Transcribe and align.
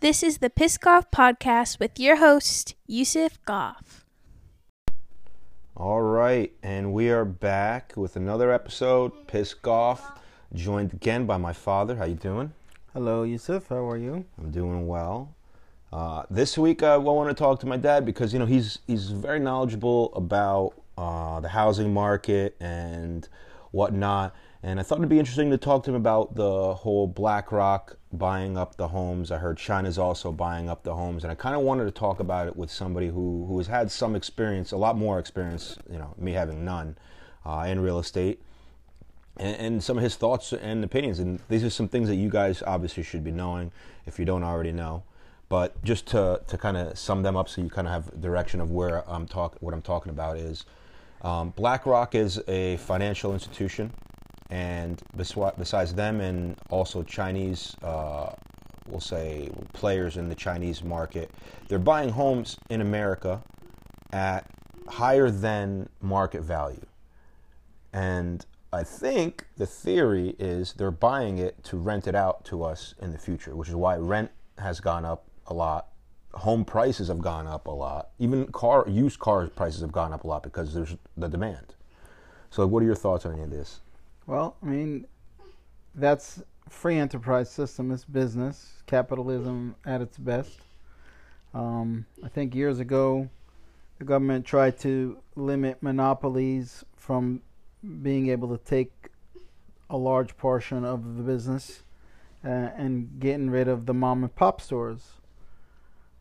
This 0.00 0.22
is 0.22 0.38
the 0.38 0.48
Piss 0.48 0.78
Golf 0.78 1.10
Podcast 1.10 1.78
with 1.78 2.00
your 2.00 2.16
host, 2.16 2.74
Yusuf 2.86 3.38
Goff. 3.44 4.06
All 5.76 6.00
right, 6.00 6.50
and 6.62 6.94
we 6.94 7.10
are 7.10 7.26
back 7.26 7.92
with 7.96 8.16
another 8.16 8.50
episode, 8.50 9.26
Piss 9.26 9.52
Golf, 9.52 10.10
joined 10.54 10.94
again 10.94 11.26
by 11.26 11.36
my 11.36 11.52
father. 11.52 11.96
How 11.96 12.06
you 12.06 12.14
doing? 12.14 12.54
Hello, 12.94 13.24
Yusuf. 13.24 13.68
How 13.68 13.86
are 13.90 13.98
you? 13.98 14.24
I'm 14.38 14.50
doing 14.50 14.88
well. 14.88 15.34
Uh, 15.92 16.22
this 16.30 16.56
week, 16.56 16.82
I 16.82 16.96
want 16.96 17.28
to 17.28 17.34
talk 17.34 17.60
to 17.60 17.66
my 17.66 17.76
dad 17.76 18.06
because 18.06 18.32
you 18.32 18.38
know 18.38 18.46
he's 18.46 18.78
he's 18.86 19.10
very 19.10 19.38
knowledgeable 19.38 20.14
about 20.14 20.80
uh, 20.96 21.40
the 21.40 21.48
housing 21.50 21.92
market 21.92 22.56
and 22.58 23.28
whatnot. 23.70 24.34
And 24.62 24.78
I 24.78 24.82
thought 24.82 24.98
it'd 24.98 25.08
be 25.08 25.18
interesting 25.18 25.50
to 25.50 25.58
talk 25.58 25.84
to 25.84 25.90
him 25.90 25.96
about 25.96 26.34
the 26.34 26.74
whole 26.74 27.06
BlackRock 27.06 27.96
buying 28.12 28.58
up 28.58 28.76
the 28.76 28.88
homes. 28.88 29.30
I 29.30 29.38
heard 29.38 29.56
China's 29.56 29.98
also 29.98 30.32
buying 30.32 30.68
up 30.68 30.82
the 30.82 30.94
homes, 30.94 31.24
and 31.24 31.32
I 31.32 31.34
kind 31.34 31.56
of 31.56 31.62
wanted 31.62 31.86
to 31.86 31.90
talk 31.90 32.20
about 32.20 32.46
it 32.46 32.56
with 32.56 32.70
somebody 32.70 33.08
who 33.08 33.46
who 33.46 33.56
has 33.56 33.68
had 33.68 33.90
some 33.90 34.14
experience, 34.14 34.72
a 34.72 34.76
lot 34.76 34.98
more 34.98 35.18
experience, 35.18 35.78
you 35.90 35.98
know, 35.98 36.14
me 36.18 36.32
having 36.32 36.62
none 36.64 36.98
uh, 37.46 37.64
in 37.66 37.80
real 37.80 37.98
estate, 37.98 38.42
and, 39.38 39.56
and 39.56 39.82
some 39.82 39.96
of 39.96 40.02
his 40.02 40.16
thoughts 40.16 40.52
and 40.52 40.84
opinions. 40.84 41.20
And 41.20 41.40
these 41.48 41.64
are 41.64 41.70
some 41.70 41.88
things 41.88 42.08
that 42.08 42.16
you 42.16 42.28
guys 42.28 42.62
obviously 42.66 43.02
should 43.02 43.24
be 43.24 43.30
knowing 43.30 43.72
if 44.04 44.18
you 44.18 44.26
don't 44.26 44.44
already 44.44 44.72
know. 44.72 45.04
But 45.48 45.82
just 45.82 46.06
to, 46.08 46.42
to 46.46 46.58
kind 46.58 46.76
of 46.76 46.96
sum 46.96 47.22
them 47.22 47.36
up, 47.36 47.48
so 47.48 47.60
you 47.60 47.70
kind 47.70 47.88
of 47.88 47.92
have 47.92 48.20
direction 48.20 48.60
of 48.60 48.70
where 48.70 49.08
I'm 49.10 49.26
talking, 49.26 49.58
what 49.60 49.74
I'm 49.74 49.82
talking 49.82 50.10
about 50.10 50.36
is, 50.36 50.64
um, 51.22 51.50
BlackRock 51.50 52.14
is 52.14 52.40
a 52.46 52.76
financial 52.76 53.32
institution, 53.32 53.92
and 54.50 55.00
besides 55.16 55.94
them 55.94 56.20
and 56.20 56.56
also 56.70 57.02
Chinese, 57.02 57.76
uh, 57.82 58.32
we'll 58.88 59.00
say 59.00 59.48
players 59.72 60.16
in 60.16 60.28
the 60.28 60.34
Chinese 60.34 60.82
market, 60.82 61.30
they're 61.68 61.78
buying 61.78 62.10
homes 62.10 62.58
in 62.68 62.80
America 62.80 63.42
at 64.12 64.46
higher 64.88 65.30
than 65.30 65.88
market 66.00 66.42
value, 66.42 66.84
and 67.92 68.44
I 68.72 68.84
think 68.84 69.46
the 69.56 69.66
theory 69.66 70.36
is 70.38 70.74
they're 70.74 70.92
buying 70.92 71.38
it 71.38 71.62
to 71.64 71.76
rent 71.76 72.06
it 72.06 72.14
out 72.14 72.44
to 72.46 72.62
us 72.62 72.94
in 73.00 73.10
the 73.10 73.18
future, 73.18 73.56
which 73.56 73.68
is 73.68 73.74
why 73.74 73.96
rent 73.96 74.30
has 74.58 74.78
gone 74.78 75.04
up 75.04 75.24
a 75.48 75.54
lot. 75.54 75.88
Home 76.34 76.64
prices 76.64 77.08
have 77.08 77.20
gone 77.20 77.48
up 77.48 77.66
a 77.66 77.72
lot. 77.72 78.10
Even 78.20 78.46
car 78.46 78.84
used 78.88 79.18
car 79.18 79.48
prices 79.48 79.80
have 79.80 79.90
gone 79.90 80.12
up 80.12 80.22
a 80.22 80.26
lot 80.28 80.44
because 80.44 80.72
there's 80.72 80.96
the 81.16 81.28
demand. 81.28 81.74
So, 82.50 82.64
what 82.66 82.82
are 82.84 82.86
your 82.86 82.94
thoughts 82.94 83.26
on 83.26 83.32
any 83.32 83.42
of 83.42 83.50
this? 83.50 83.80
Well, 84.30 84.54
I 84.62 84.66
mean, 84.66 85.08
that's 85.92 86.40
free 86.68 86.98
enterprise 86.98 87.50
system. 87.50 87.90
It's 87.90 88.04
business 88.04 88.74
capitalism 88.86 89.74
at 89.84 90.00
its 90.00 90.18
best. 90.18 90.60
Um, 91.52 92.06
I 92.22 92.28
think 92.28 92.54
years 92.54 92.78
ago, 92.78 93.28
the 93.98 94.04
government 94.04 94.46
tried 94.46 94.78
to 94.82 95.18
limit 95.34 95.82
monopolies 95.82 96.84
from 96.94 97.42
being 98.02 98.28
able 98.28 98.56
to 98.56 98.64
take 98.64 99.08
a 99.90 99.96
large 99.96 100.36
portion 100.36 100.84
of 100.84 101.16
the 101.16 101.24
business 101.24 101.82
uh, 102.44 102.48
and 102.48 103.18
getting 103.18 103.50
rid 103.50 103.66
of 103.66 103.86
the 103.86 103.94
mom 103.94 104.22
and 104.22 104.32
pop 104.36 104.60
stores. 104.60 105.14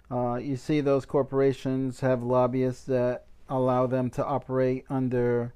Uh, 0.09 0.37
you 0.37 0.55
see, 0.55 0.81
those 0.81 1.05
corporations 1.05 1.99
have 1.99 2.23
lobbyists 2.23 2.85
that 2.85 3.25
allow 3.47 3.85
them 3.85 4.09
to 4.09 4.25
operate 4.25 4.83
under 4.89 5.53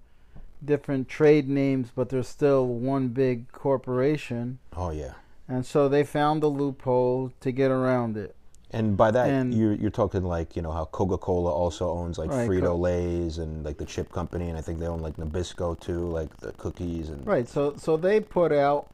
different 0.65 1.07
trade 1.07 1.49
names, 1.49 1.91
but 1.95 2.09
they're 2.09 2.23
still 2.23 2.67
one 2.67 3.09
big 3.09 3.51
corporation. 3.51 4.59
Oh 4.75 4.91
yeah. 4.91 5.13
And 5.47 5.65
so 5.65 5.89
they 5.89 6.03
found 6.03 6.43
a 6.43 6.47
loophole 6.47 7.33
to 7.41 7.51
get 7.51 7.69
around 7.69 8.17
it. 8.17 8.35
And 8.71 8.97
by 8.97 9.11
that, 9.11 9.29
and, 9.29 9.53
you're, 9.53 9.73
you're 9.73 9.91
talking 9.91 10.23
like 10.23 10.55
you 10.55 10.63
know 10.63 10.71
how 10.71 10.85
Coca 10.85 11.17
Cola 11.17 11.51
also 11.51 11.89
owns 11.89 12.17
like 12.17 12.31
right, 12.31 12.49
Frito 12.49 12.77
Lay's 12.77 13.37
and 13.37 13.63
like 13.63 13.77
the 13.77 13.85
chip 13.85 14.11
company, 14.11 14.49
and 14.49 14.57
I 14.57 14.61
think 14.61 14.79
they 14.79 14.87
own 14.87 14.99
like 14.99 15.17
Nabisco 15.17 15.79
too, 15.79 16.07
like 16.09 16.35
the 16.37 16.53
cookies 16.53 17.09
and. 17.09 17.25
Right. 17.25 17.47
So 17.47 17.75
so 17.77 17.97
they 17.97 18.19
put 18.19 18.51
out 18.51 18.87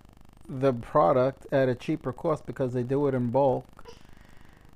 the 0.49 0.73
product 0.73 1.45
at 1.53 1.69
a 1.69 1.75
cheaper 1.75 2.11
cost 2.11 2.45
because 2.45 2.73
they 2.73 2.83
do 2.83 3.07
it 3.07 3.13
in 3.13 3.29
bulk 3.29 3.65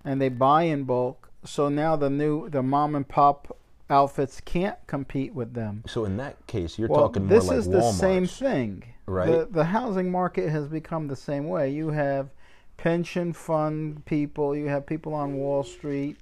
and 0.05 0.21
they 0.21 0.29
buy 0.29 0.63
in 0.63 0.83
bulk. 0.83 1.29
So 1.43 1.69
now 1.69 1.95
the 1.95 2.09
new 2.09 2.49
the 2.49 2.63
mom 2.63 2.95
and 2.95 3.07
pop 3.07 3.57
outfits 3.89 4.41
can't 4.41 4.77
compete 4.87 5.33
with 5.33 5.53
them. 5.53 5.83
So 5.87 6.05
in 6.05 6.17
that 6.17 6.45
case, 6.47 6.79
you're 6.79 6.89
well, 6.89 7.01
talking 7.01 7.27
more 7.27 7.39
like 7.39 7.49
This 7.49 7.65
is 7.65 7.69
the 7.69 7.91
same 7.91 8.27
thing. 8.27 8.83
Right. 9.05 9.27
The, 9.27 9.47
the 9.51 9.65
housing 9.65 10.09
market 10.11 10.49
has 10.49 10.67
become 10.67 11.07
the 11.07 11.15
same 11.15 11.47
way. 11.47 11.69
You 11.69 11.89
have 11.89 12.29
pension 12.77 13.33
fund 13.33 14.05
people, 14.05 14.55
you 14.55 14.67
have 14.67 14.85
people 14.85 15.13
on 15.13 15.35
Wall 15.35 15.63
Street 15.63 16.17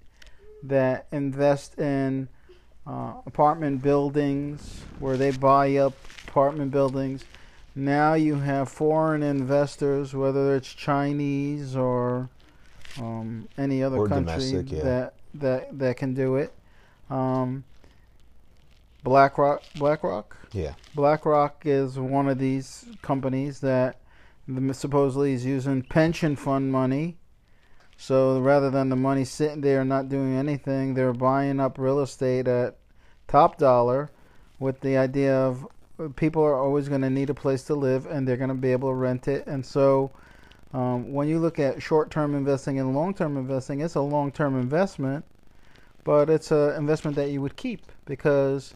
that 0.64 1.08
invest 1.12 1.80
in 1.80 2.28
uh, 2.86 3.14
apartment 3.26 3.82
buildings 3.82 4.82
where 5.00 5.18
they 5.18 5.32
buy 5.32 5.76
up 5.78 5.94
apartment 6.28 6.72
buildings. 6.72 7.24
Now 7.76 8.16
you 8.16 8.36
have 8.36 8.70
foreign 8.70 9.24
investors, 9.24 10.14
whether 10.14 10.56
it's 10.56 10.74
Chinese 10.74 11.76
or 11.76 12.30
um, 13.00 13.48
any 13.58 13.82
other 13.82 13.98
or 13.98 14.08
country 14.08 14.64
yeah. 14.68 14.84
that 14.84 15.14
that 15.36 15.80
that 15.80 15.98
can 15.98 16.14
do 16.14 16.36
it. 16.36 16.54
Um, 17.12 17.64
BlackRock, 19.04 19.64
BlackRock, 19.76 20.38
yeah. 20.54 20.74
BlackRock 20.96 21.64
is 21.66 21.98
one 21.98 22.28
of 22.30 22.40
these 22.40 22.86
companies 23.02 23.60
that 23.62 23.98
supposedly 24.72 25.34
is 25.34 25.46
using 25.46 25.82
pension 25.82 26.36
fund 26.36 26.72
money. 26.72 27.18
So 27.98 28.40
rather 28.40 28.70
than 28.70 28.90
the 28.90 28.96
money 28.96 29.26
sitting 29.26 29.62
there 29.62 29.86
not 29.86 30.10
doing 30.10 30.36
anything, 30.36 30.94
they're 30.94 31.14
buying 31.14 31.60
up 31.60 31.78
real 31.78 32.00
estate 32.00 32.48
at 32.48 32.78
top 33.28 33.58
dollar 33.58 34.10
with 34.60 34.82
the 34.82 34.98
idea 34.98 35.36
of 35.36 35.68
people 36.16 36.44
are 36.44 36.56
always 36.56 36.90
going 36.90 37.02
to 37.02 37.10
need 37.10 37.30
a 37.30 37.34
place 37.34 37.64
to 37.66 37.76
live 37.76 38.06
and 38.08 38.28
they're 38.28 38.38
going 38.38 38.50
to 38.50 38.56
be 38.56 38.72
able 38.72 38.90
to 38.90 38.96
rent 38.96 39.28
it. 39.28 39.46
And 39.48 39.66
so 39.66 40.12
um, 40.74 41.14
when 41.14 41.28
you 41.28 41.40
look 41.40 41.60
at 41.60 41.82
short-term 41.82 42.36
investing 42.36 42.80
and 42.80 42.96
long-term 42.96 43.38
investing, 43.38 43.82
it's 43.82 43.96
a 43.96 44.02
long-term 44.02 44.60
investment, 44.60 45.26
but 46.04 46.30
it's 46.30 46.52
an 46.52 46.76
investment 46.76 47.16
that 47.18 47.30
you 47.30 47.42
would 47.42 47.56
keep 47.56 47.82
because 48.06 48.74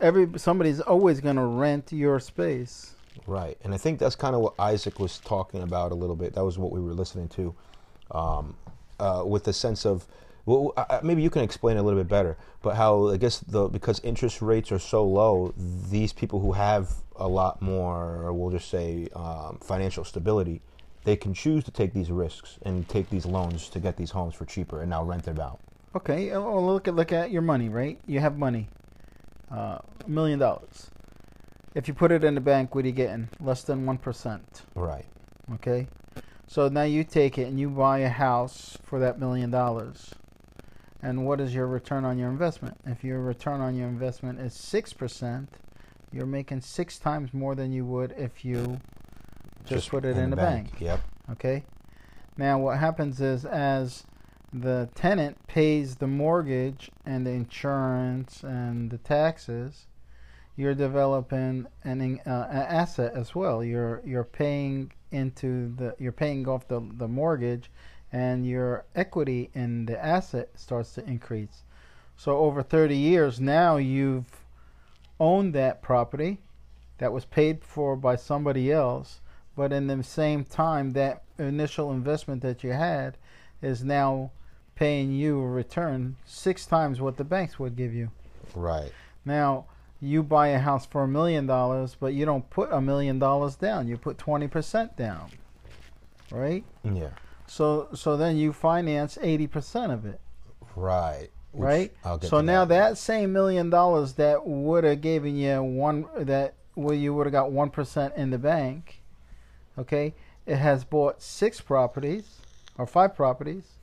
every 0.00 0.38
somebody's 0.38 0.80
always 0.80 1.20
going 1.20 1.36
to 1.36 1.44
rent 1.44 1.92
your 1.92 2.20
space. 2.20 2.94
Right, 3.26 3.58
and 3.64 3.74
I 3.74 3.76
think 3.76 3.98
that's 3.98 4.16
kind 4.16 4.34
of 4.34 4.40
what 4.40 4.54
Isaac 4.58 4.98
was 4.98 5.18
talking 5.18 5.62
about 5.62 5.92
a 5.92 5.94
little 5.94 6.16
bit. 6.16 6.34
That 6.34 6.44
was 6.44 6.58
what 6.58 6.72
we 6.72 6.80
were 6.80 6.94
listening 6.94 7.28
to, 7.28 7.54
um, 8.12 8.56
uh, 8.98 9.24
with 9.26 9.44
the 9.44 9.52
sense 9.52 9.84
of 9.84 10.06
well, 10.46 10.72
maybe 11.02 11.22
you 11.22 11.30
can 11.30 11.42
explain 11.42 11.76
a 11.76 11.82
little 11.82 12.00
bit 12.00 12.08
better. 12.08 12.36
But 12.62 12.76
how 12.76 13.08
I 13.08 13.16
guess 13.16 13.38
the 13.38 13.68
because 13.68 14.00
interest 14.00 14.42
rates 14.42 14.72
are 14.72 14.78
so 14.78 15.04
low, 15.04 15.54
these 15.56 16.12
people 16.12 16.40
who 16.40 16.52
have 16.52 16.90
a 17.16 17.28
lot 17.28 17.60
more, 17.60 18.22
or 18.22 18.32
we'll 18.32 18.50
just 18.50 18.68
say 18.68 19.08
um, 19.14 19.58
financial 19.62 20.04
stability, 20.04 20.62
they 21.04 21.16
can 21.16 21.34
choose 21.34 21.64
to 21.64 21.70
take 21.70 21.92
these 21.92 22.10
risks 22.10 22.58
and 22.62 22.88
take 22.88 23.10
these 23.10 23.26
loans 23.26 23.68
to 23.68 23.80
get 23.80 23.96
these 23.96 24.10
homes 24.10 24.34
for 24.34 24.44
cheaper 24.44 24.80
and 24.80 24.90
now 24.90 25.04
rent 25.04 25.24
them 25.24 25.38
out. 25.38 25.60
Okay, 25.94 26.30
uh, 26.30 26.40
well, 26.40 26.64
look 26.64 26.86
at 26.86 26.94
look 26.94 27.12
at 27.12 27.30
your 27.30 27.42
money, 27.42 27.68
right? 27.68 27.98
You 28.06 28.20
have 28.20 28.38
money, 28.38 28.68
uh, 29.50 29.78
a 30.04 30.08
million 30.08 30.38
dollars. 30.38 30.90
If 31.74 31.88
you 31.88 31.94
put 31.94 32.12
it 32.12 32.22
in 32.22 32.34
the 32.34 32.40
bank, 32.40 32.74
what 32.74 32.84
are 32.84 32.88
you 32.88 32.94
getting? 32.94 33.28
Less 33.40 33.62
than 33.62 33.86
one 33.86 33.98
percent. 33.98 34.62
Right. 34.74 35.06
Okay. 35.54 35.88
So 36.46 36.68
now 36.68 36.82
you 36.82 37.04
take 37.04 37.38
it 37.38 37.44
and 37.44 37.58
you 37.58 37.70
buy 37.70 37.98
a 37.98 38.08
house 38.08 38.76
for 38.84 38.98
that 39.00 39.18
million 39.18 39.50
dollars. 39.50 40.10
And 41.02 41.24
what 41.24 41.40
is 41.40 41.54
your 41.54 41.66
return 41.66 42.04
on 42.04 42.18
your 42.18 42.28
investment? 42.28 42.76
If 42.86 43.02
your 43.02 43.20
return 43.20 43.60
on 43.60 43.74
your 43.74 43.88
investment 43.88 44.38
is 44.40 44.54
six 44.54 44.92
percent, 44.92 45.48
you're 46.12 46.26
making 46.26 46.60
six 46.60 46.98
times 46.98 47.32
more 47.32 47.54
than 47.54 47.72
you 47.72 47.84
would 47.84 48.12
if 48.16 48.44
you 48.44 48.80
just, 49.64 49.90
put 49.90 50.04
it 50.04 50.16
in, 50.16 50.24
in 50.24 50.30
the 50.30 50.36
bank. 50.36 50.70
bank. 50.70 50.80
Yep. 50.80 51.00
Okay. 51.32 51.64
Now 52.36 52.58
what 52.58 52.78
happens 52.78 53.20
is 53.20 53.44
as 53.44 54.04
the 54.52 54.88
tenant 54.94 55.46
pays 55.46 55.96
the 55.96 56.06
mortgage 56.06 56.90
and 57.06 57.26
the 57.26 57.30
insurance 57.30 58.42
and 58.42 58.90
the 58.90 58.98
taxes, 58.98 59.86
you're 60.56 60.74
developing 60.74 61.66
an, 61.84 62.20
uh, 62.26 62.30
asset 62.50 63.12
as 63.14 63.34
well. 63.34 63.62
You're 63.64 64.02
you're 64.04 64.24
paying 64.24 64.92
into 65.10 65.74
the 65.76 65.94
you're 65.98 66.12
paying 66.12 66.48
off 66.48 66.68
the 66.68 66.80
the 66.94 67.08
mortgage, 67.08 67.70
and 68.12 68.46
your 68.46 68.84
equity 68.94 69.50
in 69.54 69.86
the 69.86 70.04
asset 70.04 70.50
starts 70.54 70.94
to 70.94 71.04
increase. 71.04 71.62
So 72.16 72.36
over 72.36 72.62
30 72.62 72.96
years 72.96 73.40
now 73.40 73.76
you've 73.76 74.44
owned 75.18 75.54
that 75.54 75.82
property 75.82 76.38
that 76.98 77.12
was 77.12 77.24
paid 77.24 77.64
for 77.64 77.96
by 77.96 78.16
somebody 78.16 78.70
else 78.70 79.20
but 79.60 79.72
in 79.74 79.88
the 79.88 80.02
same 80.02 80.44
time, 80.44 80.92
that 80.92 81.22
initial 81.38 81.92
investment 81.92 82.40
that 82.40 82.64
you 82.64 82.72
had 82.72 83.18
is 83.60 83.84
now 83.84 84.30
paying 84.80 85.12
you 85.12 85.38
a 85.38 85.46
return 85.46 86.16
six 86.24 86.64
times 86.64 87.02
what 87.02 87.18
the 87.18 87.22
banks 87.22 87.58
would 87.58 87.76
give 87.76 87.92
you. 87.92 88.10
Right. 88.54 88.90
Now, 89.26 89.66
you 90.00 90.22
buy 90.22 90.48
a 90.48 90.58
house 90.58 90.86
for 90.86 91.02
a 91.02 91.08
million 91.08 91.46
dollars, 91.46 91.98
but 92.00 92.14
you 92.14 92.24
don't 92.24 92.48
put 92.48 92.72
a 92.72 92.80
million 92.80 93.18
dollars 93.18 93.56
down. 93.56 93.88
You 93.88 93.98
put 93.98 94.16
20% 94.16 94.96
down. 94.96 95.32
Right? 96.30 96.64
Yeah. 96.82 97.10
So 97.46 97.88
so 97.94 98.16
then 98.16 98.36
you 98.36 98.52
finance 98.52 99.18
eighty 99.20 99.48
percent 99.48 99.90
of 99.90 100.06
it, 100.06 100.20
Right. 100.76 101.28
Which 101.50 101.66
right? 101.66 101.92
So 102.22 102.40
now 102.40 102.64
that 102.64 102.96
same 102.96 103.32
million 103.32 103.70
dollars 103.70 104.12
that 104.14 104.46
would 104.46 104.84
have 104.84 105.00
given 105.00 105.36
you 105.36 105.60
one 105.60 106.06
that 106.16 106.54
well 106.76 106.94
you 106.94 107.12
would 107.12 107.26
have 107.26 107.32
got 107.32 107.50
one 107.50 107.70
percent 107.70 108.14
in 108.16 108.30
the 108.30 108.38
bank, 108.38 109.02
okay? 109.76 110.14
It 110.46 110.56
has 110.56 110.84
bought 110.84 111.20
six 111.20 111.60
properties 111.60 112.36
or 112.78 112.86
five 112.86 113.16
properties 113.16 113.79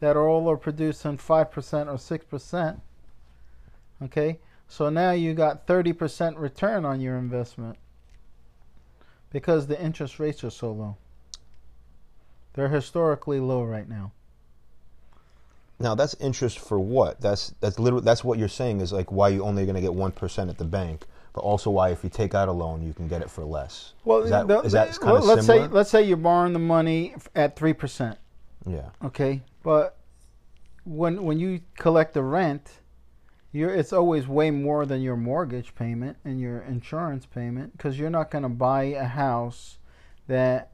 that 0.00 0.16
are 0.16 0.28
all 0.28 0.48
are 0.50 0.56
producing 0.56 1.16
five 1.18 1.50
percent 1.50 1.88
or 1.88 1.98
six 1.98 2.24
percent. 2.24 2.80
Okay, 4.02 4.38
so 4.68 4.88
now 4.90 5.12
you 5.12 5.34
got 5.34 5.66
thirty 5.66 5.92
percent 5.92 6.36
return 6.36 6.84
on 6.84 7.00
your 7.00 7.16
investment 7.16 7.76
because 9.32 9.66
the 9.66 9.80
interest 9.80 10.18
rates 10.18 10.44
are 10.44 10.50
so 10.50 10.72
low. 10.72 10.96
They're 12.54 12.68
historically 12.68 13.40
low 13.40 13.62
right 13.62 13.88
now. 13.88 14.12
Now 15.78 15.94
that's 15.94 16.14
interest 16.20 16.58
for 16.58 16.78
what? 16.80 17.20
That's 17.20 17.54
that's 17.60 17.78
literally 17.78 18.04
that's 18.04 18.24
what 18.24 18.38
you're 18.38 18.48
saying 18.48 18.80
is 18.80 18.92
like 18.92 19.12
why 19.12 19.28
you 19.28 19.42
only 19.44 19.64
going 19.64 19.74
to 19.74 19.80
get 19.82 19.92
one 19.94 20.10
percent 20.12 20.48
at 20.48 20.56
the 20.56 20.64
bank, 20.64 21.04
but 21.34 21.42
also 21.42 21.68
why 21.70 21.90
if 21.90 22.02
you 22.02 22.08
take 22.08 22.34
out 22.34 22.48
a 22.48 22.52
loan 22.52 22.82
you 22.82 22.94
can 22.94 23.08
get 23.08 23.20
it 23.20 23.30
for 23.30 23.44
less. 23.44 23.92
Well, 24.04 24.22
is 24.22 24.30
that, 24.30 24.48
the- 24.48 24.60
is 24.60 24.72
that 24.72 24.98
kind 24.98 25.18
of 25.18 25.24
let's 25.24 25.44
similar? 25.46 25.68
say 25.68 25.72
let's 25.74 25.90
say 25.90 26.02
you're 26.02 26.16
borrowing 26.16 26.54
the 26.54 26.58
money 26.58 27.14
at 27.34 27.56
three 27.56 27.74
percent. 27.74 28.16
yeah. 28.66 28.88
Okay, 29.04 29.42
but 29.66 29.96
when 30.84 31.24
when 31.24 31.40
you 31.40 31.60
collect 31.76 32.14
the 32.14 32.22
rent, 32.22 32.78
you're 33.50 33.74
it's 33.74 33.92
always 33.92 34.28
way 34.28 34.52
more 34.52 34.86
than 34.86 35.02
your 35.02 35.16
mortgage 35.16 35.74
payment 35.74 36.18
and 36.24 36.40
your 36.40 36.60
insurance 36.60 37.26
payment 37.26 37.72
because 37.72 37.98
you're 37.98 38.08
not 38.08 38.30
going 38.30 38.44
to 38.44 38.48
buy 38.48 38.84
a 38.84 39.06
house 39.06 39.78
that 40.28 40.70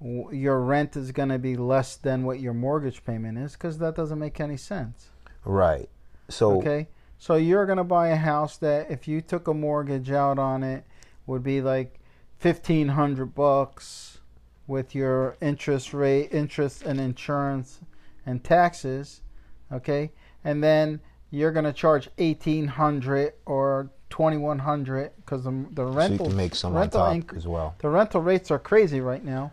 w- 0.00 0.32
your 0.32 0.62
rent 0.62 0.96
is 0.96 1.12
going 1.12 1.28
to 1.28 1.38
be 1.38 1.58
less 1.58 1.96
than 1.96 2.24
what 2.24 2.40
your 2.40 2.54
mortgage 2.54 3.04
payment 3.04 3.36
is 3.36 3.52
because 3.52 3.76
that 3.76 3.94
doesn't 3.94 4.18
make 4.18 4.40
any 4.40 4.56
sense. 4.56 5.10
Right. 5.44 5.90
So 6.30 6.52
Okay, 6.52 6.88
so 7.18 7.34
you're 7.34 7.66
going 7.66 7.76
to 7.76 7.84
buy 7.84 8.08
a 8.08 8.16
house 8.16 8.56
that 8.56 8.90
if 8.90 9.06
you 9.06 9.20
took 9.20 9.46
a 9.46 9.52
mortgage 9.52 10.10
out 10.10 10.38
on 10.38 10.62
it 10.62 10.86
would 11.26 11.42
be 11.42 11.60
like 11.60 12.00
fifteen 12.38 12.88
hundred 12.88 13.34
bucks 13.34 14.20
with 14.66 14.94
your 14.94 15.36
interest 15.42 15.92
rate, 15.92 16.30
interest 16.32 16.80
and 16.80 16.98
insurance 16.98 17.80
and 18.26 18.42
taxes. 18.44 19.22
Okay, 19.72 20.12
and 20.44 20.62
then 20.62 21.00
you're 21.30 21.52
going 21.52 21.64
to 21.64 21.72
charge 21.72 22.08
eighteen 22.18 22.66
hundred 22.66 23.32
or 23.46 23.90
twenty 24.10 24.36
one 24.36 24.58
hundred 24.58 25.12
because 25.16 25.44
the 25.44 25.66
the 25.72 25.84
so 25.90 25.92
rental 25.96 26.26
can 26.26 26.36
make 26.36 26.54
some 26.54 26.74
rental 26.74 27.00
inc- 27.02 27.36
as 27.36 27.46
well. 27.46 27.74
the 27.78 27.88
rental 27.88 28.20
rates 28.20 28.50
are 28.50 28.58
crazy 28.58 29.00
right 29.00 29.24
now. 29.24 29.52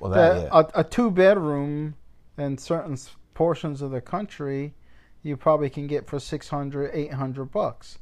Well, 0.00 0.10
that 0.10 0.34
The- 0.34 0.42
yeah. 0.42 0.62
a, 0.74 0.80
a 0.80 0.84
two 0.84 1.10
bedroom 1.10 1.94
in 2.36 2.58
certain 2.58 2.96
portions 3.34 3.82
of 3.82 3.90
the 3.92 4.00
country, 4.00 4.74
you 5.22 5.36
probably 5.36 5.70
can 5.70 5.86
get 5.86 6.06
for 6.06 6.18
600, 6.18 6.90
800 6.94 7.44
bucks. 7.46 7.98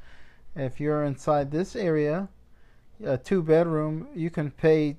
If 0.56 0.80
you're 0.80 1.04
inside 1.04 1.50
this 1.50 1.76
area, 1.76 2.28
a 3.04 3.18
two 3.18 3.42
bedroom, 3.42 4.08
you 4.14 4.30
can 4.30 4.50
pay 4.52 4.96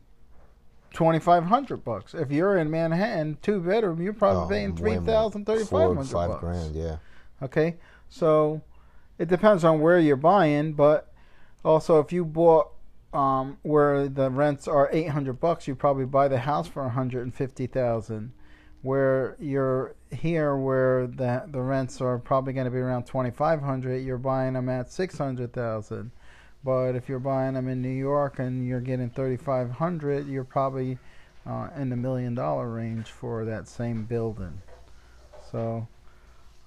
2500 0.94 1.84
bucks. 1.84 2.14
If 2.14 2.32
you're 2.32 2.58
in 2.58 2.70
Manhattan, 2.70 3.38
two 3.42 3.60
bedroom, 3.60 4.02
you're 4.02 4.14
probably 4.14 4.44
Oh, 4.44 4.50
paying 4.50 4.76
way 4.76 4.96
more. 4.96 5.00
3000, 5.06 5.46
Four, 5.46 5.56
3500 5.58 6.06
five 6.08 6.30
bucks. 6.30 6.40
grand. 6.42 6.76
Yeah. 6.76 6.98
Okay, 7.42 7.76
so 8.10 8.62
it 9.18 9.28
depends 9.28 9.64
on 9.64 9.80
where 9.80 10.00
you're 10.00 10.16
buying, 10.16 10.74
but 10.74 11.12
also 11.64 12.00
if 12.00 12.12
you 12.12 12.26
bought 12.26 12.70
um, 13.14 13.58
where 13.64 14.08
the 14.08 14.30
rents 14.30 14.68
are 14.68 14.90
800 14.92 15.40
bucks, 15.40 15.68
you 15.68 15.76
probably 15.76 16.06
buy 16.06 16.28
the 16.28 16.40
house 16.40 16.68
for 16.68 16.84
150,000. 16.84 18.34
Where 18.82 19.36
you're 19.40 19.96
here, 20.10 20.56
where 20.56 21.06
the 21.06 21.44
the 21.48 21.60
rents 21.62 22.00
are 22.00 22.18
probably 22.18 22.54
going 22.54 22.64
to 22.66 22.72
be 22.72 22.78
around 22.78 23.04
2,500, 23.08 23.98
you're 23.98 24.18
buying 24.18 24.54
them 24.54 24.70
at 24.70 24.90
600,000. 24.90 26.12
But 26.64 26.96
if 26.96 27.08
you're 27.08 27.20
buying 27.20 27.54
them 27.54 27.68
in 27.68 27.82
New 27.82 27.90
York 27.90 28.40
and 28.40 28.68
you're 28.68 28.82
getting 28.82 29.10
3,500, 29.10 30.28
you're 30.28 30.44
probably 30.44 30.98
uh, 31.48 31.70
in 31.78 31.90
the 31.90 31.96
million 31.96 32.36
dollar 32.36 32.70
range 32.70 33.08
for 33.08 33.46
that 33.46 33.68
same 33.68 34.04
building. 34.06 34.62
So. 35.52 35.88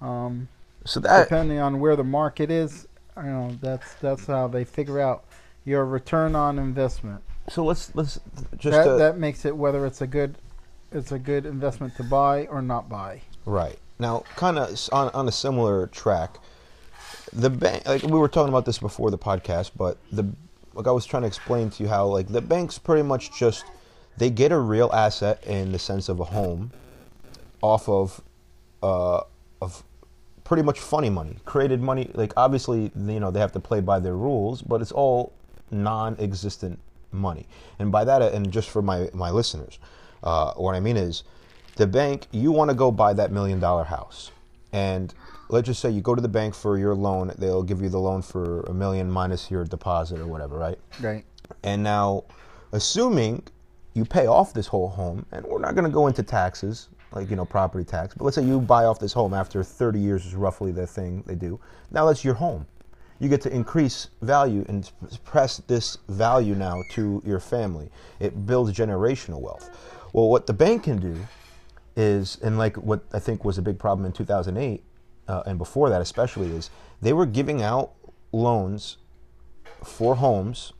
Um, 0.01 0.47
So 0.85 0.99
that 1.01 1.23
depending 1.29 1.59
on 1.59 1.79
where 1.79 1.95
the 1.95 2.03
market 2.03 2.51
is, 2.51 2.87
you 3.15 3.23
know, 3.23 3.57
that's 3.61 3.93
that's 3.95 4.25
how 4.27 4.47
they 4.47 4.65
figure 4.65 4.99
out 4.99 5.23
your 5.63 5.85
return 5.85 6.35
on 6.35 6.59
investment. 6.59 7.21
so 7.47 7.63
let's 7.63 7.93
let's 7.95 8.19
just 8.57 8.75
that 8.75 8.87
uh, 8.87 8.97
that 8.97 9.17
makes 9.17 9.45
it 9.45 9.55
whether 9.55 9.85
it's 9.85 10.01
a 10.01 10.07
good 10.07 10.35
it's 10.91 11.11
a 11.13 11.19
good 11.19 11.45
investment 11.45 11.95
to 11.95 12.03
buy 12.03 12.45
or 12.47 12.61
not 12.61 12.89
buy. 12.89 13.21
Right. 13.45 13.79
Now, 13.99 14.23
kind 14.35 14.57
of 14.59 14.77
on, 14.91 15.09
on 15.13 15.27
a 15.27 15.31
similar 15.31 15.87
track, 15.87 16.37
the 17.33 17.49
bank, 17.49 17.85
like 17.87 18.03
we 18.03 18.11
were 18.11 18.27
talking 18.27 18.49
about 18.49 18.65
this 18.65 18.77
before 18.77 19.11
the 19.11 19.17
podcast, 19.17 19.71
but 19.75 19.97
the, 20.11 20.25
like 20.73 20.87
I 20.87 20.91
was 20.91 21.05
trying 21.05 21.23
to 21.23 21.27
explain 21.27 21.69
to 21.71 21.83
you 21.83 21.89
how, 21.89 22.07
like, 22.07 22.27
the 22.27 22.41
banks 22.41 22.77
pretty 22.77 23.03
much 23.03 23.37
just, 23.37 23.65
they 24.17 24.29
get 24.29 24.51
a 24.51 24.59
real 24.59 24.89
asset 24.93 25.43
in 25.45 25.71
the 25.71 25.79
sense 25.79 26.09
of 26.09 26.19
a 26.19 26.23
home 26.23 26.71
off 27.61 27.89
of, 27.89 28.21
uh, 28.81 29.21
of 29.61 29.83
pretty 30.43 30.63
much 30.63 30.79
funny 30.79 31.09
money, 31.09 31.37
created 31.45 31.81
money. 31.81 32.11
Like, 32.13 32.33
obviously, 32.37 32.91
you 32.95 33.19
know, 33.19 33.31
they 33.31 33.39
have 33.39 33.53
to 33.53 33.59
play 33.59 33.81
by 33.81 33.99
their 33.99 34.15
rules, 34.15 34.61
but 34.61 34.81
it's 34.81 34.91
all 34.91 35.33
non 35.71 36.15
existent 36.19 36.79
money. 37.11 37.47
And 37.79 37.91
by 37.91 38.03
that, 38.05 38.21
and 38.21 38.51
just 38.51 38.69
for 38.69 38.81
my, 38.81 39.09
my 39.13 39.31
listeners, 39.31 39.79
uh, 40.23 40.53
what 40.53 40.75
I 40.75 40.79
mean 40.79 40.97
is, 40.97 41.23
the 41.75 41.87
bank, 41.87 42.27
you 42.31 42.51
want 42.51 42.69
to 42.69 42.75
go 42.75 42.91
buy 42.91 43.13
that 43.13 43.31
million 43.31 43.59
dollar 43.59 43.83
house. 43.83 44.31
And 44.71 45.13
let's 45.53 45.67
just 45.67 45.79
say 45.79 45.89
you 45.91 46.01
go 46.01 46.15
to 46.15 46.21
the 46.21 46.27
bank 46.27 46.55
for 46.55 46.79
your 46.79 46.95
loan, 46.95 47.31
they'll 47.37 47.61
give 47.61 47.79
you 47.79 47.87
the 47.87 47.99
loan 47.99 48.23
for 48.23 48.61
a 48.61 48.73
million 48.73 49.09
minus 49.09 49.51
your 49.51 49.63
deposit 49.63 50.19
or 50.19 50.25
whatever, 50.25 50.57
right? 50.57 50.79
Right. 50.99 51.23
And 51.63 51.83
now, 51.83 52.23
assuming 52.71 53.43
you 53.93 54.03
pay 54.03 54.25
off 54.25 54.51
this 54.53 54.65
whole 54.65 54.89
home, 54.89 55.27
and 55.31 55.45
we're 55.45 55.59
not 55.59 55.75
going 55.75 55.85
to 55.85 55.91
go 55.91 56.07
into 56.07 56.23
taxes, 56.23 56.89
like, 57.11 57.29
you 57.29 57.35
know, 57.35 57.45
property 57.45 57.85
tax, 57.85 58.15
but 58.15 58.23
let's 58.23 58.35
say 58.35 58.43
you 58.43 58.59
buy 58.59 58.85
off 58.85 58.97
this 58.99 59.13
home 59.13 59.35
after 59.35 59.63
30 59.63 59.99
years 59.99 60.25
is 60.25 60.33
roughly 60.33 60.71
the 60.71 60.87
thing 60.87 61.23
they 61.27 61.35
do. 61.35 61.59
Now 61.91 62.05
that's 62.05 62.25
your 62.25 62.33
home. 62.33 62.65
You 63.19 63.29
get 63.29 63.41
to 63.41 63.53
increase 63.53 64.07
value 64.23 64.65
and 64.67 64.91
press 65.23 65.57
this 65.67 65.99
value 66.09 66.55
now 66.55 66.81
to 66.93 67.21
your 67.23 67.39
family. 67.39 67.91
It 68.19 68.47
builds 68.47 68.73
generational 68.73 69.39
wealth. 69.39 69.69
Well, 70.13 70.29
what 70.29 70.47
the 70.47 70.53
bank 70.53 70.85
can 70.85 70.97
do 70.97 71.15
is, 71.95 72.39
and 72.41 72.57
like 72.57 72.75
what 72.77 73.03
I 73.13 73.19
think 73.19 73.45
was 73.45 73.59
a 73.59 73.61
big 73.61 73.77
problem 73.77 74.07
in 74.07 74.13
2008 74.13 74.83
uh, 75.27 75.43
and 75.45 75.57
before 75.57 75.89
that 75.89 76.01
especially, 76.01 76.49
is 76.49 76.69
they 77.01 77.13
were 77.13 77.25
giving 77.25 77.61
out 77.61 77.91
loans 78.31 78.97
for 79.83 80.15
homes 80.15 80.73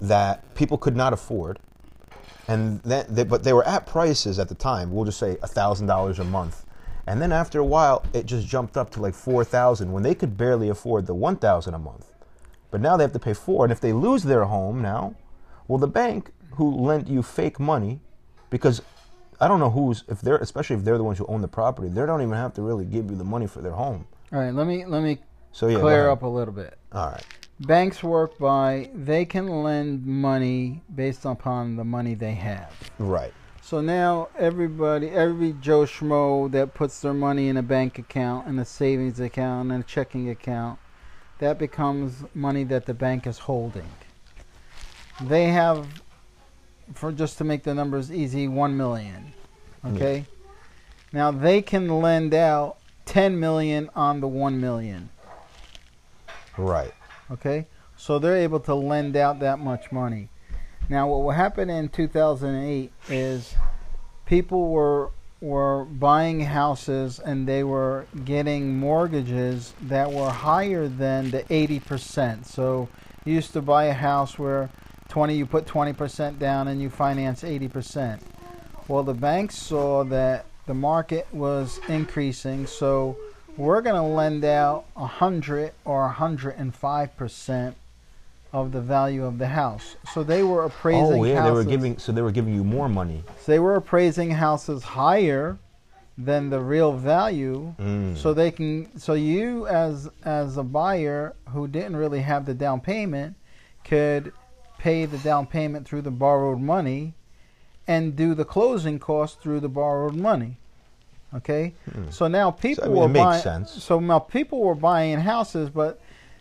that 0.00 0.54
people 0.54 0.78
could 0.78 0.96
not 0.96 1.12
afford, 1.12 1.58
and 2.48 2.80
then 2.82 3.04
they, 3.08 3.24
but 3.24 3.42
they 3.44 3.52
were 3.52 3.66
at 3.66 3.86
prices 3.86 4.38
at 4.38 4.48
the 4.48 4.54
time. 4.54 4.92
We'll 4.92 5.04
just 5.04 5.18
say 5.18 5.34
thousand 5.34 5.86
dollars 5.86 6.18
a 6.18 6.24
month, 6.24 6.64
and 7.06 7.20
then 7.20 7.32
after 7.32 7.58
a 7.58 7.64
while, 7.64 8.04
it 8.12 8.26
just 8.26 8.46
jumped 8.46 8.76
up 8.76 8.90
to 8.90 9.00
like 9.00 9.14
four 9.14 9.44
thousand 9.44 9.92
when 9.92 10.02
they 10.02 10.14
could 10.14 10.36
barely 10.36 10.68
afford 10.68 11.06
the 11.06 11.14
one 11.14 11.36
thousand 11.36 11.74
a 11.74 11.78
month. 11.78 12.12
But 12.70 12.80
now 12.80 12.96
they 12.96 13.04
have 13.04 13.12
to 13.12 13.18
pay 13.18 13.34
four, 13.34 13.64
and 13.64 13.72
if 13.72 13.80
they 13.80 13.92
lose 13.92 14.22
their 14.22 14.44
home 14.44 14.82
now, 14.82 15.14
well, 15.68 15.78
the 15.78 15.86
bank 15.88 16.30
who 16.52 16.74
lent 16.74 17.08
you 17.08 17.22
fake 17.22 17.60
money, 17.60 18.00
because 18.50 18.82
I 19.40 19.48
don't 19.48 19.60
know 19.60 19.70
who's 19.70 20.04
if 20.08 20.20
they're 20.20 20.36
especially 20.38 20.76
if 20.76 20.84
they're 20.84 20.98
the 20.98 21.04
ones 21.04 21.18
who 21.18 21.26
own 21.26 21.42
the 21.42 21.48
property, 21.48 21.88
they 21.88 22.06
don't 22.06 22.22
even 22.22 22.34
have 22.34 22.54
to 22.54 22.62
really 22.62 22.84
give 22.84 23.10
you 23.10 23.16
the 23.16 23.24
money 23.24 23.46
for 23.46 23.60
their 23.60 23.72
home. 23.72 24.06
All 24.32 24.40
right. 24.40 24.54
Let 24.54 24.66
me 24.66 24.84
let 24.84 25.02
me 25.02 25.18
So 25.52 25.68
yeah, 25.68 25.78
clear 25.78 26.10
up 26.10 26.22
a 26.22 26.26
little 26.26 26.54
bit. 26.54 26.78
All 26.92 27.10
right. 27.10 27.24
Banks 27.60 28.02
work 28.02 28.38
by 28.38 28.90
they 28.94 29.24
can 29.24 29.48
lend 29.62 30.04
money 30.06 30.82
based 30.94 31.24
upon 31.24 31.76
the 31.76 31.84
money 31.84 32.14
they 32.14 32.34
have. 32.34 32.72
Right. 32.98 33.32
So 33.66 33.80
now 33.80 34.28
everybody, 34.38 35.08
every 35.08 35.52
Joe 35.54 35.82
Schmo 35.82 36.48
that 36.52 36.74
puts 36.74 37.00
their 37.00 37.12
money 37.12 37.48
in 37.48 37.56
a 37.56 37.64
bank 37.64 37.98
account, 37.98 38.46
in 38.46 38.60
a 38.60 38.64
savings 38.64 39.18
account, 39.18 39.72
and 39.72 39.82
a 39.82 39.84
checking 39.84 40.30
account, 40.30 40.78
that 41.40 41.58
becomes 41.58 42.22
money 42.32 42.62
that 42.62 42.86
the 42.86 42.94
bank 42.94 43.26
is 43.26 43.38
holding. 43.38 43.88
They 45.20 45.48
have, 45.48 46.02
for 46.94 47.12
just 47.12 47.38
to 47.38 47.44
make 47.44 47.62
the 47.62 47.74
numbers 47.74 48.12
easy, 48.12 48.48
one 48.48 48.76
million. 48.76 49.32
Okay. 49.84 50.26
Now 51.12 51.30
they 51.30 51.62
can 51.62 51.88
lend 51.88 52.34
out 52.34 52.78
ten 53.04 53.38
million 53.38 53.90
on 53.94 54.20
the 54.20 54.28
one 54.28 54.60
million. 54.60 55.10
Right. 56.56 56.92
Okay, 57.30 57.66
so 57.96 58.18
they're 58.18 58.36
able 58.36 58.60
to 58.60 58.74
lend 58.74 59.16
out 59.16 59.40
that 59.40 59.58
much 59.58 59.90
money. 59.90 60.28
Now, 60.88 61.08
what 61.08 61.22
will 61.22 61.32
happen 61.32 61.68
in 61.68 61.88
2008 61.88 62.92
is 63.08 63.54
people 64.26 64.68
were 64.68 65.10
were 65.40 65.84
buying 65.84 66.40
houses 66.40 67.18
and 67.18 67.46
they 67.46 67.62
were 67.62 68.06
getting 68.24 68.78
mortgages 68.78 69.74
that 69.82 70.10
were 70.10 70.30
higher 70.30 70.88
than 70.88 71.30
the 71.30 71.42
80%. 71.42 72.46
So 72.46 72.88
you 73.26 73.34
used 73.34 73.52
to 73.52 73.60
buy 73.60 73.84
a 73.84 73.92
house 73.92 74.38
where 74.38 74.70
20 75.16 75.34
you 75.34 75.46
put 75.46 75.64
20% 75.64 76.38
down 76.38 76.68
and 76.68 76.82
you 76.82 76.90
finance 76.90 77.42
80%. 77.42 78.20
Well, 78.86 79.02
the 79.02 79.14
banks 79.14 79.56
saw 79.56 80.04
that 80.04 80.44
the 80.66 80.74
market 80.74 81.26
was 81.32 81.80
increasing, 81.88 82.66
so 82.66 83.16
we're 83.56 83.80
going 83.80 83.96
to 83.96 84.02
lend 84.02 84.44
out 84.44 84.84
a 84.94 85.06
hundred 85.06 85.72
or 85.86 86.04
a 86.04 86.10
hundred 86.12 86.56
and 86.58 86.74
five 86.74 87.16
percent 87.16 87.78
of 88.52 88.72
the 88.72 88.82
value 88.82 89.24
of 89.24 89.38
the 89.38 89.46
house. 89.46 89.96
So 90.12 90.22
they 90.22 90.42
were 90.42 90.64
appraising 90.64 91.20
Oh 91.20 91.24
yeah, 91.24 91.36
houses. 91.36 91.50
they 91.50 91.54
were 91.64 91.64
giving. 91.64 91.96
So 91.96 92.12
they 92.12 92.20
were 92.20 92.30
giving 92.30 92.54
you 92.54 92.62
more 92.62 92.86
money. 92.86 93.24
so 93.40 93.52
they 93.52 93.58
were 93.58 93.76
appraising 93.76 94.32
houses 94.32 94.82
higher 94.82 95.56
than 96.18 96.50
the 96.50 96.60
real 96.60 96.92
value. 96.92 97.74
Mm. 97.78 98.18
So 98.18 98.34
they 98.34 98.50
can. 98.50 98.98
So 98.98 99.14
you, 99.14 99.66
as 99.66 100.10
as 100.26 100.58
a 100.58 100.62
buyer 100.62 101.34
who 101.48 101.66
didn't 101.68 101.96
really 101.96 102.20
have 102.20 102.44
the 102.44 102.52
down 102.52 102.82
payment, 102.82 103.34
could 103.82 104.30
pay 104.86 105.04
the 105.04 105.18
down 105.18 105.44
payment 105.48 105.84
through 105.84 106.02
the 106.02 106.12
borrowed 106.12 106.60
money, 106.60 107.12
and 107.88 108.14
do 108.14 108.34
the 108.34 108.44
closing 108.44 109.00
costs 109.00 109.36
through 109.42 109.58
the 109.58 109.68
borrowed 109.68 110.14
money. 110.14 110.58
Okay. 111.34 111.74
Hmm. 111.92 112.08
So 112.10 112.28
now 112.28 112.52
people 112.52 112.84
I 112.84 112.86
mean, 112.86 112.96
were 112.96 113.08
buying. 113.08 113.42
sense. 113.42 113.82
So 113.82 113.98
now 113.98 114.20
people 114.20 114.60
were 114.60 114.76
buying 114.76 115.18
houses, 115.18 115.70
but 115.70 116.00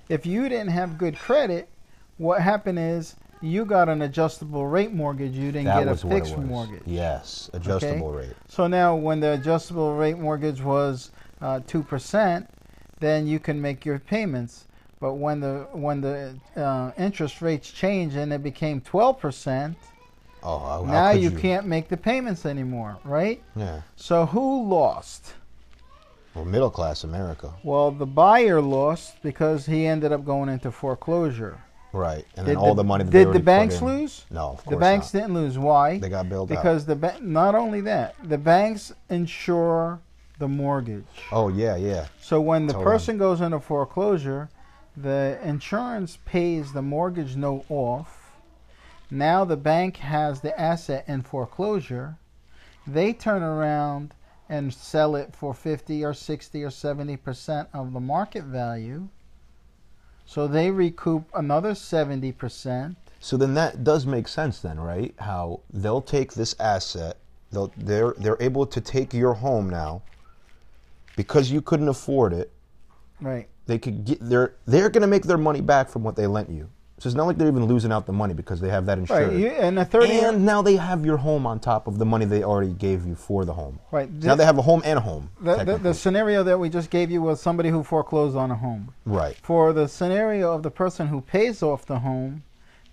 if 0.10 0.28
you 0.28 0.48
didn't 0.48 0.70
have 0.70 1.00
good 1.00 1.18
credit, 1.18 1.68
what 2.18 2.40
happened 2.40 2.78
is 2.78 3.16
you 3.42 3.66
got 3.66 3.90
an 3.90 4.04
adjustable 4.04 4.68
rate 4.68 4.94
mortgage. 4.94 5.34
You 5.34 5.52
didn't 5.52 5.66
that 5.66 5.80
get 5.80 5.88
a 5.88 5.92
was 5.92 6.06
what 6.06 6.16
it 6.16 6.20
fixed 6.20 6.38
mortgage. 6.38 6.84
Yes, 6.86 7.50
adjustable 7.54 8.12
rate. 8.12 8.36
So 8.48 8.68
now, 8.68 8.96
when 8.96 9.22
the 9.22 9.34
adjustable 9.34 9.96
rate 9.96 10.20
mortgage 10.20 10.62
was 10.62 11.10
uh, 11.42 11.62
two 11.66 11.82
percent, 11.82 12.48
then 13.00 13.26
you 13.26 13.40
can 13.40 13.60
make 13.60 13.86
your 13.88 13.98
payments. 13.98 14.66
But 15.00 15.16
when 15.16 15.40
the 15.40 15.68
when 15.72 16.02
the 16.02 16.36
uh, 16.56 16.92
interest 16.98 17.42
rates 17.42 17.70
changed 17.72 18.16
and 18.16 18.32
it 18.32 18.42
became 18.42 18.82
twelve 18.82 19.20
percent, 19.20 19.78
Oh, 20.42 20.60
how, 20.60 20.84
how 20.84 20.92
now 20.92 21.12
could 21.14 21.22
you, 21.24 21.32
can't 21.32 21.66
make 21.66 21.90
the 21.90 21.98
payments 21.98 22.46
anymore, 22.46 22.98
right? 23.04 23.42
Yeah. 23.56 23.82
So 23.96 24.26
who 24.28 24.68
lost? 24.68 25.34
Well, 26.34 26.46
middle 26.46 26.70
class 26.70 27.04
America. 27.04 27.54
Well, 27.64 27.92
the 27.92 28.06
buyer 28.06 28.62
lost 28.62 29.22
because 29.24 29.66
he 29.66 29.86
ended 29.86 30.12
up 30.12 30.26
going 30.26 30.50
into 30.50 30.72
foreclosure. 30.72 31.60
Right, 31.94 32.26
and 32.36 32.46
Did 32.46 32.58
then 32.58 32.58
all 32.58 32.76
the, 32.76 32.84
the, 32.84 32.88
money 32.88 33.06
did 33.06 33.32
the 33.32 33.40
banks 33.40 33.80
in- 33.80 33.88
lose? 33.88 34.26
No, 34.30 34.50
of 34.50 34.58
course 34.58 34.70
The 34.70 34.76
banks 34.76 35.14
not. 35.14 35.22
didn't 35.22 35.34
lose. 35.36 35.58
Why? 35.58 35.98
They 35.98 36.10
got 36.10 36.28
bailed 36.28 36.52
out. 36.52 36.56
because 36.58 36.86
the 36.86 36.96
ba- 36.96 37.18
not 37.22 37.56
only 37.56 37.80
that, 37.82 38.16
the 38.22 38.38
banks 38.38 38.92
insure 39.10 40.02
the 40.38 40.48
mortgage. 40.50 41.06
Oh 41.32 41.48
yeah, 41.48 41.78
yeah. 41.78 42.08
So 42.22 42.42
when 42.42 42.68
the 42.68 42.74
person 42.74 43.18
goes 43.18 43.40
into 43.40 43.62
foreclosure, 43.62 44.50
the 44.98 45.40
insurance 45.44 46.18
pays 46.26 46.72
the 46.72 46.82
mortgage 46.82 47.36
note 47.36 47.66
off. 47.70 48.32
Now 49.12 49.46
the 49.46 49.58
bank 49.58 49.98
has 49.98 50.42
the 50.42 50.60
asset 50.60 51.06
in 51.08 51.22
foreclosure. 51.22 52.18
They 52.88 53.14
turn 53.14 53.44
around 53.44 54.14
and 54.48 54.74
sell 54.74 55.16
it 55.16 55.36
for 55.36 55.54
50 55.54 56.04
or 56.04 56.14
60 56.14 56.64
or 56.64 56.70
70% 56.70 57.68
of 57.74 57.94
the 57.94 58.00
market 58.00 58.44
value. 58.44 59.08
So 60.26 60.48
they 60.48 60.72
recoup 60.72 61.30
another 61.34 61.72
70%. 61.72 62.96
So 63.20 63.38
then 63.38 63.54
that 63.56 63.84
does 63.84 64.06
make 64.06 64.28
sense 64.28 64.60
then, 64.60 64.80
right? 64.80 65.14
How 65.20 65.62
they'll 65.72 66.02
take 66.02 66.34
this 66.34 66.56
asset, 66.60 67.18
they'll 67.52 67.74
they're 67.78 68.14
they're 68.18 68.38
able 68.40 68.68
to 68.68 68.82
take 68.82 69.14
your 69.14 69.34
home 69.34 69.70
now 69.70 70.04
because 71.16 71.52
you 71.52 71.62
couldn't 71.62 71.88
afford 71.88 72.34
it. 72.34 72.52
Right. 73.22 73.48
They 73.68 73.78
could 73.80 74.06
get 74.06 74.20
they're 74.22 74.54
they're 74.66 74.90
going 74.90 75.02
to 75.02 75.08
make 75.08 75.24
their 75.24 75.38
money 75.38 75.62
back 75.62 75.90
from 75.90 76.04
what 76.04 76.16
they 76.16 76.28
lent 76.28 76.50
you. 76.50 76.70
So 76.98 77.10
it's 77.10 77.16
not 77.16 77.28
like 77.28 77.38
they're 77.38 77.50
even 77.50 77.66
losing 77.66 77.92
out 77.92 78.06
the 78.06 78.14
money 78.14 78.34
because 78.34 78.62
they 78.62 78.70
have 78.70 78.86
that 78.86 78.98
insured. 78.98 79.34
Right. 79.34 79.38
You, 79.38 79.48
and 79.50 79.78
a 79.78 79.84
30 79.84 80.14
and 80.20 80.46
now 80.46 80.62
they 80.62 80.78
have 80.78 81.06
your 81.06 81.18
home 81.18 81.46
on 81.46 81.60
top 81.60 81.88
of 81.88 81.98
the 81.98 82.06
money 82.06 82.24
they 82.24 82.42
already 82.42 82.72
gave 82.72 83.06
you 83.06 83.16
for 83.16 83.44
the 83.44 83.52
home. 83.52 83.80
right. 83.92 84.10
now 84.10 84.34
they 84.36 84.46
have 84.46 84.58
a 84.58 84.62
home 84.62 84.82
and 84.86 84.98
a 85.00 85.02
home. 85.02 85.30
the, 85.42 85.44
the, 85.52 85.56
technically. 85.58 85.84
the 85.84 85.94
scenario 85.94 86.44
that 86.44 86.58
we 86.58 86.70
just 86.70 86.90
gave 86.90 87.12
you 87.12 87.22
was 87.22 87.42
somebody 87.42 87.68
who 87.70 87.84
foreclosed 87.84 88.38
on 88.38 88.50
a 88.50 88.56
home. 88.56 88.94
right. 89.06 89.36
For 89.44 89.74
the 89.74 89.88
scenario 89.88 90.54
of 90.54 90.64
the 90.64 90.72
person 90.72 91.08
who 91.08 91.20
pays 91.20 91.62
off 91.62 91.86
the 91.86 92.00
home, 92.00 92.44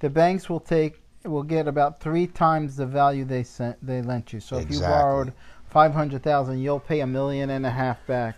the 0.01 0.11
banks 0.11 0.51
will 0.51 0.61
take 0.61 1.01
will 1.25 1.45
get 1.45 1.69
about 1.69 2.01
three 2.01 2.27
times 2.27 2.75
the 2.75 2.87
value 2.87 3.25
they 3.25 3.45
sent 3.45 3.77
they 3.87 4.03
lent 4.03 4.33
you. 4.33 4.41
So 4.41 4.57
if 4.57 4.63
you 4.63 4.79
Exactly. 4.79 4.89
borrowed 4.89 5.33
five 5.71 5.95
hundred 5.95 6.25
thousand, 6.25 6.59
you'll 6.59 6.81
pay 6.81 7.01
a 7.01 7.07
million 7.07 7.51
and 7.51 7.65
a 7.65 7.71
half 7.71 8.05
back. 8.09 8.35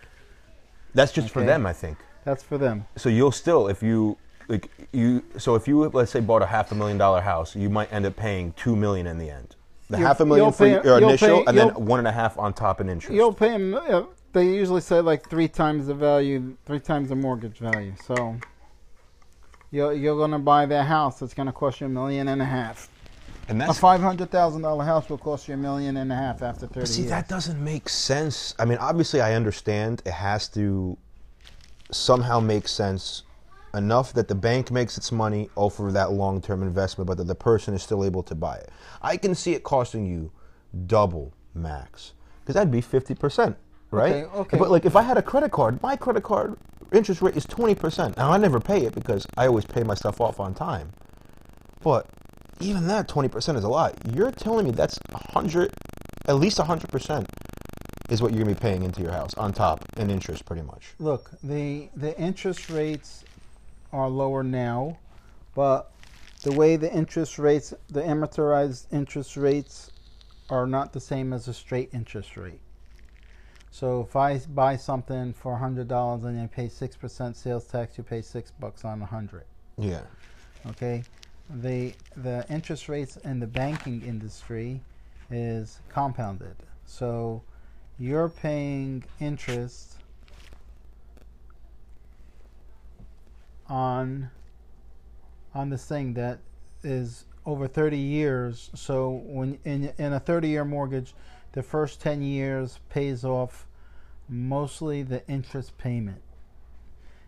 That's 0.92 1.10
just 1.10 1.30
for 1.30 1.38
Okay. 1.40 1.46
them, 1.46 1.64
I 1.64 1.72
think. 1.72 1.96
That's 2.24 2.42
for 2.42 2.58
them. 2.58 2.86
So 2.96 3.08
you'll 3.08 3.32
still, 3.32 3.68
if 3.68 3.82
you 3.82 4.16
like, 4.48 4.70
you. 4.92 5.22
So 5.38 5.54
if 5.54 5.68
you 5.68 5.84
let's 5.88 6.10
say 6.10 6.20
bought 6.20 6.42
a 6.42 6.46
half 6.46 6.72
a 6.72 6.74
million 6.74 6.98
dollar 6.98 7.20
house, 7.20 7.54
you 7.54 7.68
might 7.70 7.92
end 7.92 8.06
up 8.06 8.16
paying 8.16 8.52
two 8.52 8.74
million 8.76 9.06
in 9.06 9.18
the 9.18 9.30
end. 9.30 9.56
The 9.90 9.98
You- 9.98 10.06
half 10.06 10.20
a 10.20 10.24
million 10.26 10.46
you'll 10.46 10.52
for 10.52 10.64
pay- 10.64 10.88
your 10.88 11.00
you'll 11.00 11.08
initial, 11.10 11.38
pay- 11.40 11.44
and 11.46 11.58
then 11.58 11.68
you'll- 11.68 11.82
one 11.82 11.98
and 11.98 12.08
a 12.08 12.12
half 12.12 12.38
on 12.38 12.52
top 12.54 12.80
in 12.80 12.88
interest. 12.88 13.14
You'll 13.14 13.32
pay 13.34 13.54
uh, 13.74 14.04
They 14.32 14.46
usually 14.48 14.80
say 14.80 15.00
like 15.00 15.28
three 15.28 15.46
times 15.48 15.86
the 15.86 15.94
value, 15.94 16.56
three 16.66 16.80
times 16.80 17.10
the 17.10 17.14
mortgage 17.16 17.58
value. 17.58 17.94
So 18.06 18.36
you're 19.70 19.92
you're 19.92 20.16
gonna 20.16 20.38
buy 20.38 20.66
that 20.66 20.86
house. 20.86 21.20
It's 21.22 21.34
gonna 21.34 21.52
cost 21.52 21.80
you 21.80 21.86
a 21.86 21.90
million 21.90 22.28
and 22.28 22.40
that's 22.40 22.48
a 22.48 22.50
half. 22.50 22.88
and 23.48 23.62
A 23.62 23.66
that's 23.66 23.78
five 23.78 24.00
hundred 24.00 24.30
thousand 24.30 24.62
dollar 24.62 24.84
house 24.84 25.08
will 25.08 25.18
cost 25.18 25.48
you 25.48 25.54
a 25.54 25.56
million 25.58 25.96
and 25.98 26.10
a 26.10 26.16
half 26.16 26.42
after 26.42 26.66
thirty 26.66 26.86
see, 26.86 27.00
years. 27.02 27.10
that 27.10 27.28
doesn't 27.28 27.62
make 27.62 27.88
sense. 27.88 28.54
I 28.58 28.64
mean, 28.64 28.78
obviously, 28.78 29.20
I 29.20 29.34
understand 29.34 30.02
it 30.06 30.12
has 30.12 30.48
to 30.50 30.96
somehow 31.94 32.40
makes 32.40 32.70
sense 32.70 33.22
enough 33.74 34.12
that 34.12 34.28
the 34.28 34.34
bank 34.34 34.70
makes 34.70 34.96
its 34.96 35.10
money 35.10 35.50
off 35.56 35.80
of 35.80 35.92
that 35.92 36.12
long 36.12 36.40
term 36.40 36.62
investment, 36.62 37.06
but 37.06 37.16
that 37.18 37.26
the 37.26 37.34
person 37.34 37.74
is 37.74 37.82
still 37.82 38.04
able 38.04 38.22
to 38.22 38.34
buy 38.34 38.56
it. 38.56 38.70
I 39.02 39.16
can 39.16 39.34
see 39.34 39.52
it 39.52 39.62
costing 39.62 40.06
you 40.06 40.30
double 40.86 41.32
max 41.54 42.12
because 42.40 42.54
that'd 42.54 42.70
be 42.70 42.82
50%, 42.82 43.56
right? 43.90 44.14
Okay, 44.14 44.24
okay. 44.24 44.58
But 44.58 44.70
like 44.70 44.84
if 44.84 44.96
I 44.96 45.02
had 45.02 45.18
a 45.18 45.22
credit 45.22 45.50
card, 45.50 45.82
my 45.82 45.96
credit 45.96 46.22
card 46.22 46.56
interest 46.92 47.22
rate 47.22 47.36
is 47.36 47.46
20%. 47.46 48.16
Now, 48.16 48.30
I 48.30 48.36
never 48.36 48.60
pay 48.60 48.84
it 48.84 48.94
because 48.94 49.26
I 49.36 49.46
always 49.46 49.64
pay 49.64 49.82
my 49.82 49.94
stuff 49.94 50.20
off 50.20 50.40
on 50.40 50.54
time. 50.54 50.92
But 51.82 52.06
even 52.60 52.86
that 52.86 53.08
20% 53.08 53.56
is 53.56 53.64
a 53.64 53.68
lot. 53.68 53.94
You're 54.14 54.30
telling 54.30 54.66
me 54.66 54.70
that's 54.70 54.98
100 55.10 55.72
at 56.26 56.36
least 56.36 56.58
100% 56.58 57.26
is 58.10 58.20
what 58.20 58.32
you're 58.32 58.44
going 58.44 58.54
to 58.54 58.60
be 58.60 58.68
paying 58.68 58.82
into 58.82 59.00
your 59.02 59.12
house 59.12 59.34
on 59.34 59.52
top 59.52 59.84
in 59.96 60.10
interest 60.10 60.44
pretty 60.44 60.62
much. 60.62 60.94
Look, 60.98 61.30
the 61.42 61.88
the 61.96 62.18
interest 62.18 62.70
rates 62.70 63.24
are 63.92 64.08
lower 64.08 64.42
now, 64.42 64.98
but 65.54 65.90
the 66.42 66.52
way 66.52 66.76
the 66.76 66.92
interest 66.92 67.38
rates, 67.38 67.72
the 67.88 68.02
amortized 68.02 68.86
interest 68.92 69.36
rates, 69.36 69.90
are 70.50 70.66
not 70.66 70.92
the 70.92 71.00
same 71.00 71.32
as 71.32 71.48
a 71.48 71.54
straight 71.54 71.88
interest 71.94 72.36
rate. 72.36 72.60
So 73.70 74.02
if 74.02 74.14
I 74.14 74.38
buy 74.38 74.76
something 74.76 75.32
for 75.32 75.56
hundred 75.56 75.88
dollars 75.88 76.24
and 76.24 76.40
I 76.40 76.46
pay 76.46 76.68
six 76.68 76.96
percent 76.96 77.36
sales 77.36 77.64
tax, 77.64 77.96
you 77.96 78.04
pay 78.04 78.22
six 78.22 78.50
bucks 78.50 78.84
on 78.84 79.00
a 79.00 79.06
hundred. 79.06 79.44
Yeah. 79.78 80.02
Okay, 80.66 81.02
the 81.62 81.94
the 82.16 82.44
interest 82.48 82.88
rates 82.88 83.16
in 83.18 83.40
the 83.40 83.46
banking 83.46 84.02
industry 84.02 84.80
is 85.30 85.80
compounded. 85.88 86.56
So 86.86 87.42
you're 87.98 88.28
paying 88.28 89.04
interest 89.20 89.96
on 93.68 94.30
on 95.54 95.70
this 95.70 95.86
thing 95.86 96.14
that 96.14 96.40
is 96.82 97.26
over 97.46 97.68
30 97.68 97.96
years. 97.96 98.70
So 98.74 99.22
when 99.24 99.58
in 99.64 99.92
in 99.98 100.12
a 100.12 100.20
30 100.20 100.48
year 100.48 100.64
mortgage, 100.64 101.14
the 101.52 101.62
first 101.62 102.00
10 102.00 102.22
years 102.22 102.80
pays 102.88 103.24
off 103.24 103.66
mostly 104.28 105.02
the 105.02 105.26
interest 105.28 105.76
payment. 105.78 106.22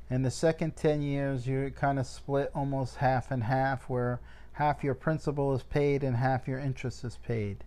and 0.09 0.25
the 0.25 0.31
second 0.31 0.77
10 0.77 1.03
years, 1.03 1.47
you're 1.49 1.71
kind 1.71 1.99
of 1.99 2.07
split 2.07 2.51
almost 2.55 2.97
half 2.97 3.31
and 3.31 3.43
half, 3.43 3.89
where 3.91 4.21
half 4.53 4.85
your 4.85 4.95
principal 4.95 5.55
is 5.55 5.63
paid 5.65 6.03
and 6.05 6.17
half 6.17 6.47
your 6.49 6.59
interest 6.59 7.05
is 7.05 7.19
paid. 7.19 7.65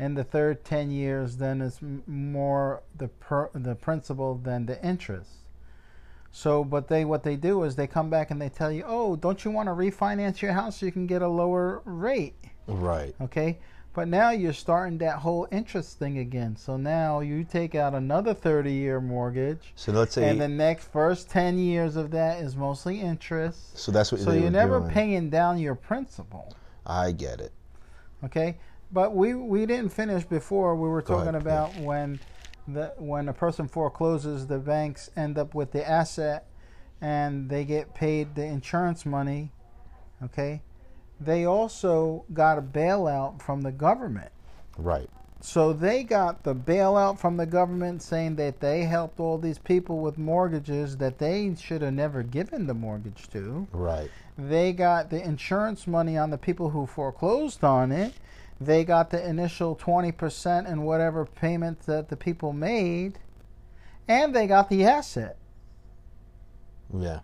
In 0.00 0.14
the 0.14 0.24
third 0.24 0.64
10 0.64 0.90
years, 0.90 1.36
then 1.36 1.60
it's 1.60 1.82
m- 1.82 2.02
more 2.06 2.82
the 2.96 3.08
per, 3.08 3.50
the 3.54 3.74
principal 3.74 4.34
than 4.36 4.64
the 4.64 4.82
interest. 4.84 5.30
So, 6.32 6.64
but 6.64 6.88
they 6.88 7.04
what 7.04 7.22
they 7.22 7.36
do 7.36 7.64
is 7.64 7.76
they 7.76 7.86
come 7.86 8.08
back 8.08 8.30
and 8.30 8.40
they 8.40 8.48
tell 8.48 8.72
you, 8.72 8.84
oh, 8.86 9.16
don't 9.16 9.44
you 9.44 9.50
want 9.50 9.66
to 9.68 9.72
refinance 9.72 10.40
your 10.40 10.52
house 10.52 10.78
so 10.78 10.86
you 10.86 10.92
can 10.92 11.06
get 11.06 11.20
a 11.22 11.28
lower 11.28 11.82
rate? 11.84 12.34
Right. 12.66 13.14
Okay. 13.20 13.58
But 13.92 14.06
now 14.08 14.30
you're 14.30 14.52
starting 14.52 14.98
that 14.98 15.16
whole 15.18 15.48
interest 15.50 15.98
thing 15.98 16.18
again. 16.18 16.56
So 16.56 16.76
now 16.76 17.20
you 17.20 17.42
take 17.44 17.74
out 17.74 17.92
another 17.92 18.32
30 18.32 18.72
year 18.72 19.00
mortgage. 19.00 19.72
So 19.74 19.90
let's 19.92 20.14
say 20.14 20.30
And 20.30 20.40
the 20.40 20.46
next 20.48 20.84
first 20.92 21.28
10 21.28 21.58
years 21.58 21.96
of 21.96 22.12
that 22.12 22.40
is 22.40 22.56
mostly 22.56 23.00
interest. 23.00 23.76
so 23.76 23.90
that's 23.92 24.12
what 24.12 24.20
So 24.22 24.32
you're 24.32 24.50
never 24.50 24.78
doing. 24.78 24.92
paying 24.92 25.28
down 25.30 25.58
your 25.58 25.74
principal. 25.74 26.54
I 26.86 27.10
get 27.12 27.40
it. 27.40 27.52
Okay? 28.24 28.56
But 28.92 29.14
we, 29.14 29.34
we 29.34 29.66
didn't 29.66 29.90
finish 29.90 30.24
before. 30.24 30.74
We 30.74 30.88
were 30.88 31.02
Go 31.02 31.14
talking 31.14 31.30
ahead, 31.30 31.42
about 31.42 31.76
when 31.76 32.20
the 32.66 32.92
when 32.98 33.28
a 33.28 33.32
person 33.32 33.68
forecloses, 33.68 34.46
the 34.46 34.58
banks 34.58 35.10
end 35.16 35.38
up 35.38 35.54
with 35.54 35.72
the 35.72 35.88
asset 35.88 36.46
and 37.00 37.48
they 37.48 37.64
get 37.64 37.94
paid 37.94 38.34
the 38.34 38.44
insurance 38.44 39.06
money. 39.06 39.52
Okay? 40.22 40.62
They 41.20 41.44
also 41.44 42.24
got 42.32 42.58
a 42.58 42.62
bailout 42.62 43.42
from 43.42 43.62
the 43.62 43.72
government. 43.72 44.30
Right. 44.76 45.08
So 45.42 45.72
they 45.72 46.02
got 46.04 46.44
the 46.44 46.54
bailout 46.54 47.18
from 47.18 47.38
the 47.38 47.46
government 47.46 48.02
saying 48.02 48.36
that 48.36 48.60
they 48.60 48.82
helped 48.82 49.18
all 49.18 49.38
these 49.38 49.58
people 49.58 50.00
with 50.00 50.18
mortgages 50.18 50.98
that 50.98 51.18
they 51.18 51.54
should 51.58 51.80
have 51.80 51.94
never 51.94 52.22
given 52.22 52.66
the 52.66 52.74
mortgage 52.74 53.28
to. 53.30 53.66
Right. 53.72 54.10
They 54.36 54.74
got 54.74 55.08
the 55.08 55.22
insurance 55.22 55.86
money 55.86 56.18
on 56.18 56.30
the 56.30 56.36
people 56.36 56.70
who 56.70 56.86
foreclosed 56.86 57.64
on 57.64 57.90
it. 57.90 58.12
They 58.60 58.84
got 58.84 59.10
the 59.10 59.26
initial 59.26 59.74
20% 59.74 60.70
and 60.70 60.84
whatever 60.84 61.24
payment 61.24 61.86
that 61.86 62.08
the 62.08 62.16
people 62.16 62.52
made. 62.52 63.18
And 64.06 64.34
they 64.34 64.46
got 64.46 64.68
the 64.68 64.84
asset. 64.84 65.36
Yeah. 66.92 67.20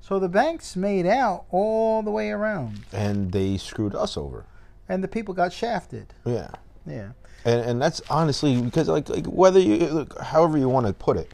So 0.00 0.18
the 0.18 0.28
banks 0.28 0.76
made 0.76 1.06
out 1.06 1.46
all 1.50 2.02
the 2.02 2.10
way 2.10 2.30
around. 2.30 2.80
And 2.92 3.32
they 3.32 3.56
screwed 3.56 3.94
us 3.94 4.16
over. 4.16 4.44
And 4.88 5.02
the 5.02 5.08
people 5.08 5.34
got 5.34 5.52
shafted. 5.52 6.12
Yeah. 6.24 6.50
Yeah. 6.86 7.10
And 7.44 7.60
and 7.60 7.82
that's 7.82 8.00
honestly 8.10 8.60
because 8.60 8.88
like, 8.88 9.08
like 9.08 9.26
whether 9.26 9.60
you 9.60 9.78
look, 9.88 10.18
however 10.20 10.58
you 10.58 10.68
want 10.68 10.86
to 10.86 10.92
put 10.92 11.16
it, 11.16 11.32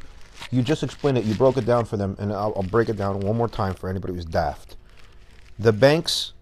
you 0.51 0.63
just 0.63 0.83
explained 0.83 1.19
it. 1.19 1.25
You 1.25 1.35
broke 1.35 1.57
it 1.57 1.67
down 1.67 1.85
for 1.85 1.97
them, 1.97 2.17
and 2.19 2.33
I'll, 2.33 2.53
I'll 2.57 2.63
break 2.63 2.89
it 2.89 2.97
down 2.97 3.21
one 3.21 3.37
more 3.37 3.49
time 3.49 3.75
for 3.75 3.89
anybody 3.89 4.15
who's 4.15 4.25
daft. 4.25 4.77
The 5.59 5.73
banks 5.73 6.33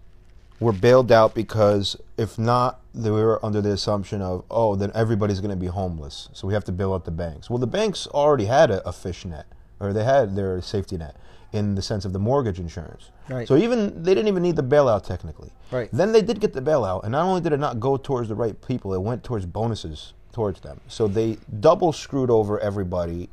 were 0.59 0.73
bailed 0.73 1.12
out 1.12 1.35
because 1.35 1.97
if 2.16 2.38
not, 2.38 2.80
they 2.94 3.11
were 3.11 3.44
under 3.44 3.61
the 3.61 3.73
assumption 3.73 4.23
of 4.23 4.44
oh, 4.50 4.75
then 4.76 4.90
everybody's 4.94 5.40
going 5.40 5.50
to 5.50 5.56
be 5.56 5.66
homeless, 5.66 6.28
so 6.32 6.47
we 6.47 6.54
have 6.54 6.64
to 6.64 6.73
bail 6.73 6.92
out 6.92 7.04
the 7.04 7.11
banks. 7.11 7.49
Well, 7.49 7.59
the 7.59 7.66
banks 7.66 8.06
already 8.09 8.47
had 8.47 8.70
a, 8.70 8.87
a 8.88 8.92
fish 8.92 9.25
net, 9.25 9.47
or 9.78 9.92
they 9.92 10.04
had 10.04 10.37
their 10.37 10.61
safety 10.61 10.97
net 10.97 11.16
in 11.52 11.75
the 11.75 11.82
sense 11.82 12.04
of 12.04 12.12
the 12.12 12.18
mortgage 12.18 12.61
insurance. 12.61 13.11
Right. 13.28 13.47
So 13.47 13.56
even 13.56 14.02
they 14.02 14.14
didn't 14.14 14.28
even 14.28 14.42
need 14.42 14.56
the 14.56 14.62
bailout 14.62 15.04
technically. 15.04 15.50
Right. 15.70 15.88
Then 15.92 16.12
they 16.12 16.23
did 16.23 16.40
get 16.40 16.52
the 16.52 16.62
bailout, 16.62 17.02
and 17.04 17.12
not 17.12 17.25
only 17.25 17.40
did 17.40 17.52
it 17.52 17.59
not 17.59 17.80
go 17.80 17.97
towards 17.97 18.28
the 18.28 18.35
right 18.35 18.61
people, 18.66 18.94
it 18.94 19.00
went 19.00 19.25
towards 19.25 19.47
bonuses 19.47 20.14
towards 20.32 20.61
them. 20.61 20.80
So 20.88 21.09
they 21.09 21.38
double 21.59 21.92
screwed 21.92 22.30
over 22.30 22.61
everybody, 22.61 23.28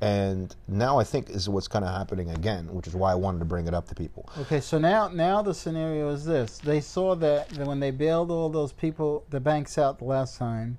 and 0.00 0.54
now 0.68 0.98
I 0.98 1.04
think 1.04 1.30
is 1.30 1.48
what's 1.48 1.66
kind 1.66 1.84
of 1.84 1.92
happening 1.92 2.30
again, 2.30 2.72
which 2.72 2.86
is 2.86 2.94
why 2.94 3.12
I 3.12 3.16
wanted 3.16 3.40
to 3.40 3.44
bring 3.44 3.66
it 3.66 3.74
up 3.74 3.88
to 3.88 3.94
people. 3.94 4.28
Okay, 4.38 4.60
so 4.60 4.78
now 4.78 5.08
now 5.08 5.42
the 5.42 5.54
scenario 5.54 6.08
is 6.10 6.24
this: 6.24 6.58
they 6.58 6.80
saw 6.80 7.14
that, 7.16 7.48
that 7.50 7.66
when 7.66 7.80
they 7.80 7.90
bailed 7.90 8.30
all 8.30 8.48
those 8.48 8.72
people, 8.72 9.24
the 9.30 9.40
banks 9.40 9.76
out 9.76 9.98
the 9.98 10.04
last 10.04 10.38
time, 10.38 10.78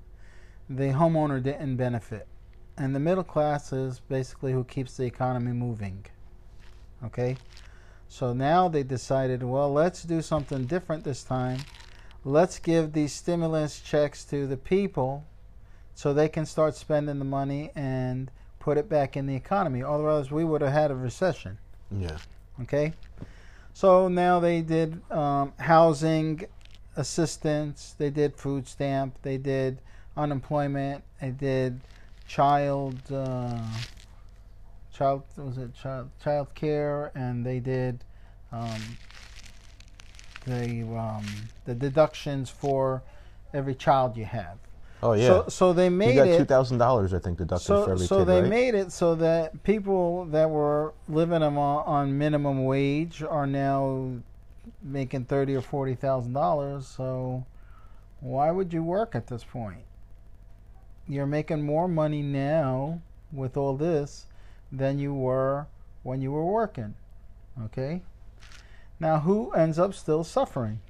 the 0.68 0.88
homeowner 0.88 1.42
didn't 1.42 1.76
benefit, 1.76 2.26
and 2.78 2.94
the 2.94 3.00
middle 3.00 3.24
class 3.24 3.72
is 3.72 4.00
basically 4.00 4.52
who 4.52 4.64
keeps 4.64 4.96
the 4.96 5.04
economy 5.04 5.52
moving. 5.52 6.06
Okay, 7.04 7.36
so 8.08 8.32
now 8.32 8.68
they 8.68 8.82
decided, 8.82 9.42
well, 9.42 9.72
let's 9.72 10.02
do 10.02 10.22
something 10.22 10.66
different 10.66 11.04
this 11.04 11.22
time. 11.22 11.60
Let's 12.24 12.58
give 12.58 12.92
these 12.92 13.14
stimulus 13.14 13.80
checks 13.80 14.24
to 14.26 14.46
the 14.46 14.58
people, 14.58 15.24
so 15.94 16.12
they 16.12 16.28
can 16.28 16.46
start 16.46 16.74
spending 16.74 17.18
the 17.18 17.24
money 17.24 17.70
and 17.74 18.30
put 18.60 18.78
it 18.78 18.88
back 18.88 19.16
in 19.16 19.26
the 19.26 19.34
economy. 19.34 19.82
Otherwise, 19.82 20.30
we 20.30 20.44
would 20.44 20.60
have 20.60 20.72
had 20.72 20.92
a 20.92 20.94
recession. 20.94 21.58
Yeah. 21.90 22.18
Okay, 22.62 22.92
so 23.72 24.06
now 24.06 24.38
they 24.38 24.60
did 24.60 25.00
um, 25.10 25.52
housing 25.58 26.44
assistance, 26.96 27.94
they 27.96 28.10
did 28.10 28.36
food 28.36 28.68
stamp, 28.68 29.16
they 29.22 29.38
did 29.38 29.78
unemployment, 30.16 31.02
they 31.20 31.30
did 31.30 31.80
child 32.28 33.00
uh, 33.10 33.66
child 34.92 35.22
was 35.36 35.56
it 35.56 35.74
child 35.74 36.10
child 36.22 36.54
care, 36.54 37.10
and 37.14 37.44
they 37.46 37.58
did 37.58 38.04
um, 38.52 38.80
the 40.44 40.82
um, 40.82 41.24
the 41.64 41.74
deductions 41.74 42.50
for 42.50 43.02
every 43.54 43.74
child 43.74 44.16
you 44.16 44.26
have. 44.26 44.58
Oh 45.02 45.12
yeah. 45.14 45.26
So 45.26 45.44
so 45.48 45.72
they 45.72 45.86
you 45.86 45.90
made 45.92 46.14
got 46.16 46.28
it. 46.28 46.38
two 46.38 46.44
thousand 46.44 46.78
dollars, 46.78 47.14
I 47.14 47.18
think, 47.18 47.38
deducted 47.38 47.66
for 47.66 47.84
So, 47.84 47.92
every 47.92 48.06
so 48.06 48.18
kid, 48.18 48.28
they 48.28 48.40
right? 48.42 48.50
made 48.50 48.74
it 48.74 48.92
so 48.92 49.14
that 49.16 49.62
people 49.62 50.26
that 50.26 50.50
were 50.50 50.92
living 51.08 51.42
on, 51.42 51.56
on 51.56 52.18
minimum 52.18 52.64
wage 52.64 53.22
are 53.22 53.46
now 53.46 54.12
making 54.82 55.24
thirty 55.24 55.54
or 55.54 55.62
forty 55.62 55.94
thousand 55.94 56.34
dollars. 56.34 56.86
So 56.86 57.46
why 58.20 58.50
would 58.50 58.72
you 58.72 58.82
work 58.82 59.14
at 59.14 59.26
this 59.26 59.42
point? 59.44 59.84
You're 61.08 61.26
making 61.26 61.62
more 61.62 61.88
money 61.88 62.22
now 62.22 63.00
with 63.32 63.56
all 63.56 63.76
this 63.76 64.26
than 64.70 64.98
you 64.98 65.14
were 65.14 65.66
when 66.02 66.20
you 66.20 66.30
were 66.30 66.44
working. 66.44 66.94
Okay. 67.64 68.02
Now 68.98 69.20
who 69.20 69.50
ends 69.52 69.78
up 69.78 69.94
still 69.94 70.24
suffering? 70.24 70.80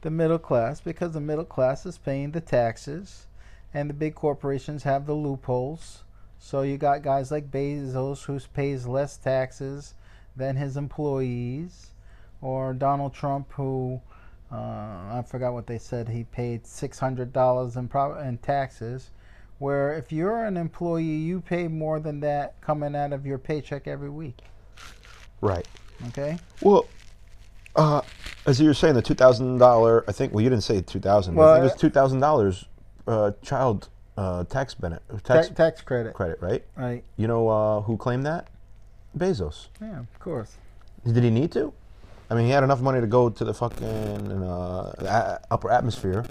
The 0.00 0.10
middle 0.10 0.38
class 0.38 0.80
because 0.80 1.12
the 1.12 1.20
middle 1.20 1.44
class 1.44 1.84
is 1.86 1.98
paying 1.98 2.30
the 2.30 2.40
taxes 2.40 3.26
and 3.74 3.90
the 3.90 3.94
big 3.94 4.14
corporations 4.14 4.82
have 4.84 5.06
the 5.06 5.14
loopholes. 5.14 6.02
So 6.38 6.62
you 6.62 6.78
got 6.78 7.02
guys 7.02 7.30
like 7.30 7.50
Bezos 7.50 8.24
who 8.24 8.38
pays 8.54 8.86
less 8.86 9.16
taxes 9.16 9.94
than 10.36 10.56
his 10.56 10.76
employees, 10.76 11.90
or 12.40 12.72
Donald 12.72 13.12
Trump 13.12 13.52
who 13.52 14.00
uh, 14.50 14.54
I 14.54 15.24
forgot 15.26 15.52
what 15.52 15.66
they 15.66 15.78
said 15.78 16.08
he 16.08 16.24
paid 16.24 16.66
six 16.66 16.98
hundred 16.98 17.32
dollars 17.32 17.76
in 17.76 17.88
pro- 17.88 18.18
in 18.20 18.38
taxes. 18.38 19.10
Where 19.58 19.92
if 19.94 20.12
you're 20.12 20.44
an 20.44 20.56
employee, 20.56 21.02
you 21.02 21.40
pay 21.40 21.66
more 21.66 21.98
than 21.98 22.20
that 22.20 22.60
coming 22.60 22.94
out 22.94 23.12
of 23.12 23.26
your 23.26 23.38
paycheck 23.38 23.88
every 23.88 24.08
week. 24.08 24.38
Right. 25.40 25.66
Okay. 26.08 26.38
Well, 26.62 26.86
uh, 27.76 28.02
as 28.46 28.60
you 28.60 28.66
were 28.66 28.74
saying, 28.74 28.94
the 28.94 29.02
two 29.02 29.14
thousand 29.14 29.58
dollar. 29.58 30.04
I 30.08 30.12
think. 30.12 30.32
Well, 30.32 30.42
you 30.42 30.50
didn't 30.50 30.64
say 30.64 30.80
two 30.80 31.00
thousand. 31.00 31.34
Well, 31.34 31.50
I 31.50 31.54
think 31.54 31.70
it 31.70 31.72
was 31.72 31.80
two 31.80 31.90
thousand 31.90 32.20
dollars 32.20 32.64
uh, 33.06 33.32
child 33.42 33.88
uh, 34.16 34.44
tax 34.44 34.74
benefit 34.74 35.24
tax 35.24 35.48
Ta- 35.48 35.54
tax 35.54 35.80
credit. 35.80 36.14
credit. 36.14 36.38
Right. 36.40 36.64
Right. 36.76 37.04
You 37.16 37.28
know 37.28 37.48
uh, 37.48 37.80
who 37.82 37.96
claimed 37.96 38.26
that? 38.26 38.48
Bezos. 39.16 39.68
Yeah, 39.80 40.00
of 40.00 40.18
course. 40.18 40.56
Did 41.06 41.22
he 41.22 41.30
need 41.30 41.52
to? 41.52 41.72
I 42.30 42.34
mean, 42.34 42.44
he 42.44 42.50
had 42.50 42.62
enough 42.62 42.82
money 42.82 43.00
to 43.00 43.06
go 43.06 43.30
to 43.30 43.44
the 43.44 43.54
fucking 43.54 43.86
uh, 44.42 45.38
upper 45.50 45.70
atmosphere. 45.70 46.26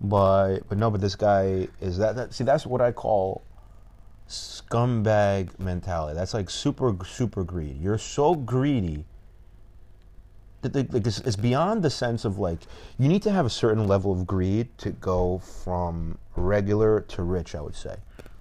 But 0.00 0.60
but 0.68 0.78
no, 0.78 0.90
but 0.90 1.00
this 1.00 1.16
guy 1.16 1.66
is 1.80 1.98
that, 1.98 2.14
that 2.14 2.32
see 2.32 2.44
that's 2.44 2.64
what 2.64 2.80
I 2.80 2.92
call 2.92 3.42
scumbag 4.28 5.58
mentality. 5.58 6.14
That's 6.14 6.34
like 6.34 6.48
super 6.50 6.96
super 7.04 7.42
greed. 7.42 7.80
You're 7.80 7.98
so 7.98 8.34
greedy 8.34 9.04
like 10.62 11.06
it's, 11.06 11.20
it's 11.20 11.36
beyond 11.36 11.82
the 11.82 11.90
sense 11.90 12.24
of 12.24 12.38
like 12.38 12.60
you 12.98 13.08
need 13.08 13.22
to 13.22 13.30
have 13.30 13.46
a 13.46 13.50
certain 13.50 13.86
level 13.86 14.12
of 14.12 14.26
greed 14.26 14.76
to 14.78 14.90
go 14.90 15.38
from 15.38 16.18
regular 16.36 17.00
to 17.00 17.22
rich. 17.22 17.54
I 17.54 17.60
would 17.60 17.76
say, 17.76 17.96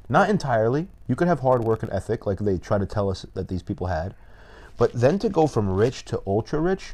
not 0.10 0.30
entirely. 0.30 0.88
You 1.08 1.16
could 1.16 1.28
have 1.28 1.40
hard 1.40 1.64
work 1.64 1.84
and 1.84 1.92
ethic, 1.92 2.26
like 2.26 2.40
they 2.40 2.58
try 2.58 2.78
to 2.78 2.86
tell 2.86 3.10
us 3.10 3.26
that 3.34 3.48
these 3.48 3.64
people 3.64 3.88
had. 3.88 4.16
But 4.78 4.94
then 4.94 5.20
to 5.20 5.30
go 5.30 5.48
from 5.48 5.70
rich 5.70 6.06
to 6.06 6.22
ultra 6.28 6.60
rich, 6.60 6.94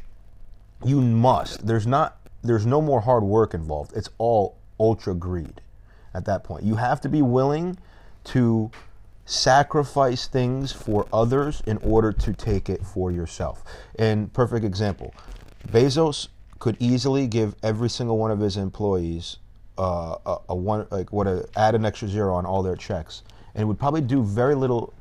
you 0.84 1.00
must. 1.00 1.66
There's 1.66 1.86
not. 1.86 2.18
There's 2.42 2.66
no 2.66 2.82
more 2.82 3.00
hard 3.00 3.22
work 3.22 3.54
involved. 3.54 3.92
It's 3.96 4.10
all 4.18 4.56
ultra 4.78 5.14
greed. 5.14 5.60
At 6.12 6.26
that 6.26 6.44
point, 6.44 6.64
you 6.64 6.76
have 6.76 7.00
to 7.00 7.08
be 7.08 7.22
willing 7.22 7.78
to 8.24 8.70
sacrifice 9.24 10.26
things 10.26 10.72
for 10.72 11.06
others 11.12 11.62
in 11.66 11.78
order 11.78 12.12
to 12.12 12.32
take 12.32 12.68
it 12.68 12.84
for 12.84 13.10
yourself. 13.10 13.64
And 13.98 14.32
perfect 14.32 14.64
example, 14.64 15.14
Bezos 15.68 16.28
could 16.58 16.76
easily 16.78 17.26
give 17.26 17.54
every 17.62 17.90
single 17.90 18.18
one 18.18 18.30
of 18.30 18.40
his 18.40 18.56
employees 18.56 19.38
uh, 19.76 20.16
a, 20.24 20.36
a 20.50 20.54
one 20.54 20.86
like 20.90 21.12
what 21.12 21.26
a 21.26 21.48
add 21.56 21.74
an 21.74 21.84
extra 21.84 22.08
zero 22.08 22.34
on 22.34 22.46
all 22.46 22.62
their 22.62 22.76
checks, 22.76 23.22
and 23.54 23.62
it 23.62 23.64
would 23.64 23.78
probably 23.78 24.00
do 24.00 24.22
very 24.22 24.54
little 24.54 24.94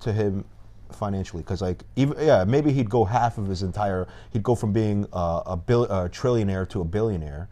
to 0.00 0.12
him 0.12 0.44
financially 0.92 1.42
because 1.42 1.62
like 1.62 1.82
even 1.96 2.16
yeah 2.20 2.44
maybe 2.44 2.72
he'd 2.72 2.88
go 2.88 3.04
half 3.04 3.38
of 3.38 3.46
his 3.46 3.62
entire 3.62 4.06
he'd 4.32 4.42
go 4.42 4.54
from 4.54 4.72
being 4.72 5.06
uh, 5.12 5.42
a 5.46 5.56
bill 5.56 5.84
a 5.84 6.08
trillionaire 6.08 6.68
to 6.68 6.80
a 6.80 6.84
billionaire 6.84 7.48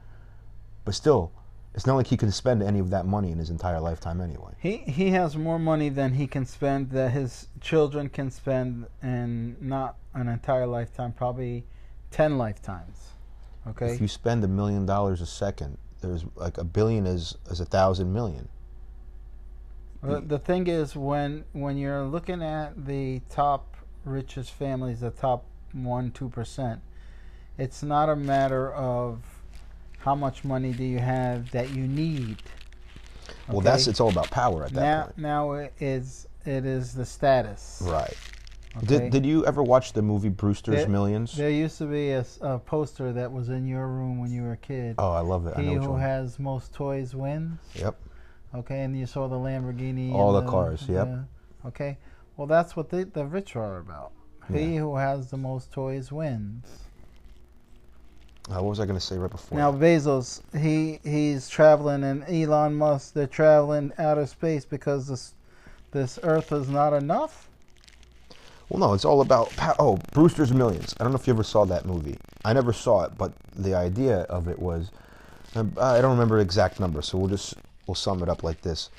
but 0.85 0.95
still 0.95 1.33
it's 1.75 1.87
not 1.87 1.97
like 1.97 2.07
he 2.07 2.17
can 2.17 2.31
spend 2.31 2.63
any 2.63 2.79
of 2.79 2.91
that 2.91 3.05
money 3.05 3.31
in 3.33 3.39
his 3.39 3.51
entire 3.51 3.81
lifetime 3.81 4.21
anyway 4.21 4.53
He 4.59 4.79
he 4.79 5.11
has 5.11 5.37
more 5.37 5.59
money 5.59 5.89
than 5.89 6.15
he 6.15 6.27
can 6.27 6.47
spend 6.47 6.91
that 6.91 7.11
his 7.11 7.49
children 7.61 8.09
can 8.09 8.31
spend 8.31 8.87
in 9.03 9.57
not 9.61 9.97
an 10.15 10.29
entire 10.29 10.67
lifetime, 10.67 11.13
probably 11.13 11.65
ten 12.11 12.39
lifetimes. 12.39 13.11
Okay. 13.67 13.93
if 13.95 14.01
you 14.01 14.09
spend 14.09 14.45
a 14.45 14.49
million 14.49 14.85
dollars 14.87 15.21
a 15.21 15.27
second 15.27 15.79
there's 16.03 16.25
like 16.37 16.59
a 16.59 16.65
billion 16.65 17.07
is 17.07 17.37
is 17.51 17.61
a 17.61 17.65
thousand 17.65 18.13
million 18.13 18.49
The, 20.03 20.21
the 20.21 20.39
thing 20.39 20.67
is, 20.67 20.95
when 20.95 21.45
when 21.53 21.79
you're 21.79 22.05
looking 22.05 22.43
at 22.43 22.85
the 22.87 23.21
top 23.31 23.77
richest 24.05 24.51
families, 24.53 25.01
the 25.01 25.11
top 25.11 25.47
one 25.73 26.11
two 26.11 26.29
percent, 26.29 26.83
it's 27.57 27.83
not 27.83 28.11
a 28.11 28.17
matter 28.17 28.71
of 28.75 29.23
how 30.05 30.15
much 30.15 30.45
money 30.45 30.73
do 30.73 30.85
you 30.85 30.99
have 30.99 31.51
that 31.53 31.71
you 31.71 31.87
need. 31.87 32.37
well 33.49 33.61
that's 33.61 33.87
it's 33.87 34.01
all 34.01 34.11
about 34.11 34.31
power 34.31 34.65
at 34.65 34.73
that 34.73 34.81
now 34.83 35.03
point 35.05 35.19
now 35.19 35.53
it 35.53 35.73
is 35.81 36.27
it 36.45 36.65
is 36.67 36.93
the 36.95 37.05
status. 37.07 37.81
right 37.87 38.17
Okay? 38.77 38.87
Did 38.87 39.13
Did 39.13 39.25
you 39.27 39.47
ever 39.47 39.63
watch 39.63 39.93
the 39.93 40.03
movie 40.03 40.29
Brewster's 40.29 40.75
There- 40.79 40.89
Millions? 40.89 41.37
there 41.37 41.49
used 41.49 41.79
to 41.79 41.87
be 41.87 42.11
a 42.11 42.25
poster 42.67 43.13
that 43.13 43.31
was 43.33 43.49
in 43.49 43.69
your 43.69 43.87
room 43.87 44.19
when 44.19 44.33
you 44.33 44.43
were 44.43 44.53
a 44.55 44.57
kid. 44.57 44.97
Oh, 44.99 45.13
I 45.13 45.21
love 45.21 45.47
it. 45.47 45.55
I 45.57 45.63
know 45.63 45.69
he 45.71 45.77
who 45.77 45.95
has 45.97 46.41
most 46.41 46.73
toys 46.75 47.15
wins. 47.15 47.61
Yep. 47.77 47.95
Okay, 48.53 48.81
and 48.83 48.99
you 48.99 49.07
saw 49.07 49.29
the 49.29 49.37
Lamborghini. 49.37 50.13
All 50.13 50.37
and 50.37 50.45
the 50.47 50.51
cars, 50.51 50.87
yep. 50.89 51.07
the- 51.07 51.69
okay, 51.69 51.99
well 52.37 52.49
that's 52.49 52.75
what 52.75 52.91
the 52.91 53.05
the 53.05 53.25
rich 53.25 53.55
are 53.55 53.79
about. 53.79 54.11
He 54.53 54.75
Yeah. 54.75 54.81
who 54.81 54.97
has 54.97 55.31
the 55.31 55.37
most 55.39 55.71
toys 55.71 56.11
wins. 56.11 56.67
Uh, 58.51 58.57
what 58.57 58.65
was 58.65 58.81
I 58.81 58.85
going 58.85 58.99
to 58.99 59.05
say 59.05 59.17
right 59.17 59.31
before? 59.31 59.57
Now 59.57 59.73
Bezos, 59.73 60.43
he 60.59 61.01
he's 61.03 61.49
traveling, 61.49 62.05
and 62.05 62.25
Elon 62.25 62.75
Musk, 62.75 63.15
they're 63.15 63.27
traveling 63.27 63.93
outer 63.99 64.27
space 64.27 64.65
because 64.65 65.09
this 65.09 65.35
this 65.93 66.19
Earth 66.23 66.53
is 66.53 66.69
not 66.69 66.93
enough. 66.93 67.49
Well, 68.69 68.81
no, 68.81 68.95
it's 68.95 69.05
all 69.05 69.21
about 69.21 69.53
oh 69.79 69.99
Brewster's 70.13 70.53
Millions. 70.53 70.95
I 70.99 71.05
don't 71.05 71.13
know 71.13 71.19
if 71.19 71.27
you 71.27 71.33
ever 71.33 71.43
saw 71.43 71.65
that 71.67 71.87
movie. 71.87 72.19
I 72.45 72.53
never 72.53 72.73
saw 72.73 73.05
it, 73.05 73.17
but 73.17 73.33
the 73.55 73.75
idea 73.75 74.21
of 74.23 74.49
it 74.49 74.59
was 74.59 74.91
uh, 75.55 75.65
I 75.79 76.01
don't 76.01 76.13
remember 76.13 76.37
the 76.37 76.43
exact 76.43 76.81
number, 76.81 77.01
so 77.01 77.17
we'll 77.17 77.29
just 77.29 77.55
we'll 77.87 77.95
sum 77.95 78.23
it 78.23 78.29
up 78.29 78.43
like 78.43 78.61
this. 78.61 78.91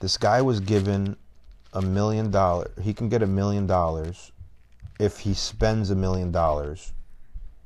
This 0.00 0.16
guy 0.16 0.42
was 0.42 0.60
given 0.60 1.16
a 1.72 1.82
million 1.82 2.30
dollar. 2.30 2.70
He 2.80 2.92
can 2.92 3.08
get 3.08 3.22
a 3.22 3.26
million 3.26 3.66
dollars 3.66 4.32
if 4.98 5.20
he 5.20 5.34
spends 5.34 5.90
a 5.90 5.94
million 5.94 6.30
dollars, 6.30 6.92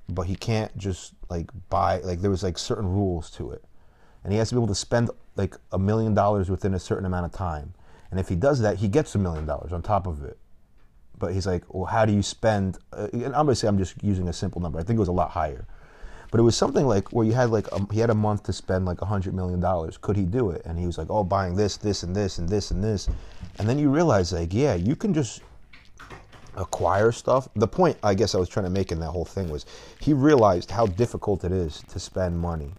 but 0.09 0.27
he 0.27 0.37
can't 0.37 0.77
just 0.77 1.15
like 1.31 1.51
buy 1.71 1.99
like 1.99 2.21
there 2.21 2.31
was 2.31 2.43
like 2.43 2.59
certain 2.59 2.87
rules 2.87 3.31
to 3.33 3.51
it, 3.51 3.65
and 4.23 4.33
he 4.33 4.39
has 4.39 4.49
to 4.51 4.55
be 4.55 4.59
able 4.59 4.69
to 4.69 4.75
spend 4.75 5.11
like 5.37 5.57
a 5.73 5.79
million 5.79 6.15
dollars 6.15 6.51
within 6.51 6.75
a 6.75 6.79
certain 6.79 7.05
amount 7.05 7.27
of 7.27 7.33
time. 7.33 7.75
And 8.11 8.21
if 8.21 8.29
he 8.29 8.37
does 8.37 8.61
that, 8.61 8.77
he 8.77 8.87
gets 8.87 9.15
a 9.15 9.19
million 9.19 9.45
dollars 9.45 9.73
on 9.73 9.83
top 9.83 10.07
of 10.07 10.23
it 10.23 10.39
but 11.19 11.33
he's 11.33 11.47
like, 11.47 11.63
well, 11.73 11.85
how 11.85 12.05
do 12.05 12.13
you 12.13 12.23
spend? 12.23 12.79
Uh, 12.93 13.09
and 13.13 13.35
obviously, 13.35 13.69
I'm 13.69 13.79
just 13.79 13.95
using 14.03 14.29
a 14.29 14.33
simple 14.33 14.61
number. 14.61 14.79
I 14.79 14.83
think 14.83 14.97
it 14.97 15.01
was 15.01 15.09
a 15.09 15.13
lot 15.13 15.31
higher, 15.31 15.67
but 16.31 16.41
it 16.41 16.43
was 16.43 16.57
something 16.57 16.87
like 16.87 17.13
where 17.13 17.25
you 17.25 17.33
had 17.33 17.51
like 17.51 17.73
um, 17.73 17.89
he 17.93 18.01
had 18.01 18.11
a 18.11 18.15
month 18.15 18.43
to 18.45 18.53
spend 18.53 18.85
like 18.85 19.01
a 19.03 19.07
hundred 19.07 19.35
million 19.35 19.61
dollars. 19.61 19.97
Could 19.97 20.17
he 20.17 20.25
do 20.25 20.51
it? 20.51 20.63
And 20.65 20.79
he 20.79 20.87
was 20.87 20.99
like, 20.99 21.09
oh, 21.11 21.25
buying 21.25 21.55
this, 21.55 21.77
this, 21.77 22.03
and 22.03 22.15
this, 22.15 22.39
and 22.39 22.49
this, 22.49 22.71
and 22.71 22.83
this, 22.83 23.09
and 23.59 23.69
then 23.69 23.79
you 23.79 23.91
realize 23.91 24.33
like, 24.33 24.53
yeah, 24.53 24.75
you 24.75 24.97
can 24.97 25.15
just 25.15 25.43
acquire 26.57 27.13
stuff. 27.13 27.49
The 27.55 27.69
point 27.69 27.99
I 28.03 28.15
guess 28.15 28.35
I 28.35 28.39
was 28.39 28.49
trying 28.49 28.65
to 28.65 28.71
make 28.71 28.93
in 28.93 29.01
that 29.01 29.11
whole 29.11 29.25
thing 29.25 29.49
was 29.49 29.67
he 30.01 30.13
realized 30.13 30.71
how 30.71 30.87
difficult 30.87 31.45
it 31.45 31.53
is 31.53 31.83
to 31.89 31.99
spend 31.99 32.39
money. 32.39 32.73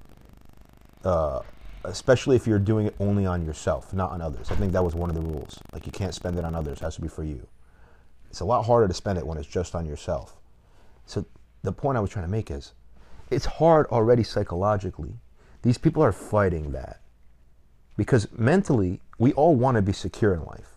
Uh, 1.03 1.41
especially 1.83 2.35
if 2.35 2.47
you're 2.47 2.57
doing 2.57 2.87
it 2.87 2.95
only 2.99 3.27
on 3.27 3.45
yourself, 3.45 3.93
not 3.93 4.11
on 4.11 4.19
others. 4.19 4.49
I 4.49 4.55
think 4.55 4.71
that 4.71 4.83
was 4.83 4.95
one 4.95 5.09
of 5.09 5.15
the 5.15 5.21
rules. 5.21 5.59
Like 5.71 5.85
you 5.85 5.91
can't 5.91 6.15
spend 6.15 6.39
it 6.39 6.43
on 6.43 6.55
others; 6.55 6.79
it 6.79 6.83
has 6.83 6.95
to 6.95 7.01
be 7.01 7.07
for 7.07 7.23
you 7.23 7.47
it's 8.35 8.41
a 8.41 8.45
lot 8.45 8.65
harder 8.65 8.85
to 8.85 8.93
spend 8.93 9.17
it 9.17 9.25
when 9.25 9.37
it's 9.37 9.47
just 9.47 9.75
on 9.75 9.85
yourself. 9.85 10.35
So 11.05 11.25
the 11.61 11.71
point 11.71 11.97
I 11.97 12.01
was 12.01 12.09
trying 12.09 12.25
to 12.25 12.31
make 12.31 12.51
is 12.51 12.73
it's 13.31 13.45
hard 13.45 13.85
already 13.87 14.23
psychologically. 14.23 15.21
These 15.61 15.77
people 15.77 16.03
are 16.03 16.11
fighting 16.11 16.73
that 16.73 16.99
because 17.95 18.27
mentally 18.33 18.99
we 19.17 19.31
all 19.31 19.55
want 19.55 19.75
to 19.75 19.81
be 19.81 19.93
secure 19.93 20.33
in 20.33 20.43
life. 20.43 20.74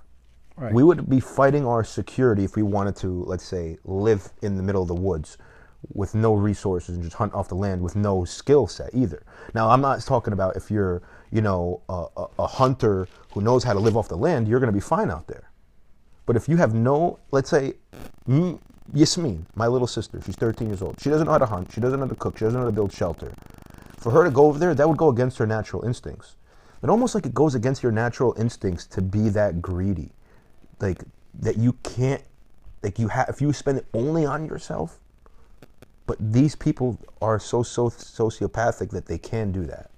Right. 0.59 0.73
We 0.73 0.83
would 0.83 1.09
be 1.09 1.21
fighting 1.21 1.65
our 1.65 1.85
security 1.85 2.45
if 2.45 2.57
we 2.57 2.63
wanted 2.63 2.97
to, 2.97 3.23
let's 3.25 3.45
say, 3.45 3.79
live 3.85 4.33
in 4.43 4.57
the 4.57 4.63
middle 4.63 4.83
of 4.83 4.89
the 4.89 4.95
woods 4.95 5.39
with 5.95 6.15
no 6.15 6.35
resources 6.35 6.97
and 6.97 7.05
just 7.05 7.15
hunt 7.15 7.33
off 7.33 7.49
the 7.49 7.55
land 7.55 7.81
with 7.81 7.95
no 7.95 8.25
skill 8.25 8.67
set 8.67 8.91
either. 8.93 9.23
Now, 9.55 9.71
I'm 9.71 9.81
not 9.81 10.01
talking 10.01 10.33
about 10.33 10.57
if 10.57 10.71
you're, 10.71 11.03
you 11.31 11.41
know, 11.41 11.83
a, 11.89 12.07
a, 12.17 12.27
a 12.41 12.47
hunter 12.47 13.07
who 13.33 13.41
knows 13.41 13.63
how 13.63 13.73
to 13.73 13.79
live 13.79 13.97
off 13.97 14.09
the 14.09 14.17
land, 14.17 14.49
you're 14.49 14.59
going 14.59 14.73
to 14.73 14.77
be 14.77 14.81
fine 14.81 15.11
out 15.11 15.29
there. 15.29 15.51
But 16.27 16.35
if 16.35 16.49
you 16.49 16.57
have 16.57 16.75
no, 16.75 17.21
let's 17.31 17.49
say, 17.49 17.75
Yasmin, 18.93 19.47
my 19.55 19.67
little 19.67 19.87
sister, 19.87 20.21
she's 20.27 20.37
13 20.37 20.69
years 20.69 20.83
old. 20.83 21.01
She 21.01 21.09
doesn't 21.09 21.27
know 21.27 21.33
how 21.33 21.39
to 21.39 21.47
hunt. 21.47 21.73
She 21.73 21.81
doesn't 21.81 22.01
know 22.01 22.07
how 22.07 22.11
to 22.11 22.19
cook. 22.19 22.37
She 22.37 22.45
doesn't 22.45 22.59
know 22.59 22.65
how 22.65 22.71
to 22.71 22.75
build 22.75 22.93
shelter. 22.93 23.33
For 23.97 24.11
her 24.11 24.25
to 24.25 24.31
go 24.31 24.47
over 24.47 24.59
there, 24.59 24.75
that 24.75 24.89
would 24.89 24.99
go 24.99 25.09
against 25.09 25.39
her 25.39 25.47
natural 25.47 25.85
instincts. 25.85 26.37
It 26.83 26.91
almost 26.91 27.15
like 27.15 27.27
it 27.27 27.35
goes 27.35 27.55
against 27.55 27.83
your 27.83 27.93
natural 27.93 28.35
instincts 28.39 28.87
to 28.89 29.03
be 29.03 29.29
that 29.31 29.61
greedy, 29.63 30.13
like 30.81 31.03
that 31.41 31.57
you 31.57 31.75
can't, 31.83 32.23
like 32.83 32.99
you 32.99 33.09
have. 33.09 33.29
If 33.29 33.41
you 33.41 33.53
spend 33.53 33.79
it 33.79 33.87
only 33.95 34.25
on 34.25 34.47
yourself, 34.47 34.99
but 36.07 36.17
these 36.21 36.55
people 36.55 36.99
are 37.21 37.39
so 37.39 37.63
so 37.63 37.89
sociopathic 37.91 38.91
that 38.91 39.07
they 39.07 39.19
can 39.19 39.53
do 39.53 39.65
that. 39.67 39.91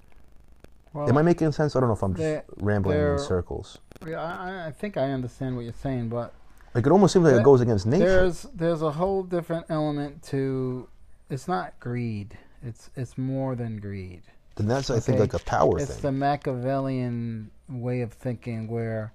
Well, 0.93 1.09
Am 1.09 1.17
I 1.17 1.23
making 1.23 1.53
sense? 1.53 1.77
I 1.77 1.81
don't 1.81 1.89
know 1.89 1.95
if 1.95 2.03
I'm 2.03 2.15
just 2.15 2.23
They're- 2.23 2.45
rambling 2.57 2.99
in 2.99 3.19
circles. 3.19 3.79
yeah, 4.07 4.21
I, 4.21 4.67
I 4.67 4.71
think 4.73 4.97
I 4.97 5.13
understand 5.13 5.55
what 5.55 5.63
you're 5.63 5.73
saying, 5.73 6.09
but 6.09 6.33
Like 6.75 6.85
it 6.85 6.91
almost 6.91 7.13
seems 7.13 7.25
like 7.27 7.35
it 7.37 7.45
goes 7.45 7.61
against 7.61 7.87
nature. 7.87 8.07
there's 8.07 8.43
there's 8.55 8.83
a 8.83 8.91
whole 8.93 9.23
different 9.23 9.67
element 9.69 10.23
to. 10.25 10.89
It's 11.29 11.47
not 11.47 11.79
greed. 11.79 12.37
It's 12.63 12.91
it's 12.97 13.17
more 13.17 13.55
than 13.55 13.79
greed. 13.79 14.23
Then 14.57 14.67
that's 14.67 14.91
I 14.91 14.99
think 14.99 15.21
like 15.21 15.33
a 15.33 15.39
power 15.39 15.75
thing. 15.79 15.83
it's 15.83 15.93
thing. 15.95 16.03
the 16.03 16.13
Machiavellian 16.13 17.51
way 17.69 18.01
of 18.01 18.13
thinking 18.13 18.67
where 18.67 19.13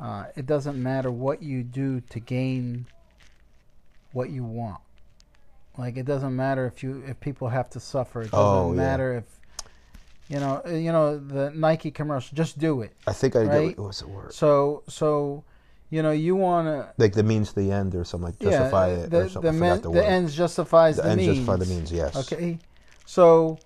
uh, 0.00 0.24
it 0.36 0.46
doesn't 0.46 0.80
matter 0.82 1.10
what 1.10 1.42
you 1.42 1.62
do 1.62 2.00
to 2.10 2.20
gain 2.20 2.86
what 4.12 4.30
you 4.30 4.44
want. 4.44 4.80
Like 5.78 5.96
it 5.96 6.06
doesn't 6.06 6.34
matter 6.34 6.66
if 6.66 6.82
you 6.82 7.02
if 7.06 7.20
people 7.20 7.48
have 7.48 7.68
to 7.70 7.80
suffer. 7.80 8.22
It 8.22 8.30
doesn't 8.30 8.38
Oh, 8.38 8.70
yeah. 8.72 8.76
matter 8.76 9.14
if 9.18 9.24
you 10.28 10.40
know 10.40 10.62
uh, 10.66 10.70
you 10.70 10.92
know 10.92 11.18
the 11.18 11.50
Nike 11.54 11.90
commercial. 11.90 12.34
Just 12.34 12.58
do 12.58 12.80
it. 12.82 12.92
I 13.06 13.12
think 13.12 13.36
I 13.36 13.42
right? 13.44 13.68
get 13.68 13.78
what's 13.78 14.00
the 14.00 14.08
word? 14.08 14.32
So 14.32 14.82
so 14.88 15.44
you 15.90 16.02
know 16.02 16.12
you 16.12 16.34
want 16.34 16.66
to 16.66 16.88
Like 16.98 17.12
the 17.12 17.22
means 17.22 17.50
to 17.50 17.60
the 17.60 17.70
end 17.70 17.94
or 17.94 18.04
something 18.04 18.26
like 18.28 18.38
justify 18.38 18.88
it 18.88 19.10
the, 19.10 19.24
or 19.24 19.28
something. 19.28 19.52
The, 19.52 19.58
men, 19.58 19.80
the, 19.82 19.90
the 19.90 20.06
ends 20.06 20.34
justifies 20.34 20.96
the, 20.96 21.02
the, 21.02 21.08
ends 21.10 21.26
means. 21.26 21.36
justify 21.38 21.56
the 21.56 21.66
means. 21.66 21.92
Yes. 21.92 22.16
Okay, 22.32 22.58
so 23.04 23.58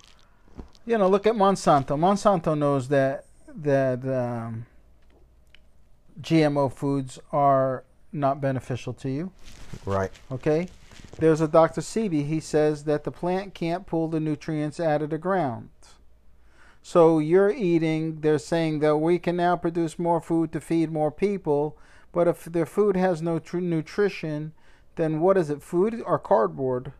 you 0.86 0.98
know, 0.98 1.08
look 1.08 1.26
at 1.26 1.34
Monsanto. 1.34 1.96
Monsanto 1.96 2.58
knows 2.58 2.88
that 2.88 3.24
that 3.54 4.04
um, 4.04 4.66
GMO 6.20 6.72
foods 6.72 7.18
are 7.32 7.84
not 8.12 8.40
beneficial 8.40 8.92
to 8.94 9.10
you. 9.10 9.32
Right. 9.84 10.10
Okay, 10.30 10.68
there's 11.18 11.40
a 11.40 11.48
Dr. 11.48 11.80
Sebi. 11.80 12.26
He 12.26 12.40
says 12.40 12.84
that 12.84 13.04
the 13.04 13.10
plant 13.10 13.54
can't 13.54 13.86
pull 13.86 14.08
the 14.08 14.20
nutrients 14.20 14.80
out 14.80 15.02
of 15.02 15.10
the 15.10 15.18
ground. 15.18 15.70
So 16.82 17.18
you're 17.18 17.50
eating. 17.50 18.20
They're 18.20 18.38
saying 18.38 18.80
that 18.80 18.96
we 18.96 19.18
can 19.18 19.36
now 19.36 19.56
produce 19.56 19.98
more 19.98 20.20
food 20.20 20.52
to 20.52 20.60
feed 20.60 20.90
more 20.90 21.10
people, 21.10 21.76
but 22.12 22.26
if 22.26 22.44
their 22.44 22.66
food 22.66 22.96
has 22.96 23.20
no 23.20 23.38
tr- 23.38 23.58
nutrition, 23.58 24.52
then 24.96 25.20
what 25.20 25.36
is 25.36 25.50
it? 25.50 25.62
Food 25.62 26.02
or 26.04 26.18
cardboard? 26.18 26.92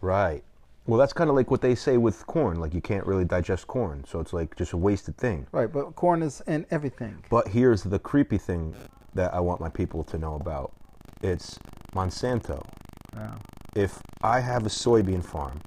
Right. 0.00 0.44
Well, 0.86 0.98
that's 0.98 1.12
kind 1.12 1.28
of 1.30 1.36
like 1.36 1.50
what 1.50 1.60
they 1.60 1.74
say 1.74 1.96
with 1.96 2.26
corn. 2.26 2.60
Like 2.60 2.72
you 2.74 2.80
can't 2.80 3.06
really 3.06 3.24
digest 3.24 3.66
corn, 3.66 4.04
so 4.06 4.20
it's 4.20 4.32
like 4.32 4.54
just 4.56 4.72
a 4.72 4.76
wasted 4.76 5.16
thing. 5.16 5.46
Right, 5.52 5.70
but 5.72 5.94
corn 5.96 6.22
is 6.22 6.42
in 6.46 6.64
everything. 6.70 7.22
But 7.30 7.48
here's 7.48 7.82
the 7.82 7.98
creepy 7.98 8.38
thing 8.38 8.74
that 9.14 9.34
I 9.34 9.40
want 9.40 9.60
my 9.60 9.68
people 9.68 10.04
to 10.04 10.18
know 10.18 10.34
about. 10.36 10.72
It's 11.22 11.58
Monsanto. 11.94 12.64
Yeah. 13.14 13.34
If 13.74 14.00
I 14.22 14.40
have 14.40 14.64
a 14.66 14.68
soybean 14.68 15.24
farm 15.24 15.60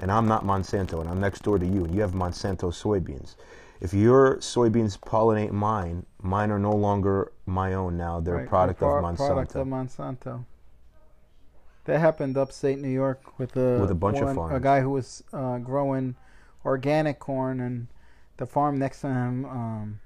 and 0.00 0.10
I'm 0.12 0.28
not 0.28 0.44
Monsanto 0.44 1.00
and 1.00 1.08
I'm 1.08 1.20
next 1.20 1.42
door 1.42 1.58
to 1.58 1.66
you 1.66 1.84
and 1.84 1.94
you 1.94 2.00
have 2.02 2.12
Monsanto 2.12 2.70
soybeans, 2.72 3.36
if 3.80 3.92
your 3.92 4.36
soybeans 4.36 4.98
pollinate 4.98 5.50
mine, 5.52 6.04
mine 6.22 6.50
are 6.50 6.58
no 6.58 6.72
longer 6.72 7.32
my 7.46 7.74
own 7.74 7.96
now. 7.96 8.20
They're 8.20 8.34
a 8.34 8.38
Right, 8.38 8.48
product 8.48 8.78
pro- 8.78 8.98
of 8.98 9.04
Monsanto. 9.04 9.26
Product 9.26 9.56
of 9.56 9.66
Monsanto. 9.66 10.44
That 11.86 12.00
happened 12.00 12.36
upstate 12.36 12.78
New 12.78 12.90
York 12.90 13.38
with 13.38 13.56
a 13.56 13.78
With 13.80 13.90
a 13.90 13.94
bunch 13.94 14.18
of 14.18 14.36
one- 14.36 14.52
a 14.52 14.60
guy 14.60 14.80
who 14.80 14.90
was 14.90 15.22
uh, 15.32 15.58
growing 15.58 16.16
organic 16.64 17.18
corn, 17.20 17.60
and 17.60 17.86
the 18.36 18.46
farm 18.46 18.78
next 18.78 19.00
to 19.02 19.08
him 19.08 19.44
um, 19.44 20.00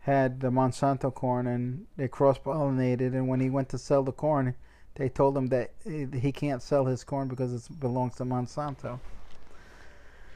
had 0.00 0.40
the 0.40 0.50
Monsanto 0.50 1.12
corn, 1.12 1.46
and 1.46 1.86
they 1.96 2.08
cross 2.08 2.38
pollinated. 2.38 3.14
And 3.14 3.28
when 3.28 3.40
he 3.40 3.50
went 3.50 3.68
to 3.70 3.78
sell 3.78 4.04
the 4.04 4.12
corn, 4.12 4.54
they 4.94 5.08
told 5.08 5.36
him 5.36 5.48
that 5.48 5.72
he 5.84 6.30
can't 6.32 6.62
sell 6.62 6.84
his 6.84 7.02
corn 7.02 7.28
because 7.28 7.52
it 7.52 7.80
belongs 7.80 8.14
to 8.16 8.24
Monsanto. 8.24 9.00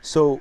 So 0.02 0.40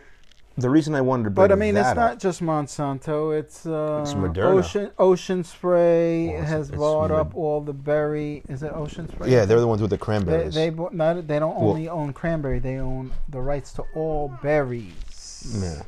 the 0.58 0.70
reason 0.70 0.96
I 0.96 1.02
wanted 1.02 1.26
to 1.26 1.30
bring 1.32 1.48
But 1.48 1.52
I 1.52 1.56
mean, 1.56 1.76
it's 1.76 1.96
not 1.96 2.20
just 2.20 2.42
Monsanto. 2.42 3.38
It's, 3.38 3.66
uh, 3.66 4.00
It's 4.04 4.14
Moderna. 4.14 4.54
Ocean 4.60 4.92
Ocean 4.98 5.44
Spray 5.44 6.30
Well, 6.30 6.44
has 6.44 6.72
bought 6.72 7.10
Mod- 7.10 7.20
up 7.20 7.36
all 7.36 7.62
the 7.62 7.74
berry. 7.74 8.44
Is 8.48 8.64
it 8.64 8.72
Ocean 8.74 9.10
Spray? 9.10 9.30
yeah, 9.30 9.46
they're 9.46 9.60
the 9.60 9.68
ones 9.68 9.82
with 9.82 9.90
the 9.90 9.98
They 9.98 10.02
cranberries. 10.02 10.54
they 10.56 10.70
bought, 10.70 10.94
not, 10.94 11.28
they 11.28 11.40
don't 11.40 11.56
Well- 11.60 11.70
only 11.70 11.90
own 11.90 12.14
cranberry. 12.14 12.60
They 12.60 12.78
own 12.78 13.12
the 13.30 13.42
rights 13.42 13.74
to 13.74 13.84
all 13.96 14.30
berries. 14.42 15.58
yeah. 15.62 15.84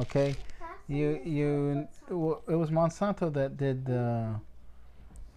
Okay, 0.00 0.36
you 0.88 1.20
you 1.24 1.86
it 2.08 2.54
was 2.56 2.70
Monsanto 2.70 3.32
that 3.32 3.56
did 3.56 3.84
the 3.86 4.34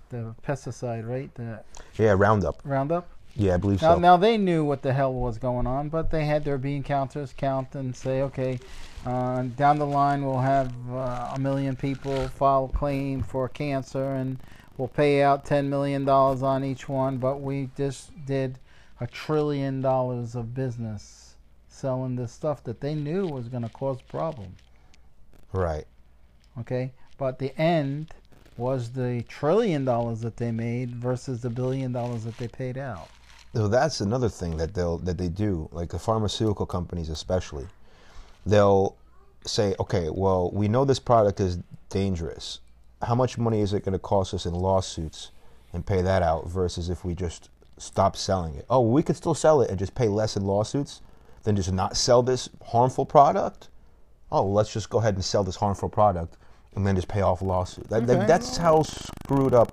the 0.09 0.35
pesticide, 0.47 1.07
right? 1.07 1.33
The 1.35 1.59
yeah, 1.97 2.13
Roundup. 2.17 2.61
Roundup. 2.63 3.07
Yeah, 3.35 3.55
I 3.55 3.57
believe 3.57 3.81
Now, 3.81 3.95
so. 3.95 3.99
now 3.99 4.17
they 4.17 4.37
knew 4.37 4.63
what 4.63 4.83
the 4.83 4.93
hell 4.93 5.13
was 5.13 5.37
going 5.37 5.65
on, 5.65 5.89
but 5.89 6.11
they 6.11 6.25
had 6.25 6.45
their 6.45 6.57
bean 6.57 6.83
counters 6.83 7.33
count 7.35 7.73
and 7.73 7.95
say, 7.95 8.21
okay, 8.21 8.59
uh, 9.05 9.43
down 9.43 9.79
the 9.79 9.87
line 9.87 10.23
we'll 10.23 10.39
have 10.39 10.71
uh, 10.91 11.31
a 11.33 11.39
million 11.39 11.75
people 11.75 12.27
file 12.29 12.67
claim 12.67 13.23
for 13.23 13.49
cancer, 13.49 14.13
and 14.13 14.39
we'll 14.77 14.87
pay 14.87 15.23
out 15.23 15.45
ten 15.45 15.69
million 15.69 16.05
dollars 16.05 16.43
on 16.43 16.63
each 16.63 16.87
one, 16.87 17.17
but 17.17 17.41
we 17.41 17.69
just 17.75 18.25
did 18.25 18.59
a 18.99 19.07
trillion 19.07 19.81
dollars 19.81 20.35
of 20.35 20.53
business 20.53 21.35
selling 21.67 22.15
this 22.15 22.31
stuff 22.31 22.63
that 22.63 22.79
they 22.81 22.93
knew 22.93 23.27
was 23.27 23.49
going 23.49 23.63
to 23.63 23.69
cause 23.69 24.01
problems. 24.03 24.59
Right. 25.51 25.85
Okay, 26.59 26.93
but 27.17 27.39
the 27.39 27.59
end 27.59 28.13
was 28.57 28.91
the 28.91 29.23
trillion 29.27 29.83
dollars 29.83 30.21
that 30.21 30.37
they 30.37 30.51
made 30.51 30.95
versus 30.95 31.41
the 31.41 31.49
billion 31.49 31.91
dollars 31.91 32.23
that 32.25 32.37
they 32.37 32.47
paid 32.47 32.77
out. 32.77 33.09
So 33.55 33.67
that's 33.67 34.01
another 34.01 34.29
thing 34.29 34.57
that 34.57 34.73
they'll 34.73 34.97
that 34.99 35.17
they 35.17 35.29
do, 35.29 35.69
like 35.71 35.89
the 35.89 35.99
pharmaceutical 35.99 36.65
companies 36.65 37.09
especially. 37.09 37.67
They'll 38.45 38.95
say, 39.45 39.75
okay, 39.79 40.09
well, 40.09 40.49
we 40.51 40.67
know 40.67 40.85
this 40.85 40.99
product 40.99 41.39
is 41.39 41.59
dangerous. 41.89 42.59
How 43.01 43.15
much 43.15 43.37
money 43.37 43.61
is 43.61 43.73
it 43.73 43.83
going 43.85 43.93
to 43.93 43.99
cost 43.99 44.33
us 44.33 44.45
in 44.45 44.53
lawsuits 44.53 45.31
and 45.73 45.85
pay 45.85 46.01
that 46.01 46.23
out 46.23 46.47
versus 46.49 46.89
if 46.89 47.05
we 47.05 47.13
just 47.13 47.49
stop 47.77 48.15
selling 48.17 48.55
it? 48.55 48.65
Oh, 48.69 48.81
we 48.81 49.03
could 49.03 49.15
still 49.17 49.33
sell 49.35 49.61
it 49.61 49.69
and 49.69 49.77
just 49.77 49.93
pay 49.95 50.07
less 50.07 50.35
in 50.35 50.45
lawsuits 50.45 51.01
than 51.43 51.55
just 51.55 51.71
not 51.71 51.95
sell 51.97 52.23
this 52.23 52.49
harmful 52.65 53.05
product. 53.05 53.67
Oh, 54.31 54.45
let's 54.45 54.73
just 54.73 54.89
go 54.89 54.99
ahead 54.99 55.13
and 55.15 55.23
sell 55.23 55.43
this 55.43 55.57
harmful 55.57 55.89
product 55.89 56.37
and 56.75 56.87
then 56.87 56.95
just 56.95 57.07
pay 57.07 57.21
off 57.21 57.41
lawsuit. 57.41 57.87
That, 57.89 58.07
that- 58.07 58.27
that's 58.27 58.57
how 58.57 58.81
screwed 58.83 59.53
up 59.53 59.69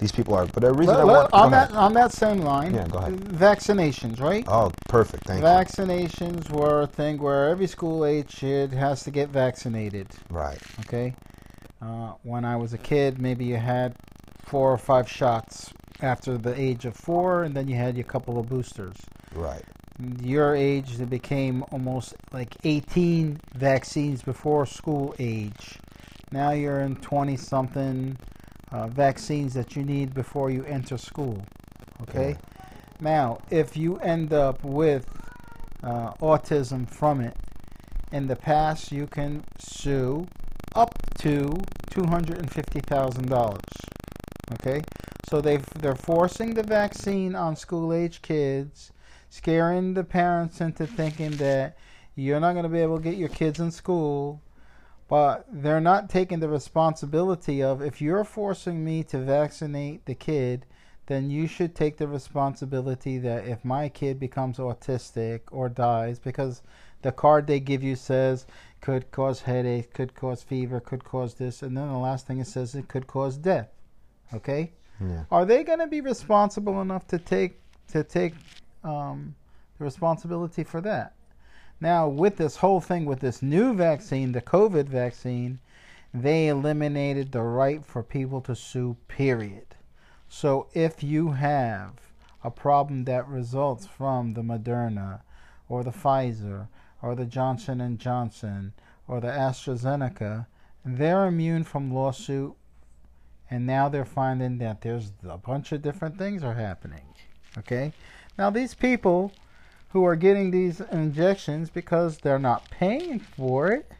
these 0.00 0.10
people 0.12 0.34
are. 0.34 0.46
But 0.46 0.62
the 0.62 0.72
reason 0.72 0.94
Let- 0.96 1.02
I 1.02 1.04
want 1.04 1.32
on 1.32 1.50
go 1.50 1.56
ahead. 1.56 1.68
that 1.70 1.74
on 1.76 1.92
that 1.94 2.12
same 2.12 2.40
line, 2.40 2.74
Yeah, 2.74 2.88
go 2.88 2.98
ahead. 2.98 3.14
vaccinations, 3.20 4.20
right? 4.20 4.44
Oh, 4.48 4.72
perfect. 4.88 5.24
Thank 5.26 5.40
you. 5.40 5.46
Vaccinations 5.46 6.50
were 6.50 6.82
a 6.82 6.86
thing 6.86 7.18
where 7.22 7.48
every 7.50 7.66
school 7.66 8.04
age 8.04 8.34
kid 8.36 8.72
has 8.72 9.04
to 9.04 9.10
get 9.10 9.28
vaccinated. 9.28 10.08
Right. 10.30 10.58
Okay. 10.80 11.14
Uh, 11.82 12.12
when 12.24 12.44
I 12.44 12.56
was 12.56 12.72
a 12.72 12.78
kid, 12.78 13.20
maybe 13.20 13.44
you 13.44 13.56
had 13.56 13.94
four 14.44 14.72
or 14.72 14.78
five 14.78 15.08
shots 15.08 15.70
after 16.02 16.36
the 16.38 16.58
age 16.58 16.84
of 16.86 16.96
four, 16.96 17.44
and 17.44 17.54
then 17.54 17.68
you 17.68 17.76
had 17.76 17.96
your 17.96 18.04
couple 18.04 18.38
of 18.38 18.48
boosters. 18.48 18.96
Right. 19.34 19.62
Your 20.22 20.56
age, 20.56 20.98
it 20.98 21.10
became 21.10 21.62
almost 21.72 22.14
like 22.32 22.56
18 22.64 23.38
vaccines 23.54 24.22
before 24.22 24.64
school 24.64 25.14
age. 25.18 25.78
Now 26.32 26.52
you're 26.52 26.80
in 26.80 26.96
20 26.96 27.36
something 27.36 28.16
uh, 28.72 28.86
vaccines 28.88 29.54
that 29.54 29.76
you 29.76 29.84
need 29.84 30.14
before 30.14 30.50
you 30.50 30.64
enter 30.64 30.96
school. 30.98 31.44
Okay? 32.02 32.36
Now, 33.00 33.38
if 33.50 33.76
you 33.76 33.96
end 33.98 34.32
up 34.32 34.62
with 34.64 35.06
uh, 35.82 36.12
autism 36.14 36.88
from 36.88 37.20
it, 37.20 37.36
in 38.12 38.26
the 38.26 38.36
past 38.36 38.92
you 38.92 39.06
can 39.06 39.44
sue 39.58 40.26
up 40.74 40.94
to 41.18 41.50
$250,000. 41.90 43.60
Okay? 44.52 44.82
So 45.28 45.40
they 45.40 45.58
they're 45.78 45.94
forcing 45.94 46.54
the 46.54 46.62
vaccine 46.64 47.36
on 47.36 47.54
school 47.54 47.92
age 47.92 48.20
kids, 48.20 48.92
scaring 49.28 49.94
the 49.94 50.02
parents 50.02 50.60
into 50.60 50.86
thinking 50.86 51.32
that 51.32 51.76
you're 52.16 52.40
not 52.40 52.52
going 52.52 52.64
to 52.64 52.68
be 52.68 52.80
able 52.80 52.96
to 52.96 53.02
get 53.02 53.16
your 53.16 53.28
kids 53.28 53.60
in 53.60 53.70
school, 53.70 54.42
but 55.10 55.44
they're 55.50 55.80
not 55.80 56.08
taking 56.08 56.38
the 56.38 56.48
responsibility 56.48 57.60
of 57.60 57.82
if 57.82 58.00
you're 58.00 58.22
forcing 58.22 58.84
me 58.84 59.02
to 59.02 59.18
vaccinate 59.18 60.06
the 60.06 60.14
kid, 60.14 60.64
then 61.06 61.28
you 61.28 61.48
should 61.48 61.74
take 61.74 61.96
the 61.96 62.06
responsibility 62.06 63.18
that 63.18 63.44
if 63.44 63.64
my 63.64 63.88
kid 63.88 64.20
becomes 64.20 64.58
autistic 64.58 65.40
or 65.50 65.68
dies 65.68 66.20
because 66.20 66.62
the 67.02 67.10
card 67.10 67.48
they 67.48 67.58
give 67.58 67.82
you 67.82 67.96
says 67.96 68.46
could 68.80 69.10
cause 69.10 69.40
headache, 69.40 69.92
could 69.92 70.14
cause 70.14 70.44
fever, 70.44 70.78
could 70.78 71.02
cause 71.02 71.34
this, 71.34 71.60
and 71.62 71.76
then 71.76 71.88
the 71.88 71.98
last 71.98 72.28
thing 72.28 72.38
it 72.38 72.46
says 72.46 72.76
it 72.76 72.86
could 72.86 73.08
cause 73.08 73.36
death. 73.36 73.68
Okay? 74.32 74.70
Yeah. 75.00 75.24
Are 75.32 75.44
they 75.44 75.64
going 75.64 75.80
to 75.80 75.88
be 75.88 76.00
responsible 76.00 76.80
enough 76.80 77.08
to 77.08 77.18
take 77.18 77.58
to 77.88 78.04
take 78.04 78.34
um, 78.84 79.34
the 79.76 79.84
responsibility 79.84 80.62
for 80.62 80.80
that? 80.82 81.14
Now, 81.80 82.08
with 82.08 82.36
this 82.36 82.56
whole 82.56 82.80
thing, 82.80 83.06
with 83.06 83.20
this 83.20 83.42
new 83.42 83.74
vaccine, 83.74 84.32
the 84.32 84.42
COVID 84.42 84.86
vaccine, 84.86 85.60
they 86.12 86.48
eliminated 86.48 87.32
the 87.32 87.42
right 87.42 87.84
for 87.84 88.02
people 88.02 88.40
to 88.42 88.54
sue. 88.54 88.96
Period. 89.08 89.76
So, 90.28 90.68
if 90.74 91.02
you 91.02 91.32
have 91.32 91.94
a 92.44 92.50
problem 92.50 93.04
that 93.04 93.28
results 93.28 93.86
from 93.86 94.34
the 94.34 94.42
Moderna, 94.42 95.22
or 95.68 95.84
the 95.84 95.90
Pfizer, 95.90 96.68
or 97.02 97.14
the 97.14 97.26
Johnson 97.26 97.80
and 97.80 97.98
Johnson, 97.98 98.72
or 99.08 99.20
the 99.20 99.28
AstraZeneca, 99.28 100.46
they're 100.84 101.26
immune 101.26 101.64
from 101.64 101.92
lawsuit 101.92 102.54
and 103.50 103.66
now 103.66 103.88
they're 103.88 104.04
finding 104.04 104.58
that 104.58 104.80
there's 104.80 105.12
a 105.28 105.36
bunch 105.36 105.72
of 105.72 105.82
different 105.82 106.16
things 106.16 106.44
are 106.44 106.54
happening. 106.54 107.14
Okay? 107.58 107.92
Now 108.38 108.50
these 108.50 108.74
people 108.74 109.32
who 109.90 110.04
are 110.04 110.16
getting 110.16 110.50
these 110.50 110.80
injections 110.80 111.68
because 111.70 112.18
they're 112.18 112.38
not 112.38 112.70
paying 112.70 113.18
for 113.18 113.72
it, 113.72 113.90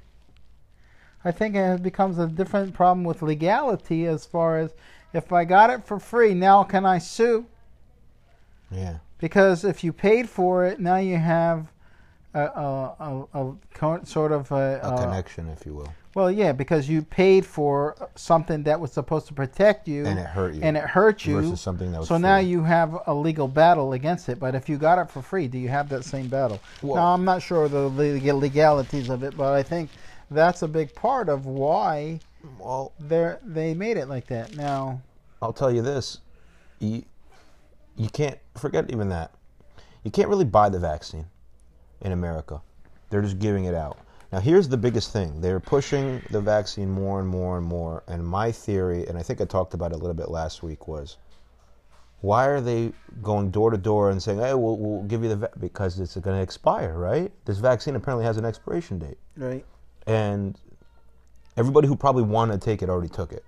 I 1.25 1.33
think 1.33 1.55
it 1.55 1.83
becomes 1.83 2.19
a 2.19 2.27
different 2.27 2.73
problem 2.75 3.05
with 3.05 3.23
legality 3.23 4.07
as 4.07 4.25
far 4.25 4.59
as 4.59 4.73
if 5.13 5.33
I 5.33 5.45
got 5.45 5.69
it 5.71 5.85
for 5.85 5.99
free, 5.99 6.33
now 6.35 6.63
can 6.63 6.87
I 6.87 6.99
sue? 6.99 7.47
Yeah. 8.71 8.99
Because 9.19 9.65
if 9.65 9.83
you 9.85 9.93
paid 9.93 10.29
for 10.29 10.65
it, 10.65 10.81
now 10.81 10.97
you 10.97 11.17
have 11.17 11.67
a, 12.33 12.41
a, 12.41 13.27
a, 13.35 13.55
a 14.01 14.07
sort 14.07 14.33
of 14.33 14.51
a, 14.53 14.81
A 14.83 14.95
a- 14.95 14.99
connection, 14.99 15.49
if 15.49 15.67
you 15.67 15.75
will. 15.75 15.93
Well, 16.15 16.31
yeah, 16.31 16.53
because 16.53 16.89
you 16.89 17.03
paid 17.03 17.47
for 17.47 17.95
something 18.17 18.65
that 18.65 18.81
was 18.81 18.93
supposed 18.93 19.27
to 19.29 19.35
protect 19.35 19.87
you, 19.87 20.05
And 20.07 20.19
it 20.19 20.27
hurt 20.27 20.55
you. 20.55 20.61
and 20.63 20.77
it 20.77 20.85
hurt 20.85 21.25
you. 21.25 21.37
Versus 21.41 21.61
something 21.61 21.93
that 21.93 22.01
was 22.01 22.09
so 22.09 22.17
now 22.17 22.39
you 22.39 22.65
have 22.65 22.99
a 23.07 23.15
legal 23.15 23.47
battle 23.47 23.93
against 23.93 24.29
it. 24.29 24.41
But 24.41 24.55
if 24.55 24.69
you 24.69 24.77
got 24.77 24.99
it 24.99 25.11
for 25.11 25.23
free, 25.23 25.47
do 25.47 25.59
you 25.59 25.69
have 25.69 25.89
that 25.91 26.05
same 26.05 26.29
battle? 26.29 26.61
Well- 26.83 26.97
now 26.97 27.15
I'm 27.15 27.25
not 27.25 27.43
sure 27.43 27.69
the 27.69 27.89
legal 27.89 28.39
legalities 28.39 29.09
of 29.09 29.23
it, 29.23 29.37
but 29.37 29.53
I 29.55 29.63
think 29.63 29.91
that's 30.31 30.63
a 30.63 30.69
big 30.69 30.95
part 30.95 31.29
of 31.29 31.47
why 31.47 32.21
Well, 32.59 32.93
they 32.99 33.37
they 33.45 33.75
made 33.75 33.97
it 33.97 34.09
like 34.09 34.27
that. 34.29 34.57
Now, 34.57 35.01
I'll 35.43 35.53
tell 35.53 35.71
you 35.71 35.83
this: 35.83 36.19
you 36.81 37.05
you 37.97 38.09
can't 38.09 38.39
forget 38.57 38.91
even 38.91 39.09
that. 39.11 39.31
You 40.05 40.11
can't 40.11 40.29
really 40.29 40.45
buy 40.47 40.71
the 40.71 40.79
vaccine 40.79 41.27
in 42.01 42.13
America. 42.13 42.63
They're 43.11 43.23
just 43.23 43.39
giving 43.39 43.65
it 43.65 43.75
out. 43.75 43.99
Now, 44.33 44.41
here's 44.41 44.69
the 44.69 44.77
biggest 44.77 45.13
thing: 45.13 45.41
they're 45.41 45.61
pushing 45.61 46.23
the 46.31 46.41
vaccine 46.41 46.91
more 46.91 47.21
and 47.21 47.29
more 47.29 47.59
and 47.59 47.67
more. 47.67 48.05
And 48.07 48.27
my 48.27 48.53
theory, 48.53 49.07
and 49.07 49.19
I 49.19 49.23
think 49.23 49.41
I 49.41 49.45
talked 49.45 49.75
about 49.75 49.93
it 49.93 49.97
a 49.97 49.99
little 49.99 50.15
bit 50.15 50.31
last 50.31 50.63
week, 50.63 50.87
was 50.87 51.17
why 52.21 52.47
are 52.47 52.61
they 52.61 52.93
going 53.23 53.51
door 53.51 53.71
to 53.71 53.79
door 53.79 54.11
and 54.11 54.23
saying, 54.23 54.39
"Hey, 54.39 54.55
we'll, 54.55 54.77
we'll 54.77 55.03
give 55.05 55.23
you 55.23 55.31
the 55.31 55.37
va-, 55.37 55.51
because 55.59 55.99
it's 55.99 56.17
going 56.17 56.37
to 56.37 56.43
expire, 56.43 56.97
right? 56.97 57.33
This 57.45 57.59
vaccine 57.59 57.97
apparently 57.97 58.25
has 58.25 58.37
an 58.37 58.45
expiration 58.45 58.99
date." 58.99 59.19
right? 59.37 59.65
and 60.07 60.59
everybody 61.57 61.87
who 61.87 61.97
probably 61.97 62.23
wanted 62.23 62.61
to 62.61 62.65
take 62.65 62.83
it 62.83 62.89
already 62.89 63.09
took 63.09 63.33
it, 63.33 63.45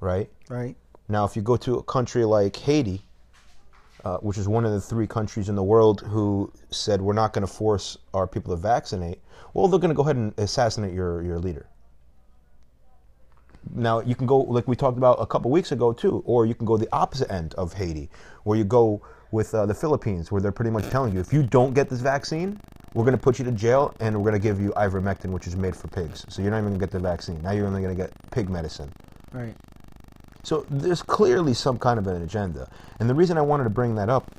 right? 0.00 0.30
Right. 0.48 0.76
Now, 1.08 1.24
if 1.24 1.36
you 1.36 1.42
go 1.42 1.56
to 1.56 1.76
a 1.76 1.82
country 1.82 2.24
like 2.24 2.56
Haiti, 2.56 3.02
uh, 4.04 4.18
which 4.18 4.38
is 4.38 4.48
one 4.48 4.64
of 4.64 4.72
the 4.72 4.80
three 4.80 5.06
countries 5.06 5.48
in 5.48 5.54
the 5.54 5.62
world 5.62 6.00
who 6.00 6.52
said 6.70 7.00
we're 7.00 7.12
not 7.12 7.32
going 7.32 7.46
to 7.46 7.52
force 7.52 7.98
our 8.14 8.26
people 8.26 8.54
to 8.54 8.60
vaccinate, 8.60 9.20
well, 9.58 9.68
they're 9.68 9.80
going 9.80 9.90
to 9.90 9.94
go 9.94 10.02
ahead 10.02 10.16
and 10.16 10.32
assassinate 10.38 10.94
your, 10.94 11.22
your 11.22 11.38
leader. 11.38 11.66
Now, 13.74 14.00
you 14.00 14.14
can 14.14 14.26
go, 14.26 14.38
like 14.38 14.66
we 14.68 14.76
talked 14.76 14.96
about 14.96 15.20
a 15.20 15.26
couple 15.26 15.50
weeks 15.50 15.72
ago, 15.72 15.92
too, 15.92 16.22
or 16.26 16.46
you 16.46 16.54
can 16.54 16.64
go 16.64 16.76
the 16.76 16.88
opposite 16.92 17.30
end 17.30 17.54
of 17.54 17.72
Haiti, 17.74 18.08
where 18.44 18.56
you 18.56 18.64
go 18.64 19.02
with 19.30 19.52
uh, 19.54 19.66
the 19.66 19.74
Philippines, 19.74 20.32
where 20.32 20.40
they're 20.40 20.52
pretty 20.52 20.70
much 20.70 20.88
telling 20.90 21.12
you 21.12 21.20
if 21.20 21.32
you 21.32 21.42
don't 21.42 21.74
get 21.74 21.90
this 21.90 22.00
vaccine, 22.00 22.58
we're 22.94 23.04
going 23.04 23.16
to 23.16 23.22
put 23.22 23.38
you 23.38 23.44
to 23.44 23.52
jail 23.52 23.94
and 24.00 24.16
we're 24.16 24.30
going 24.30 24.40
to 24.40 24.48
give 24.48 24.60
you 24.60 24.70
ivermectin, 24.70 25.26
which 25.26 25.46
is 25.46 25.56
made 25.56 25.76
for 25.76 25.88
pigs. 25.88 26.24
So 26.28 26.40
you're 26.40 26.50
not 26.50 26.58
even 26.58 26.70
going 26.70 26.80
to 26.80 26.86
get 26.86 26.90
the 26.90 26.98
vaccine. 26.98 27.42
Now 27.42 27.50
you're 27.50 27.66
only 27.66 27.82
going 27.82 27.94
to 27.94 28.02
get 28.02 28.12
pig 28.30 28.48
medicine. 28.48 28.90
Right. 29.32 29.54
So 30.44 30.64
there's 30.70 31.02
clearly 31.02 31.52
some 31.52 31.78
kind 31.78 31.98
of 31.98 32.06
an 32.06 32.22
agenda. 32.22 32.70
And 33.00 33.10
the 33.10 33.14
reason 33.14 33.36
I 33.36 33.42
wanted 33.42 33.64
to 33.64 33.70
bring 33.70 33.96
that 33.96 34.08
up 34.08 34.30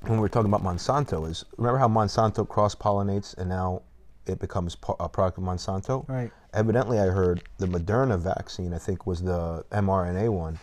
when 0.00 0.14
we 0.14 0.20
were 0.20 0.28
talking 0.28 0.52
about 0.52 0.64
Monsanto 0.64 1.28
is 1.30 1.44
remember 1.56 1.78
how 1.78 1.86
Monsanto 1.86 2.48
cross 2.48 2.74
pollinates 2.74 3.36
and 3.38 3.48
now 3.48 3.82
it 4.26 4.38
becomes 4.38 4.76
a 5.00 5.08
product 5.08 5.38
of 5.38 5.44
Monsanto? 5.44 6.08
Right. 6.08 6.30
Evidently, 6.52 6.98
I 6.98 7.06
heard 7.06 7.42
the 7.58 7.66
Moderna 7.66 8.18
vaccine, 8.18 8.72
I 8.72 8.78
think 8.78 9.06
was 9.06 9.22
the 9.22 9.64
mRNA 9.70 10.30
one. 10.30 10.58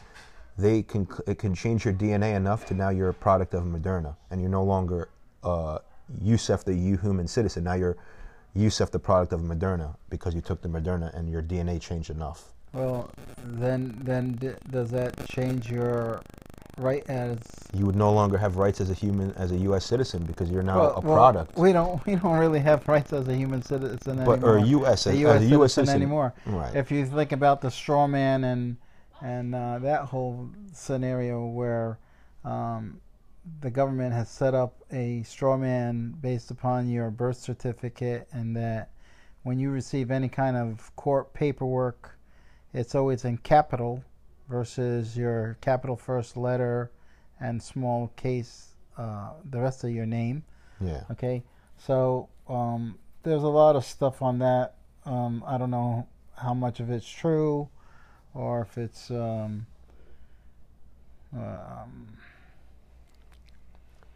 They 0.57 0.83
can 0.83 1.07
it 1.27 1.37
can 1.37 1.55
change 1.55 1.85
your 1.85 1.93
DNA 1.93 2.35
enough 2.35 2.65
to 2.67 2.73
now 2.73 2.89
you're 2.89 3.09
a 3.09 3.13
product 3.13 3.53
of 3.53 3.63
Moderna, 3.63 4.15
and 4.29 4.41
you're 4.41 4.49
no 4.49 4.63
longer 4.63 5.09
uh, 5.43 5.79
Yusuf 6.21 6.63
the 6.63 6.73
you 6.73 6.97
human 6.97 7.27
citizen. 7.27 7.63
Now 7.63 7.73
you're 7.73 7.97
Yusuf 8.53 8.91
the 8.91 8.99
product 8.99 9.33
of 9.33 9.41
Moderna 9.41 9.95
because 10.09 10.35
you 10.35 10.41
took 10.41 10.61
the 10.61 10.67
Moderna 10.67 11.13
and 11.17 11.29
your 11.29 11.41
DNA 11.41 11.79
changed 11.81 12.09
enough. 12.09 12.53
Well, 12.73 13.09
then 13.43 13.97
then 14.03 14.33
d- 14.33 14.53
does 14.69 14.91
that 14.91 15.27
change 15.27 15.69
your 15.69 16.21
right 16.81 17.03
as 17.07 17.37
you 17.73 17.85
would 17.85 17.95
no 17.95 18.11
longer 18.11 18.37
have 18.37 18.57
rights 18.57 18.81
as 18.81 18.89
a 18.89 18.93
human, 18.93 19.31
as 19.33 19.51
a 19.51 19.57
U.S. 19.57 19.85
citizen, 19.85 20.23
because 20.23 20.49
you're 20.49 20.63
now 20.63 20.79
well, 20.79 20.93
a 20.97 21.01
well, 21.01 21.15
product. 21.15 21.57
We 21.57 21.71
don't 21.71 22.05
we 22.05 22.15
don't 22.15 22.37
really 22.37 22.59
have 22.59 22.87
rights 22.87 23.13
as 23.13 23.27
a 23.27 23.35
human 23.35 23.61
citizen 23.61 24.23
but 24.25 24.33
anymore. 24.33 24.57
or 24.57 24.59
U.S. 24.59 25.07
a 25.07 25.15
U.S. 25.15 25.35
as 25.35 25.35
a 25.35 25.39
citizen, 25.39 25.49
U.S. 25.59 25.73
citizen 25.73 25.95
anymore. 25.95 26.33
Right. 26.45 26.75
If 26.75 26.91
you 26.91 27.05
think 27.05 27.31
about 27.31 27.61
the 27.61 27.71
straw 27.71 28.07
man 28.07 28.43
and 28.43 28.77
and 29.21 29.53
uh, 29.53 29.79
that 29.79 30.05
whole 30.05 30.49
scenario 30.73 31.45
where 31.45 31.99
um, 32.43 32.99
the 33.61 33.69
government 33.69 34.13
has 34.13 34.29
set 34.29 34.53
up 34.53 34.83
a 34.91 35.23
straw 35.23 35.57
man 35.57 36.15
based 36.21 36.51
upon 36.51 36.89
your 36.89 37.11
birth 37.11 37.37
certificate, 37.37 38.27
and 38.31 38.55
that 38.55 38.89
when 39.43 39.59
you 39.59 39.69
receive 39.69 40.11
any 40.11 40.29
kind 40.29 40.57
of 40.57 40.95
court 40.95 41.33
paperwork, 41.33 42.17
it's 42.73 42.95
always 42.95 43.25
in 43.25 43.37
capital 43.37 44.03
versus 44.51 45.17
your 45.17 45.57
capital 45.61 45.95
first 45.95 46.35
letter 46.35 46.91
and 47.39 47.63
small 47.63 48.09
case 48.17 48.75
uh, 48.97 49.31
the 49.49 49.59
rest 49.59 49.83
of 49.83 49.91
your 49.91 50.05
name. 50.05 50.43
Yeah. 50.79 51.03
Okay, 51.09 51.43
so 51.77 52.27
um, 52.49 52.99
there's 53.23 53.43
a 53.43 53.47
lot 53.47 53.75
of 53.75 53.85
stuff 53.85 54.21
on 54.21 54.39
that. 54.39 54.75
Um, 55.05 55.43
I 55.47 55.57
don't 55.57 55.71
know 55.71 56.07
how 56.35 56.53
much 56.53 56.79
of 56.79 56.91
it's 56.91 57.09
true, 57.09 57.69
or 58.33 58.61
if 58.61 58.77
it's 58.77 59.09
um, 59.09 59.65
um, 61.33 62.07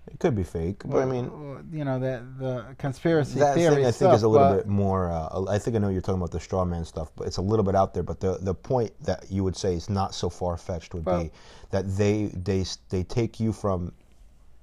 It 0.07 0.19
could 0.19 0.35
be 0.35 0.43
fake, 0.43 0.83
but 0.85 1.01
I 1.01 1.05
mean, 1.05 1.25
you 1.71 1.83
know, 1.83 1.99
that 1.99 2.37
the 2.39 2.65
conspiracy 2.77 3.39
that 3.39 3.55
theory 3.55 3.75
thing 3.75 3.85
I 3.85 3.87
think 3.87 3.95
stuff, 3.95 4.15
is 4.15 4.23
a 4.23 4.27
little 4.27 4.55
bit 4.55 4.67
more. 4.67 5.09
Uh, 5.09 5.45
I 5.49 5.57
think 5.57 5.75
I 5.75 5.79
know 5.79 5.89
you're 5.89 6.01
talking 6.01 6.21
about 6.21 6.31
the 6.31 6.39
straw 6.39 6.63
man 6.63 6.85
stuff, 6.85 7.11
but 7.15 7.27
it's 7.27 7.37
a 7.37 7.41
little 7.41 7.65
bit 7.65 7.75
out 7.75 7.93
there. 7.93 8.03
But 8.03 8.19
the 8.19 8.37
the 8.39 8.53
point 8.53 8.91
that 9.03 9.25
you 9.31 9.43
would 9.43 9.57
say 9.57 9.73
is 9.73 9.89
not 9.89 10.13
so 10.13 10.29
far 10.29 10.57
fetched 10.57 10.93
would 10.93 11.05
Well- 11.05 11.23
be 11.23 11.31
that 11.71 11.97
they 11.97 12.27
they 12.27 12.63
they 12.89 13.03
take 13.03 13.39
you 13.39 13.51
from 13.51 13.91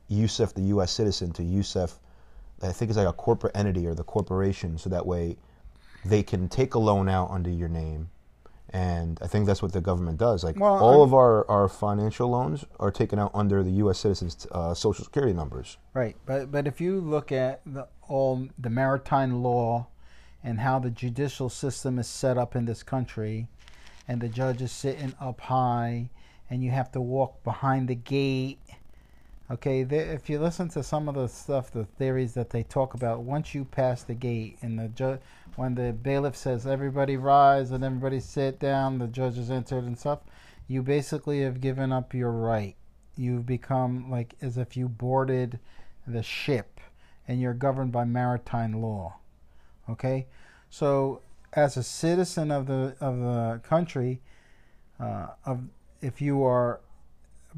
Yusuf, 0.09 0.55
the 0.55 0.63
U.S. 0.63 0.93
citizen, 0.93 1.33
to 1.33 1.43
Yusuf. 1.43 1.99
I 2.63 2.71
think 2.71 2.91
it's 2.91 2.99
like 2.99 3.09
a 3.09 3.13
corporate 3.13 3.57
entity 3.57 3.87
or 3.87 3.95
the 3.95 4.05
corporation, 4.05 4.79
so 4.79 4.89
that 4.91 5.05
way 5.05 5.37
they 6.05 6.23
can 6.23 6.49
take 6.49 6.75
a 6.75 6.79
loan 6.79 7.09
out 7.09 7.31
under 7.31 7.51
your 7.51 7.69
name. 7.69 8.09
And 8.75 9.19
I 9.21 9.27
think 9.27 9.47
that's 9.47 9.61
what 9.61 9.73
the 9.73 9.83
government 9.83 10.17
does. 10.19 10.43
Like 10.43 10.59
Well, 10.59 10.73
all 10.83 11.01
I'm- 11.01 11.09
of 11.09 11.15
our, 11.15 11.49
our 11.51 11.69
financial 11.69 12.31
loans 12.31 12.65
are 12.81 12.91
taken 12.91 13.19
out 13.19 13.31
under 13.35 13.63
the 13.63 13.71
U.S. 13.73 13.99
citizens' 13.99 14.47
uh, 14.51 14.73
social 14.73 15.05
security 15.05 15.35
numbers. 15.35 15.77
Right, 15.93 16.17
but 16.25 16.51
but 16.51 16.67
if 16.67 16.81
you 16.81 17.01
look 17.01 17.31
at 17.33 17.61
the, 17.67 17.87
all 18.09 18.49
the 18.59 18.71
maritime 18.71 19.43
law 19.43 19.89
and 20.43 20.59
how 20.61 20.79
the 20.79 20.91
judicial 20.91 21.51
system 21.51 21.99
is 21.99 22.07
set 22.09 22.39
up 22.39 22.57
in 22.57 22.65
this 22.65 22.83
country, 22.83 23.47
and 24.09 24.21
the 24.23 24.29
judge 24.29 24.63
is 24.63 24.73
sitting 24.73 25.15
up 25.21 25.41
high, 25.43 26.09
and 26.49 26.65
you 26.65 26.71
have 26.71 26.91
to 26.93 27.01
walk 27.01 27.45
behind 27.45 27.89
the 27.89 27.95
gate. 27.95 28.59
Okay, 29.51 29.83
they, 29.83 29.99
if 29.99 30.31
you 30.31 30.39
listen 30.41 30.69
to 30.71 30.83
some 30.83 31.09
of 31.11 31.15
the 31.15 31.29
stuff, 31.29 31.71
the 31.71 31.85
theories 31.85 32.33
that 32.35 32.49
they 32.51 32.63
talk 32.63 32.95
about, 32.95 33.21
once 33.23 33.55
you 33.55 33.67
pass 33.67 34.03
the 34.03 34.15
gate 34.15 34.57
and 34.63 34.79
the 34.79 34.89
judge, 34.89 35.21
when 35.57 35.75
the 35.75 35.93
bailiff 35.93 36.37
says 36.37 36.67
everybody 36.67 37.17
rise 37.17 37.71
and 37.71 37.85
everybody 37.85 38.21
sit 38.21 38.59
down, 38.59 38.99
the 38.99 39.07
judge 39.07 39.39
is 39.39 39.51
entered 39.51 39.85
and 39.85 39.99
stuff, 39.99 40.21
you 40.67 40.83
basically 40.83 41.43
have 41.43 41.61
given 41.61 41.93
up 41.93 42.15
your 42.15 42.33
right. 42.33 42.77
You've 43.17 43.47
become 43.47 44.11
like 44.11 44.35
as 44.41 44.57
if 44.57 44.77
you 44.77 44.89
boarded 44.89 45.59
the 46.07 46.23
ship 46.23 46.81
and 47.29 47.41
you're 47.41 47.55
governed 47.55 47.93
by 47.93 48.05
maritime 48.05 48.81
law. 48.81 49.17
Okay, 49.89 50.27
so 50.71 51.21
as 51.53 51.77
a 51.77 51.83
citizen 51.83 52.51
of 52.51 52.67
the 52.67 52.97
of 53.01 53.19
the 53.19 53.61
country, 53.63 54.21
uh, 54.99 55.29
of 55.45 55.61
if 56.01 56.21
you 56.21 56.43
are 56.45 56.81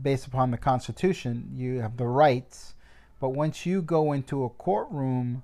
based 0.01 0.27
upon 0.27 0.51
the 0.51 0.59
Constitution, 0.59 1.51
you 1.55 1.81
have 1.81 1.97
the 1.97 2.07
rights. 2.07 2.75
But 3.21 3.31
once 3.31 3.65
you 3.65 3.81
go 3.81 4.13
into 4.13 4.45
a 4.45 4.51
courtroom, 4.51 5.43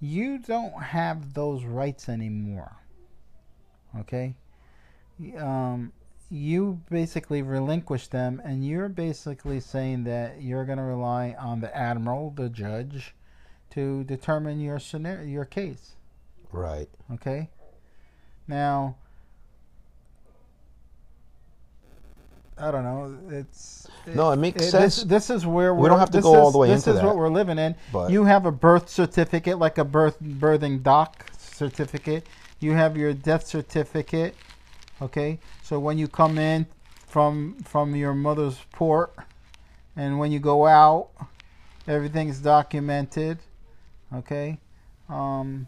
you 0.00 0.38
don't 0.38 0.82
have 0.82 1.34
those 1.34 1.64
rights 1.64 2.08
anymore. 2.08 2.76
Okay? 3.98 4.34
Um, 5.38 5.92
you 6.30 6.80
basically 6.88 7.42
relinquish 7.42 8.08
them, 8.08 8.40
and 8.44 8.66
you're 8.66 8.88
basically 8.88 9.60
saying 9.60 10.04
that 10.04 10.40
you're 10.40 10.64
going 10.64 10.78
to 10.78 10.84
rely 10.84 11.34
on 11.38 11.60
the 11.60 11.76
admiral, 11.76 12.30
the 12.30 12.48
judge, 12.48 13.14
to 13.70 14.04
determine 14.04 14.60
your 14.60 14.78
scenario, 14.78 15.26
your 15.26 15.44
case. 15.44 15.96
Right. 16.52 16.88
Okay. 17.12 17.50
Now, 18.48 18.96
I 22.60 22.70
don't 22.70 22.84
know. 22.84 23.16
It's 23.30 23.88
No, 24.06 24.30
it 24.32 24.36
makes 24.36 24.60
this- 24.60 24.70
sense. 24.70 25.02
This, 25.04 25.30
is 25.30 25.46
where 25.46 25.74
We 25.74 25.88
don't 25.88 25.98
have 25.98 26.10
to 26.10 26.18
this 26.18 26.24
go 26.24 26.34
all 26.34 26.50
the 26.50 26.58
way 26.58 26.68
This 26.68 26.86
into 26.86 26.98
is 26.98 27.04
what 27.04 27.16
we're 27.16 27.28
living 27.30 27.58
in. 27.58 27.74
but- 27.92 28.10
you 28.10 28.24
have 28.24 28.44
a 28.46 28.52
birth 28.52 28.88
certificate, 28.88 29.58
like 29.58 29.78
a 29.78 29.84
birth 29.84 30.20
birthing 30.22 30.82
doc 30.82 31.26
certificate. 31.38 32.26
You 32.60 32.72
have 32.74 32.96
your 32.96 33.12
death 33.14 33.46
certificate. 33.46 34.34
Okay, 35.02 35.38
so 35.62 35.78
when 35.80 35.96
you 35.96 36.08
come 36.08 36.36
in 36.38 36.66
from 37.06 37.56
from 37.64 37.96
your 37.96 38.14
mother's 38.14 38.58
port, 38.72 39.14
and 39.96 40.18
when 40.18 40.30
you 40.30 40.38
go 40.40 40.66
out, 40.66 41.08
everything's 41.88 42.38
documented. 42.38 43.38
Okay, 44.14 44.58
um, 45.08 45.66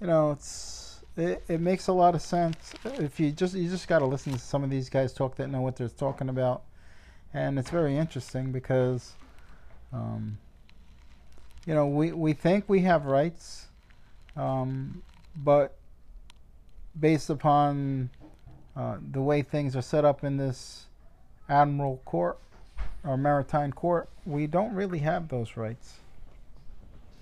you 0.00 0.06
know 0.06 0.30
it's 0.30 0.81
it, 1.16 1.44
it 1.48 1.60
makes 1.60 1.88
a 1.88 1.92
lot 1.92 2.14
of 2.14 2.22
sense 2.22 2.72
if 2.84 3.20
you 3.20 3.30
just 3.32 3.54
you 3.54 3.68
just 3.68 3.86
got 3.88 3.98
to 3.98 4.06
listen 4.06 4.32
to 4.32 4.38
some 4.38 4.64
of 4.64 4.70
these 4.70 4.88
guys 4.88 5.12
talk 5.12 5.36
that 5.36 5.48
know 5.48 5.60
what 5.60 5.76
they're 5.76 5.88
talking 5.88 6.28
about, 6.28 6.62
and 7.34 7.58
it's 7.58 7.70
very 7.70 7.96
interesting 7.96 8.52
because, 8.52 9.12
um, 9.92 10.38
you 11.66 11.74
know, 11.74 11.86
we 11.86 12.12
we 12.12 12.32
think 12.32 12.68
we 12.68 12.80
have 12.80 13.04
rights, 13.04 13.66
um, 14.36 15.02
but 15.36 15.76
based 16.98 17.30
upon 17.30 18.10
uh, 18.76 18.96
the 19.10 19.20
way 19.20 19.42
things 19.42 19.76
are 19.76 19.82
set 19.82 20.04
up 20.04 20.24
in 20.24 20.36
this 20.38 20.86
admiral 21.48 22.00
court 22.04 22.38
or 23.04 23.16
maritime 23.16 23.72
court, 23.72 24.08
we 24.24 24.46
don't 24.46 24.74
really 24.74 25.00
have 25.00 25.28
those 25.28 25.56
rights. 25.56 25.94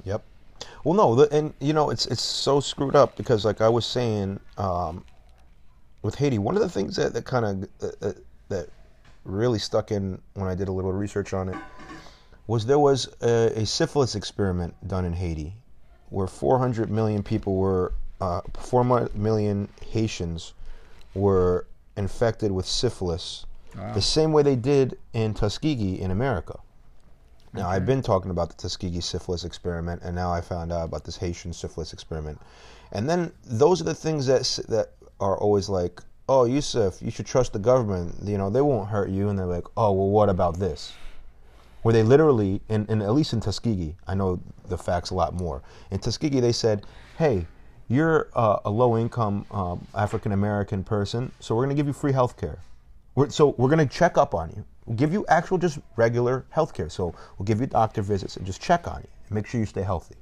Yep. 0.05 0.23
Well, 0.85 0.95
no, 0.95 1.15
the, 1.15 1.35
and 1.37 1.53
you 1.61 1.73
know 1.73 1.91
it's 1.91 2.07
it's 2.07 2.23
so 2.23 2.61
screwed 2.61 2.97
up 2.97 3.17
because, 3.17 3.45
like 3.45 3.61
I 3.61 3.69
was 3.69 3.87
saying, 3.87 4.41
um, 4.59 5.05
with 6.03 6.15
Haiti, 6.15 6.39
one 6.39 6.57
of 6.57 6.63
the 6.63 6.69
things 6.69 6.97
that 6.97 7.13
that 7.15 7.25
kind 7.25 7.45
of 7.45 7.69
uh, 7.83 8.07
uh, 8.09 8.13
that 8.49 8.69
really 9.25 9.59
stuck 9.59 9.91
in 9.91 10.21
when 10.35 10.49
I 10.49 10.55
did 10.55 10.69
a 10.69 10.73
little 10.73 10.93
research 10.93 11.35
on 11.35 11.49
it 11.49 11.57
was 12.47 12.67
there 12.67 12.79
was 12.79 13.09
a, 13.23 13.61
a 13.61 13.67
syphilis 13.67 14.15
experiment 14.15 14.75
done 14.89 15.05
in 15.05 15.13
Haiti 15.13 15.53
where 16.09 16.27
400 16.27 16.91
million 16.91 17.23
people 17.23 17.55
were, 17.57 17.93
uh, 18.21 18.41
4 18.59 18.83
mi- 18.85 19.09
million 19.15 19.69
Haitians 19.87 20.55
were 21.15 21.67
infected 21.97 22.51
with 22.51 22.67
syphilis, 22.67 23.47
the 23.95 24.01
same 24.03 24.33
way 24.33 24.43
they 24.43 24.57
did 24.57 24.99
in 25.13 25.33
Tuskegee 25.35 26.01
in 26.01 26.11
America. 26.11 26.59
Now, 27.53 27.69
I've 27.69 27.85
been 27.85 28.01
talking 28.01 28.31
about 28.31 28.49
the 28.49 28.55
Tuskegee 28.55 29.01
syphilis 29.01 29.45
experiment, 29.45 30.03
and 30.05 30.15
now 30.15 30.33
I 30.33 30.41
found 30.41 30.73
out 30.73 30.85
about 30.85 31.05
this 31.05 31.17
Haitian 31.17 31.53
syphilis 31.53 31.93
experiment. 31.93 32.41
And 32.93 33.09
then 33.09 33.33
those 33.45 33.81
are 33.81 33.85
the 33.85 33.95
things 33.95 34.27
that 34.27 34.43
that 34.69 34.93
are 35.19 35.37
always 35.37 35.69
like, 35.69 36.01
"Oh, 36.29 36.45
Yusuf, 36.45 37.03
you 37.03 37.11
should 37.11 37.27
trust 37.27 37.53
the 37.53 37.59
government. 37.59 38.15
You 38.23 38.39
know, 38.39 38.51
they 38.51 38.61
won't 38.61 38.89
hurt 38.89 39.11
you." 39.11 39.29
And 39.29 39.39
they're 39.39 39.47
like, 39.47 39.67
"Oh, 39.77 39.93
well, 39.93 40.11
what 40.11 40.29
about 40.29 40.59
this?" 40.59 40.93
Where 41.83 41.93
they 41.93 42.03
literally, 42.03 42.61
in, 42.69 42.87
in 42.87 43.03
at 43.03 43.15
least 43.15 43.33
in 43.33 43.41
Tuskegee, 43.41 43.97
I 44.07 44.15
know 44.15 44.41
the 44.69 44.79
facts 44.79 45.11
a 45.11 45.15
lot 45.15 45.35
more. 45.35 45.63
In 45.91 45.99
Tuskegee, 45.99 46.41
they 46.41 46.53
said, 46.53 46.87
"Hey, 47.19 47.47
you're 47.89 48.29
uh, 48.35 48.61
a 48.65 48.71
low-income 48.71 49.47
um, 49.51 49.87
African 49.95 50.31
American 50.31 50.85
person, 50.85 51.33
so 51.41 51.57
we're 51.57 51.65
going 51.65 51.75
to 51.75 51.81
give 51.81 51.89
you 51.89 51.93
free 51.93 52.13
health 52.13 52.37
care. 52.37 52.59
We're, 53.15 53.31
so 53.31 53.55
we're 53.59 53.69
going 53.69 53.87
to 53.87 53.95
check 53.95 54.17
up 54.17 54.35
on 54.35 54.51
you. 54.51 54.65
We'll 54.87 54.97
give 54.97 55.13
you 55.13 55.25
actual, 55.29 55.59
just 55.59 55.79
regular 55.97 56.47
health 56.51 56.75
care. 56.75 56.89
So 56.89 57.15
we'll 57.39 57.47
give 57.47 57.61
you 57.61 57.67
doctor 57.67 58.03
visits 58.03 58.37
and 58.37 58.47
just 58.47 58.61
check 58.61 58.89
on 58.89 59.01
you 59.03 59.09
and 59.27 59.35
make 59.35 59.47
sure 59.47 59.61
you 59.61 59.67
stay 59.67 59.83
healthy. 59.83 60.17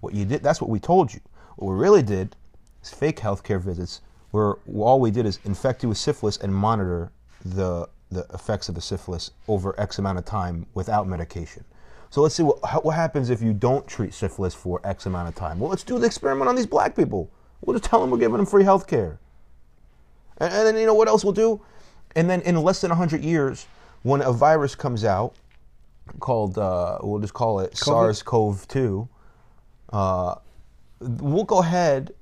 What 0.00 0.14
you 0.14 0.24
did, 0.24 0.42
that's 0.42 0.60
what 0.60 0.70
we 0.70 0.78
told 0.78 1.12
you. 1.12 1.20
What 1.56 1.72
we 1.72 1.80
really 1.80 2.02
did 2.02 2.36
is 2.82 2.90
fake 2.90 3.18
healthcare 3.18 3.60
visits 3.60 4.00
where 4.30 4.54
all 4.76 5.00
we 5.00 5.10
did 5.10 5.26
is 5.26 5.38
infect 5.44 5.82
you 5.82 5.88
with 5.88 5.98
syphilis 5.98 6.38
and 6.38 6.54
monitor 6.54 7.12
the, 7.44 7.88
the 8.10 8.26
effects 8.34 8.68
of 8.68 8.74
the 8.74 8.80
syphilis 8.80 9.30
over 9.48 9.78
X 9.78 9.98
amount 9.98 10.18
of 10.18 10.24
time 10.24 10.66
without 10.74 11.06
medication. 11.06 11.64
So 12.10 12.20
let's 12.20 12.34
see 12.34 12.42
what, 12.42 12.84
what 12.84 12.94
happens 12.94 13.30
if 13.30 13.40
you 13.40 13.52
don't 13.52 13.86
treat 13.86 14.12
syphilis 14.12 14.54
for 14.54 14.80
X 14.84 15.06
amount 15.06 15.28
of 15.28 15.34
time. 15.34 15.58
Well, 15.58 15.70
let's 15.70 15.84
do 15.84 15.98
the 15.98 16.06
experiment 16.06 16.48
on 16.48 16.56
these 16.56 16.66
black 16.66 16.94
people. 16.94 17.30
We'll 17.60 17.78
just 17.78 17.88
tell 17.88 18.00
them 18.00 18.10
we're 18.10 18.18
giving 18.18 18.36
them 18.36 18.46
free 18.46 18.64
health 18.64 18.86
care. 18.86 19.18
And, 20.38 20.52
and 20.52 20.66
then 20.66 20.76
you 20.76 20.86
know 20.86 20.94
what 20.94 21.08
else 21.08 21.24
we'll 21.24 21.32
do? 21.32 21.62
And 22.14 22.28
then 22.28 22.40
in 22.42 22.56
less 22.56 22.80
than 22.80 22.90
100 22.90 23.24
years, 23.24 23.66
when 24.02 24.22
a 24.22 24.32
virus 24.32 24.74
comes 24.74 25.04
out 25.04 25.34
called, 26.20 26.58
uh, 26.58 26.98
we'll 27.02 27.20
just 27.20 27.34
call 27.34 27.60
it 27.60 27.76
SARS 27.76 28.22
CoV 28.22 28.66
2, 28.68 29.08
uh, 29.92 30.34
we'll 31.00 31.44
go 31.44 31.58
ahead 31.58 32.14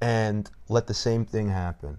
and 0.00 0.50
let 0.68 0.86
the 0.86 0.94
same 0.94 1.24
thing 1.24 1.48
happen 1.48 1.98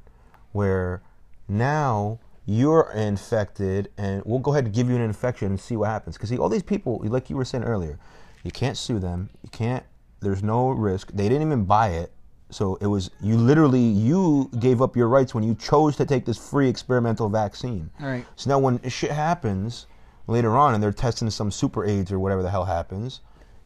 where 0.52 1.02
now 1.48 2.20
you're 2.46 2.92
infected 2.96 3.90
and 3.98 4.24
we'll 4.26 4.40
go 4.40 4.52
ahead 4.52 4.66
and 4.66 4.74
give 4.74 4.90
you 4.90 4.96
an 4.96 5.02
infection 5.02 5.50
and 5.50 5.60
see 5.60 5.76
what 5.76 5.90
happens. 5.90 6.16
Because 6.18 6.30
see 6.30 6.38
all 6.38 6.50
these 6.50 6.64
people 6.64 7.00
like 7.04 7.30
you 7.30 7.36
were 7.36 7.46
saying 7.46 7.64
earlier 7.64 8.00
you 8.44 8.52
can't 8.52 8.78
sue 8.78 9.00
them 9.00 9.30
you 9.44 9.50
can't 9.50 9.84
there's 10.22 10.44
no 10.44 10.70
risk. 10.70 11.12
They 11.14 11.30
didn't 11.30 11.48
even 11.48 11.66
buy 11.66 11.90
it 11.90 12.12
So 12.52 12.76
it 12.82 12.88
was 12.88 13.12
you 13.22 13.38
literally 13.38 13.82
you 13.82 14.50
gave 14.60 14.82
up 14.82 14.96
your 14.96 15.08
rights 15.08 15.36
when 15.36 15.44
you 15.44 15.56
chose 15.56 15.96
to 15.98 16.06
take 16.06 16.26
this 16.26 16.38
free 16.38 16.68
experimental 16.68 17.30
vaccine. 17.30 17.90
All 18.00 18.08
right. 18.08 18.26
So 18.36 18.50
now 18.50 18.60
when 18.60 18.82
shit 18.90 19.12
happens 19.12 19.86
later 20.28 20.58
on 20.58 20.74
and 20.74 20.82
they're 20.82 20.92
testing 20.92 21.30
some 21.30 21.52
super 21.52 21.86
AIDS 21.86 22.12
or 22.12 22.20
whatever 22.20 22.42
the 22.42 22.50
hell 22.50 22.66
happens, 22.66 23.22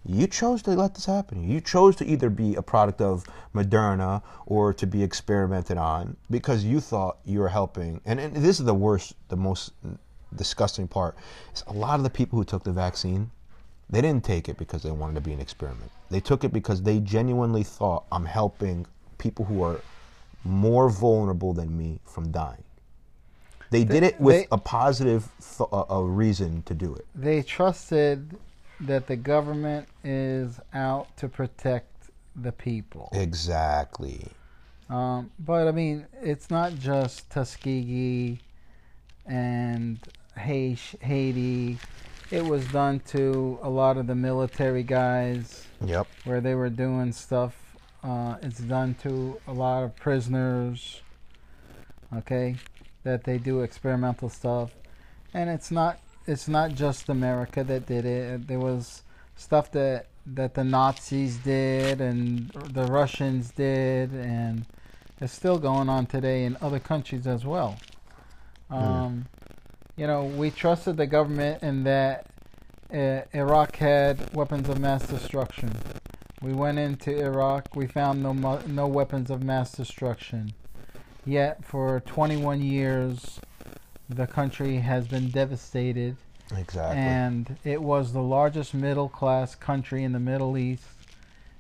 you 0.05 0.27
chose 0.27 0.61
to 0.63 0.71
let 0.71 0.95
this 0.95 1.05
happen. 1.05 1.47
You 1.47 1.61
chose 1.61 1.95
to 1.97 2.05
either 2.05 2.29
be 2.29 2.55
a 2.55 2.61
product 2.61 2.99
of 2.99 3.25
Moderna 3.55 4.21
or 4.45 4.73
to 4.73 4.85
be 4.85 5.01
experimented 5.01 5.77
on 5.77 6.17
because 6.29 6.65
you 6.65 6.81
thought 6.81 7.19
you 7.23 7.39
were 7.39 7.49
helping. 7.49 8.01
And, 8.05 8.19
and 8.19 8.35
this 8.35 8.59
is 8.59 8.65
the 8.65 8.73
worst, 8.73 9.13
the 9.29 9.37
most 9.37 9.71
disgusting 10.35 10.87
part. 10.87 11.15
Is 11.53 11.63
a 11.67 11.73
lot 11.73 11.95
of 11.95 12.03
the 12.03 12.09
people 12.09 12.37
who 12.37 12.43
took 12.43 12.63
the 12.63 12.73
vaccine, 12.73 13.31
they 13.89 14.01
didn't 14.01 14.23
take 14.23 14.49
it 14.49 14.57
because 14.57 14.83
they 14.83 14.91
wanted 14.91 15.15
to 15.15 15.21
be 15.21 15.33
an 15.33 15.39
experiment. 15.39 15.91
They 16.09 16.19
took 16.19 16.43
it 16.43 16.53
because 16.53 16.81
they 16.81 16.99
genuinely 16.99 17.63
thought 17.63 18.05
I'm 18.11 18.25
helping 18.25 18.85
people 19.17 19.45
who 19.45 19.63
are 19.63 19.81
more 20.43 20.89
vulnerable 20.89 21.53
than 21.53 21.77
me 21.77 21.99
from 22.05 22.31
dying. 22.31 22.63
They 23.69 23.83
did 23.83 24.03
it 24.03 24.19
with 24.19 24.41
they- 24.41 24.47
a 24.51 24.57
positive 24.57 25.29
th- 25.57 25.69
reason 25.89 26.61
to 26.63 26.73
do 26.75 26.93
it. 26.93 27.07
They 27.15 27.41
trusted 27.41 28.37
that 28.81 29.07
the 29.07 29.15
government 29.15 29.87
is 30.03 30.59
out 30.73 31.15
to 31.17 31.27
protect 31.27 32.09
the 32.35 32.51
people. 32.51 33.09
Exactly. 33.13 34.27
Um, 34.89 35.31
but 35.39 35.67
I 35.67 35.71
mean, 35.71 36.05
it's 36.21 36.51
not 36.51 36.75
just 36.75 37.29
Tuskegee 37.31 38.39
and 39.25 39.99
Haiti. 40.37 41.79
It 42.33 42.43
was 42.43 42.65
done 42.69 42.99
to 43.09 43.59
a 43.61 43.69
lot 43.69 43.97
of 43.97 44.07
the 44.07 44.15
military 44.15 44.81
guys 44.81 45.67
Yep. 45.85 46.07
where 46.23 46.41
they 46.41 46.55
were 46.55 46.71
doing 46.71 47.11
stuff. 47.11 47.55
Uh, 48.03 48.37
it's 48.41 48.57
done 48.57 48.95
to 49.03 49.39
a 49.47 49.53
lot 49.53 49.83
of 49.83 49.95
prisoners. 49.95 51.03
Okay, 52.11 52.55
that 53.03 53.23
they 53.23 53.37
do 53.37 53.61
experimental 53.61 54.29
stuff, 54.29 54.71
and 55.31 55.47
it's 55.47 55.69
not 55.69 55.99
it's 56.25 56.47
not 56.47 56.73
just 56.73 57.07
America 57.07 57.63
that 57.63 57.85
did 57.85 58.03
it. 58.03 58.47
There 58.47 58.59
was 58.59 59.03
stuff 59.35 59.69
that 59.73 60.07
that 60.25 60.55
the 60.55 60.63
Nazis 60.63 61.37
did 61.37 62.01
and 62.01 62.49
the 62.49 62.87
Russians 62.87 63.51
did, 63.51 64.11
and 64.11 64.65
it's 65.21 65.33
still 65.33 65.59
going 65.59 65.87
on 65.87 66.07
today 66.07 66.45
in 66.45 66.57
other 66.61 66.79
countries 66.79 67.27
as 67.27 67.45
well. 67.45 67.77
Um, 68.71 69.27
You 69.95 70.07
know, 70.07 70.23
we 70.23 70.49
trusted 70.49 70.97
the 70.97 71.05
government 71.05 71.61
in 71.61 71.83
that 71.83 72.25
uh, 72.91 73.21
Iraq 73.33 73.75
had 73.75 74.33
weapons 74.33 74.67
of 74.69 74.79
mass 74.79 75.05
destruction. 75.07 75.71
We 76.41 76.51
went 76.53 76.79
into 76.79 77.15
Iraq, 77.17 77.75
we 77.75 77.87
found 77.87 78.21
no 78.23 78.33
no 78.33 78.87
weapons 78.87 79.29
of 79.29 79.43
mass 79.43 79.71
destruction. 79.71 80.53
Yet 81.25 81.63
for 81.63 82.01
21 82.01 82.61
years, 82.61 83.39
the 84.09 84.27
country 84.27 84.77
has 84.77 85.07
been 85.07 85.29
devastated 85.29 86.17
Exactly. 86.55 86.97
and 86.99 87.57
it 87.63 87.81
was 87.81 88.11
the 88.11 88.21
largest 88.21 88.73
middle 88.73 89.07
class 89.07 89.55
country 89.55 90.03
in 90.03 90.11
the 90.11 90.19
Middle 90.19 90.57
East, 90.57 90.83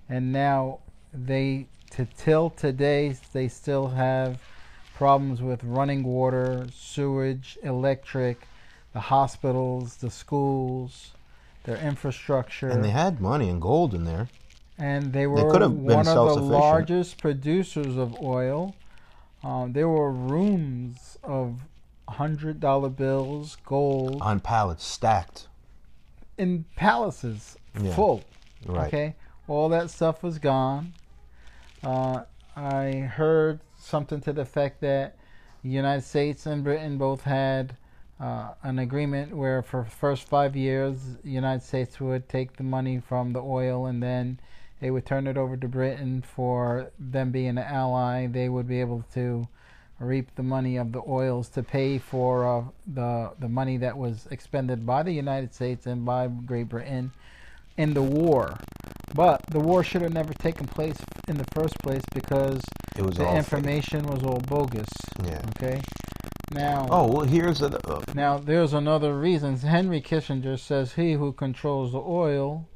and 0.09 0.33
now 0.33 0.79
they 1.13 1.67
to 1.91 2.05
till 2.17 2.49
today 2.49 3.15
they 3.31 3.47
still 3.47 3.89
have 3.89 4.41
problems 4.95 5.41
with 5.41 5.63
running 5.63 6.03
water, 6.03 6.67
sewage, 6.73 7.57
electric, 7.63 8.47
the 8.93 8.99
hospitals, 8.99 9.97
the 9.97 10.09
schools, 10.11 11.11
their 11.63 11.77
infrastructure, 11.77 12.69
and 12.69 12.83
they 12.83 12.89
had 12.91 13.19
money 13.19 13.49
and 13.49 13.61
gold 13.61 13.93
in 13.93 14.05
there. 14.05 14.29
and 14.77 15.13
they 15.13 15.25
were 15.27 15.49
could 15.51 15.61
have 15.61 15.75
been 15.85 15.95
one 15.95 16.07
of 16.07 16.15
the 16.35 16.41
largest 16.41 17.17
producers 17.17 17.95
of 17.97 18.19
oil. 18.21 18.75
Um, 19.43 19.73
there 19.73 19.89
were 19.89 20.11
rooms 20.11 21.17
of 21.23 21.61
hundred 22.07 22.59
dollar 22.59 22.89
bills, 22.89 23.57
gold, 23.65 24.21
on 24.21 24.39
pallets 24.39 24.85
stacked. 24.85 25.47
in 26.37 26.65
palaces 26.75 27.57
Yeah. 27.79 27.93
full. 27.95 28.23
Right. 28.65 28.87
Okay, 28.87 29.15
all 29.47 29.69
that 29.69 29.89
stuff 29.89 30.23
was 30.23 30.39
gone. 30.39 30.93
Uh, 31.83 32.23
I 32.55 32.91
heard 33.17 33.59
something 33.83 34.21
to 34.21 34.33
the 34.33 34.41
effect 34.41 34.81
that 34.81 35.15
the 35.63 35.69
United 35.69 36.03
States 36.03 36.45
and 36.45 36.63
Britain 36.63 36.97
both 36.97 37.23
had 37.23 37.77
uh, 38.19 38.53
an 38.63 38.79
agreement 38.79 39.35
where 39.35 39.61
for 39.61 39.83
the 39.83 39.89
first 39.89 40.27
five 40.27 40.55
years, 40.55 40.97
the 41.23 41.29
United 41.29 41.63
States 41.63 41.99
would 41.99 42.29
take 42.29 42.57
the 42.57 42.63
money 42.63 42.99
from 42.99 43.33
the 43.33 43.41
oil 43.41 43.85
and 43.85 44.01
then 44.01 44.39
they 44.79 44.91
would 44.91 45.05
turn 45.05 45.27
it 45.27 45.37
over 45.37 45.55
to 45.57 45.67
Britain 45.67 46.21
for 46.21 46.91
them 46.99 47.31
being 47.31 47.49
an 47.49 47.57
ally. 47.57 48.27
They 48.27 48.49
would 48.49 48.67
be 48.67 48.81
able 48.81 49.03
to 49.13 49.47
reap 49.99 50.35
the 50.35 50.43
money 50.43 50.77
of 50.77 50.91
the 50.91 51.01
oils 51.07 51.47
to 51.49 51.63
pay 51.63 51.97
for 51.97 52.45
uh, 52.45 52.63
the 52.85 53.31
the 53.39 53.47
money 53.47 53.77
that 53.77 53.97
was 53.97 54.27
expended 54.31 54.85
by 54.85 55.03
the 55.03 55.13
United 55.13 55.53
States 55.53 55.85
and 55.85 56.03
by 56.03 56.27
Great 56.27 56.67
Britain 56.67 57.11
in 57.77 57.93
the 57.93 58.01
war. 58.03 58.59
But 59.15 59.41
the 59.51 59.59
war 59.59 59.83
should 59.83 60.01
have 60.01 60.13
never 60.13 60.33
taken 60.33 60.65
place 60.67 60.97
in 61.27 61.37
the 61.37 61.45
first 61.53 61.77
place 61.79 62.01
because 62.13 62.61
It 62.97 63.03
was 63.03 63.15
the 63.17 63.25
all 63.25 63.31
fake. 63.31 63.37
information 63.37 64.07
was 64.07 64.23
all 64.23 64.39
bogus. 64.39 64.89
Yeah. 65.23 65.41
Okay. 65.57 65.81
Now, 66.51 66.87
Oh 66.89 67.07
well, 67.11 67.25
here's 67.25 67.61
a. 67.61 67.67
Uh, 67.87 68.01
now 68.15 68.37
there's 68.37 68.73
another 68.73 69.17
reason. 69.17 69.57
Henry 69.57 70.01
Kissinger 70.01 70.59
says 70.59 70.93
he 70.93 71.13
who 71.13 71.31
controls 71.33 71.91
the 71.91 71.99
oil 72.01 72.67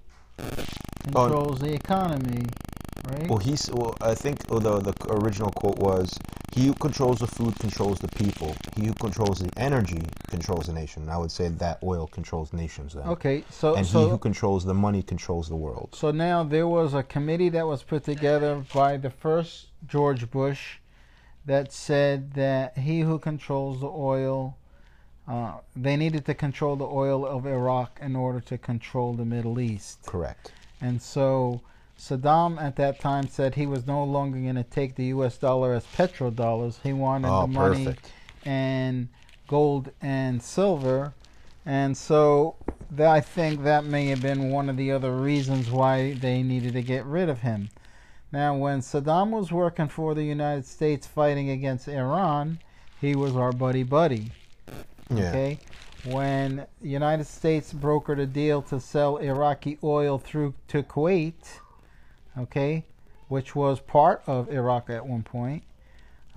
controls 1.03 1.59
the 1.59 1.73
economy, 1.73 2.45
right? 3.11 3.29
Well, 3.29 3.37
he's. 3.37 3.69
Well, 3.71 3.95
I 4.01 4.15
think 4.15 4.39
oh, 4.49 4.59
the 4.59 4.79
the 4.79 4.93
original 5.09 5.51
quote 5.51 5.79
was, 5.79 6.17
"He 6.53 6.67
who 6.67 6.73
controls 6.73 7.19
the 7.19 7.27
food 7.27 7.57
controls 7.59 7.99
the 7.99 8.07
people. 8.09 8.55
He 8.75 8.85
who 8.85 8.93
controls 8.93 9.39
the 9.39 9.51
energy 9.57 10.01
controls 10.27 10.67
the 10.67 10.73
nation." 10.73 11.03
And 11.03 11.11
I 11.11 11.17
would 11.17 11.31
say 11.31 11.47
that 11.47 11.79
oil 11.83 12.07
controls 12.07 12.53
nations 12.53 12.93
then. 12.93 13.07
okay, 13.07 13.43
so 13.49 13.75
And 13.75 13.85
he 13.85 14.09
who 14.09 14.17
controls 14.17 14.65
the 14.65 14.73
money 14.73 15.01
controls 15.01 15.49
the 15.49 15.55
world. 15.55 15.89
So 15.93 16.11
now 16.11 16.43
there 16.43 16.67
was 16.67 16.93
a 16.93 17.03
committee 17.03 17.49
that 17.49 17.65
was 17.65 17.83
put 17.83 18.03
together 18.03 18.63
by 18.73 18.97
the 18.97 19.09
first 19.09 19.67
George 19.87 20.29
Bush 20.29 20.77
that 21.45 21.71
said 21.71 22.33
that 22.33 22.77
he 22.77 23.01
who 23.01 23.17
controls 23.17 23.79
the 23.79 23.87
oil, 23.87 24.57
uh, 25.27 25.53
they 25.75 25.95
needed 25.95 26.25
to 26.25 26.33
control 26.33 26.75
the 26.75 26.85
oil 26.85 27.25
of 27.25 27.47
Iraq 27.47 27.99
in 28.01 28.15
order 28.15 28.41
to 28.41 28.57
control 28.57 29.13
the 29.13 29.25
Middle 29.25 29.59
East. 29.59 30.05
Correct. 30.05 30.51
And 30.81 31.01
so 31.01 31.61
Saddam 31.97 32.61
at 32.61 32.75
that 32.75 32.99
time 32.99 33.27
said 33.27 33.55
he 33.55 33.65
was 33.65 33.87
no 33.87 34.03
longer 34.03 34.39
going 34.39 34.55
to 34.55 34.63
take 34.63 34.95
the 34.95 35.05
U.S. 35.05 35.37
dollar 35.37 35.73
as 35.73 35.83
petrodollars. 35.85 36.79
He 36.83 36.93
wanted 36.93 37.29
Oh, 37.29 37.41
the 37.41 37.47
money 37.47 37.85
perfect. 37.85 38.11
and 38.45 39.07
gold 39.47 39.91
and 40.01 40.41
silver. 40.41 41.13
And 41.65 41.97
so 41.97 42.55
that, 42.91 43.07
I 43.09 43.19
think 43.19 43.63
that 43.63 43.83
may 43.83 44.05
have 44.07 44.21
been 44.21 44.51
one 44.51 44.69
of 44.69 44.77
the 44.77 44.91
other 44.91 45.11
reasons 45.15 45.69
why 45.71 46.13
they 46.13 46.43
needed 46.43 46.73
to 46.73 46.81
get 46.81 47.03
rid 47.05 47.29
of 47.29 47.39
him. 47.41 47.69
Now, 48.31 48.55
when 48.55 48.81
Saddam 48.81 49.31
was 49.31 49.51
working 49.51 49.87
for 49.87 50.13
the 50.13 50.23
United 50.23 50.65
States 50.65 51.07
fighting 51.07 51.49
against 51.49 51.87
Iran, 51.87 52.59
he 53.01 53.15
was 53.15 53.35
our 53.35 53.51
buddy 53.51 53.83
buddy. 53.83 54.31
Yeah. 55.09 55.29
Okay? 55.29 55.59
When 56.05 56.65
the 56.81 56.87
United 56.89 57.25
States 57.25 57.73
brokered 57.73 58.19
a 58.19 58.25
deal 58.25 58.61
to 58.63 58.79
sell 58.79 59.17
Iraqi 59.17 59.77
oil 59.83 60.19
through 60.19 60.53
to 60.69 60.83
Kuwait, 60.83 61.33
okay, 62.37 62.85
which 63.27 63.55
was 63.55 63.79
part 63.79 64.21
of 64.27 64.49
Iraq 64.49 64.89
at 64.89 65.05
one 65.05 65.23
point, 65.23 65.63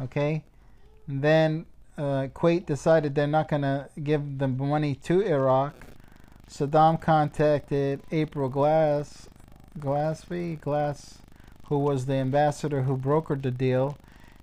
okay, 0.00 0.44
then 1.06 1.66
uh, 1.98 2.28
Kuwait 2.34 2.66
decided 2.66 3.14
they're 3.14 3.26
not 3.26 3.48
going 3.48 3.62
to 3.62 3.88
give 4.02 4.38
the 4.38 4.48
money 4.48 4.94
to 4.94 5.20
Iraq. 5.20 5.74
Saddam 6.48 7.00
contacted 7.00 8.00
April 8.10 8.48
Glass, 8.48 9.28
Glassby, 9.78 10.60
Glass, 10.60 11.18
who 11.66 11.78
was 11.78 12.06
the 12.06 12.14
ambassador 12.14 12.82
who 12.82 12.96
brokered 12.96 13.42
the 13.42 13.50
deal, 13.50 13.96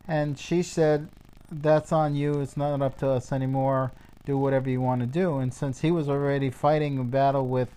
and 0.08 0.40
she 0.40 0.64
said, 0.64 1.10
"That's 1.52 1.92
on 1.92 2.16
you. 2.16 2.40
It's 2.40 2.56
not 2.56 2.82
up 2.82 2.98
to 3.00 3.10
us 3.10 3.34
anymore. 3.34 3.92
Do 4.26 4.38
whatever 4.38 4.70
you 4.70 4.80
want 4.80 5.02
to 5.02 5.08
do." 5.08 5.38
And 5.40 5.54
since 5.54 5.82
he 5.82 5.92
was 5.92 6.08
already 6.08 6.50
fighting 6.50 6.98
a 6.98 7.04
battle 7.04 7.48
with 7.48 7.72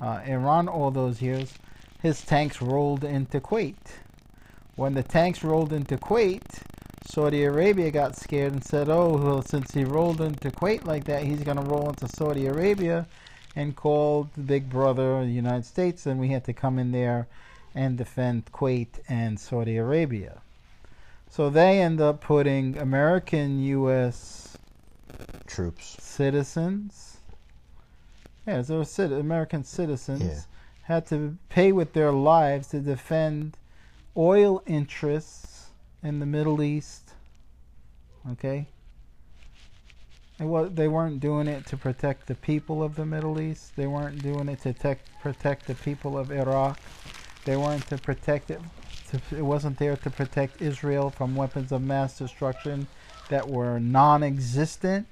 uh, 0.00 0.20
Iran 0.24 0.68
all 0.68 0.92
those 0.92 1.20
years, 1.20 1.54
his 2.04 2.20
tanks 2.20 2.60
rolled 2.60 3.02
into 3.02 3.40
Kuwait. 3.40 3.96
When 4.76 4.92
the 4.92 5.02
tanks 5.02 5.42
rolled 5.42 5.72
into 5.72 5.96
Kuwait, 5.96 6.42
Saudi 7.06 7.44
Arabia 7.44 7.90
got 7.90 8.14
scared 8.14 8.52
and 8.52 8.62
said, 8.62 8.90
"Oh, 8.90 9.16
well, 9.16 9.40
since 9.40 9.72
he 9.72 9.84
rolled 9.84 10.20
into 10.20 10.50
Kuwait 10.50 10.84
like 10.84 11.04
that, 11.04 11.22
he's 11.22 11.40
going 11.40 11.56
to 11.56 11.62
roll 11.62 11.88
into 11.88 12.06
Saudi 12.06 12.44
Arabia," 12.44 13.06
and 13.56 13.74
called 13.74 14.28
the 14.34 14.42
Big 14.42 14.68
Brother, 14.68 15.24
the 15.24 15.32
United 15.32 15.64
States, 15.64 16.04
and 16.04 16.20
we 16.20 16.28
had 16.28 16.44
to 16.44 16.52
come 16.52 16.78
in 16.78 16.92
there 16.92 17.26
and 17.74 17.96
defend 17.96 18.52
Kuwait 18.52 19.00
and 19.08 19.40
Saudi 19.40 19.78
Arabia. 19.78 20.42
So 21.30 21.48
they 21.48 21.80
end 21.80 22.02
up 22.02 22.20
putting 22.20 22.76
American 22.76 23.62
U.S. 23.62 24.58
Troops. 25.46 25.96
citizens. 26.02 27.16
Yeah, 28.46 28.60
so 28.60 28.84
American 29.00 29.64
citizens 29.64 30.22
Yeah. 30.22 30.53
Had 30.84 31.06
to 31.06 31.36
pay 31.48 31.72
with 31.72 31.92
their 31.92 32.12
lives 32.12 32.68
to 32.68 32.80
defend 32.80 33.56
oil 34.16 34.62
interests 34.66 35.70
in 36.02 36.20
the 36.20 36.26
Middle 36.26 36.62
East. 36.62 37.12
Okay? 38.32 38.66
It 40.38 40.44
was, 40.44 40.72
they 40.74 40.88
weren't 40.88 41.20
doing 41.20 41.46
it 41.46 41.66
to 41.66 41.76
protect 41.76 42.26
the 42.26 42.34
people 42.34 42.82
of 42.82 42.96
the 42.96 43.06
Middle 43.06 43.40
East. 43.40 43.76
They 43.76 43.86
weren't 43.86 44.22
doing 44.22 44.48
it 44.48 44.60
to 44.62 44.72
tec- 44.72 45.20
protect 45.22 45.66
the 45.66 45.74
people 45.74 46.18
of 46.18 46.30
Iraq. 46.30 46.78
They 47.44 47.56
weren't 47.56 47.86
to 47.88 47.98
protect 47.98 48.50
it. 48.50 48.60
To, 49.10 49.36
it 49.36 49.42
wasn't 49.42 49.78
there 49.78 49.96
to 49.96 50.10
protect 50.10 50.60
Israel 50.60 51.08
from 51.08 51.36
weapons 51.36 51.72
of 51.72 51.82
mass 51.82 52.18
destruction 52.18 52.88
that 53.28 53.48
were 53.48 53.78
non-existent. 53.78 55.06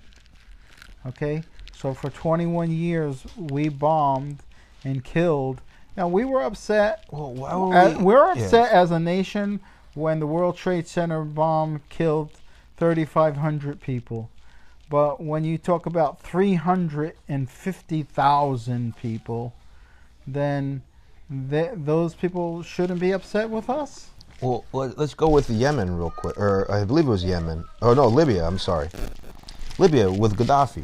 Okay, 1.07 1.43
so 1.73 1.95
for 1.95 2.11
21 2.11 2.71
years 2.71 3.25
we 3.37 3.69
bombed 3.69 4.41
and 4.85 5.03
killed. 5.05 5.61
Now 5.97 6.09
we 6.09 6.25
were 6.25 6.43
upset. 6.43 7.05
Well, 7.11 7.35
were 7.35 7.49
Uh, 7.77 7.99
we- 7.99 8.15
yeah. 8.15 8.31
upset 8.33 8.71
as 8.73 8.91
a 8.91 8.99
nation 9.01 9.61
when 9.95 10.21
the 10.21 10.27
World 10.27 10.57
Trade 10.57 10.87
Center 10.89 11.23
bomb 11.25 11.83
killed 11.91 12.31
3,500 12.79 13.81
people. 13.81 14.29
But 14.89 15.21
when 15.23 15.45
you 15.45 15.57
talk 15.59 15.87
about 15.87 16.21
350,000 17.83 18.97
people, 18.97 19.53
then 20.27 20.83
th- 21.51 21.71
those 21.77 22.15
people 22.15 22.63
shouldn't 22.63 23.01
be 23.01 23.13
upset 23.13 23.51
with 23.51 23.69
us? 23.71 24.09
Well, 24.41 24.65
let- 24.73 24.99
let's 24.99 25.15
go 25.15 25.29
with 25.29 25.49
Yemen 25.49 25.97
real 25.97 26.11
quick, 26.11 26.37
or 26.39 26.67
I 26.71 26.85
believe 26.85 27.07
it 27.07 27.11
was 27.11 27.25
Yemen. 27.25 27.65
Oh 27.81 27.95
no, 27.95 28.07
Libya. 28.09 28.45
I'm 28.47 28.59
sorry, 28.59 28.89
Libya 29.79 30.11
with 30.11 30.37
Gaddafi. 30.37 30.83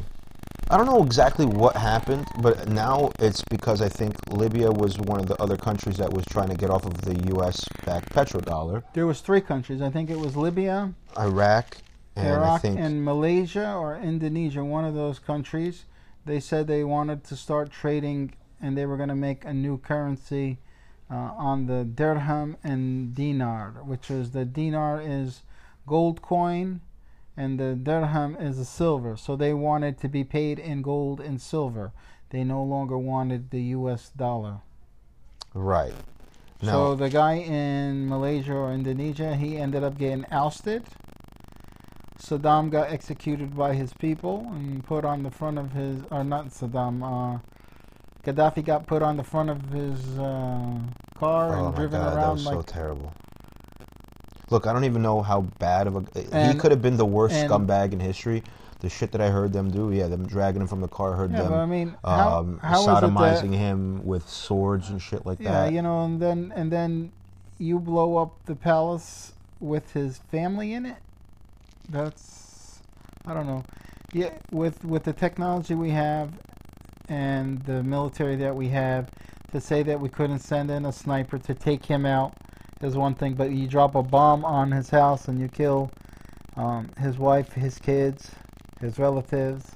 I 0.70 0.76
don't 0.76 0.84
know 0.84 1.02
exactly 1.02 1.46
what 1.46 1.76
happened, 1.76 2.26
but 2.42 2.68
now 2.68 3.10
it's 3.20 3.42
because 3.48 3.80
I 3.80 3.88
think 3.88 4.14
Libya 4.30 4.70
was 4.70 4.98
one 4.98 5.18
of 5.18 5.26
the 5.26 5.40
other 5.40 5.56
countries 5.56 5.96
that 5.96 6.12
was 6.12 6.26
trying 6.26 6.50
to 6.50 6.56
get 6.56 6.68
off 6.68 6.84
of 6.84 7.00
the 7.00 7.14
U.S.-backed 7.36 8.10
petrodollar. 8.10 8.82
There 8.92 9.06
was 9.06 9.22
three 9.22 9.40
countries. 9.40 9.80
I 9.80 9.88
think 9.88 10.10
it 10.10 10.18
was 10.18 10.36
Libya, 10.36 10.92
Iraq, 11.18 11.78
and 12.16 12.28
I 12.28 12.36
Iraq, 12.36 12.60
think 12.60 12.78
and 12.78 13.02
Malaysia 13.02 13.72
or 13.72 13.96
Indonesia, 13.96 14.62
one 14.62 14.84
of 14.84 14.94
those 14.94 15.18
countries. 15.18 15.86
They 16.26 16.38
said 16.38 16.66
they 16.66 16.84
wanted 16.84 17.24
to 17.24 17.36
start 17.36 17.70
trading 17.70 18.34
and 18.60 18.76
they 18.76 18.84
were 18.84 18.98
going 18.98 19.08
to 19.08 19.14
make 19.14 19.46
a 19.46 19.54
new 19.54 19.78
currency 19.78 20.58
uh, 21.10 21.14
on 21.14 21.64
the 21.64 21.84
dirham 21.84 22.58
and 22.62 23.14
dinar, 23.14 23.76
which 23.84 24.10
is 24.10 24.32
the 24.32 24.44
dinar 24.44 25.00
is 25.00 25.40
gold 25.86 26.20
coin 26.20 26.82
and 27.38 27.58
the 27.58 27.74
dirham 27.74 28.36
is 28.36 28.58
a 28.58 28.64
silver. 28.64 29.16
So 29.16 29.36
they 29.36 29.54
wanted 29.54 29.96
to 30.00 30.08
be 30.08 30.24
paid 30.24 30.58
in 30.58 30.82
gold 30.82 31.20
and 31.20 31.40
silver. 31.40 31.92
They 32.30 32.42
no 32.42 32.62
longer 32.62 32.98
wanted 32.98 33.50
the 33.50 33.62
US 33.78 34.10
dollar. 34.10 34.58
right. 35.54 35.94
So 36.60 36.96
the 36.96 37.08
guy 37.08 37.34
in 37.34 38.08
Malaysia 38.08 38.52
or 38.52 38.72
Indonesia, 38.72 39.36
he 39.36 39.56
ended 39.56 39.84
up 39.84 39.96
getting 39.96 40.26
ousted. 40.32 40.82
Saddam 42.20 42.68
got 42.68 42.90
executed 42.90 43.56
by 43.56 43.74
his 43.74 43.94
people 43.94 44.44
and 44.50 44.84
put 44.84 45.04
on 45.04 45.22
the 45.22 45.30
front 45.30 45.56
of 45.56 45.70
his, 45.70 46.02
or 46.10 46.24
not 46.24 46.46
Saddam, 46.46 47.04
uh, 47.04 47.38
Gaddafi 48.24 48.64
got 48.64 48.88
put 48.88 49.02
on 49.02 49.16
the 49.16 49.22
front 49.22 49.50
of 49.50 49.70
his 49.70 50.18
uh, 50.18 50.78
car 51.16 51.54
oh 51.54 51.58
and 51.58 51.64
my 51.66 51.76
driven 51.76 52.00
God, 52.00 52.10
that 52.10 52.16
around 52.16 52.32
was 52.32 52.46
like 52.46 52.54
so 52.56 52.62
terrible. 52.62 53.14
Look, 54.50 54.66
I 54.66 54.72
don't 54.72 54.84
even 54.84 55.02
know 55.02 55.22
how 55.22 55.42
bad 55.58 55.86
of 55.86 55.96
a 55.96 56.48
he 56.48 56.58
could 56.58 56.70
have 56.70 56.80
been 56.82 56.96
the 56.96 57.06
worst 57.06 57.34
and- 57.34 57.50
scumbag 57.50 57.92
in 57.92 58.00
history. 58.00 58.42
The 58.80 58.88
shit 58.88 59.10
that 59.10 59.20
I 59.20 59.28
heard 59.28 59.52
them 59.52 59.72
do, 59.72 59.90
yeah, 59.90 60.06
them 60.06 60.24
dragging 60.24 60.62
him 60.62 60.68
from 60.68 60.80
the 60.80 60.86
car, 60.86 61.14
heard 61.14 61.32
yeah. 61.32 61.42
them 61.42 61.52
I 61.52 61.66
mean, 61.66 61.96
how, 62.04 62.38
um, 62.38 62.58
how 62.58 62.80
it 62.80 62.86
that 62.86 63.02
sodomizing 63.02 63.52
him 63.52 64.06
with 64.06 64.28
swords 64.28 64.90
and 64.90 65.02
shit 65.02 65.26
like 65.26 65.40
yeah, 65.40 65.50
that. 65.50 65.64
Yeah, 65.72 65.76
you 65.76 65.82
know, 65.82 66.04
and 66.04 66.22
then 66.22 66.52
and 66.54 66.70
then 66.70 67.10
you 67.58 67.80
blow 67.80 68.18
up 68.18 68.36
the 68.46 68.54
palace 68.54 69.32
with 69.58 69.92
his 69.94 70.18
family 70.30 70.74
in 70.74 70.86
it. 70.86 70.98
That's 71.88 72.80
I 73.26 73.34
don't 73.34 73.48
know. 73.48 73.64
Yeah, 74.12 74.30
with 74.52 74.84
with 74.84 75.02
the 75.02 75.12
technology 75.12 75.74
we 75.74 75.90
have 75.90 76.30
and 77.08 77.58
the 77.64 77.82
military 77.82 78.36
that 78.36 78.54
we 78.54 78.68
have, 78.68 79.10
to 79.50 79.60
say 79.60 79.82
that 79.82 79.98
we 79.98 80.08
couldn't 80.08 80.38
send 80.38 80.70
in 80.70 80.84
a 80.84 80.92
sniper 80.92 81.38
to 81.38 81.54
take 81.54 81.84
him 81.84 82.06
out 82.06 82.34
is 82.82 82.96
one 82.96 83.14
thing, 83.14 83.34
but 83.34 83.50
you 83.50 83.66
drop 83.66 83.94
a 83.94 84.02
bomb 84.02 84.44
on 84.44 84.70
his 84.70 84.88
house 84.88 85.28
and 85.28 85.40
you 85.40 85.48
kill 85.48 85.90
um, 86.56 86.88
his 86.98 87.18
wife, 87.18 87.52
his 87.52 87.78
kids, 87.78 88.30
his 88.80 88.98
relatives. 88.98 89.72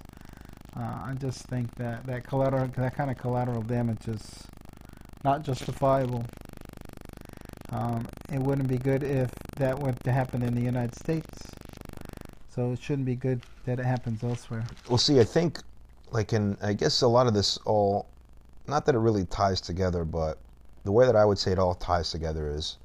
Uh, 0.76 0.80
I 1.06 1.14
just 1.18 1.46
think 1.46 1.74
that 1.76 2.06
that 2.06 2.24
collateral, 2.24 2.68
that 2.76 2.94
kind 2.94 3.10
of 3.10 3.18
collateral 3.18 3.62
damage 3.62 4.08
is 4.08 4.46
not 5.24 5.42
justifiable. 5.42 6.24
Um, 7.70 8.06
it 8.32 8.38
wouldn't 8.38 8.68
be 8.68 8.78
good 8.78 9.02
if 9.02 9.30
that 9.56 9.78
were 9.78 9.92
to 9.92 10.12
happen 10.12 10.42
in 10.42 10.54
the 10.54 10.60
United 10.60 10.94
States. 10.94 11.28
So 12.54 12.72
it 12.72 12.80
shouldn't 12.80 13.06
be 13.06 13.16
good 13.16 13.42
that 13.64 13.78
it 13.78 13.84
happens 13.84 14.22
elsewhere. 14.22 14.64
Well, 14.88 14.98
see, 14.98 15.20
I 15.20 15.24
think, 15.24 15.60
like, 16.10 16.32
in 16.32 16.56
I 16.62 16.74
guess 16.74 17.00
a 17.02 17.08
lot 17.08 17.26
of 17.26 17.34
this 17.34 17.56
all, 17.58 18.06
not 18.66 18.84
that 18.86 18.94
it 18.94 18.98
really 18.98 19.24
ties 19.24 19.60
together, 19.60 20.04
but 20.04 20.38
the 20.84 20.92
way 20.92 21.06
that 21.06 21.16
I 21.16 21.24
would 21.24 21.38
say 21.38 21.52
it 21.52 21.58
all 21.58 21.74
ties 21.74 22.10
together 22.10 22.50
is 22.50 22.76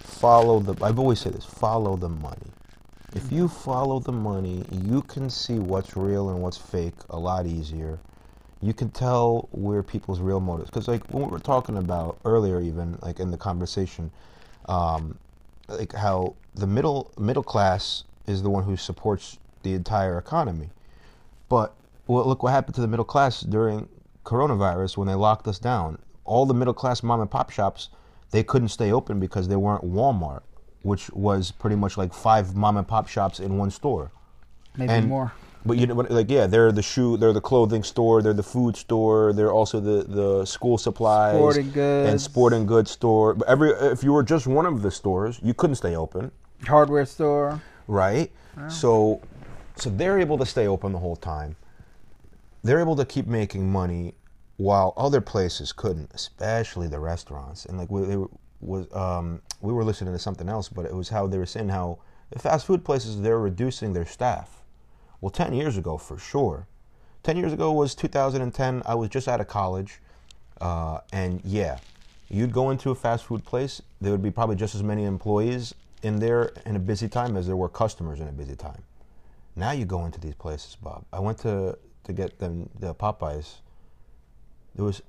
follow 0.00 0.60
the. 0.60 0.82
I've 0.84 0.98
always 0.98 1.20
said 1.20 1.34
this: 1.34 1.44
follow 1.44 1.96
the 1.96 2.08
money. 2.08 2.50
If 3.14 3.30
you 3.30 3.46
follow 3.46 4.00
the 4.00 4.12
money, 4.12 4.64
you 4.70 5.02
can 5.02 5.30
see 5.30 5.58
what's 5.60 5.96
real 5.96 6.30
and 6.30 6.42
what's 6.42 6.56
fake 6.56 6.94
a 7.10 7.18
lot 7.18 7.46
easier. 7.46 8.00
You 8.60 8.74
can 8.74 8.90
tell 8.90 9.48
where 9.52 9.82
people's 9.82 10.20
real 10.20 10.40
motives. 10.40 10.70
Because, 10.70 10.88
like, 10.88 11.04
when 11.12 11.24
we 11.24 11.30
were 11.30 11.38
talking 11.38 11.76
about 11.76 12.18
earlier, 12.24 12.60
even 12.60 12.98
like 13.02 13.20
in 13.20 13.30
the 13.30 13.36
conversation, 13.36 14.10
um, 14.66 15.18
like 15.68 15.92
how 15.92 16.34
the 16.54 16.66
middle 16.66 17.12
middle 17.18 17.42
class 17.42 18.04
is 18.26 18.42
the 18.42 18.50
one 18.50 18.64
who 18.64 18.76
supports 18.76 19.38
the 19.62 19.74
entire 19.74 20.18
economy. 20.18 20.70
But 21.48 21.74
well, 22.06 22.26
look 22.26 22.42
what 22.42 22.52
happened 22.52 22.74
to 22.76 22.80
the 22.80 22.88
middle 22.88 23.04
class 23.04 23.40
during 23.40 23.88
coronavirus 24.24 24.96
when 24.96 25.08
they 25.08 25.14
locked 25.14 25.46
us 25.46 25.58
down. 25.58 25.98
All 26.24 26.46
the 26.46 26.54
middle 26.54 26.74
class 26.74 27.02
mom 27.02 27.20
and 27.20 27.30
pop 27.30 27.50
shops 27.50 27.90
they 28.34 28.42
couldn't 28.42 28.68
stay 28.78 28.90
open 28.90 29.20
because 29.20 29.46
they 29.46 29.54
weren't 29.64 29.84
Walmart, 29.84 30.42
which 30.82 31.08
was 31.28 31.52
pretty 31.52 31.76
much 31.76 31.96
like 31.96 32.12
five 32.12 32.56
mom 32.56 32.76
and 32.76 32.86
pop 32.86 33.06
shops 33.08 33.38
in 33.38 33.56
one 33.56 33.70
store. 33.70 34.10
Maybe 34.76 34.92
And- 34.92 35.08
more. 35.08 35.32
But 35.66 35.78
you 35.78 35.86
know, 35.86 35.94
like 35.94 36.28
yeah, 36.30 36.46
they're 36.46 36.72
the 36.72 36.82
shoe, 36.82 37.16
they're 37.16 37.32
the 37.32 37.40
clothing 37.40 37.82
store, 37.84 38.20
they're 38.22 38.34
the 38.44 38.48
food 38.56 38.76
store, 38.76 39.32
they're 39.32 39.52
also 39.60 39.80
the 39.80 39.98
the 40.20 40.44
school 40.44 40.76
supplies 40.76 41.36
Sporting 41.36 41.70
goods. 41.70 42.10
and 42.10 42.20
sporting 42.20 42.66
goods 42.66 42.90
store. 42.90 43.32
But 43.34 43.48
every 43.48 43.70
if 43.70 44.02
you 44.04 44.12
were 44.12 44.22
just 44.34 44.46
one 44.46 44.66
of 44.66 44.82
the 44.82 44.90
stores, 44.90 45.38
you 45.42 45.54
couldn't 45.54 45.76
stay 45.76 45.94
open 45.96 46.30
Hardware 46.66 47.06
store. 47.06 47.62
right? 47.88 48.28
So, 48.68 49.20
so 49.76 49.88
they're 49.90 50.18
able 50.20 50.36
to 50.38 50.46
stay 50.54 50.66
open 50.74 50.92
the 50.92 50.98
whole 50.98 51.16
time. 51.16 51.56
They're 52.62 52.80
able 52.86 52.96
to 52.96 53.04
keep 53.14 53.26
making 53.26 53.62
money 53.72 54.14
while 54.56 54.94
other 54.96 55.20
places 55.20 55.72
couldn't, 55.72 56.10
especially 56.14 56.88
the 56.88 57.00
restaurants. 57.00 57.66
And 57.66 57.78
like 57.78 57.90
we 57.90 58.16
were, 58.16 58.28
was 58.60 58.92
um, 58.94 59.42
we 59.60 59.72
were 59.72 59.84
listening 59.84 60.12
to 60.12 60.18
something 60.18 60.48
else, 60.48 60.68
but 60.68 60.86
it 60.86 60.94
was 60.94 61.08
how 61.08 61.26
they 61.26 61.38
were 61.38 61.46
saying 61.46 61.68
how 61.68 61.98
the 62.30 62.38
fast 62.38 62.66
food 62.66 62.84
places 62.84 63.20
they're 63.20 63.38
reducing 63.38 63.92
their 63.92 64.06
staff. 64.06 64.62
Well, 65.20 65.30
ten 65.30 65.52
years 65.52 65.76
ago, 65.76 65.98
for 65.98 66.18
sure. 66.18 66.66
Ten 67.22 67.36
years 67.36 67.52
ago 67.52 67.72
was 67.72 67.94
2010. 67.94 68.82
I 68.84 68.94
was 68.94 69.08
just 69.08 69.28
out 69.28 69.40
of 69.40 69.48
college, 69.48 70.00
uh, 70.60 71.00
and 71.12 71.40
yeah, 71.44 71.78
you'd 72.28 72.52
go 72.52 72.70
into 72.70 72.90
a 72.90 72.94
fast 72.94 73.24
food 73.24 73.44
place. 73.44 73.80
There 74.00 74.12
would 74.12 74.22
be 74.22 74.30
probably 74.30 74.56
just 74.56 74.74
as 74.74 74.82
many 74.82 75.04
employees 75.04 75.74
in 76.02 76.18
there 76.18 76.52
in 76.66 76.76
a 76.76 76.78
busy 76.78 77.08
time 77.08 77.36
as 77.36 77.46
there 77.46 77.56
were 77.56 77.68
customers 77.68 78.20
in 78.20 78.28
a 78.28 78.32
busy 78.32 78.54
time. 78.54 78.82
Now 79.56 79.70
you 79.70 79.84
go 79.84 80.04
into 80.04 80.20
these 80.20 80.34
places, 80.34 80.76
Bob. 80.82 81.04
I 81.12 81.20
went 81.20 81.38
to 81.38 81.78
to 82.04 82.12
get 82.12 82.38
them 82.38 82.68
the 82.78 82.94
Popeyes. 82.94 83.60
There 84.74 84.84
was 84.84 85.02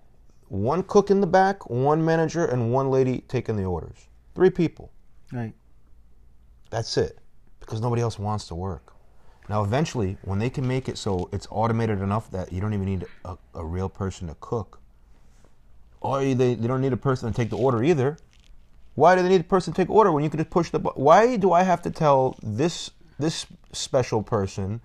one 0.47 0.84
cook 0.84 1.09
in 1.09 1.22
the 1.22 1.28
back, 1.28 1.70
one 1.70 2.03
manager, 2.03 2.45
and 2.45 2.72
one 2.72 2.89
lady 2.91 3.24
taking 3.28 3.55
the 3.55 3.63
orders. 3.63 4.07
Three 4.36 4.49
people. 4.49 4.91
Right. 5.32 5.53
That's 6.70 6.97
it. 6.97 7.20
Because 7.59 7.82
nobody 7.82 8.01
else 8.01 8.20
wants 8.20 8.47
to 8.47 8.55
work. 8.55 8.93
Now, 9.49 9.63
eventually, 9.63 10.18
when 10.24 10.39
they 10.39 10.49
can 10.49 10.68
make 10.68 10.89
it 10.89 10.97
so 10.97 11.30
it's 11.32 11.47
automated 11.51 12.01
enough 12.01 12.32
that 12.32 12.51
you 12.51 12.61
don't 12.61 12.74
even 12.74 12.86
need 12.86 13.05
a, 13.24 13.38
a 13.53 13.63
real 13.63 13.89
person 13.89 14.28
to 14.28 14.36
cook, 14.39 14.80
or 16.01 16.20
they, 16.22 16.34
they 16.34 16.68
don't 16.68 16.82
need 16.82 16.93
a 16.93 16.97
person 16.97 17.32
to 17.32 17.36
take 17.36 17.49
the 17.49 17.57
order 17.57 17.84
either. 17.84 18.18
Why 18.95 19.16
do 19.16 19.22
they 19.22 19.30
need 19.30 19.41
a 19.41 19.45
person 19.45 19.74
to 19.74 19.82
take 19.82 19.89
order 19.89 20.11
when 20.11 20.24
you 20.24 20.30
can 20.30 20.39
just 20.39 20.49
push 20.49 20.70
the 20.70 20.80
button? 20.80 21.03
Why 21.03 21.38
do 21.38 21.51
I 21.51 21.63
have 21.63 21.82
to 21.84 21.91
tell 21.91 22.38
this 22.41 22.91
this 23.18 23.45
special 23.72 24.22
person 24.24 24.82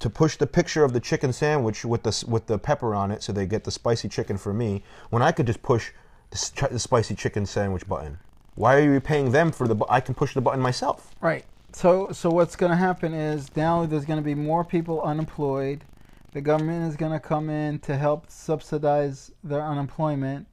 to 0.00 0.10
push 0.10 0.36
the 0.36 0.46
picture 0.46 0.84
of 0.84 0.92
the 0.92 1.00
chicken 1.00 1.32
sandwich 1.32 1.84
with 1.84 2.02
the 2.02 2.24
with 2.28 2.46
the 2.46 2.58
pepper 2.58 2.94
on 2.94 3.10
it 3.10 3.22
so 3.22 3.32
they 3.32 3.46
get 3.46 3.64
the 3.64 3.70
spicy 3.70 4.08
chicken 4.08 4.36
for 4.36 4.52
me 4.52 4.82
when 5.10 5.22
I 5.22 5.32
could 5.32 5.46
just 5.46 5.62
push 5.62 5.92
the, 6.30 6.68
the 6.70 6.78
spicy 6.78 7.14
chicken 7.14 7.46
sandwich 7.46 7.88
button? 7.88 8.18
Why 8.56 8.76
are 8.76 8.92
you 8.92 9.00
paying 9.00 9.30
them 9.32 9.50
for 9.52 9.66
the? 9.68 9.74
Bu- 9.74 9.86
I 9.88 10.00
can 10.00 10.14
push 10.14 10.34
the 10.34 10.40
button 10.40 10.60
myself. 10.60 11.14
Right. 11.20 11.44
So 11.72 12.10
so 12.12 12.30
what's 12.30 12.56
going 12.56 12.70
to 12.70 12.76
happen 12.76 13.14
is 13.14 13.54
now 13.56 13.84
there's 13.86 14.04
going 14.04 14.18
to 14.18 14.24
be 14.24 14.34
more 14.34 14.64
people 14.64 15.02
unemployed. 15.02 15.84
The 16.32 16.40
government 16.40 16.88
is 16.90 16.96
going 16.96 17.12
to 17.12 17.20
come 17.20 17.48
in 17.50 17.78
to 17.80 17.96
help 17.96 18.30
subsidize 18.30 19.30
their 19.44 19.62
unemployment. 19.62 20.46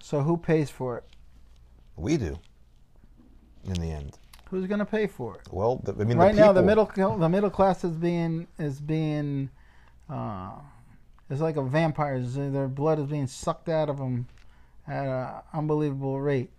So 0.00 0.20
who 0.22 0.36
pays 0.36 0.68
for 0.70 0.98
it? 0.98 1.04
We 1.96 2.16
do. 2.16 2.38
in 3.64 3.74
the 3.74 3.90
end? 3.90 4.18
Who's 4.50 4.66
going 4.66 4.78
to 4.78 4.84
pay 4.86 5.06
for 5.08 5.34
it? 5.34 5.40
Well, 5.50 5.80
the, 5.82 5.92
I 5.92 6.04
mean, 6.04 6.18
right 6.18 6.34
the 6.34 6.40
now, 6.40 6.52
the 6.52 6.62
middle 6.62 6.86
the 6.94 7.28
middle 7.28 7.50
class 7.50 7.82
is 7.84 7.96
being 7.96 8.46
is 8.58 8.80
being 8.80 9.50
uh, 10.08 10.52
it's 11.28 11.40
like 11.40 11.56
a 11.56 11.62
vampire. 11.62 12.20
Their 12.20 12.68
blood 12.68 12.98
is 13.00 13.06
being 13.06 13.26
sucked 13.26 13.68
out 13.68 13.88
of 13.88 13.98
them 13.98 14.28
at 14.86 15.06
an 15.06 15.34
unbelievable 15.52 16.20
rate. 16.20 16.50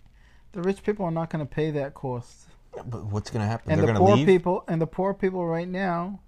The 0.52 0.62
rich 0.62 0.84
people 0.84 1.06
are 1.06 1.12
not 1.12 1.30
going 1.30 1.46
to 1.46 1.50
pay 1.50 1.72
that 1.72 1.94
cost, 1.94 2.48
But 2.86 3.06
what's 3.06 3.30
going 3.30 3.42
to 3.44 3.48
happen? 3.48 3.72
and 3.72 3.80
They're 3.80 3.88
the 3.88 3.94
going 3.94 4.02
to 4.06 4.06
poor 4.08 4.18
leave. 4.18 4.26
people 4.28 4.64
and 4.68 4.82
the 4.82 4.88
poor 4.88 5.14
people 5.14 5.46
right 5.46 5.68
now, 5.68 6.20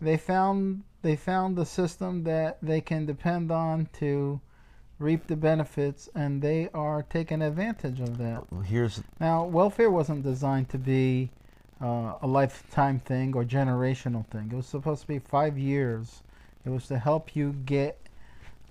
they 0.00 0.18
found 0.18 0.82
they 1.02 1.16
found 1.16 1.56
the 1.56 1.64
system 1.64 2.24
that 2.24 2.58
they 2.60 2.80
can 2.82 3.06
depend 3.06 3.50
on 3.50 3.88
to 4.00 4.40
reap 4.98 5.26
the 5.26 5.36
benefits, 5.36 6.08
and 6.14 6.40
they 6.40 6.68
are 6.72 7.02
taking 7.02 7.42
advantage 7.42 8.00
of 8.00 8.18
that. 8.18 8.44
Here's 8.64 9.02
Now, 9.20 9.44
welfare 9.44 9.90
wasn't 9.90 10.22
designed 10.22 10.68
to 10.70 10.78
be 10.78 11.30
uh, 11.82 12.14
a 12.22 12.26
lifetime 12.26 13.00
thing 13.00 13.34
or 13.34 13.44
generational 13.44 14.26
thing. 14.26 14.50
It 14.52 14.56
was 14.56 14.66
supposed 14.66 15.02
to 15.02 15.06
be 15.06 15.18
five 15.18 15.58
years. 15.58 16.22
It 16.64 16.70
was 16.70 16.86
to 16.88 16.98
help 16.98 17.36
you 17.36 17.54
get 17.66 17.98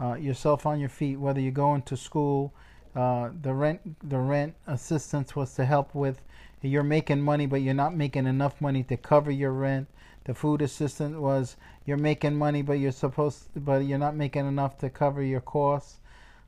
uh, 0.01 0.15
yourself 0.15 0.65
on 0.65 0.79
your 0.79 0.89
feet, 0.89 1.17
whether 1.17 1.39
you're 1.39 1.51
going 1.51 1.83
to 1.83 1.95
school. 1.95 2.53
Uh, 2.95 3.29
the 3.41 3.53
rent, 3.53 3.81
the 4.09 4.17
rent 4.17 4.55
assistance 4.67 5.35
was 5.35 5.53
to 5.55 5.65
help 5.65 5.93
with. 5.93 6.21
You're 6.61 6.83
making 6.83 7.21
money, 7.21 7.45
but 7.45 7.61
you're 7.61 7.75
not 7.75 7.95
making 7.95 8.25
enough 8.25 8.59
money 8.59 8.81
to 8.83 8.97
cover 8.97 9.29
your 9.29 9.51
rent. 9.51 9.87
The 10.23 10.33
food 10.33 10.63
assistance 10.63 11.15
was 11.15 11.55
you're 11.85 11.97
making 11.97 12.35
money, 12.35 12.63
but 12.63 12.79
you're 12.79 12.91
supposed, 12.91 13.49
but 13.55 13.85
you're 13.85 13.99
not 13.99 14.15
making 14.15 14.47
enough 14.47 14.79
to 14.79 14.89
cover 14.89 15.21
your 15.21 15.41
costs. 15.41 15.99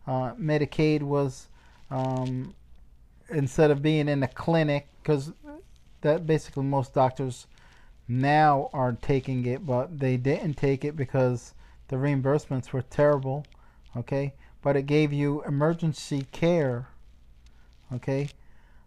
Uh, 0.08 0.34
Medicaid 0.36 1.04
was 1.04 1.50
um, 1.92 2.56
instead 3.30 3.72
of 3.72 3.82
being 3.82 4.08
in 4.08 4.22
the 4.22 4.28
clinic, 4.28 4.88
because 5.04 5.34
that 6.02 6.26
basically 6.26 6.64
most 6.64 6.94
doctors 6.94 7.48
now 8.08 8.70
are 8.72 8.94
taking 8.94 9.46
it, 9.46 9.66
but 9.66 10.00
they 10.00 10.16
didn't 10.16 10.54
take 10.54 10.86
it 10.86 10.96
because 10.96 11.54
the 11.90 11.98
reimbursements 11.98 12.72
were 12.72 12.82
terrible. 12.82 13.46
Okay, 13.96 14.34
but 14.62 14.76
it 14.76 14.84
gave 14.84 15.12
you 15.12 15.44
emergency 15.44 16.26
care. 16.32 16.88
Okay, 17.94 18.30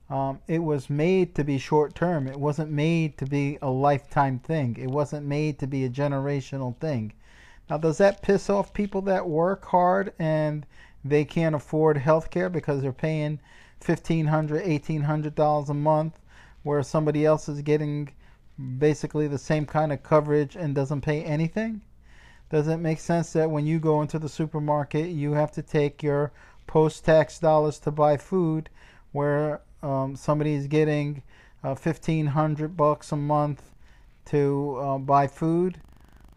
um, 0.09 0.41
it 0.47 0.61
was 0.61 0.89
made 0.89 1.35
to 1.35 1.45
be 1.45 1.59
short 1.59 1.95
term. 1.95 2.27
It 2.27 2.39
wasn't 2.39 2.71
made 2.71 3.19
to 3.19 3.27
be 3.27 3.59
a 3.61 3.71
lifetime 3.71 4.39
thing. 4.39 4.77
It 4.79 4.91
wasn't 4.91 5.27
made 5.27 5.59
to 5.59 5.67
be 5.67 5.85
a 5.85 5.91
generational 5.91 6.77
thing. 6.79 7.13
Now, 7.69 7.79
does 7.79 7.99
that 7.99 8.23
piss 8.23 8.51
off 8.51 8.73
people 8.73 9.03
that 9.03 9.29
work 9.29 9.67
hard 9.67 10.13
and 10.19 10.67
they 11.05 11.25
can't 11.25 11.55
afford 11.55 11.97
health 11.97 12.31
care 12.31 12.49
because 12.49 12.83
they're 12.83 12.93
paying 12.93 13.41
$1,500, 13.81 14.27
$1,800 14.81 15.69
a 15.69 15.75
month, 15.75 16.19
where 16.63 16.83
somebody 16.83 17.25
else 17.25 17.49
is 17.49 17.63
getting 17.63 18.11
basically 18.79 19.27
the 19.27 19.39
same 19.39 19.65
kind 19.65 19.93
of 19.93 20.03
coverage 20.03 20.57
and 20.57 20.75
doesn't 20.75 21.01
pay 21.01 21.23
anything? 21.23 21.81
Does 22.51 22.69
it 22.69 22.79
make 22.79 22.99
sense 22.99 23.33
that 23.33 23.51
when 23.51 23.67
you 23.67 23.79
go 23.79 24.03
into 24.03 24.19
the 24.19 24.29
supermarket, 24.29 25.11
you 25.11 25.33
have 25.33 25.53
to 25.53 25.63
take 25.63 26.03
your 26.03 26.33
post 26.67 27.05
tax 27.05 27.39
dollars 27.39 27.79
to 27.81 27.91
buy 27.91 28.17
food, 28.17 28.69
where 29.13 29.61
um, 29.83 30.17
somebody 30.17 30.55
is 30.55 30.67
getting 30.67 31.23
uh, 31.63 31.75
1500 31.75 32.77
bucks 32.77 33.13
a 33.13 33.17
month 33.17 33.63
to 34.27 34.77
uh, 34.81 34.99
buy 34.99 35.27
food? 35.27 35.81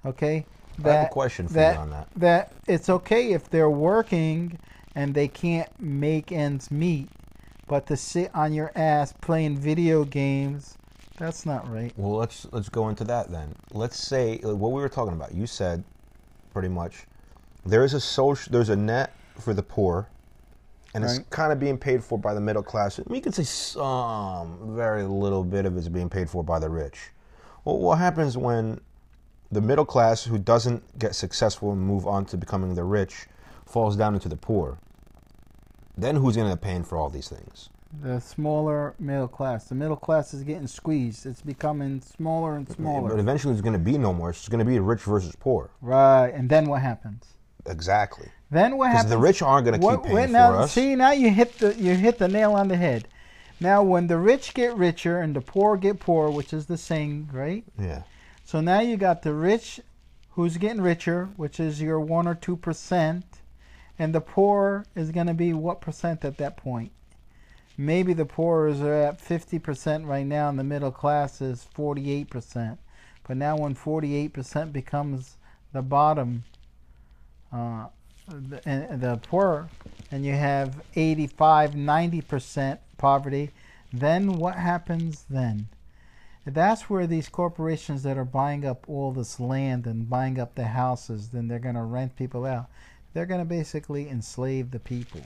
Okay? 0.06 0.46
I 0.84 0.90
have 0.90 1.08
a 1.08 1.10
question 1.10 1.48
for 1.48 1.54
that, 1.56 1.76
you 1.76 1.80
on 1.82 1.90
that. 1.92 2.08
that 2.16 2.54
it's 2.68 2.90
okay 2.90 3.34
if 3.34 3.50
they're 3.50 3.70
working 3.70 4.60
and 4.96 5.14
they 5.14 5.28
can't 5.28 5.70
make 5.80 6.32
ends 6.32 6.72
meet, 6.72 7.10
but 7.68 7.88
to 7.88 7.98
sit 7.98 8.34
on 8.34 8.54
your 8.54 8.72
ass 8.76 9.14
playing 9.22 9.58
video 9.58 10.04
games, 10.04 10.78
that's 11.18 11.46
not 11.46 11.70
right. 11.72 11.94
Well, 11.96 12.18
let's 12.18 12.48
let's 12.52 12.70
go 12.70 12.90
into 12.90 13.04
that 13.06 13.32
then. 13.32 13.56
Let's 13.72 13.98
say 13.98 14.38
what 14.44 14.72
we 14.72 14.82
were 14.82 14.90
talking 14.90 15.14
about. 15.14 15.34
You 15.34 15.48
said 15.48 15.84
pretty 16.54 16.70
much 16.70 17.06
there 17.66 17.84
is 17.84 17.94
a 17.94 18.00
social 18.00 18.52
there's 18.52 18.70
a 18.70 18.76
net 18.76 19.16
for 19.40 19.54
the 19.54 19.64
poor 19.64 20.08
and 20.94 21.04
it's 21.04 21.20
kind 21.30 21.52
of 21.52 21.60
being 21.60 21.78
paid 21.78 22.04
for 22.04 22.18
by 22.20 22.34
the 22.34 22.42
middle 22.42 22.62
class. 22.62 23.00
We 23.08 23.20
could 23.20 23.34
say 23.34 23.44
some 23.44 24.76
very 24.76 25.04
little 25.04 25.44
bit 25.44 25.66
of 25.66 25.76
it's 25.76 25.88
being 25.88 26.10
paid 26.10 26.30
for 26.30 26.44
by 26.44 26.60
the 26.60 26.70
rich. 26.70 27.10
Well, 27.66 27.80
what 27.80 27.98
happens 27.98 28.38
when 28.38 28.80
the 29.54 29.62
middle 29.62 29.86
class 29.86 30.24
who 30.24 30.38
doesn't 30.38 31.00
get 31.00 31.16
successful 31.16 31.72
and 31.72 31.82
move 31.82 32.08
on 32.08 32.26
to 32.26 32.38
becoming 32.38 32.76
the 32.76 32.84
rich 32.84 33.28
falls 33.66 33.96
down 33.96 34.14
into 34.14 34.30
the 34.30 34.36
poor? 34.36 34.78
Then 35.98 36.16
who's 36.16 36.36
going 36.36 36.52
to 36.52 36.58
pay 36.58 36.82
for 36.82 36.98
all 36.98 37.10
these 37.10 37.30
things? 37.30 37.70
The 38.02 38.20
smaller 38.20 38.96
middle 38.98 39.28
class. 39.28 39.66
The 39.66 39.76
middle 39.76 39.96
class 39.96 40.34
is 40.34 40.44
getting 40.44 40.66
squeezed. 40.66 41.28
It's 41.28 41.42
becoming 41.42 42.02
smaller 42.02 42.56
and 42.56 42.68
smaller. 42.68 43.10
But 43.10 43.20
eventually, 43.20 43.54
there's 43.54 43.62
going 43.62 43.74
to 43.74 43.80
be 43.80 44.00
no 44.00 44.14
more. 44.14 44.32
It's 44.32 44.50
going 44.50 44.60
to 44.60 44.66
be 44.66 44.80
rich 44.80 45.02
versus 45.02 45.36
poor. 45.40 45.70
Right. 45.82 46.30
And 46.30 46.50
then 46.50 46.66
what 46.68 46.82
happens? 46.82 47.26
Exactly. 47.68 48.30
Then 48.50 48.78
what 48.78 48.88
happens? 48.88 49.06
Because 49.06 49.12
the 49.12 49.18
rich 49.20 49.42
aren't 49.44 49.66
going 49.66 49.80
to 49.80 49.88
keep 49.88 50.04
paying 50.04 50.16
wait, 50.16 50.30
for 50.32 50.58
us. 50.58 50.72
See, 50.72 50.96
now 50.96 51.12
you 51.12 51.30
hit 51.30 51.60
the 51.60 51.76
you 51.76 51.96
hit 51.96 52.18
the 52.18 52.28
nail 52.28 52.54
on 52.54 52.68
the 52.68 52.78
head. 52.78 53.08
Now, 53.60 53.84
when 53.84 54.08
the 54.08 54.18
rich 54.18 54.54
get 54.54 54.76
richer 54.76 55.20
and 55.20 55.36
the 55.36 55.42
poor 55.42 55.78
get 55.78 56.00
poor, 56.00 56.30
which 56.30 56.52
is 56.52 56.66
the 56.66 56.78
saying, 56.78 57.30
right? 57.32 57.64
yeah. 57.80 58.04
So 58.44 58.62
now 58.62 58.82
you 58.82 58.98
got 58.98 59.22
the 59.22 59.34
rich 59.34 59.80
who's 60.32 60.58
getting 60.58 60.82
richer, 60.82 61.30
which 61.38 61.60
is 61.60 61.82
your 61.82 62.00
one 62.00 62.28
or 62.28 62.36
two 62.36 62.58
percent, 62.58 63.26
and 63.98 64.14
the 64.14 64.22
poor 64.22 64.86
is 64.96 65.12
going 65.12 65.28
to 65.28 65.34
be 65.34 65.54
what 65.54 65.82
percent 65.82 66.26
at 66.26 66.38
that 66.38 66.58
point? 66.58 66.92
Maybe 67.78 68.14
the 68.14 68.26
poor 68.26 68.68
is 68.68 68.82
at 68.82 69.20
fifty 69.20 69.60
percent 69.60 70.06
right 70.06 70.26
now, 70.26 70.50
and 70.50 70.60
the 70.60 70.64
middle 70.64 70.92
class 70.92 71.42
is 71.42 71.64
forty-eight 71.74 72.30
percent. 72.30 72.80
But 73.28 73.38
now, 73.38 73.58
when 73.58 73.74
forty-eight 73.74 74.34
percent 74.34 74.74
becomes 74.74 75.38
the 75.72 75.82
bottom, 75.82 76.44
uh, 77.52 77.88
the, 78.28 78.62
and 78.68 79.02
the 79.02 79.18
poor, 79.18 79.70
and 80.12 80.26
you 80.26 80.34
have 80.34 80.82
85, 80.96 81.76
90 81.76 82.22
percent 82.22 82.80
poverty, 82.98 83.52
then 83.92 84.34
what 84.34 84.56
happens 84.56 85.26
then? 85.30 85.68
That's 86.46 86.90
where 86.90 87.08
these 87.08 87.30
corporations 87.30 88.04
that 88.04 88.18
are 88.18 88.26
buying 88.26 88.66
up 88.66 88.90
all 88.90 89.12
this 89.12 89.40
land 89.40 89.88
and 89.88 90.10
buying 90.10 90.40
up 90.40 90.56
the 90.56 90.66
houses, 90.66 91.30
then 91.30 91.48
they're 91.48 91.60
going 91.60 91.76
to 91.76 91.84
rent 91.84 92.16
people 92.18 92.46
out. 92.46 92.68
They're 93.14 93.26
going 93.26 93.40
to 93.40 93.46
basically 93.46 94.10
enslave 94.10 94.72
the 94.72 94.80
people. 94.80 95.22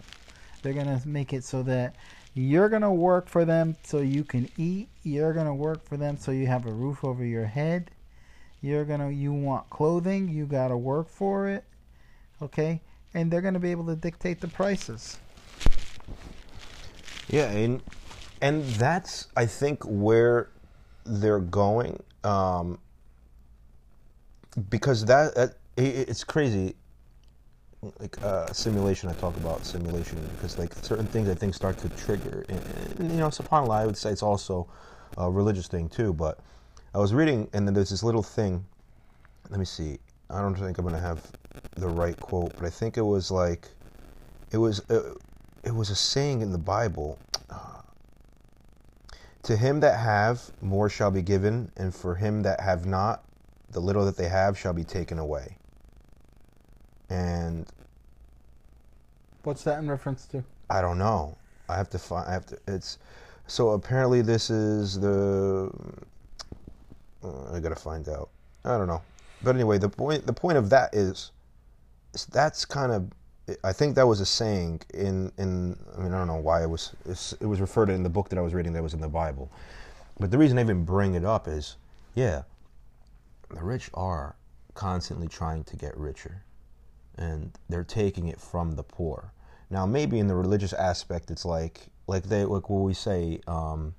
They're 0.61 0.73
going 0.73 0.99
to 0.99 1.07
make 1.07 1.33
it 1.33 1.43
so 1.43 1.63
that 1.63 1.95
you're 2.33 2.69
going 2.69 2.83
to 2.83 2.91
work 2.91 3.29
for 3.29 3.45
them 3.45 3.75
so 3.83 3.99
you 3.99 4.23
can 4.23 4.49
eat. 4.57 4.89
You're 5.03 5.33
going 5.33 5.47
to 5.47 5.53
work 5.53 5.83
for 5.87 5.97
them 5.97 6.17
so 6.17 6.31
you 6.31 6.45
have 6.47 6.67
a 6.67 6.71
roof 6.71 7.03
over 7.03 7.25
your 7.25 7.45
head. 7.45 7.89
You're 8.61 8.85
going 8.85 8.99
to 8.99 9.11
you 9.11 9.33
want 9.33 9.69
clothing, 9.69 10.29
you 10.29 10.45
got 10.45 10.67
to 10.67 10.77
work 10.77 11.09
for 11.09 11.47
it. 11.47 11.63
Okay? 12.41 12.81
And 13.13 13.31
they're 13.31 13.41
going 13.41 13.55
to 13.55 13.59
be 13.59 13.71
able 13.71 13.85
to 13.87 13.95
dictate 13.95 14.41
the 14.41 14.47
prices. 14.47 15.17
Yeah, 17.29 17.49
and 17.51 17.81
and 18.41 18.63
that's 18.63 19.27
I 19.35 19.45
think 19.45 19.83
where 19.83 20.49
they're 21.07 21.39
going, 21.39 22.01
um, 22.23 22.79
because 24.69 25.05
that, 25.05 25.35
that 25.35 25.55
i 25.77 25.81
it's 25.81 26.23
crazy. 26.23 26.75
Like 27.99 28.17
uh, 28.23 28.51
simulation, 28.53 29.09
I 29.09 29.13
talk 29.13 29.37
about 29.37 29.65
simulation 29.65 30.19
because 30.35 30.57
like 30.57 30.73
certain 30.81 31.07
things 31.07 31.29
I 31.29 31.35
think 31.35 31.53
start 31.53 31.77
to 31.79 31.89
trigger. 31.89 32.45
And, 32.49 32.61
and, 32.99 33.11
you 33.11 33.17
know, 33.17 33.27
subhanallah, 33.29 33.75
I 33.75 33.85
would 33.85 33.97
say 33.97 34.11
it's 34.11 34.23
also 34.23 34.67
a 35.17 35.29
religious 35.31 35.67
thing 35.67 35.89
too. 35.89 36.13
But 36.13 36.39
I 36.95 36.99
was 36.99 37.13
reading, 37.13 37.49
and 37.53 37.67
then 37.67 37.73
there's 37.75 37.91
this 37.91 38.03
little 38.03 38.23
thing. 38.23 38.65
Let 39.49 39.59
me 39.59 39.65
see. 39.65 39.99
I 40.29 40.41
don't 40.41 40.55
think 40.55 40.77
I'm 40.79 40.85
gonna 40.85 40.99
have 40.99 41.21
the 41.75 41.87
right 41.89 42.19
quote, 42.19 42.53
but 42.55 42.65
I 42.65 42.69
think 42.71 42.97
it 42.97 43.03
was 43.03 43.31
like, 43.31 43.69
it 44.51 44.57
was. 44.57 44.81
Uh, 44.89 45.13
it 45.63 45.75
was 45.75 45.89
a 45.89 45.95
saying 45.95 46.41
in 46.41 46.51
the 46.51 46.57
Bible. 46.57 47.19
uh, 47.49 47.76
to 49.43 49.55
him 49.55 49.79
that 49.81 49.99
have, 49.99 50.41
more 50.61 50.89
shall 50.89 51.11
be 51.11 51.21
given, 51.21 51.71
and 51.77 51.93
for 51.93 52.15
him 52.15 52.43
that 52.43 52.59
have 52.59 52.85
not, 52.85 53.23
the 53.71 53.79
little 53.79 54.05
that 54.05 54.17
they 54.17 54.27
have 54.27 54.57
shall 54.57 54.73
be 54.73 54.83
taken 54.83 55.19
away. 55.19 55.57
And 57.09 57.65
What's 59.47 59.63
that 59.63 59.79
in 59.79 59.89
reference 59.89 60.25
to? 60.25 60.43
I 60.69 60.81
don't 60.81 60.97
know. 60.97 61.37
I 61.69 61.77
have 61.77 61.89
to 61.91 61.97
find. 61.97 62.27
I 62.27 62.33
have 62.33 62.45
to. 62.47 62.57
It's 62.67 62.97
so 63.47 63.69
apparently 63.69 64.21
this 64.21 64.49
is 64.49 64.99
the. 64.99 65.71
uh, 67.23 67.53
I 67.53 67.61
gotta 67.61 67.77
find 67.77 68.09
out. 68.09 68.29
I 68.65 68.77
don't 68.77 68.87
know. 68.87 69.01
But 69.41 69.55
anyway, 69.55 69.77
the 69.77 69.87
point. 69.87 70.25
The 70.25 70.33
point 70.33 70.57
of 70.57 70.69
that 70.71 70.93
is, 70.93 71.31
is 72.13 72.25
that's 72.25 72.65
kind 72.65 72.91
of. 72.91 73.09
I 73.63 73.71
think 73.71 73.95
that 73.95 74.07
was 74.07 74.19
a 74.19 74.25
saying 74.25 74.81
in 74.93 75.31
in. 75.37 75.77
I 75.97 76.01
mean, 76.01 76.13
I 76.13 76.17
don't 76.17 76.27
know 76.27 76.35
why 76.35 76.63
it 76.63 76.69
was. 76.69 76.95
It 77.39 77.45
was 77.45 77.61
referred 77.61 77.87
to 77.87 77.93
in 77.93 78.03
the 78.03 78.09
book 78.09 78.29
that 78.29 78.37
I 78.37 78.41
was 78.41 78.53
reading 78.53 78.73
that 78.73 78.83
was 78.83 78.93
in 78.93 79.01
the 79.01 79.07
Bible. 79.07 79.51
But 80.19 80.31
the 80.31 80.37
reason 80.37 80.57
I 80.57 80.61
even 80.61 80.83
bring 80.83 81.13
it 81.13 81.23
up 81.23 81.47
is, 81.47 81.77
yeah, 82.15 82.43
the 83.49 83.63
rich 83.63 83.89
are 83.93 84.35
constantly 84.73 85.27
trying 85.27 85.63
to 85.65 85.75
get 85.75 85.95
richer, 85.97 86.43
and 87.17 87.57
they're 87.69 87.83
taking 87.83 88.27
it 88.27 88.39
from 88.41 88.75
the 88.75 88.83
poor. 88.83 89.31
Now, 89.69 89.85
maybe 89.85 90.19
in 90.19 90.27
the 90.27 90.35
religious 90.35 90.73
aspect, 90.73 91.31
it's 91.31 91.45
like 91.45 91.87
like 92.07 92.23
they 92.23 92.43
like 92.45 92.69
what 92.69 92.83
we 92.83 92.93
say. 92.93 93.39
Um, 93.47 93.95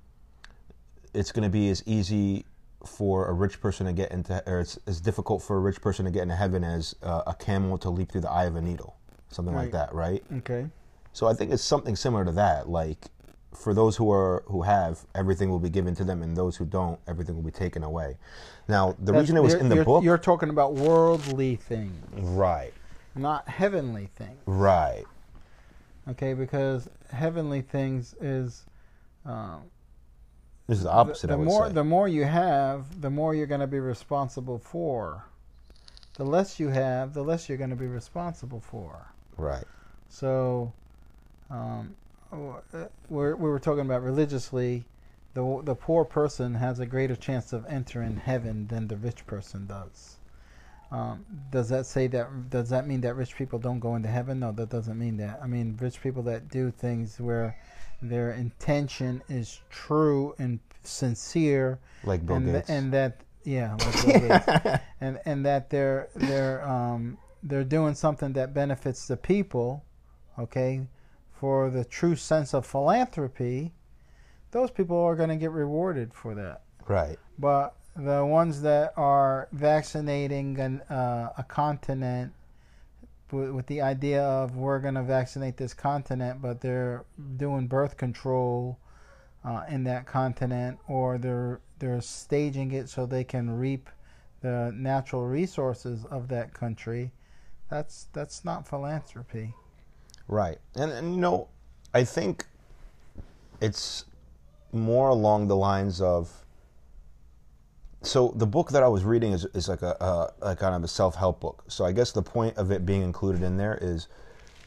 it's 1.14 1.32
going 1.32 1.42
to 1.42 1.50
be 1.50 1.70
as 1.70 1.82
easy 1.86 2.44
for 2.86 3.28
a 3.28 3.32
rich 3.32 3.60
person 3.60 3.86
to 3.86 3.92
get 3.92 4.12
into, 4.12 4.42
or 4.46 4.60
it's 4.60 4.78
as 4.86 5.00
difficult 5.00 5.42
for 5.42 5.56
a 5.56 5.60
rich 5.60 5.80
person 5.80 6.04
to 6.04 6.10
get 6.10 6.22
into 6.22 6.36
heaven 6.36 6.62
as 6.62 6.94
uh, 7.02 7.22
a 7.26 7.34
camel 7.34 7.78
to 7.78 7.90
leap 7.90 8.12
through 8.12 8.20
the 8.20 8.30
eye 8.30 8.44
of 8.44 8.56
a 8.56 8.60
needle, 8.60 8.97
something 9.30 9.54
like 9.54 9.72
that, 9.72 9.94
right? 9.94 10.22
Okay. 10.38 10.66
So 11.12 11.26
I 11.26 11.34
think 11.34 11.52
it's 11.52 11.62
something 11.62 11.96
similar 11.96 12.24
to 12.24 12.32
that. 12.32 12.68
Like 12.68 12.98
for 13.54 13.72
those 13.74 13.96
who 13.96 14.10
are 14.12 14.42
who 14.46 14.62
have, 14.62 15.00
everything 15.14 15.50
will 15.50 15.58
be 15.58 15.70
given 15.70 15.94
to 15.96 16.04
them, 16.04 16.22
and 16.22 16.36
those 16.36 16.56
who 16.56 16.64
don't, 16.64 16.98
everything 17.08 17.34
will 17.34 17.42
be 17.42 17.50
taken 17.50 17.82
away. 17.82 18.16
Now, 18.68 18.92
the 18.98 19.06
That's- 19.06 19.22
reason 19.22 19.36
it 19.36 19.42
was 19.42 19.54
in 19.54 19.68
the 19.68 19.84
book, 19.84 20.04
You're 20.04 20.18
talking 20.18 20.50
about 20.50 20.74
worldly 20.74 21.56
things, 21.56 22.04
right, 22.14 22.72
not 23.14 23.48
heavenly 23.48 24.10
things. 24.16 24.38
right, 24.46 25.04
Okay, 26.08 26.34
because 26.34 26.88
heavenly 27.10 27.62
things 27.62 28.14
is 28.20 28.64
um, 29.24 29.62
this 30.66 30.78
is 30.78 30.84
the 30.84 30.92
opposite. 30.92 31.24
Of 31.24 31.28
the, 31.30 31.34
I 31.34 31.36
would 31.38 31.48
more 31.48 31.66
say. 31.68 31.72
the 31.72 31.84
more 31.84 32.08
you 32.08 32.24
have, 32.24 33.00
the 33.00 33.10
more 33.10 33.34
you're 33.34 33.46
going 33.46 33.60
to 33.62 33.66
be 33.66 33.80
responsible 33.80 34.58
for. 34.58 35.24
The 36.14 36.24
less 36.24 36.58
you 36.60 36.68
have, 36.68 37.14
the 37.14 37.22
less 37.22 37.48
you're 37.48 37.58
going 37.58 37.70
to 37.70 37.76
be 37.76 37.86
responsible 37.86 38.60
for. 38.60 39.12
Right, 39.38 39.64
So, 40.08 40.72
um, 41.50 41.94
we're, 43.08 43.34
we 43.36 43.48
were 43.48 43.58
talking 43.58 43.80
about 43.86 44.02
religiously. 44.02 44.84
The 45.34 45.60
the 45.62 45.74
poor 45.74 46.04
person 46.04 46.54
has 46.54 46.80
a 46.80 46.86
greater 46.86 47.14
chance 47.14 47.52
of 47.52 47.64
entering 47.66 48.16
heaven 48.16 48.66
than 48.66 48.88
the 48.88 48.96
rich 48.96 49.24
person 49.26 49.66
does. 49.66 50.16
Um, 50.90 51.24
does 51.52 51.68
that 51.68 51.86
say 51.86 52.06
that? 52.08 52.50
Does 52.50 52.70
that 52.70 52.86
mean 52.86 53.02
that 53.02 53.14
rich 53.14 53.36
people 53.36 53.58
don't 53.58 53.78
go 53.78 53.94
into 53.94 54.08
heaven? 54.08 54.40
No, 54.40 54.52
that 54.52 54.70
doesn't 54.70 54.98
mean 54.98 55.16
that. 55.18 55.38
I 55.42 55.46
mean, 55.46 55.76
rich 55.80 56.00
people 56.02 56.22
that 56.24 56.48
do 56.48 56.70
things 56.70 57.20
where 57.20 57.56
their 58.02 58.32
intention 58.32 59.22
is 59.28 59.60
true 59.70 60.34
and 60.38 60.58
sincere, 60.82 61.78
like 62.04 62.26
Bill 62.26 62.36
and 62.36 62.46
Gates. 62.46 62.70
and 62.70 62.92
that 62.94 63.20
yeah, 63.44 63.74
like 63.74 64.02
Bill 64.02 64.20
Gates. 64.28 64.82
and 65.00 65.20
and 65.24 65.44
that 65.46 65.70
they're 65.70 66.08
they're 66.16 66.66
um, 66.66 67.16
they're 67.42 67.64
doing 67.64 67.94
something 67.94 68.32
that 68.34 68.54
benefits 68.54 69.06
the 69.06 69.16
people, 69.16 69.84
okay, 70.38 70.86
for 71.32 71.70
the 71.70 71.84
true 71.84 72.16
sense 72.16 72.54
of 72.54 72.66
philanthropy. 72.66 73.72
Those 74.50 74.70
people 74.70 74.96
are 74.96 75.14
going 75.14 75.28
to 75.28 75.36
get 75.36 75.50
rewarded 75.50 76.14
for 76.14 76.34
that. 76.34 76.62
right, 76.86 77.18
But 77.38 77.74
the 77.94 78.24
ones 78.24 78.62
that 78.62 78.92
are 78.96 79.48
vaccinating 79.52 80.58
an, 80.58 80.80
uh, 80.82 81.32
a 81.36 81.44
continent 81.44 82.32
with, 83.30 83.50
with 83.50 83.66
the 83.66 83.82
idea 83.82 84.22
of 84.22 84.56
we're 84.56 84.78
going 84.78 84.94
to 84.94 85.02
vaccinate 85.02 85.56
this 85.56 85.74
continent, 85.74 86.40
but 86.40 86.60
they're 86.60 87.04
doing 87.36 87.66
birth 87.66 87.96
control 87.96 88.78
uh, 89.44 89.64
in 89.68 89.84
that 89.84 90.06
continent, 90.06 90.78
or 90.88 91.18
they're 91.18 91.60
they're 91.78 92.00
staging 92.00 92.72
it 92.72 92.88
so 92.88 93.06
they 93.06 93.22
can 93.22 93.50
reap 93.50 93.88
the 94.40 94.72
natural 94.74 95.26
resources 95.26 96.04
of 96.06 96.28
that 96.28 96.52
country. 96.52 97.12
That's 97.70 98.06
that's 98.12 98.44
not 98.44 98.66
philanthropy. 98.66 99.54
right, 100.26 100.58
and 100.74 100.90
and 100.90 101.14
you 101.14 101.20
know, 101.20 101.48
I 101.92 102.04
think 102.04 102.46
it's 103.60 104.04
more 104.72 105.08
along 105.08 105.48
the 105.48 105.56
lines 105.56 106.00
of. 106.00 106.44
So 108.02 108.32
the 108.36 108.46
book 108.46 108.70
that 108.70 108.84
I 108.84 108.88
was 108.88 109.02
reading 109.02 109.32
is, 109.32 109.44
is 109.54 109.68
like 109.68 109.82
a, 109.82 110.32
kind 110.40 110.74
of 110.74 110.84
a 110.84 110.88
self 110.88 111.16
help 111.16 111.40
book. 111.40 111.64
So 111.66 111.84
I 111.84 111.90
guess 111.90 112.12
the 112.12 112.22
point 112.22 112.56
of 112.56 112.70
it 112.70 112.86
being 112.86 113.02
included 113.02 113.42
in 113.42 113.56
there 113.56 113.76
is, 113.82 114.06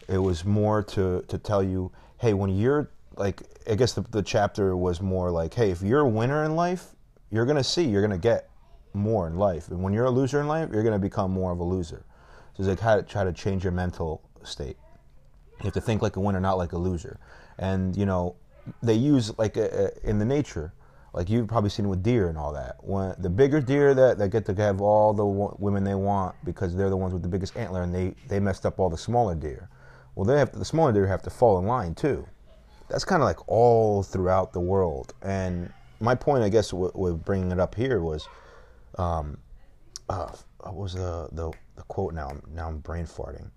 it 0.10 0.18
was 0.18 0.44
more 0.44 0.84
to 0.84 1.24
to 1.28 1.38
tell 1.38 1.64
you, 1.64 1.92
hey, 2.20 2.34
when 2.34 2.50
you're 2.50 2.90
like, 3.16 3.42
I 3.70 3.76
guess 3.76 3.94
the, 3.94 4.02
the 4.02 4.22
chapter 4.22 4.76
was 4.76 5.02
more 5.02 5.32
like, 5.32 5.54
hey, 5.54 5.72
if 5.72 5.82
you're 5.82 6.02
a 6.02 6.08
winner 6.10 6.44
in 6.44 6.56
life, 6.56 6.88
you're 7.30 7.46
gonna 7.46 7.64
see, 7.64 7.84
you're 7.84 8.02
gonna 8.02 8.18
get 8.18 8.50
more 8.94 9.28
in 9.28 9.38
life, 9.38 9.70
and 9.70 9.82
when 9.82 9.94
you're 9.94 10.06
a 10.06 10.12
loser 10.12 10.42
in 10.42 10.48
life, 10.48 10.70
you're 10.72 10.84
gonna 10.84 11.00
become 11.00 11.32
more 11.32 11.52
of 11.52 11.60
a 11.60 11.64
loser. 11.64 12.04
It's 12.62 12.70
like 12.70 12.80
how 12.80 12.96
to 12.96 13.02
try 13.02 13.24
to 13.24 13.34
change 13.34 13.64
your 13.64 13.74
mental 13.74 14.22
state. 14.44 14.78
You 15.60 15.66
have 15.66 15.74
to 15.74 15.82
think 15.82 16.04
like 16.04 16.16
a 16.16 16.20
winner, 16.20 16.40
not 16.40 16.58
like 16.60 16.74
a 16.74 16.78
loser. 16.78 17.20
And 17.58 17.96
you 17.98 18.06
know, 18.06 18.36
they 18.84 18.94
use 18.94 19.38
like 19.40 19.58
a, 19.58 19.92
a, 20.06 20.10
in 20.10 20.20
the 20.20 20.26
nature, 20.26 20.74
like 21.14 21.28
you've 21.28 21.48
probably 21.48 21.72
seen 21.72 21.90
with 21.90 22.04
deer 22.04 22.30
and 22.30 22.38
all 22.38 22.54
that. 22.54 22.78
When 22.82 23.16
the 23.18 23.32
bigger 23.32 23.62
deer 23.62 23.96
that, 23.96 24.20
that 24.20 24.30
get 24.30 24.46
to 24.46 24.54
have 24.54 24.80
all 24.80 25.12
the 25.12 25.26
wo- 25.26 25.56
women 25.60 25.84
they 25.84 25.96
want 25.96 26.36
because 26.44 26.76
they're 26.76 26.92
the 26.92 26.98
ones 26.98 27.14
with 27.14 27.24
the 27.24 27.30
biggest 27.30 27.58
antler, 27.58 27.82
and 27.82 27.94
they 27.94 28.14
they 28.28 28.40
messed 28.40 28.66
up 28.66 28.80
all 28.80 28.90
the 28.90 28.98
smaller 28.98 29.34
deer. 29.34 29.68
Well, 30.14 30.26
they 30.26 30.38
have 30.38 30.52
the 30.52 30.66
smaller 30.66 30.92
deer 30.92 31.08
have 31.08 31.24
to 31.24 31.32
fall 31.32 31.58
in 31.58 31.66
line 31.66 31.96
too. 31.96 32.28
That's 32.90 33.06
kind 33.06 33.24
of 33.24 33.26
like 33.26 33.48
all 33.48 34.04
throughout 34.04 34.54
the 34.54 34.60
world. 34.60 35.14
And 35.24 35.72
my 36.00 36.16
point, 36.16 36.44
I 36.44 36.50
guess, 36.50 36.74
with, 36.74 36.94
with 36.94 37.24
bringing 37.24 37.52
it 37.52 37.60
up 37.60 37.74
here 37.74 38.02
was, 38.02 38.28
um, 38.98 39.38
uh, 40.10 40.32
what 40.60 40.76
was 40.76 40.94
the, 40.94 41.30
the 41.32 41.54
the 41.76 41.84
quote? 41.84 42.14
Now, 42.14 42.32
now 42.54 42.68
I'm 42.68 42.80
brain 42.80 43.06
farting. 43.06 43.50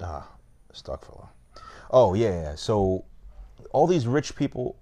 Ah, 0.00 0.28
stuck 0.72 1.04
for 1.04 1.12
a 1.12 1.16
while. 1.16 1.32
Oh 1.90 2.14
yeah, 2.14 2.42
yeah. 2.42 2.54
So 2.54 3.04
all 3.72 3.86
these 3.86 4.06
rich 4.06 4.34
people, 4.34 4.76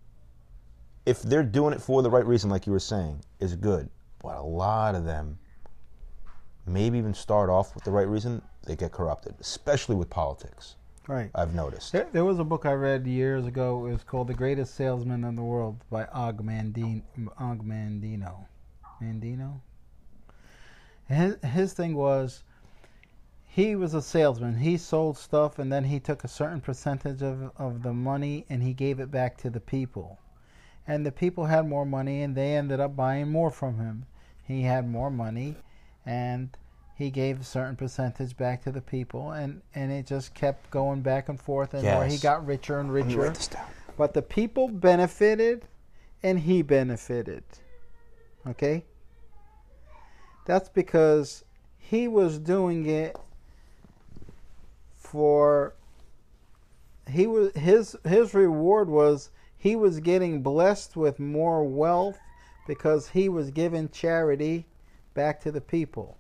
if 1.06 1.22
they're 1.22 1.42
doing 1.42 1.74
it 1.74 1.80
for 1.80 2.02
the 2.02 2.10
right 2.10 2.24
reason, 2.24 2.50
like 2.50 2.66
you 2.66 2.72
were 2.72 2.78
saying, 2.78 3.22
is 3.40 3.54
good. 3.56 3.88
But 4.22 4.36
a 4.36 4.42
lot 4.42 4.94
of 4.94 5.04
them, 5.04 5.38
maybe 6.66 6.98
even 6.98 7.14
start 7.14 7.50
off 7.50 7.74
with 7.74 7.84
the 7.84 7.90
right 7.90 8.06
reason, 8.06 8.42
they 8.66 8.76
get 8.76 8.92
corrupted, 8.92 9.34
especially 9.40 9.96
with 9.96 10.10
politics. 10.10 10.76
Right. 11.08 11.30
I've 11.34 11.54
noticed. 11.54 11.92
There, 11.92 12.06
there 12.12 12.24
was 12.24 12.38
a 12.38 12.44
book 12.44 12.66
I 12.66 12.72
read 12.72 13.06
years 13.06 13.46
ago. 13.46 13.86
It 13.86 13.92
was 13.92 14.04
called 14.04 14.28
"The 14.28 14.34
Greatest 14.34 14.74
Salesman 14.74 15.24
in 15.24 15.34
the 15.34 15.42
World" 15.42 15.82
by 15.90 16.04
Og, 16.04 16.44
Mandin, 16.44 17.02
Og 17.38 17.64
Mandino. 17.64 18.46
Mandino. 19.02 19.60
His 21.10 21.36
his 21.44 21.72
thing 21.72 21.94
was, 21.94 22.44
he 23.44 23.74
was 23.74 23.94
a 23.94 24.02
salesman. 24.02 24.58
He 24.58 24.76
sold 24.76 25.18
stuff, 25.18 25.58
and 25.58 25.72
then 25.72 25.84
he 25.84 26.00
took 26.00 26.24
a 26.24 26.28
certain 26.28 26.60
percentage 26.60 27.22
of 27.22 27.50
of 27.56 27.82
the 27.82 27.92
money 27.92 28.46
and 28.48 28.62
he 28.62 28.72
gave 28.72 29.00
it 29.00 29.10
back 29.10 29.36
to 29.38 29.50
the 29.50 29.60
people, 29.60 30.18
and 30.86 31.04
the 31.04 31.12
people 31.12 31.46
had 31.46 31.68
more 31.68 31.84
money, 31.84 32.22
and 32.22 32.34
they 32.34 32.54
ended 32.54 32.80
up 32.80 32.96
buying 32.96 33.28
more 33.28 33.50
from 33.50 33.78
him. 33.78 34.06
He 34.44 34.62
had 34.62 34.88
more 34.88 35.10
money, 35.10 35.56
and 36.06 36.56
he 37.00 37.10
gave 37.10 37.40
a 37.40 37.44
certain 37.44 37.76
percentage 37.76 38.36
back 38.36 38.62
to 38.64 38.70
the 38.70 38.82
people, 38.82 39.30
and, 39.30 39.62
and 39.74 39.90
it 39.90 40.06
just 40.06 40.34
kept 40.34 40.70
going 40.70 41.00
back 41.00 41.30
and 41.30 41.40
forth, 41.40 41.72
and 41.72 41.82
more 41.82 42.04
he 42.04 42.18
got 42.18 42.44
richer 42.46 42.78
and 42.78 42.92
richer. 42.92 43.20
write 43.20 43.34
this 43.34 43.48
down. 43.48 43.66
But 43.96 44.12
the 44.12 44.20
people 44.20 44.68
benefited, 44.68 45.66
and 46.22 46.38
he 46.38 46.60
benefited. 46.60 47.42
Okay? 48.46 48.84
That's 50.50 50.68
because 50.68 51.44
he 51.78 52.08
was 52.08 52.40
doing 52.40 52.84
it 52.84 53.16
for 54.96 55.74
he 57.08 57.28
was 57.28 57.52
his 57.54 57.96
his 58.04 58.34
reward 58.34 58.88
was 58.88 59.30
he 59.56 59.76
was 59.76 60.00
getting 60.00 60.42
blessed 60.42 60.96
with 60.96 61.20
more 61.20 61.62
wealth 61.62 62.18
because 62.66 63.10
he 63.10 63.28
was 63.28 63.52
giving 63.52 63.90
charity 63.90 64.66
back 65.14 65.40
to 65.42 65.52
the 65.52 65.60
people. 65.60 66.16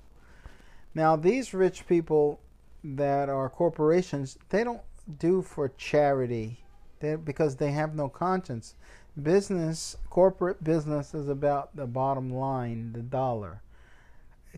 Now 0.94 1.16
these 1.16 1.52
rich 1.52 1.88
people 1.88 2.38
that 2.84 3.28
are 3.28 3.50
corporations, 3.50 4.38
they 4.50 4.62
don't 4.62 4.82
do 5.18 5.42
for 5.42 5.70
charity. 5.70 6.60
They, 7.00 7.16
because 7.16 7.56
they 7.56 7.72
have 7.72 7.96
no 7.96 8.08
conscience. 8.08 8.76
Business, 9.20 9.96
corporate 10.08 10.62
business 10.62 11.14
is 11.14 11.28
about 11.28 11.74
the 11.74 11.88
bottom 11.88 12.30
line, 12.30 12.92
the 12.92 13.02
dollar. 13.02 13.60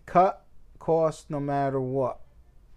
Cut 0.07 0.45
costs 0.79 1.27
no 1.29 1.41
matter 1.41 1.81
what. 1.81 2.21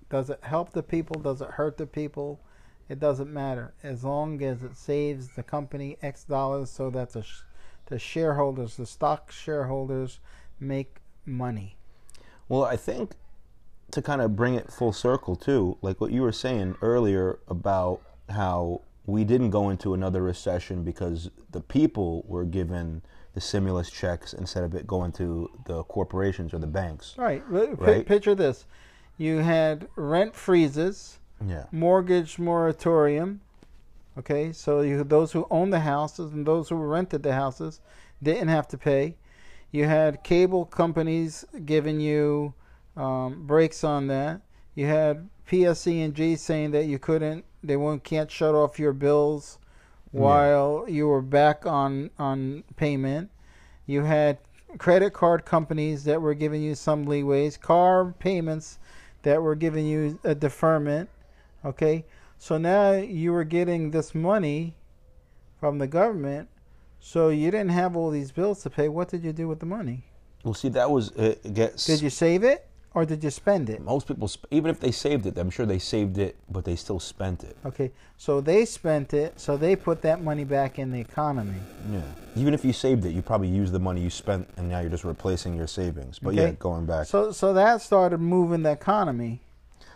Does 0.09 0.30
it 0.30 0.39
help 0.43 0.72
the 0.72 0.84
people? 0.84 1.20
Does 1.22 1.41
it 1.41 1.51
hurt 1.51 1.78
the 1.78 1.88
people? 1.88 2.39
It 2.88 2.99
doesn't 2.99 3.34
matter 3.34 3.74
as 3.82 4.03
long 4.03 4.41
as 4.43 4.61
it 4.61 4.76
saves 4.76 5.30
the 5.30 5.43
company 5.43 5.97
X 6.01 6.24
dollars, 6.24 6.70
so 6.70 6.89
that 6.91 7.13
the 7.13 7.24
sh- 7.24 7.41
the 7.88 7.97
shareholders, 7.97 8.78
the 8.78 8.86
stock 8.86 9.32
shareholders, 9.32 10.20
make 10.59 10.97
money. 11.26 11.78
Well, 12.47 12.63
I 12.63 12.78
think 12.78 13.13
to 13.91 14.01
kind 14.01 14.22
of 14.22 14.36
bring 14.36 14.55
it 14.55 14.72
full 14.72 14.93
circle 14.93 15.36
too, 15.36 15.78
like 15.82 15.99
what 15.99 16.11
you 16.11 16.22
were 16.22 16.32
saying 16.32 16.76
earlier 16.82 17.39
about 17.47 18.01
how 18.30 18.82
we 19.05 19.24
didn't 19.24 19.51
go 19.51 19.70
into 19.70 19.93
another 19.93 20.22
recession 20.22 20.84
because 20.84 21.30
the 21.51 21.61
people 21.61 22.24
were 22.28 22.45
given 22.45 23.01
the 23.36 23.42
stimulus 23.42 23.92
checks 23.92 24.34
instead 24.34 24.64
of 24.64 24.74
it 24.74 24.88
going 24.88 25.12
to 25.12 25.52
the 25.66 25.84
corporations 25.84 26.54
or 26.54 26.58
the 26.58 26.68
banks. 26.68 27.14
Right. 27.18 27.44
Right. 27.48 28.06
Picture 28.06 28.34
this: 28.34 28.66
you 29.18 29.40
had 29.40 29.88
rent 29.96 30.34
freezes, 30.36 31.20
Yeah. 31.46 31.66
mortgage 31.72 32.40
moratorium. 32.40 33.42
Okay, 34.18 34.54
so 34.54 34.80
you 34.82 35.04
those 35.04 35.34
who 35.34 35.46
owned 35.52 35.74
the 35.74 35.82
houses 35.82 36.32
and 36.32 36.48
those 36.48 36.70
who 36.70 36.78
rented 36.78 37.22
the 37.24 37.34
houses 37.34 37.82
didn't 38.24 38.48
have 38.48 38.68
to 38.70 38.78
pay. 38.78 39.18
You 39.72 39.86
had 39.86 40.24
cable 40.24 40.66
companies 40.66 41.44
giving 41.66 42.00
you 42.00 42.54
um, 42.96 43.46
breaks 43.46 43.84
on 43.84 44.08
that. 44.08 44.40
You 44.74 44.86
had 44.86 45.28
PSE&G 45.50 46.38
saying 46.38 46.72
that 46.72 46.86
you 46.86 46.98
couldn't, 46.98 47.44
they 47.62 47.76
won't 47.76 48.06
can't 48.06 48.32
shut 48.32 48.56
off 48.56 48.80
your 48.80 48.94
bills 48.94 49.60
while 50.16 50.86
you 50.88 51.07
were 51.07 51.22
back 51.22 51.66
on 51.66 52.09
on 52.18 52.63
payment. 52.78 53.30
You 53.86 54.03
had 54.03 54.38
credit 54.78 55.13
card 55.13 55.45
companies 55.45 56.03
that 56.05 56.22
were 56.22 56.34
giving 56.34 56.61
you 56.61 56.76
some 56.76 57.05
leeways, 57.05 57.59
car 57.59 58.13
payments 58.20 58.80
that 59.24 59.41
were 59.41 59.55
giving 59.55 59.86
you 59.86 60.20
a 60.24 60.34
deferment. 60.34 61.09
Okay, 61.63 62.05
so 62.38 62.57
now 62.57 62.93
you 62.93 63.32
were 63.32 63.43
getting 63.43 63.91
this 63.91 64.16
money 64.16 64.76
from 65.59 65.80
the 65.80 65.88
government, 65.88 66.47
so 66.99 67.30
you 67.30 67.51
didn't 67.51 67.70
have 67.72 67.95
all 67.95 68.09
these 68.09 68.32
bills 68.32 68.61
to 68.63 68.70
pay. 68.70 68.88
What 68.88 69.09
did 69.09 69.24
you 69.24 69.34
do 69.34 69.47
with 69.47 69.59
the 69.59 69.66
money? 69.66 70.05
Well, 70.43 70.53
see, 70.53 70.70
that 70.70 70.89
was 70.89 71.11
uh, 71.11 71.36
it 71.43 71.53
gets. 71.53 71.86
Did 71.86 72.01
you 72.01 72.09
save 72.09 72.43
it 72.43 72.68
or 72.96 73.06
did 73.06 73.24
you 73.24 73.30
spend 73.30 73.70
it? 73.70 73.82
Most 73.82 74.08
people, 74.08 74.32
even 74.50 74.72
if 74.72 74.80
they 74.80 74.91
saved 74.91 75.26
it, 75.26 75.38
I'm 75.38 75.50
sure 75.50 75.66
they 75.66 75.80
saved 75.80 76.18
it, 76.18 76.38
but 76.50 76.64
they 76.64 76.78
still 76.78 77.00
spent 77.00 77.43
it. 77.43 77.58
Okay, 77.66 77.91
so 78.18 78.39
they 78.39 78.64
spent 78.64 79.14
it, 79.14 79.38
so 79.38 79.58
they 79.58 79.76
put 79.76 80.02
that 80.04 80.24
money 80.24 80.46
back 80.46 80.80
in 80.80 80.91
the 80.91 81.00
economy. 81.00 81.60
Yeah. 81.91 82.02
Even 82.38 82.54
if 82.54 82.64
you 82.64 82.72
saved 82.72 83.06
it, 83.06 83.12
you 83.12 83.22
probably 83.22 83.50
used 83.50 83.74
the 83.74 83.80
money 83.80 84.02
you 84.02 84.10
spent, 84.10 84.48
and 84.56 84.70
now 84.70 84.80
you're 84.80 84.89
just 84.89 85.04
replacing 85.04 85.56
your 85.56 85.68
savings. 85.68 86.20
But 86.20 86.34
yeah, 86.36 86.52
going 86.52 86.86
back. 86.86 87.06
So 87.06 87.32
so 87.34 87.54
that 87.54 87.82
started 87.82 88.20
moving 88.20 88.64
the 88.64 88.72
economy. 88.72 89.41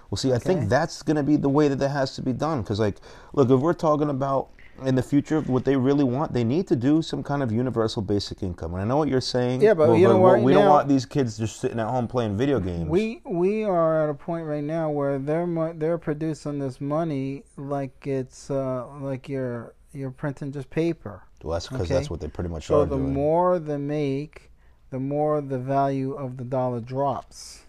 Well, 0.10 0.18
see, 0.18 0.32
I 0.32 0.36
Okay. 0.36 0.45
think 0.45 0.70
that's 0.70 1.02
going 1.02 1.18
to 1.18 1.24
be 1.24 1.38
the 1.38 1.50
way 1.50 1.68
that 1.68 1.78
that 1.78 1.89
has 1.89 2.16
to 2.16 2.22
be 2.22 2.34
done. 2.34 2.62
Because, 2.62 2.80
like, 2.80 2.97
look, 3.34 3.50
if 3.50 3.60
we're 3.60 3.74
talking 3.74 4.10
about 4.10 4.50
in 4.86 4.96
the 4.96 5.04
future 5.04 5.42
what 5.42 5.66
they 5.66 5.76
really 5.76 6.04
want, 6.04 6.34
they 6.34 6.44
need 6.44 6.68
to 6.68 6.76
do 6.76 7.02
some 7.02 7.24
kind 7.24 7.42
of 7.44 7.52
universal 7.52 8.02
basic 8.02 8.44
income. 8.44 8.74
And 8.74 8.82
I 8.82 8.86
know 8.86 8.98
what 8.98 9.08
you're 9.10 9.22
saying. 9.22 9.62
Yeah, 9.62 9.74
but 9.74 9.94
you 9.94 10.08
know 10.08 10.20
what, 10.20 10.42
We 10.42 10.54
don't 10.54 10.68
want 10.68 10.88
these 10.88 11.06
kids 11.06 11.38
just 11.38 11.60
sitting 11.60 11.80
at 11.80 11.88
home 11.88 12.08
playing 12.08 12.38
video 12.38 12.60
games. 12.60 12.88
We 12.90 13.22
we 13.26 13.64
are 13.64 14.04
at 14.04 14.10
a 14.10 14.14
point 14.14 14.46
right 14.46 14.64
now 14.64 14.90
where 14.90 15.20
they're 15.20 15.74
they're 15.76 15.98
producing 15.98 16.60
this 16.60 16.80
money 16.80 17.44
like 17.58 18.06
it's 18.08 18.50
uh, 18.52 18.86
like 19.00 19.28
you're 19.30 19.74
you're 19.94 20.12
printing 20.12 20.52
just 20.52 20.70
paper. 20.70 21.24
well, 21.44 21.54
that's 21.54 21.68
because 21.68 21.86
Okay. 21.86 21.94
that's 21.96 22.10
what 22.10 22.20
they 22.20 22.28
pretty 22.28 22.50
much 22.50 22.68
So 22.68 22.82
are 22.82 22.86
the 22.86 22.96
doing. 22.98 23.14
more 23.14 23.58
they 23.60 23.78
make, 23.78 24.52
the 24.92 25.00
more 25.00 25.42
the 25.42 25.58
value 25.60 26.14
of 26.14 26.38
the 26.38 26.44
dollar 26.44 26.80
drops. 26.80 27.64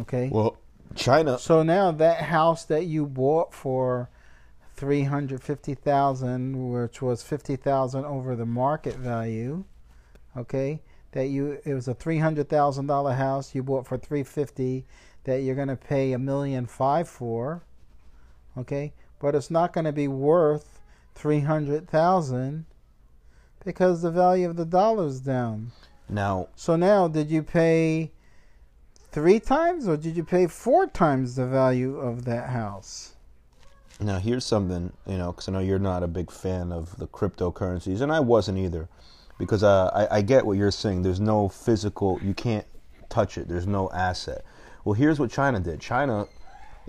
Okay. 0.00 0.28
well, 0.32 0.56
China. 0.94 1.38
So 1.38 1.62
now 1.62 1.90
that 1.92 2.22
house 2.22 2.64
that 2.66 2.86
you 2.86 3.06
bought 3.06 3.54
for 3.54 4.08
three 4.80 5.02
hundred 5.02 5.42
fifty 5.42 5.74
thousand, 5.74 6.72
which 6.72 7.02
was 7.02 7.22
fifty 7.22 7.54
thousand 7.54 8.06
over 8.06 8.34
the 8.34 8.46
market 8.46 8.96
value, 8.96 9.62
okay, 10.34 10.80
that 11.12 11.26
you 11.26 11.60
it 11.66 11.74
was 11.74 11.86
a 11.86 11.92
three 11.92 12.16
hundred 12.16 12.48
thousand 12.48 12.86
dollar 12.86 13.12
house 13.12 13.54
you 13.54 13.62
bought 13.62 13.86
for 13.86 13.98
three 13.98 14.22
fifty, 14.22 14.86
that 15.24 15.42
you're 15.42 15.54
gonna 15.54 15.76
pay 15.76 16.14
a 16.14 16.18
million 16.18 16.64
five 16.64 17.06
for, 17.06 17.62
okay, 18.56 18.94
but 19.18 19.34
it's 19.34 19.50
not 19.50 19.74
gonna 19.74 19.92
be 19.92 20.08
worth 20.08 20.80
three 21.14 21.40
hundred 21.40 21.86
thousand 21.86 22.64
because 23.62 24.00
the 24.00 24.10
value 24.10 24.48
of 24.48 24.56
the 24.56 24.64
dollar's 24.64 25.20
down. 25.20 25.72
Now, 26.08 26.48
So 26.56 26.74
now, 26.76 27.06
did 27.06 27.30
you 27.30 27.42
pay 27.42 28.12
three 29.12 29.40
times 29.40 29.86
or 29.86 29.98
did 29.98 30.16
you 30.16 30.24
pay 30.24 30.46
four 30.46 30.86
times 30.86 31.36
the 31.36 31.46
value 31.46 31.98
of 31.98 32.24
that 32.24 32.48
house? 32.48 33.12
Now, 34.02 34.18
here's 34.18 34.46
something, 34.46 34.92
you 35.06 35.18
know, 35.18 35.32
because 35.32 35.48
I 35.48 35.52
know 35.52 35.58
you're 35.58 35.78
not 35.78 36.02
a 36.02 36.08
big 36.08 36.30
fan 36.30 36.72
of 36.72 36.96
the 36.96 37.06
cryptocurrencies, 37.06 38.00
and 38.00 38.10
I 38.10 38.20
wasn't 38.20 38.56
either, 38.56 38.88
because 39.38 39.62
uh, 39.62 39.90
I, 39.92 40.18
I 40.18 40.22
get 40.22 40.46
what 40.46 40.56
you're 40.56 40.70
saying. 40.70 41.02
There's 41.02 41.20
no 41.20 41.50
physical, 41.50 42.18
you 42.22 42.32
can't 42.32 42.66
touch 43.10 43.36
it, 43.36 43.46
there's 43.46 43.66
no 43.66 43.90
asset. 43.90 44.42
Well, 44.84 44.94
here's 44.94 45.20
what 45.20 45.30
China 45.30 45.60
did 45.60 45.80
China, 45.80 46.26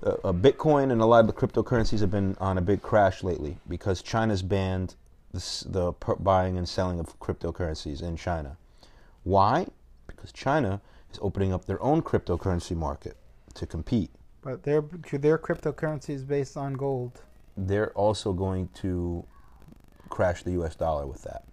uh, 0.03 0.15
uh, 0.23 0.31
Bitcoin 0.31 0.91
and 0.91 1.01
a 1.01 1.05
lot 1.05 1.19
of 1.19 1.27
the 1.27 1.33
cryptocurrencies 1.33 1.99
have 1.99 2.11
been 2.11 2.37
on 2.39 2.57
a 2.57 2.61
big 2.61 2.81
crash 2.81 3.23
lately 3.23 3.57
because 3.67 4.01
China's 4.01 4.41
banned 4.41 4.95
the, 5.33 5.65
the 5.67 6.15
buying 6.19 6.57
and 6.57 6.67
selling 6.67 6.99
of 6.99 7.19
cryptocurrencies 7.19 8.01
in 8.01 8.15
China. 8.15 8.57
Why? 9.23 9.67
Because 10.07 10.31
China 10.31 10.81
is 11.11 11.19
opening 11.21 11.53
up 11.53 11.65
their 11.65 11.81
own 11.83 12.01
cryptocurrency 12.01 12.75
market 12.75 13.17
to 13.55 13.67
compete. 13.67 14.11
But 14.41 14.63
their 14.63 14.81
their 15.11 15.37
cryptocurrency 15.37 16.09
is 16.09 16.23
based 16.23 16.57
on 16.57 16.73
gold, 16.73 17.21
they're 17.55 17.91
also 17.91 18.33
going 18.33 18.69
to 18.75 19.23
crash 20.09 20.43
the 20.43 20.51
U.S. 20.51 20.75
dollar 20.75 21.05
with 21.05 21.21
that. 21.23 21.43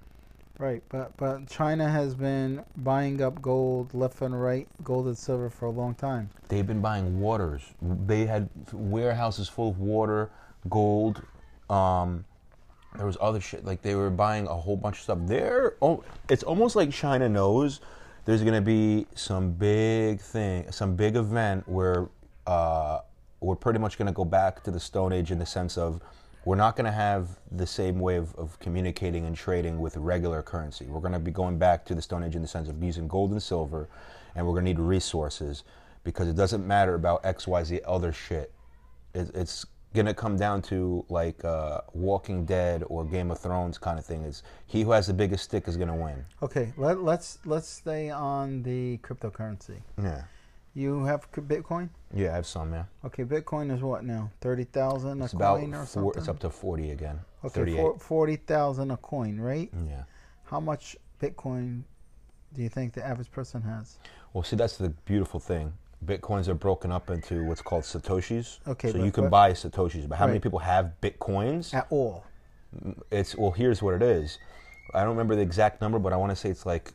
right? 0.59 0.83
But 0.89 1.17
but 1.17 1.49
China 1.49 1.89
has 1.89 2.15
been 2.15 2.65
buying 2.79 3.21
up 3.23 3.41
gold 3.43 3.93
left 3.95 4.23
and 4.23 4.41
right, 4.41 4.67
gold 4.83 5.07
and 5.07 5.17
silver 5.19 5.51
for 5.51 5.67
a 5.67 5.71
long 5.71 5.95
time. 5.95 6.31
They've 6.49 6.67
been 6.67 6.81
buying 6.81 7.21
waters. 7.21 7.63
They 7.83 8.27
had 8.27 8.49
warehouses 8.73 9.49
full 9.49 9.71
of 9.71 9.79
water, 9.79 10.31
gold. 10.71 11.23
Um, 11.69 12.25
there 12.97 13.05
was 13.05 13.19
other 13.21 13.41
shit. 13.41 13.65
Like 13.67 13.83
they 13.83 13.95
were 13.95 14.11
buying 14.11 14.47
a 14.47 14.55
whole 14.55 14.77
bunch 14.77 14.97
of 14.97 15.03
stuff. 15.03 15.19
They're 15.23 15.75
oh, 15.83 16.03
it's 16.31 16.43
almost 16.43 16.75
like 16.75 16.91
China 16.91 17.29
knows 17.29 17.81
there's 18.25 18.43
going 18.43 18.55
to 18.55 18.61
be 18.61 19.07
some 19.15 19.53
big 19.53 20.21
thing, 20.21 20.71
some 20.73 20.97
big 20.97 21.17
event 21.17 21.69
where 21.69 22.09
uh, 22.49 23.03
we're 23.41 23.55
pretty 23.55 23.79
much 23.79 23.99
going 23.99 24.07
to 24.07 24.13
go 24.13 24.25
back 24.25 24.65
to 24.65 24.71
the 24.71 24.81
Stone 24.81 25.13
Age 25.13 25.31
in 25.31 25.39
the 25.39 25.47
sense 25.47 25.77
of 25.77 26.01
we're 26.47 26.57
not 26.57 26.77
going 26.77 26.87
to 26.87 26.91
have 26.93 27.29
the 27.53 27.67
same 27.67 28.01
way 28.01 28.17
of, 28.17 28.35
of 28.37 28.59
communicating 28.59 29.27
and 29.27 29.37
trading 29.37 29.79
with 29.79 29.99
regular 29.99 30.43
currency. 30.43 30.87
We're 30.87 31.01
going 31.01 31.13
to 31.13 31.19
be 31.19 31.31
going 31.31 31.59
back 31.59 31.85
to 31.87 31.95
the 31.95 32.01
Stone 32.01 32.25
Age 32.25 32.37
in 32.37 32.43
the 32.43 32.49
sense 32.49 32.71
of 32.71 32.83
using 32.83 33.07
gold 33.07 33.33
and 33.33 33.43
silver, 33.43 33.87
and 34.35 34.47
we're 34.47 34.55
going 34.55 34.65
to 34.65 34.71
need 34.71 34.79
resources 34.81 35.65
because 36.05 36.27
it 36.27 36.37
doesn't 36.37 36.67
matter 36.67 36.95
about 36.95 37.21
X, 37.23 37.47
Y, 37.47 37.63
Z 37.65 37.81
other 37.87 38.13
shit. 38.13 38.51
It, 39.13 39.31
it's 39.35 39.67
going 39.95 40.07
to 40.07 40.15
come 40.15 40.39
down 40.39 40.63
to 40.63 41.05
like 41.11 41.45
uh, 41.45 41.83
Walking 41.93 42.47
Dead 42.47 42.83
or 42.87 43.05
Game 43.05 43.31
of 43.31 43.39
Thrones 43.39 43.77
kind 43.77 43.99
of 43.99 44.07
thing. 44.07 44.23
Is 44.23 44.43
he 44.67 44.83
who 44.83 44.93
has 44.93 45.07
the 45.07 45.13
biggest 45.13 45.45
stick 45.45 45.69
is 45.69 45.77
going 45.77 45.89
to 45.89 45.95
win? 45.95 46.25
Okay, 46.43 46.73
let 46.79 47.03
let's 47.03 47.41
let's 47.45 47.69
stay 47.69 48.09
on 48.09 48.63
the 48.63 48.97
cryptocurrency. 48.99 49.83
Yeah, 50.03 50.23
You 50.73 51.05
have 51.05 51.31
Bitcoin. 51.33 51.91
Yeah, 52.15 52.33
I 52.33 52.35
have 52.37 52.47
some. 52.47 52.73
Yeah, 52.73 52.85
Okay, 53.05 53.25
Bitcoin 53.25 53.75
is 53.75 53.83
what 53.83 54.05
now? 54.05 54.31
Thirty 54.41 54.65
thousand 54.65 55.21
a 55.21 55.25
it's 55.25 55.35
coin 55.35 55.75
or 55.75 55.79
four, 55.79 55.87
something. 55.87 56.13
it's 56.21 56.29
up 56.29 56.39
to 56.41 56.51
forty 56.51 56.91
again. 56.91 57.21
okay, 57.45 57.77
forty 57.99 58.37
thousand 58.37 58.91
a 58.91 58.97
coin, 58.97 59.39
right? 59.39 59.71
Yeah. 59.87 60.05
How 60.45 60.61
much 60.61 60.97
Bitcoin 61.21 61.83
do 62.55 62.63
you 62.63 62.69
think 62.69 62.95
the 62.95 63.07
average 63.07 63.31
person 63.31 63.61
has? 63.63 63.99
Well, 64.33 64.43
see, 64.43 64.57
that's 64.57 64.77
the 64.77 64.89
beautiful 65.05 65.39
thing. 65.41 65.73
Bitcoins 66.05 66.49
are 66.49 66.55
broken 66.55 66.93
up 66.93 67.11
into 67.11 67.45
what's 67.45 67.61
called 67.61 67.83
satoshis. 67.83 68.61
Okay, 68.69 68.93
So 68.93 68.99
but- 68.99 69.05
you 69.05 69.11
can 69.13 69.25
but- 69.25 69.31
buy 69.31 69.53
satoshis, 69.53 70.09
but 70.09 70.17
how 70.17 70.27
many 70.27 70.39
people 70.39 70.61
have 70.61 70.93
bitcoins? 71.03 71.75
At 71.75 71.87
all? 71.91 72.25
It's 73.11 73.35
well, 73.37 73.51
here's 73.51 73.83
what 73.83 73.95
it 73.95 74.03
is. 74.03 74.39
I 74.95 75.01
don't 75.01 75.11
remember 75.11 75.35
the 75.37 75.43
exact 75.43 75.81
number, 75.81 75.99
but 75.99 76.13
I 76.13 76.17
want 76.17 76.31
to 76.31 76.37
say 76.37 76.49
it's 76.51 76.65
like 76.67 76.93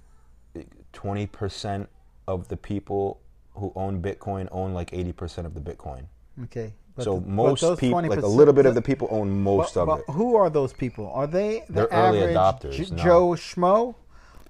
twenty 0.94 1.28
percent 1.28 1.90
of 2.28 2.48
the 2.48 2.58
people 2.58 3.20
who 3.56 3.72
own 3.76 4.02
Bitcoin 4.02 4.48
own 4.52 4.74
like 4.74 4.94
eighty 4.94 5.12
percent 5.14 5.46
of 5.48 5.54
the 5.54 5.62
Bitcoin. 5.62 6.04
Okay. 6.46 6.74
so 7.00 7.20
the- 7.20 7.28
most 7.28 7.80
people, 7.80 8.02
like 8.02 8.22
a 8.22 8.28
little 8.28 8.54
bit 8.54 8.66
of 8.66 8.76
the 8.76 8.82
people, 8.82 9.08
own 9.12 9.30
most 9.44 9.76
but, 9.76 9.82
of 9.82 9.88
but 9.88 10.00
it. 10.00 10.10
who 10.14 10.36
are 10.36 10.50
those 10.50 10.74
people? 10.74 11.12
Are 11.12 11.28
they 11.28 11.64
the 11.68 11.74
They're 11.74 11.88
early 11.92 12.20
average 12.22 12.36
adopters, 12.36 12.72
J- 12.90 12.96
no. 12.96 13.04
Joe 13.04 13.30
Schmo? 13.32 13.96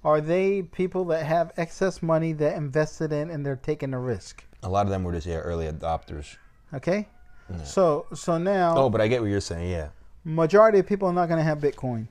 Are 0.04 0.20
they 0.20 0.62
people 0.62 1.04
that 1.06 1.24
have 1.24 1.52
excess 1.56 2.02
money 2.02 2.32
that 2.34 2.56
invested 2.56 3.10
in 3.12 3.30
and 3.30 3.44
they're 3.44 3.56
taking 3.56 3.94
a 3.94 3.98
risk? 3.98 4.44
A 4.62 4.68
lot 4.68 4.84
of 4.86 4.90
them 4.90 5.02
were 5.04 5.12
just 5.12 5.26
yeah, 5.26 5.36
early 5.38 5.66
adopters. 5.70 6.36
Okay. 6.74 7.08
So 7.64 8.06
so 8.14 8.38
now 8.38 8.74
Oh, 8.76 8.88
but 8.90 9.00
I 9.02 9.08
get 9.08 9.20
what 9.20 9.28
you're 9.30 9.40
saying. 9.40 9.70
Yeah. 9.70 9.88
majority 10.24 10.78
of 10.78 10.86
people 10.86 11.08
are 11.08 11.12
not 11.12 11.26
going 11.28 11.38
to 11.38 11.44
have 11.44 11.58
Bitcoin. 11.58 12.08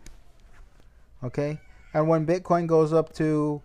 Okay, 1.23 1.59
and 1.93 2.07
when 2.07 2.25
Bitcoin 2.25 2.67
goes 2.67 2.91
up 2.93 3.13
to 3.13 3.61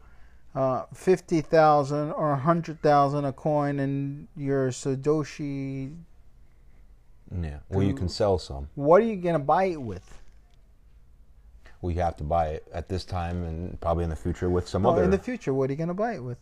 uh, 0.55 0.85
fifty 0.95 1.41
thousand 1.41 2.13
or 2.13 2.35
hundred 2.37 2.81
thousand 2.83 3.25
a 3.25 3.33
coin, 3.33 3.79
and 3.81 4.29
your 4.37 4.69
Satoshi, 4.71 5.95
Yeah. 7.43 7.59
Well, 7.69 7.83
you 7.85 7.95
can 7.95 8.09
sell 8.09 8.39
some. 8.39 8.69
what 8.75 9.03
are 9.03 9.07
you 9.07 9.17
going 9.17 9.35
to 9.35 9.39
buy 9.39 9.65
it 9.65 9.81
with? 9.81 10.21
We 11.81 11.95
have 11.95 12.17
to 12.17 12.25
buy 12.25 12.49
it 12.49 12.67
at 12.73 12.89
this 12.89 13.05
time 13.05 13.45
and 13.45 13.81
probably 13.81 14.03
in 14.03 14.11
the 14.11 14.17
future 14.17 14.51
with 14.51 14.67
some 14.67 14.83
Well, 14.83 14.95
other. 14.95 15.05
in 15.05 15.11
the 15.11 15.19
future, 15.19 15.55
what 15.55 15.71
are 15.71 15.73
you 15.73 15.77
going 15.77 15.89
to 15.89 15.95
buy 15.95 16.15
it 16.15 16.25
with? 16.25 16.39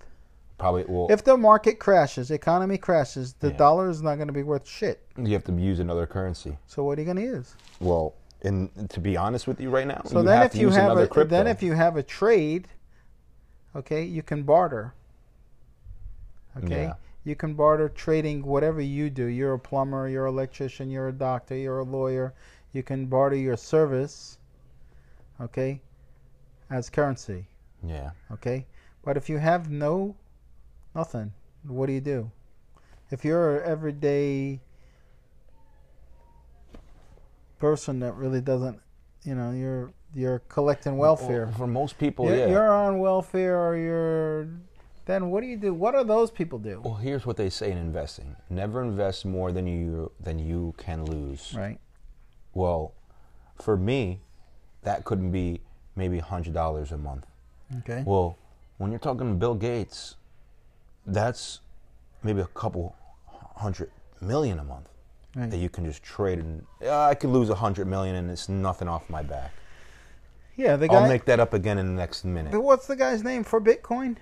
probably 0.58 0.82
well, 0.88 1.06
If 1.10 1.22
the 1.22 1.36
market 1.36 1.78
crashes, 1.78 2.30
economy 2.30 2.78
crashes, 2.78 3.34
the 3.34 3.50
Yeah. 3.50 3.58
dollar 3.58 3.90
is 3.90 4.00
not 4.00 4.14
going 4.14 4.28
to 4.28 4.32
be 4.32 4.42
worth 4.42 4.66
shit. 4.66 5.02
you 5.18 5.34
have 5.34 5.44
to 5.44 5.52
use 5.52 5.80
another 5.80 6.06
currency. 6.06 6.56
So 6.66 6.82
what 6.82 6.96
are 6.96 7.02
you 7.02 7.04
going 7.04 7.18
to 7.18 7.22
use? 7.22 7.54
Well, 7.78 8.14
and 8.40 8.70
to 8.88 8.98
be 9.00 9.18
honest 9.18 9.46
with 9.46 9.60
you, 9.60 9.68
right 9.68 9.86
now, 9.86 10.00
So 10.06 10.22
then, 10.22 10.42
if 10.42 10.54
you 10.54 10.70
have 10.70 10.96
a 10.96 11.06
crypto. 11.06 11.28
then 11.28 11.46
if 11.46 11.62
you 11.62 11.74
have 11.74 11.96
a 11.98 12.02
trade, 12.02 12.68
okay, 13.76 14.02
you 14.04 14.22
can 14.22 14.42
barter. 14.42 14.94
Okay, 16.56 16.84
Yeah. 16.84 16.94
you 17.24 17.36
can 17.36 17.54
barter 17.54 17.88
trading 17.88 18.42
whatever 18.42 18.80
you 18.80 19.10
do. 19.10 19.26
You're 19.26 19.54
a 19.54 19.58
plumber, 19.58 20.08
you're 20.08 20.26
an 20.26 20.32
electrician, 20.34 20.90
you're 20.90 21.08
a 21.08 21.12
doctor, 21.12 21.54
you're 21.56 21.80
a 21.80 21.84
lawyer. 21.84 22.32
You 22.72 22.82
can 22.82 23.06
barter 23.06 23.36
your 23.36 23.56
service, 23.56 24.38
okay, 25.40 25.80
as 26.70 26.90
currency. 26.90 27.46
yeah, 27.82 28.10
Okay, 28.32 28.66
but 29.02 29.16
if 29.16 29.28
you 29.28 29.38
have 29.38 29.70
no 29.70 30.16
nothing, 30.94 31.32
what 31.66 31.86
do 31.86 31.92
you 31.92 32.00
do? 32.00 32.30
If 33.10 33.24
you're 33.24 33.58
an 33.60 33.70
everyday 33.70 34.60
person 37.58 38.00
that 38.00 38.14
really 38.14 38.40
doesn't, 38.40 38.80
you 39.24 39.34
know, 39.34 39.50
you're 39.52 39.92
you're 40.14 40.40
collecting 40.48 40.96
welfare. 40.96 41.48
For 41.56 41.66
most 41.66 41.98
people, 41.98 42.26
You're, 42.26 42.36
yeah. 42.36 42.46
you're 42.48 42.72
on 42.72 42.98
welfare, 42.98 43.58
or 43.58 43.76
you're. 43.76 44.48
Then 45.06 45.30
what 45.30 45.40
do 45.42 45.46
you 45.46 45.56
do? 45.56 45.72
What 45.72 45.94
do 45.94 46.02
those 46.04 46.30
people 46.30 46.58
do? 46.58 46.80
well, 46.84 46.94
here's 46.94 47.24
what 47.26 47.36
they 47.36 47.48
say 47.50 47.70
in 47.70 47.78
investing: 47.78 48.34
never 48.50 48.82
invest 48.82 49.24
more 49.24 49.52
than 49.52 49.66
you 49.66 50.10
than 50.20 50.38
you 50.38 50.74
can 50.78 51.04
lose. 51.04 51.54
Right. 51.56 51.78
Well, 52.54 52.92
for 53.60 53.76
me, 53.76 54.20
that 54.82 55.04
couldn't 55.04 55.30
be 55.30 55.60
maybe 55.94 56.18
hundred 56.18 56.54
dollars 56.54 56.92
a 56.92 56.98
month. 56.98 57.26
Okay. 57.78 58.02
Well, 58.06 58.36
when 58.78 58.90
you're 58.90 58.98
talking 59.00 59.28
to 59.28 59.34
Bill 59.34 59.54
Gates, 59.54 60.16
that's 61.06 61.60
maybe 62.22 62.40
a 62.40 62.46
couple 62.46 62.96
hundred 63.56 63.90
million 64.20 64.58
a 64.58 64.64
month 64.64 64.88
Right. 65.34 65.50
that 65.50 65.58
you 65.58 65.68
can 65.68 65.84
just 65.84 66.02
trade 66.02 66.38
and 66.38 66.64
uh, 66.82 67.02
I 67.04 67.14
could 67.14 67.28
lose 67.30 67.50
a 67.50 67.54
hundred 67.54 67.86
million 67.86 68.16
and 68.16 68.30
it's 68.30 68.48
nothing 68.48 68.88
off 68.88 69.08
my 69.10 69.22
back. 69.22 69.52
Yeah, 70.56 70.76
the 70.76 70.88
guy. 70.88 70.94
I'll 70.94 71.08
make 71.08 71.24
that 71.26 71.40
up 71.40 71.54
again 71.54 71.78
in 71.78 71.86
the 71.86 71.92
next 71.92 72.24
minute. 72.24 72.60
What's 72.60 72.86
the 72.86 72.96
guy's 72.96 73.22
name 73.22 73.44
for 73.44 73.60
Bitcoin? 73.60 74.16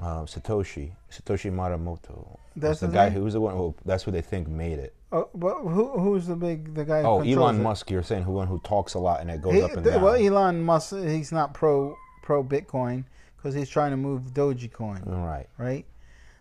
Uh, 0.00 0.22
Satoshi, 0.22 0.92
Satoshi 1.10 1.52
Nakamoto. 1.52 2.38
That's 2.56 2.80
the 2.80 2.88
guy 2.88 3.08
name? 3.08 3.18
who's 3.18 3.32
the 3.32 3.40
one 3.40 3.56
who. 3.56 3.74
That's 3.84 4.02
who 4.04 4.10
they 4.10 4.20
think 4.20 4.48
made 4.48 4.78
it. 4.78 4.94
Oh, 5.10 5.28
but 5.34 5.58
who 5.58 5.88
who's 5.98 6.26
the 6.26 6.36
big 6.36 6.74
the 6.74 6.84
guy? 6.84 7.02
Oh, 7.02 7.20
Elon 7.20 7.56
it? 7.56 7.62
Musk. 7.62 7.90
You're 7.90 8.02
saying 8.02 8.24
who 8.24 8.32
one 8.32 8.48
who 8.48 8.60
talks 8.60 8.94
a 8.94 8.98
lot 8.98 9.20
and 9.20 9.30
it 9.30 9.42
goes 9.42 9.54
He- 9.54 9.62
up 9.62 9.72
and 9.72 9.84
down. 9.84 10.02
well, 10.02 10.14
Elon 10.14 10.62
Musk, 10.62 10.96
he's 10.96 11.32
not 11.32 11.54
pro 11.54 11.96
pro 12.22 12.42
Bitcoin 12.42 13.04
because 13.36 13.54
he's 13.54 13.68
trying 13.68 13.90
to 13.90 13.96
move 13.96 14.32
Dogecoin, 14.32 15.02
right. 15.06 15.48
right? 15.58 15.84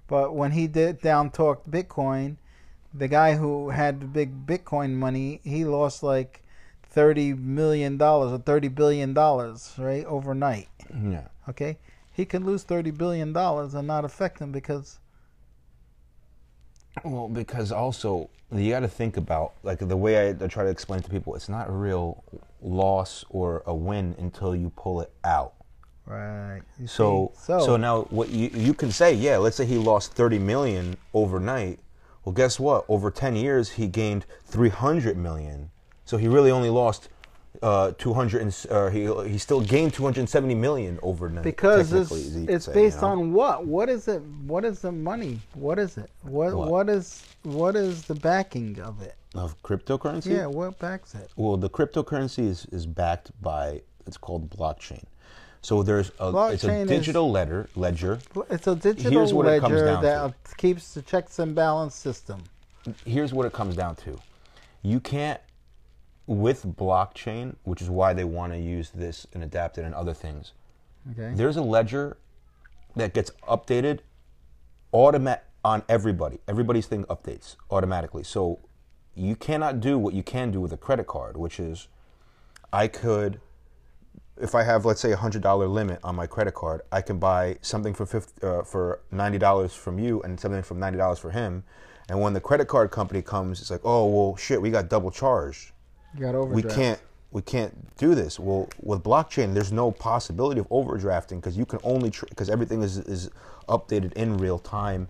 But 0.08 0.36
when 0.36 0.52
he 0.52 0.68
did 0.68 1.02
down 1.02 1.32
talked 1.32 1.70
Bitcoin, 1.70 2.38
the 2.94 3.08
guy 3.08 3.36
who 3.36 3.70
had 3.70 4.02
the 4.02 4.06
big 4.06 4.46
Bitcoin 4.46 4.92
money, 4.94 5.42
he 5.44 5.66
lost 5.66 6.04
like 6.04 6.44
thirty 6.92 7.34
million 7.34 7.98
dollars 7.98 8.32
or 8.32 8.38
thirty 8.38 8.68
billion 8.68 9.14
dollars, 9.14 9.74
right, 9.78 10.06
overnight. 10.06 10.68
Yeah. 10.94 11.28
Okay, 11.50 11.78
he 12.12 12.26
can 12.26 12.46
lose 12.46 12.64
thirty 12.64 12.92
billion 12.92 13.34
dollars 13.34 13.74
and 13.74 13.88
not 13.88 14.06
affect 14.06 14.40
him 14.40 14.52
because 14.52 15.00
Well, 17.04 17.30
because 17.30 17.72
also 17.72 18.30
you 18.52 18.70
got 18.70 18.82
to 18.82 18.88
think 18.88 19.18
about 19.18 19.54
like 19.64 19.80
the 19.80 19.98
way 19.98 20.30
I, 20.30 20.44
I 20.44 20.48
try 20.48 20.64
to 20.64 20.70
explain 20.70 21.02
to 21.02 21.10
people. 21.10 21.36
It's 21.36 21.50
not 21.50 21.70
a 21.70 21.72
real 21.72 22.24
loss 22.62 23.24
or 23.30 23.64
a 23.66 23.74
win 23.74 24.16
until 24.20 24.56
you 24.56 24.72
pull 24.76 25.02
it 25.02 25.12
out. 25.24 25.54
right. 26.06 26.62
you 26.80 26.88
So, 26.88 27.32
so 27.36 27.78
now 27.78 28.02
what 28.10 28.30
you 28.30 28.50
you 28.54 28.74
can 28.74 28.92
say, 28.92 29.14
yeah, 29.14 29.38
let's 29.38 29.56
say 29.56 29.66
he 29.66 29.78
lost 29.78 30.14
30 30.14 30.40
million 30.40 30.98
overnight. 31.14 31.80
Well, 32.26 32.34
guess 32.34 32.60
what? 32.60 32.86
Over 32.88 33.10
10 33.10 33.36
years, 33.36 33.72
he 33.72 33.88
gained 33.88 34.26
300 34.46 35.18
million. 35.18 35.72
So 36.06 36.18
he 36.18 36.28
really 36.28 36.52
only 36.52 36.70
lost 36.70 37.10
uh, 37.62 37.92
200, 37.98 38.42
and, 38.42 38.66
uh, 38.70 38.90
he 38.90 39.30
he 39.30 39.38
still 39.38 39.62
gained 39.62 39.94
270 39.94 40.56
million 40.56 41.00
overnight. 41.04 41.44
because 41.44 41.92
it's, 41.94 42.10
technically, 42.10 42.40
you 42.40 42.46
could 42.48 42.56
it's 42.56 42.66
say, 42.66 42.74
based 42.74 42.96
you 42.98 43.02
know? 43.02 43.08
on 43.08 43.34
what? 43.34 43.66
What 43.66 43.90
is 43.90 44.08
it? 44.08 44.22
What 44.46 44.66
is 44.66 44.80
the 44.80 44.92
money? 44.92 45.40
What 45.54 45.78
is 45.78 45.98
it? 45.98 46.10
What 46.24 46.54
What? 46.56 46.70
what 46.70 46.90
is 46.90 47.24
what 47.44 47.76
is 47.76 48.04
the 48.04 48.16
backing 48.16 48.80
of 48.80 49.02
it? 49.02 49.16
of 49.36 49.62
cryptocurrency. 49.64 50.36
Yeah, 50.38 50.46
what 50.48 50.78
backs 50.80 51.16
it? 51.16 51.30
Well, 51.38 51.56
the 51.56 51.70
cryptocurrency 51.70 52.46
is, 52.48 52.66
is 52.72 52.86
backed 52.86 53.32
by 53.42 53.82
it's 54.06 54.18
called 54.18 54.50
blockchain. 54.50 55.04
So 55.62 55.84
there's 55.84 56.12
a 56.20 56.28
it's 56.50 56.64
Blockchain 56.66 56.80
a 56.80 56.82
is- 56.82 56.90
digital 56.90 57.32
ledger 57.32 57.70
ledger. 57.76 58.20
It's 58.50 58.68
a 58.68 58.76
digital 58.76 59.12
Here's 59.12 59.34
what 59.34 59.46
it 59.48 59.62
comes 59.62 59.74
ledger 59.76 60.02
down 60.02 60.02
that 60.02 60.58
keeps 60.58 60.94
the 60.96 61.02
checks 61.04 61.38
and 61.40 61.54
balance 61.54 61.96
system. 61.96 62.44
Here's 63.06 63.32
what 63.34 63.46
it 63.46 63.54
comes 63.54 63.76
down 63.76 63.96
to. 63.98 64.20
You 64.82 65.00
can't 65.00 65.40
with 66.32 66.66
blockchain, 66.78 67.56
which 67.64 67.82
is 67.82 67.90
why 67.90 68.14
they 68.14 68.24
want 68.24 68.54
to 68.54 68.60
use 68.60 68.90
this 68.92 69.28
and 69.34 69.44
adapt 69.44 69.78
it 69.78 69.84
and 69.84 69.94
other 69.94 70.14
things. 70.14 70.54
Okay. 71.12 71.34
There's 71.36 71.58
a 71.58 71.62
ledger 71.62 72.18
that 72.96 73.14
gets 73.14 73.32
updated 73.48 74.00
automat 74.94 75.46
on 75.64 75.84
everybody. 75.90 76.40
Everybody's 76.48 76.88
thing 76.88 77.04
updates 77.06 77.58
automatically. 77.70 78.24
So 78.24 78.60
you 79.14 79.36
cannot 79.36 79.82
do 79.82 79.98
what 79.98 80.14
you 80.14 80.24
can 80.24 80.52
do 80.52 80.62
with 80.62 80.72
a 80.72 80.78
credit 80.78 81.06
card, 81.06 81.36
which 81.36 81.60
is 81.60 81.90
I 82.72 82.88
could 82.88 83.42
if 84.40 84.56
I 84.56 84.64
have 84.64 84.86
let's 84.86 85.02
say 85.02 85.12
a 85.12 85.18
hundred 85.18 85.44
dollar 85.44 85.68
limit 85.68 86.00
on 86.02 86.16
my 86.16 86.28
credit 86.28 86.54
card, 86.54 86.82
I 86.94 87.02
can 87.02 87.20
buy 87.20 87.58
something 87.62 87.94
for 87.94 88.06
50, 88.06 88.48
uh, 88.48 88.64
for 88.64 89.02
ninety 89.12 89.38
dollars 89.38 89.74
from 89.74 90.00
you 90.00 90.22
and 90.22 90.40
something 90.40 90.64
from 90.64 90.80
ninety 90.80 90.98
dollars 90.98 91.20
for 91.20 91.32
him. 91.32 91.64
And 92.08 92.22
when 92.22 92.34
the 92.34 92.42
credit 92.42 92.68
card 92.70 92.90
company 92.90 93.22
comes, 93.22 93.60
it's 93.60 93.70
like, 93.70 93.82
oh 93.84 94.08
well, 94.08 94.38
shit, 94.38 94.62
we 94.62 94.70
got 94.72 94.90
double 94.90 95.12
charged 95.12 95.74
You 96.16 96.22
got 96.22 96.36
overdraft. 96.36 96.66
we 96.66 96.72
can't 96.74 97.00
we 97.32 97.42
can't 97.42 97.96
do 97.98 98.14
this. 98.14 98.38
Well, 98.40 98.68
with 98.82 99.02
blockchain, 99.04 99.54
there's 99.54 99.72
no 99.72 99.90
possibility 99.92 100.60
of 100.60 100.68
overdrafting 100.70 101.38
because 101.38 101.58
you 101.58 101.66
can 101.66 101.80
only 101.84 102.12
because 102.30 102.50
everything 102.50 102.82
is 102.84 102.98
is 102.98 103.30
updated 103.70 104.14
in 104.14 104.38
real 104.38 104.60
time 104.60 105.08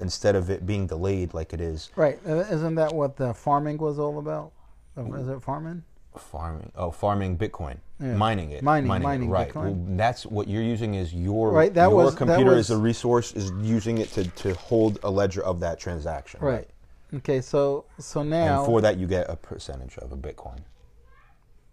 instead 0.00 0.34
of 0.34 0.50
it 0.50 0.66
being 0.66 0.86
delayed 0.86 1.34
like 1.34 1.52
it 1.52 1.60
is 1.60 1.90
Right. 1.94 2.18
Uh, 2.26 2.36
Isn't 2.50 2.74
that 2.76 2.92
what 2.94 3.16
the 3.16 3.34
farming 3.34 3.76
was 3.78 3.98
all 3.98 4.18
about? 4.18 4.52
Is 4.96 5.28
it 5.28 5.42
farming? 5.42 5.84
farming. 6.18 6.72
Oh, 6.74 6.90
farming 6.90 7.38
Bitcoin, 7.38 7.76
Yeah. 8.00 8.14
mining 8.16 8.50
it, 8.50 8.64
Mining- 8.64 8.90
it, 8.90 9.00
mining 9.02 9.30
right? 9.30 9.48
Bitcoin. 9.48 9.62
Well, 9.86 9.96
that's 9.96 10.26
what 10.26 10.48
you're 10.48 10.62
using 10.62 10.94
is 10.94 11.14
your 11.14 11.52
Right, 11.52 11.72
that 11.74 11.86
your 11.86 11.94
was- 11.94 12.14
that 12.14 12.18
computer 12.18 12.50
was- 12.56 12.68
is 12.68 12.76
a 12.76 12.78
resource 12.78 13.32
is 13.32 13.52
using 13.62 13.98
it 13.98 14.10
to 14.14 14.24
to 14.24 14.54
hold 14.54 14.98
a 15.04 15.10
ledger 15.10 15.42
of 15.44 15.60
that 15.60 15.78
transaction. 15.78 16.40
Right. 16.42 16.68
Okay. 17.14 17.40
So 17.40 17.84
so 17.98 18.22
now 18.22 18.58
And 18.58 18.66
for 18.66 18.80
that, 18.80 18.96
you 18.98 19.06
get 19.06 19.28
a 19.28 19.36
percentage 19.36 19.96
of 19.98 20.12
a 20.12 20.16
Bitcoin. 20.16 20.60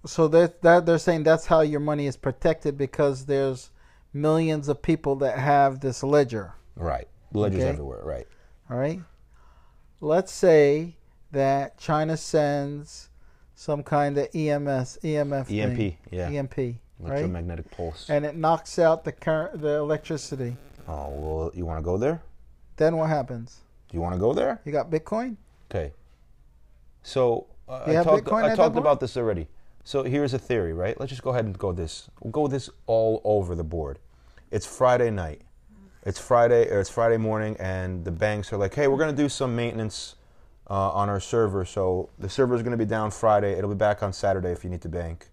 so 0.06 0.28
that 0.30 0.62
that 0.62 0.86
they're 0.86 0.98
saying 0.98 1.24
that's 1.24 1.46
how 1.48 1.62
your 1.62 1.80
money 1.80 2.08
is 2.08 2.18
protected 2.18 2.78
because 2.78 3.26
there's 3.26 3.72
millions 4.14 4.68
of 4.68 4.82
people 4.82 5.16
that 5.18 5.38
have 5.38 5.80
this 5.80 6.04
ledger. 6.04 6.54
Right. 6.76 7.08
Ledgers 7.34 7.60
Okay. 7.62 7.70
everywhere. 7.70 8.02
Right. 8.04 8.28
All 8.70 8.78
right. 8.78 9.02
Let's 10.02 10.32
say 10.32 10.96
that 11.32 11.78
China 11.78 12.16
sends 12.18 13.10
some 13.56 13.82
kind 13.84 14.18
of 14.18 14.28
EMS, 14.36 15.00
EMF, 15.04 15.50
EMP. 15.52 15.76
thing, 15.78 15.98
Yeah. 16.12 16.30
EMP, 16.30 16.58
right? 16.58 16.78
Electromagnetic 17.00 17.70
pulse. 17.72 18.10
And 18.10 18.24
it 18.26 18.36
knocks 18.36 18.78
out 18.80 19.04
the 19.04 19.12
current, 19.12 19.62
the 19.62 19.76
electricity. 19.78 20.56
oh 20.88 21.10
well, 21.10 21.52
you 21.54 21.66
want 21.66 21.80
to 21.80 21.84
go 21.84 21.98
there? 21.98 22.22
Then 22.78 22.96
what 22.98 23.10
happens? 23.10 23.62
Do 23.90 23.98
you 23.98 24.02
want 24.02 24.14
to 24.14 24.20
go 24.20 24.34
there? 24.34 24.62
You 24.66 24.72
got 24.72 24.90
Bitcoin. 24.90 25.38
Okay. 25.70 25.94
So 27.04 27.48
uh, 27.70 27.84
I 27.86 28.04
talked, 28.04 28.26
Bitcoin 28.26 28.44
I 28.44 28.56
talked 28.56 28.78
about 28.78 29.00
this 29.00 29.16
already. 29.18 29.48
So 29.84 30.04
here's 30.04 30.34
a 30.34 30.40
theory, 30.40 30.74
right? 30.74 31.00
Let's 31.00 31.10
just 31.10 31.24
go 31.24 31.30
ahead 31.30 31.46
and 31.46 31.58
go 31.58 31.72
this. 31.72 32.10
We'll 32.22 32.32
go 32.32 32.48
this 32.48 32.70
all 32.88 33.22
over 33.24 33.56
the 33.56 33.64
board. 33.64 34.00
It's 34.52 34.66
Friday 34.66 35.10
night. 35.10 35.42
It's 36.04 36.20
Friday 36.20 36.70
or 36.70 36.80
it's 36.80 36.90
Friday 36.90 37.18
morning, 37.18 37.56
and 37.60 38.04
the 38.04 38.12
banks 38.12 38.52
are 38.54 38.58
like, 38.58 38.74
"Hey, 38.74 38.88
we're 38.88 38.98
gonna 38.98 39.14
do 39.14 39.30
some 39.30 39.56
maintenance 39.56 40.16
uh, 40.70 40.92
on 40.92 41.10
our 41.10 41.20
server. 41.20 41.66
So 41.66 42.10
the 42.20 42.30
server 42.30 42.56
is 42.56 42.64
gonna 42.64 42.78
be 42.78 42.86
down 42.86 43.12
Friday. 43.12 43.54
It'll 43.54 43.70
be 43.70 43.76
back 43.76 44.04
on 44.04 44.14
Saturday 44.14 44.52
if 44.52 44.64
you 44.64 44.70
need 44.70 44.82
to 44.82 44.90
bank." 44.90 45.28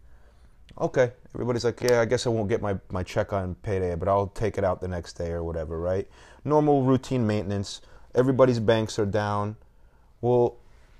Okay. 0.80 1.12
Everybody's 1.34 1.64
like, 1.64 1.80
"Yeah, 1.80 2.00
I 2.00 2.04
guess 2.04 2.26
I 2.26 2.30
won't 2.30 2.48
get 2.48 2.60
my 2.62 2.76
my 2.90 3.02
check 3.02 3.32
on 3.32 3.54
payday, 3.56 3.94
but 3.94 4.08
I'll 4.08 4.28
take 4.28 4.58
it 4.58 4.64
out 4.64 4.80
the 4.80 4.88
next 4.88 5.14
day 5.14 5.30
or 5.30 5.44
whatever." 5.44 5.78
Right? 5.80 6.08
Normal 6.44 6.82
routine 6.82 7.26
maintenance. 7.26 7.80
Everybody's 8.14 8.60
banks 8.60 8.98
are 8.98 9.06
down. 9.06 9.56
Well, 10.20 10.56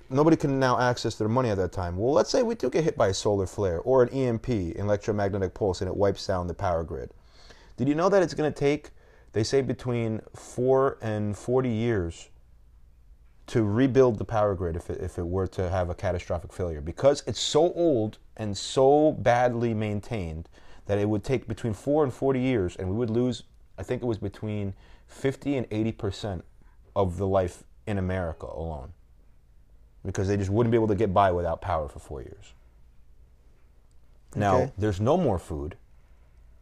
nobody 0.09 0.37
can 0.37 0.59
now 0.59 0.79
access 0.79 1.15
their 1.15 1.29
money 1.29 1.49
at 1.49 1.57
that 1.57 1.71
time. 1.71 1.97
Well, 1.97 2.13
let's 2.13 2.29
say 2.29 2.43
we 2.43 2.55
do 2.55 2.69
get 2.69 2.83
hit 2.83 2.97
by 2.97 3.07
a 3.07 3.13
solar 3.13 3.47
flare 3.47 3.79
or 3.79 4.03
an 4.03 4.09
EMP, 4.09 4.49
electromagnetic 4.49 5.53
pulse, 5.53 5.81
and 5.81 5.89
it 5.89 5.95
wipes 5.95 6.25
down 6.27 6.47
the 6.47 6.53
power 6.53 6.83
grid. 6.83 7.11
Did 7.77 7.87
you 7.87 7.95
know 7.95 8.09
that 8.09 8.23
it's 8.23 8.33
going 8.33 8.51
to 8.51 8.57
take, 8.57 8.91
they 9.33 9.43
say, 9.43 9.61
between 9.61 10.21
four 10.35 10.97
and 11.01 11.37
40 11.37 11.69
years 11.69 12.29
to 13.47 13.63
rebuild 13.63 14.17
the 14.17 14.25
power 14.25 14.55
grid 14.55 14.75
if 14.75 14.89
it, 14.89 15.01
if 15.01 15.17
it 15.17 15.27
were 15.27 15.47
to 15.47 15.69
have 15.69 15.89
a 15.89 15.95
catastrophic 15.95 16.53
failure? 16.53 16.81
Because 16.81 17.23
it's 17.27 17.39
so 17.39 17.73
old 17.73 18.17
and 18.37 18.57
so 18.57 19.13
badly 19.13 19.73
maintained 19.73 20.49
that 20.85 20.99
it 20.99 21.09
would 21.09 21.23
take 21.23 21.47
between 21.47 21.73
four 21.73 22.03
and 22.03 22.13
40 22.13 22.39
years, 22.39 22.75
and 22.75 22.89
we 22.89 22.95
would 22.95 23.09
lose, 23.09 23.43
I 23.77 23.83
think 23.83 24.01
it 24.01 24.05
was 24.05 24.17
between 24.17 24.73
50 25.07 25.57
and 25.57 25.69
80% 25.69 26.41
of 26.95 27.17
the 27.17 27.27
life 27.27 27.63
in 27.87 27.97
America 27.97 28.45
alone 28.45 28.93
because 30.05 30.27
they 30.27 30.37
just 30.37 30.49
wouldn't 30.49 30.71
be 30.71 30.77
able 30.77 30.87
to 30.87 30.95
get 30.95 31.13
by 31.13 31.31
without 31.31 31.61
power 31.61 31.87
for 31.89 31.99
four 31.99 32.21
years. 32.21 32.53
Now, 34.35 34.57
Okay. 34.57 34.71
there's 34.77 34.99
no 34.99 35.17
more 35.17 35.39
food 35.39 35.77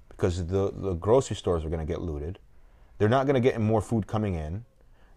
because 0.09 0.45
the, 0.47 0.71
the 0.75 0.93
grocery 0.93 1.35
stores 1.35 1.65
are 1.65 1.69
going 1.69 1.85
to 1.85 1.91
get 1.91 2.01
looted. 2.01 2.39
They're 2.97 3.09
not 3.09 3.25
going 3.25 3.33
to 3.35 3.41
get 3.41 3.59
more 3.59 3.81
food 3.81 4.07
coming 4.07 4.35
in. 4.35 4.63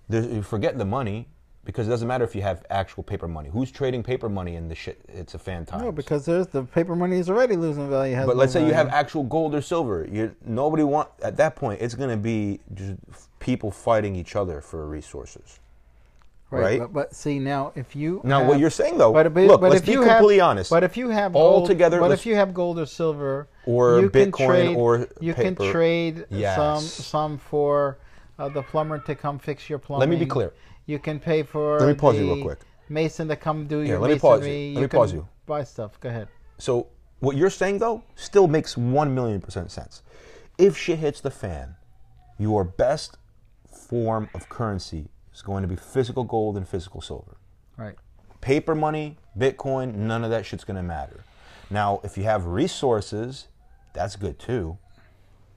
There's, 0.08 0.44
forget 0.46 0.78
the 0.78 0.84
money 0.84 1.28
because 1.66 1.86
it 1.86 1.90
doesn't 1.90 2.08
matter 2.08 2.24
if 2.24 2.34
you 2.34 2.40
have 2.42 2.64
actual 2.70 3.02
paper 3.02 3.28
money. 3.28 3.50
Who's 3.50 3.70
trading 3.70 4.02
paper 4.02 4.28
money 4.28 4.54
in 4.54 4.68
the 4.68 4.74
shit? 4.74 5.00
It's 5.08 5.34
a 5.34 5.38
fan 5.38 5.66
time. 5.66 5.82
No, 5.82 5.92
because 5.92 6.24
there's 6.24 6.46
the 6.46 6.62
paper 6.62 6.96
money 6.96 7.18
is 7.18 7.28
already 7.28 7.56
losing 7.56 7.90
value. 7.90 8.16
But 8.24 8.36
let's 8.36 8.52
say 8.52 8.64
you 8.66 8.72
have 8.72 8.88
actual 8.88 9.24
gold 9.24 9.54
or 9.54 9.60
silver. 9.60 10.06
You 10.10 10.34
nobody 10.44 10.84
want 10.84 11.08
at 11.22 11.36
that 11.36 11.56
point. 11.56 11.82
It's 11.82 11.94
going 11.94 12.10
to 12.10 12.16
be 12.16 12.60
just 12.74 12.94
people 13.40 13.70
fighting 13.70 14.16
each 14.16 14.36
other 14.36 14.60
for 14.60 14.86
resources. 14.86 15.60
right? 16.50 16.78
But, 16.78 16.92
but 16.92 17.14
see 17.14 17.38
now, 17.38 17.72
if 17.74 17.96
you 17.96 18.20
now, 18.24 18.38
have- 18.38 18.48
what 18.48 18.58
you're 18.60 18.70
saying 18.70 18.96
though, 18.98 19.12
but, 19.12 19.34
but, 19.34 19.44
look, 19.44 19.60
but 19.60 19.70
let's 19.70 19.80
if 19.82 19.86
be 19.86 19.92
you 19.92 20.02
completely 20.04 20.38
have, 20.38 20.48
honest. 20.50 20.70
But 20.70 20.84
if 20.84 20.96
you 20.96 21.08
have 21.08 21.34
All 21.34 21.58
gold, 21.58 21.68
together, 21.68 21.98
but 22.00 22.12
if 22.12 22.24
you 22.24 22.36
have 22.36 22.54
gold 22.54 22.78
or 22.78 22.86
silver, 22.86 23.48
Or 23.66 24.00
you 24.00 24.08
can 24.10 24.30
Bitcoin 24.30 24.46
trade, 24.46 24.76
or 24.76 25.08
you 25.20 25.34
can 25.34 25.56
paper. 25.56 25.72
trade 25.72 26.26
some 26.54 26.80
some 26.80 27.38
for 27.38 27.98
uh, 28.38 28.48
the 28.48 28.62
plumber 28.62 28.98
to 29.00 29.14
come 29.16 29.38
fix 29.40 29.68
your 29.68 29.78
plumbing. 29.80 30.00
Let 30.00 30.08
me 30.08 30.24
be 30.24 30.26
clear. 30.30 30.52
You 30.86 30.98
can 30.98 31.18
pay 31.18 31.42
for. 31.42 31.80
Let 31.80 31.88
me 31.88 31.94
pause 31.94 32.16
you 32.16 32.32
real 32.32 32.42
quick. 32.42 32.60
Mason 32.88 33.28
to 33.28 33.36
come 33.36 33.66
do 33.66 33.80
your 33.80 33.98
let 33.98 34.10
me 34.12 34.18
pause 34.18 34.46
you. 34.46 34.74
Let 34.74 34.82
me 34.82 34.88
can 34.88 34.98
pause 34.98 35.12
you. 35.12 35.28
Buy 35.44 35.64
stuff. 35.64 35.98
Go 36.00 36.08
ahead. 36.08 36.28
So 36.58 36.88
what 37.20 37.36
you're 37.36 37.50
saying 37.50 37.78
though 37.78 38.02
still 38.14 38.46
makes 38.46 38.76
one 38.76 39.14
million 39.14 39.40
percent 39.40 39.70
sense. 39.70 40.02
If 40.58 40.76
shit 40.76 41.00
hits 41.00 41.20
the 41.20 41.30
fan, 41.30 41.74
your 42.38 42.64
best 42.64 43.18
form 43.70 44.30
of 44.34 44.48
currency 44.48 45.08
is 45.34 45.42
going 45.42 45.62
to 45.62 45.68
be 45.68 45.76
physical 45.76 46.24
gold 46.24 46.56
and 46.56 46.66
physical 46.66 47.00
silver. 47.00 47.36
Right. 47.76 47.96
Paper 48.40 48.74
money, 48.74 49.16
Bitcoin, 49.36 49.94
none 49.94 50.24
of 50.24 50.30
that 50.30 50.46
shit's 50.46 50.64
gonna 50.64 50.82
matter. 50.82 51.24
Now, 51.68 52.00
if 52.04 52.16
you 52.16 52.24
have 52.24 52.46
resources, 52.46 53.48
that's 53.92 54.14
good 54.14 54.38
too. 54.38 54.78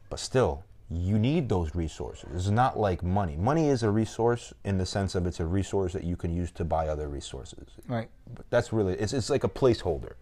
But 0.10 0.20
still, 0.20 0.64
you 0.92 1.20
need 1.20 1.50
those 1.50 1.76
resources. 1.76 2.30
It's 2.34 2.48
not 2.48 2.80
like 2.80 3.04
money. 3.04 3.36
Money 3.38 3.70
is 3.70 3.84
a 3.84 3.92
resource 3.92 4.54
in 4.64 4.78
the 4.78 4.86
sense 4.86 5.14
of 5.14 5.28
it's 5.28 5.40
a 5.40 5.46
resource 5.46 5.94
that 5.94 6.04
you 6.04 6.16
can 6.16 6.36
use 6.36 6.52
to 6.54 6.64
buy 6.66 6.88
other 6.88 7.08
resources. 7.08 7.68
Right. 7.88 8.10
But 8.34 8.50
that's 8.50 8.74
really 8.74 8.94
it's, 8.94 9.14
it's 9.14 9.30
like 9.30 9.44
a 9.44 9.50
placeholder. 9.50 10.14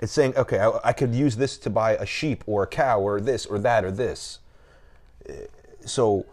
It's 0.00 0.10
saying, 0.12 0.36
okay, 0.36 0.58
I, 0.58 0.72
I 0.82 0.92
could 0.92 1.14
use 1.14 1.36
this 1.36 1.56
to 1.58 1.70
buy 1.70 1.92
a 1.94 2.04
sheep 2.04 2.42
or 2.46 2.64
a 2.64 2.66
cow 2.66 3.00
or 3.00 3.20
this 3.20 3.46
or 3.46 3.60
that 3.60 3.84
or 3.84 3.92
this. 3.92 4.40
Eh, 5.28 5.46
So, 5.86 6.26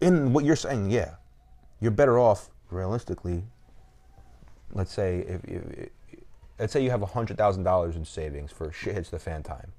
in 0.00 0.32
what 0.32 0.44
you're 0.44 0.56
saying, 0.56 0.90
yeah, 0.90 1.14
you're 1.80 1.92
better 1.92 2.18
off 2.18 2.50
realistically. 2.70 3.44
Let's 4.72 4.92
say 4.92 5.20
if, 5.20 5.44
if 5.44 5.88
let's 6.58 6.72
say 6.72 6.82
you 6.82 6.90
have 6.90 7.02
hundred 7.02 7.36
thousand 7.36 7.62
dollars 7.62 7.94
in 7.94 8.04
savings 8.04 8.50
for 8.50 8.72
shit 8.72 8.94
hits 8.94 9.10
the 9.10 9.20
fan 9.20 9.44
time. 9.44 9.70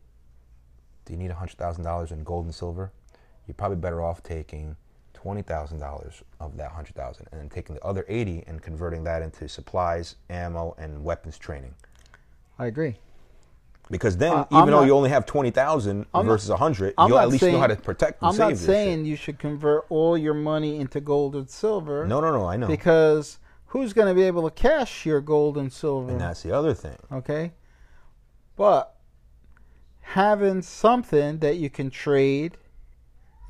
Do 1.03 1.11
you 1.11 1.19
need 1.19 1.31
hundred 1.31 1.57
thousand 1.57 1.83
dollars 1.83 2.11
in 2.11 2.23
gold 2.23 2.45
and 2.45 2.55
silver? 2.55 2.93
You're 3.47 3.55
probably 3.55 3.77
better 3.77 4.01
off 4.01 4.23
taking 4.23 4.75
twenty 5.13 5.41
thousand 5.41 5.79
dollars 5.79 6.23
of 6.39 6.57
that 6.57 6.71
hundred 6.71 6.95
thousand 6.95 7.27
and 7.31 7.39
then 7.41 7.49
taking 7.49 7.75
the 7.75 7.83
other 7.83 8.05
eighty 8.07 8.43
and 8.47 8.61
converting 8.61 9.03
that 9.05 9.21
into 9.21 9.47
supplies, 9.47 10.15
ammo, 10.29 10.75
and 10.77 11.03
weapons 11.03 11.37
training. 11.37 11.73
I 12.59 12.67
agree. 12.67 12.95
Because 13.91 14.17
then, 14.17 14.33
Uh, 14.33 14.45
even 14.51 14.65
though 14.67 14.79
not- 14.79 14.85
you 14.87 14.93
only 14.95 15.09
have 15.11 15.25
twenty 15.27 15.51
thousand 15.51 16.07
I'm 16.13 16.25
versus 16.25 16.49
a 16.49 16.57
hundred, 16.57 16.93
I'm 16.97 17.09
you'll 17.09 17.19
at 17.19 17.29
least 17.29 17.41
saying- 17.41 17.53
know 17.53 17.59
how 17.59 17.67
to 17.67 17.75
protect 17.75 18.21
and 18.21 18.29
I'm 18.29 18.33
save 18.33 18.39
not 18.39 18.49
this 18.51 18.59
shit. 18.61 18.65
saying 18.67 19.05
you 19.05 19.15
should 19.15 19.37
convert 19.37 19.85
all 19.89 20.17
your 20.17 20.33
money 20.33 20.79
into 20.79 20.99
gold 20.99 21.35
and 21.35 21.47
silver. 21.49 22.07
No, 22.07 22.19
no, 22.19 22.31
no. 22.31 22.45
I 22.47 22.55
know. 22.57 22.65
Because 22.67 23.37
who's 23.67 23.93
going 23.93 24.07
to 24.07 24.15
be 24.15 24.23
able 24.23 24.43
to 24.49 24.55
cash 24.55 25.05
your 25.05 25.21
gold 25.21 25.55
and 25.57 25.71
silver? 25.71 26.09
and 26.11 26.19
that's 26.19 26.41
the 26.41 26.51
other 26.51 26.73
thing. 26.73 26.97
okay? 27.11 27.51
But 28.55 28.95
having 30.01 30.61
something 30.61 31.39
that 31.39 31.57
you 31.57 31.69
can 31.69 31.89
trade 31.89 32.57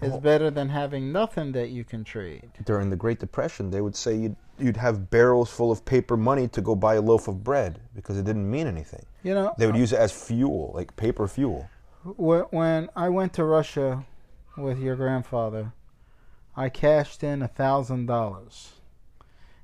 is 0.02 0.14
Oh. 0.14 0.20
better 0.20 0.52
than 0.52 0.70
having 0.70 1.12
nothing 1.12 1.52
that 1.54 1.70
you 1.70 1.84
can 1.84 2.04
trade. 2.04 2.50
During 2.66 2.90
the 2.90 2.96
Great 2.96 3.20
Depression, 3.20 3.70
they 3.72 3.82
would 3.82 3.96
say 3.96 4.16
you'd, 4.16 4.36
you'd 4.60 4.78
have 4.78 5.10
barrels 5.10 5.50
full 5.50 5.72
of 5.72 5.86
paper 5.86 6.18
money 6.18 6.48
to 6.50 6.62
go 6.62 6.76
buy 6.76 6.96
a 6.96 7.02
loaf 7.02 7.28
of 7.28 7.44
bread 7.44 7.80
because 7.96 8.18
it 8.18 8.26
didn't 8.26 8.50
mean 8.50 8.68
anything. 8.68 9.06
You 9.24 9.34
know, 9.34 9.56
They 9.58 9.66
would 9.66 9.76
uh, 9.76 9.80
use 9.80 9.94
it 9.94 10.00
as 10.00 10.12
fuel, 10.12 10.72
like 10.74 10.96
paper 10.96 11.28
fuel. 11.28 11.70
when 12.04 12.90
I 12.96 13.10
went 13.10 13.34
to 13.34 13.44
Russia 13.46 14.06
with 14.58 14.80
your 14.80 14.96
grandfather, 14.96 15.72
I 16.56 16.70
cashed 16.70 17.24
in 17.24 17.42
a 17.42 17.48
thousand 17.48 18.06
dollars. 18.06 18.74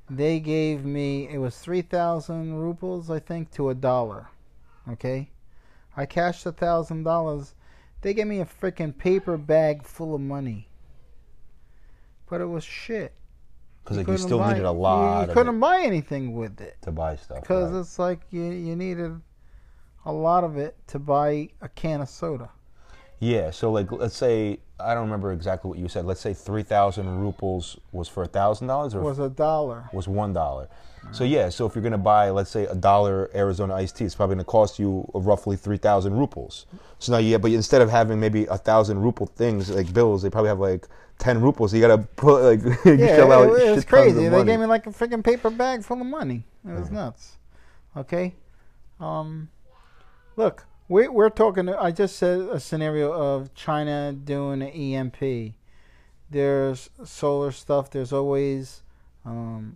They 0.10 0.40
gave 0.42 0.84
me 0.84 1.30
it 1.30 1.38
was 1.38 1.58
three 1.58 1.82
thousand 1.82 2.56
rubles, 2.56 3.10
I 3.10 3.20
think, 3.20 3.52
to 3.52 3.70
a 3.70 3.76
dollar. 3.76 4.28
Okay, 4.90 5.30
I 5.96 6.06
cashed 6.06 6.46
a 6.46 6.52
thousand 6.52 7.04
dollars. 7.04 7.54
They 8.02 8.14
gave 8.14 8.28
me 8.28 8.40
a 8.40 8.46
freaking 8.46 8.98
paper 8.98 9.38
bag 9.38 9.84
full 9.84 10.16
of 10.16 10.22
money, 10.22 10.68
but 12.30 12.42
it 12.42 12.46
was 12.46 12.64
shit. 12.64 13.14
Because 13.84 13.98
You 13.98 14.04
like 14.04 14.12
you 14.12 14.18
still 14.18 14.40
buy- 14.40 14.54
needed 14.54 14.66
a 14.66 14.72
lot 14.72 15.24
You, 15.24 15.30
of 15.30 15.34
couldn't 15.36 15.60
buy 15.60 15.82
anything 15.82 16.36
with 16.36 16.62
it 16.62 16.78
to 16.84 16.92
buy 16.92 17.16
stuff. 17.16 17.42
because 17.42 17.72
right. 17.72 17.80
it's 17.80 17.98
like 18.00 18.20
you 18.30 18.44
you 18.44 18.76
needed 18.76 19.20
a 20.06 20.12
lot 20.12 20.44
of 20.44 20.58
it 20.58 20.76
to 20.88 21.00
buy 21.00 21.50
a 21.62 21.70
can 21.70 22.02
of 22.02 22.10
soda. 22.10 22.50
Yeah, 23.20 23.52
so 23.52 23.72
like 23.72 23.92
let's 23.92 24.16
say 24.16 24.60
I 24.80 24.94
don't 24.96 25.04
remember 25.04 25.32
exactly 25.32 25.70
what 25.70 25.78
you 25.80 25.88
said. 25.88 26.06
Let's 26.06 26.22
say 26.22 26.34
three 26.34 26.64
thousand 26.64 27.08
rubles 27.22 27.78
was 27.92 28.08
for 28.08 28.24
a 28.24 28.28
thousand 28.28 28.68
dollars, 28.68 28.96
or 28.96 29.02
was 29.02 29.20
a 29.20 29.30
dollar. 29.30 29.90
was 29.94 30.08
one 30.08 30.34
dollar. 30.34 30.70
So 31.12 31.24
yeah, 31.26 31.50
so 31.50 31.66
if 31.66 31.76
you're 31.76 31.82
gonna 31.84 31.98
buy, 31.98 32.30
let's 32.30 32.50
say 32.50 32.66
a 32.68 32.76
dollar 32.76 33.30
Arizona 33.36 33.74
iced 33.76 33.98
tea, 33.98 34.06
it's 34.06 34.16
probably 34.16 34.36
gonna 34.36 34.46
cost 34.46 34.80
you 34.80 35.10
roughly 35.14 35.58
three 35.58 35.78
thousand 35.78 36.14
rubles. 36.14 36.68
So 37.00 37.12
now 37.12 37.18
yeah, 37.18 37.38
but 37.38 37.52
instead 37.52 37.82
of 37.82 37.90
having 37.90 38.20
maybe 38.20 38.46
a 38.46 38.58
thousand 38.58 39.00
ruble 39.02 39.26
things 39.26 39.70
like 39.70 39.92
bills, 39.94 40.22
they 40.22 40.30
probably 40.30 40.50
have 40.50 40.60
like 40.60 40.88
ten 41.18 41.42
rubles. 41.42 41.72
So 41.72 41.78
you 41.78 41.82
gotta 41.82 41.98
put 41.98 42.44
like 42.66 42.80
Yeah, 42.86 43.08
shell 43.16 43.32
out 43.32 43.50
it, 43.50 43.68
it 43.68 43.76
was 43.76 43.84
crazy. 43.84 44.20
They 44.20 44.30
money. 44.30 44.46
gave 44.46 44.60
me 44.60 44.68
like 44.68 44.88
a 44.88 44.92
freaking 44.92 45.24
paper 45.24 45.50
bag 45.50 45.84
full 45.84 46.00
of 46.00 46.08
money. 46.08 46.46
It 46.66 46.72
was 46.72 46.88
Mhm. 46.90 46.94
nuts. 46.94 47.38
Okay, 47.98 48.36
um, 49.02 49.50
look, 50.38 50.66
we, 50.88 51.10
we're 51.10 51.30
talking. 51.30 51.68
I 51.68 51.92
just 51.92 52.16
said 52.16 52.40
a 52.40 52.60
scenario 52.60 53.12
of 53.12 53.54
China 53.54 54.14
doing 54.14 54.62
an 54.62 54.70
EMP. 54.70 55.56
There's 56.30 56.90
solar 57.04 57.52
stuff. 57.52 57.90
There's 57.90 58.14
always 58.14 58.82
um, 59.26 59.76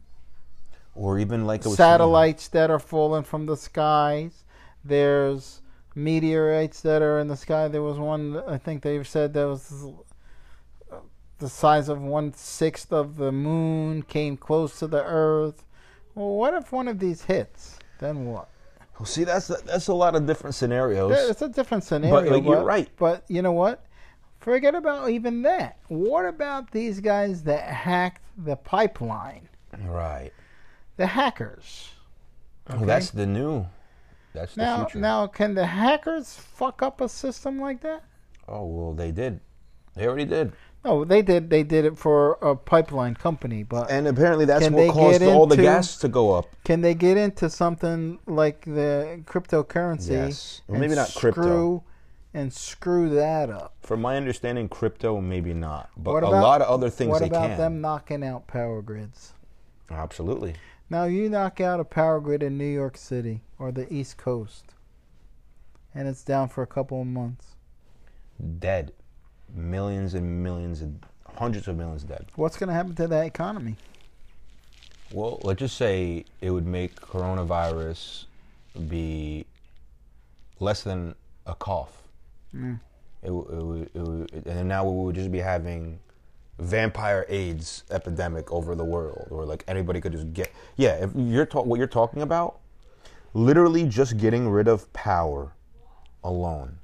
or 0.95 1.19
even 1.19 1.45
like 1.45 1.61
it 1.61 1.67
was 1.67 1.77
saying- 1.77 1.93
satellites 1.93 2.47
that 2.49 2.71
are 2.71 2.79
falling 2.79 3.23
from 3.23 3.45
the 3.45 3.57
skies. 3.57 4.43
There's 4.83 5.61
meteorites 5.93 6.81
that 6.81 7.01
are 7.01 7.19
in 7.19 7.27
the 7.27 7.37
sky. 7.37 7.67
There 7.67 7.81
was 7.81 7.97
one 7.99 8.41
I 8.47 8.57
think 8.57 8.81
they 8.81 9.01
said 9.03 9.33
that 9.33 9.45
was 9.47 9.85
the 11.39 11.49
size 11.49 11.89
of 11.89 12.01
one 12.01 12.33
sixth 12.33 12.93
of 12.93 13.17
the 13.17 13.31
moon 13.31 14.03
came 14.03 14.37
close 14.37 14.79
to 14.79 14.87
the 14.87 15.03
Earth. 15.03 15.65
Well, 16.13 16.35
what 16.35 16.53
if 16.53 16.71
one 16.71 16.87
of 16.87 16.99
these 16.99 17.23
hits? 17.23 17.77
Then 17.99 18.25
what? 18.25 18.47
Well, 18.97 19.05
see, 19.05 19.25
that's 19.25 19.47
that's 19.47 19.87
a 19.87 19.93
lot 19.93 20.15
of 20.15 20.25
different 20.25 20.55
scenarios. 20.55 21.29
It's 21.29 21.41
a 21.41 21.49
different 21.49 21.83
scenario. 21.83 22.31
like, 22.31 22.43
you're 22.45 22.63
right. 22.63 22.89
But 22.97 23.25
you 23.27 23.41
know 23.41 23.51
what? 23.51 23.85
Forget 24.39 24.75
about 24.75 25.09
even 25.09 25.41
that. 25.41 25.77
What 25.87 26.25
about 26.25 26.71
these 26.71 26.99
guys 27.01 27.43
that 27.43 27.63
hacked 27.67 28.21
the 28.37 28.55
pipeline? 28.55 29.49
Right. 29.85 30.31
The 30.97 31.07
hackers. 31.07 31.91
Well, 32.69 32.85
that's 32.85 33.11
the 33.11 33.25
new. 33.25 33.65
That's 34.33 34.55
the 34.55 34.61
Now, 34.61 34.85
future. 34.85 34.99
now, 34.99 35.27
can 35.27 35.53
the 35.55 35.65
hackers 35.65 36.33
fuck 36.35 36.81
up 36.81 36.99
a 37.01 37.09
system 37.09 37.59
like 37.59 37.81
that? 37.81 38.03
oh 38.47 38.65
well, 38.65 38.93
they 38.93 39.11
did. 39.11 39.39
They 39.95 40.07
already 40.07 40.25
did. 40.25 40.51
No, 40.83 41.03
they 41.03 41.21
did. 41.23 41.49
They 41.49 41.63
did 41.63 41.83
it 41.85 41.97
for 41.97 42.33
a 42.41 42.55
pipeline 42.55 43.15
company, 43.15 43.63
but 43.63 43.89
And 43.89 44.07
apparently 44.07 44.45
that's 44.45 44.69
what 44.69 44.93
caused 44.93 45.19
get 45.21 45.33
all 45.33 45.47
the 45.47 45.55
gas 45.57 45.97
to 45.97 46.07
go 46.07 46.33
up. 46.33 46.45
can 46.63 46.81
they 46.81 46.93
get 46.93 47.17
into 47.17 47.49
something 47.49 48.19
like 48.27 48.65
the 48.65 49.21
cryptocurrency? 49.25 50.11
Yes. 50.11 50.61
Well, 50.67 50.79
maybe 50.79 50.93
not 50.95 51.11
crypto. 51.15 51.83
And 52.35 52.51
screw 52.53 53.09
that 53.15 53.49
up. 53.49 53.73
From 53.81 54.01
my 54.01 54.17
understanding, 54.17 54.67
crypto 54.67 55.21
maybe 55.21 55.53
not, 55.53 55.89
but 55.97 56.13
What 56.15 56.23
a 56.23 56.27
about- 56.27 56.43
lot 56.43 56.61
of 56.61 56.67
other 56.67 56.89
things 56.89 57.09
what 57.11 57.19
they 57.21 57.27
about 57.27 57.47
can. 57.47 57.57
them 57.57 57.81
knocking 57.81 58.23
out 58.25 58.45
power 58.45 58.81
grids? 58.81 59.31
Absolutely. 59.89 60.55
Now 60.89 61.05
you 61.05 61.29
knock 61.29 61.59
out 61.59 61.79
a 61.79 61.83
power 61.83 62.19
grid 62.19 62.43
in 62.43 62.57
New 62.57 62.65
York 62.71 62.95
City 62.97 63.41
or 63.57 63.71
the 63.71 63.91
East 63.91 64.17
Coast, 64.17 64.65
and 65.95 66.07
it's 66.07 66.23
down 66.23 66.49
for 66.49 66.61
a 66.61 66.67
couple 66.67 67.01
of 67.01 67.07
months. 67.07 67.55
Dead. 68.59 68.91
Millions 69.53 70.13
and 70.13 70.43
millions 70.43 70.81
and 70.81 71.03
hundreds 71.35 71.67
of 71.67 71.77
millions 71.77 72.03
dead. 72.03 72.25
What's 72.35 72.57
going 72.57 72.67
to 72.67 72.73
happen 72.73 72.95
to 72.95 73.07
that 73.07 73.25
economy? 73.25 73.75
Well, 75.11 75.39
let's 75.43 75.59
just 75.59 75.77
say 75.77 76.25
it 76.41 76.49
would 76.49 76.65
make 76.65 76.95
coronavirus 76.99 78.25
be 78.89 79.45
less 80.59 80.83
than 80.83 81.15
a 81.45 81.55
cough. 81.55 82.03
Mm. 82.53 82.79
It, 83.23 83.27
it, 83.29 83.31
would- 83.31 83.89
it, 84.33 84.45
and 84.45 84.67
now 84.67 84.83
we 84.87 85.03
would 85.05 85.15
just 85.15 85.31
be 85.31 85.39
having 85.39 85.99
vampire 86.57 87.25
AIDS 87.27 87.83
epidemic 87.91 88.51
over 88.51 88.75
the 88.75 88.85
world, 88.85 89.27
or 89.31 89.45
like 89.45 89.63
anybody 89.67 89.99
could 90.01 90.11
just 90.13 90.33
get. 90.33 90.51
Yeah, 90.77 90.93
if 91.03 91.11
you're 91.15 91.45
ta- 91.45 91.61
what 91.61 91.77
you're 91.77 91.87
talking 91.87 92.21
about, 92.21 92.59
literally 93.33 93.85
just 93.87 94.17
getting 94.17 94.47
rid 94.49 94.67
of 94.67 94.91
power 94.93 95.53
alone. 96.23 96.77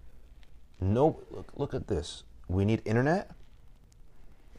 No, 0.79 1.19
look, 1.31 1.51
look 1.55 1.73
at 1.73 1.87
this. 1.87 2.23
We 2.47 2.65
need 2.65 2.81
internet 2.85 3.31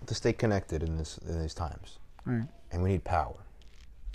to 0.07 0.15
stay 0.15 0.33
connected 0.33 0.83
in 0.83 0.97
this 0.97 1.19
in 1.29 1.41
these 1.41 1.55
times 1.55 1.99
Right. 2.25 2.43
and 2.73 2.83
we 2.83 2.91
need 2.91 3.05
power. 3.05 3.37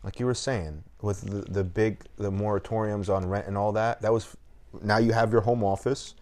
Like 0.04 0.20
you 0.20 0.26
were 0.26 0.34
saying, 0.34 0.84
with 1.02 1.22
the, 1.22 1.42
the 1.52 1.64
big 1.64 2.04
the 2.18 2.32
moratoriums 2.32 3.14
on 3.14 3.28
rent 3.28 3.48
and 3.48 3.58
all 3.58 3.72
that, 3.74 4.02
that 4.02 4.12
was 4.12 4.36
now 4.82 4.98
you 4.98 5.12
have 5.14 5.32
your 5.32 5.42
home 5.42 5.64
office 5.64 6.16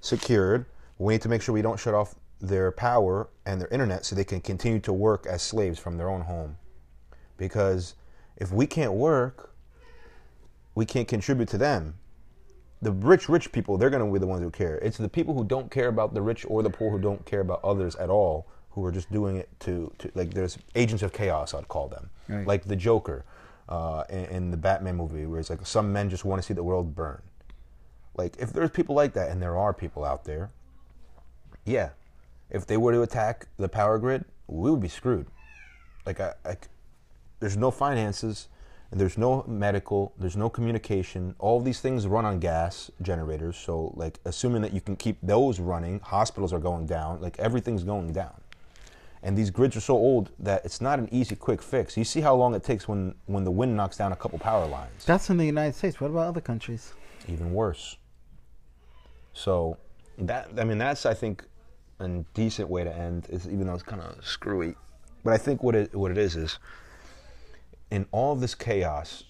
secured. 0.00 0.66
We 0.98 1.14
need 1.14 1.22
to 1.22 1.28
make 1.28 1.42
sure 1.42 1.52
we 1.52 1.62
don't 1.62 1.78
shut 1.78 1.94
off 1.94 2.14
their 2.42 2.72
power 2.72 3.28
and 3.46 3.60
their 3.60 3.68
internet 3.68 4.04
so 4.04 4.16
they 4.16 4.24
can 4.24 4.40
continue 4.40 4.80
to 4.80 4.92
work 4.92 5.26
as 5.26 5.40
slaves 5.42 5.78
from 5.78 5.96
their 5.96 6.10
own 6.10 6.22
home. 6.22 6.56
Because 7.38 7.94
if 8.36 8.52
we 8.52 8.66
can't 8.66 8.92
work, 8.92 9.54
we 10.74 10.84
can't 10.84 11.06
contribute 11.06 11.48
to 11.50 11.58
them. 11.58 11.94
The 12.82 12.90
rich, 12.90 13.28
rich 13.28 13.52
people, 13.52 13.78
they're 13.78 13.90
going 13.90 14.04
to 14.04 14.12
be 14.12 14.18
the 14.18 14.26
ones 14.26 14.42
who 14.42 14.50
care. 14.50 14.78
It's 14.78 14.98
the 14.98 15.08
people 15.08 15.34
who 15.34 15.44
don't 15.44 15.70
care 15.70 15.86
about 15.86 16.14
the 16.14 16.20
rich 16.20 16.44
or 16.48 16.64
the 16.64 16.70
poor 16.70 16.90
who 16.90 16.98
don't 16.98 17.24
care 17.24 17.40
about 17.40 17.62
others 17.62 17.94
at 17.94 18.10
all 18.10 18.48
who 18.70 18.84
are 18.84 18.90
just 18.90 19.12
doing 19.12 19.36
it 19.36 19.48
to, 19.60 19.92
to 19.98 20.10
like, 20.14 20.34
there's 20.34 20.58
agents 20.74 21.04
of 21.04 21.12
chaos, 21.12 21.54
I'd 21.54 21.68
call 21.68 21.88
them. 21.88 22.10
Right. 22.28 22.46
Like 22.46 22.64
the 22.64 22.74
Joker 22.74 23.24
uh, 23.68 24.02
in, 24.10 24.24
in 24.24 24.50
the 24.50 24.56
Batman 24.56 24.96
movie, 24.96 25.26
where 25.26 25.38
it's 25.38 25.50
like 25.50 25.64
some 25.64 25.92
men 25.92 26.10
just 26.10 26.24
want 26.24 26.42
to 26.42 26.46
see 26.46 26.54
the 26.54 26.64
world 26.64 26.96
burn. 26.96 27.22
Like, 28.16 28.36
if 28.38 28.52
there's 28.52 28.70
people 28.70 28.96
like 28.96 29.12
that, 29.12 29.30
and 29.30 29.40
there 29.40 29.56
are 29.56 29.72
people 29.72 30.04
out 30.04 30.24
there, 30.24 30.50
yeah, 31.64 31.90
if 32.52 32.66
they 32.66 32.76
were 32.76 32.92
to 32.92 33.02
attack 33.02 33.48
the 33.56 33.68
power 33.68 33.98
grid, 33.98 34.24
we 34.46 34.70
would 34.70 34.80
be 34.80 34.88
screwed. 34.88 35.26
Like, 36.06 36.20
I, 36.20 36.34
I, 36.44 36.56
there's 37.40 37.56
no 37.56 37.70
finances, 37.70 38.48
and 38.90 39.00
there's 39.00 39.16
no 39.16 39.42
medical, 39.48 40.12
there's 40.18 40.36
no 40.36 40.50
communication. 40.50 41.34
All 41.38 41.60
these 41.60 41.80
things 41.80 42.06
run 42.06 42.26
on 42.26 42.38
gas 42.38 42.90
generators. 43.00 43.56
So, 43.56 43.94
like, 43.96 44.20
assuming 44.26 44.60
that 44.62 44.74
you 44.74 44.82
can 44.82 44.96
keep 44.96 45.16
those 45.22 45.58
running, 45.58 46.00
hospitals 46.00 46.52
are 46.52 46.58
going 46.58 46.84
down. 46.86 47.22
Like, 47.22 47.38
everything's 47.38 47.84
going 47.84 48.12
down. 48.12 48.38
And 49.22 49.38
these 49.38 49.50
grids 49.50 49.76
are 49.76 49.80
so 49.80 49.94
old 49.94 50.30
that 50.40 50.64
it's 50.64 50.80
not 50.80 50.98
an 50.98 51.08
easy, 51.10 51.36
quick 51.36 51.62
fix. 51.62 51.96
You 51.96 52.04
see 52.04 52.20
how 52.20 52.34
long 52.34 52.54
it 52.54 52.64
takes 52.64 52.86
when, 52.86 53.14
when 53.26 53.44
the 53.44 53.50
wind 53.50 53.74
knocks 53.74 53.96
down 53.96 54.12
a 54.12 54.16
couple 54.16 54.38
power 54.38 54.66
lines. 54.66 55.06
That's 55.06 55.30
in 55.30 55.38
the 55.38 55.46
United 55.46 55.74
States. 55.74 56.00
What 56.00 56.10
about 56.10 56.26
other 56.26 56.40
countries? 56.40 56.92
Even 57.28 57.54
worse. 57.54 57.96
So, 59.32 59.78
that 60.18 60.50
I 60.58 60.64
mean, 60.64 60.76
that's 60.76 61.06
I 61.06 61.14
think 61.14 61.44
a 62.02 62.24
decent 62.34 62.68
way 62.68 62.84
to 62.84 62.94
end. 62.94 63.26
Is 63.30 63.46
even 63.46 63.66
though 63.66 63.74
it's 63.74 63.82
kind 63.82 64.02
of 64.02 64.24
screwy, 64.26 64.74
but 65.24 65.32
I 65.32 65.38
think 65.38 65.62
what 65.62 65.74
it 65.74 65.94
what 65.94 66.10
it 66.10 66.18
is 66.18 66.36
is 66.36 66.58
in 67.90 68.06
all 68.12 68.32
of 68.32 68.40
this 68.40 68.54
chaos, 68.54 69.24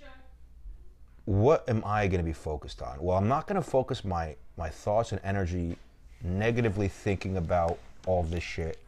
what 1.24 1.68
am 1.68 1.82
I 1.84 2.06
going 2.08 2.18
to 2.20 2.24
be 2.24 2.32
focused 2.32 2.82
on? 2.82 3.00
Well, 3.00 3.16
I'm 3.16 3.28
not 3.28 3.46
going 3.46 3.60
to 3.62 3.68
focus 3.68 4.04
my 4.04 4.36
my 4.56 4.68
thoughts 4.68 5.12
and 5.12 5.20
energy 5.24 5.76
negatively 6.22 6.88
thinking 6.88 7.36
about 7.36 7.78
all 8.06 8.22
this 8.22 8.42
shit 8.42 8.78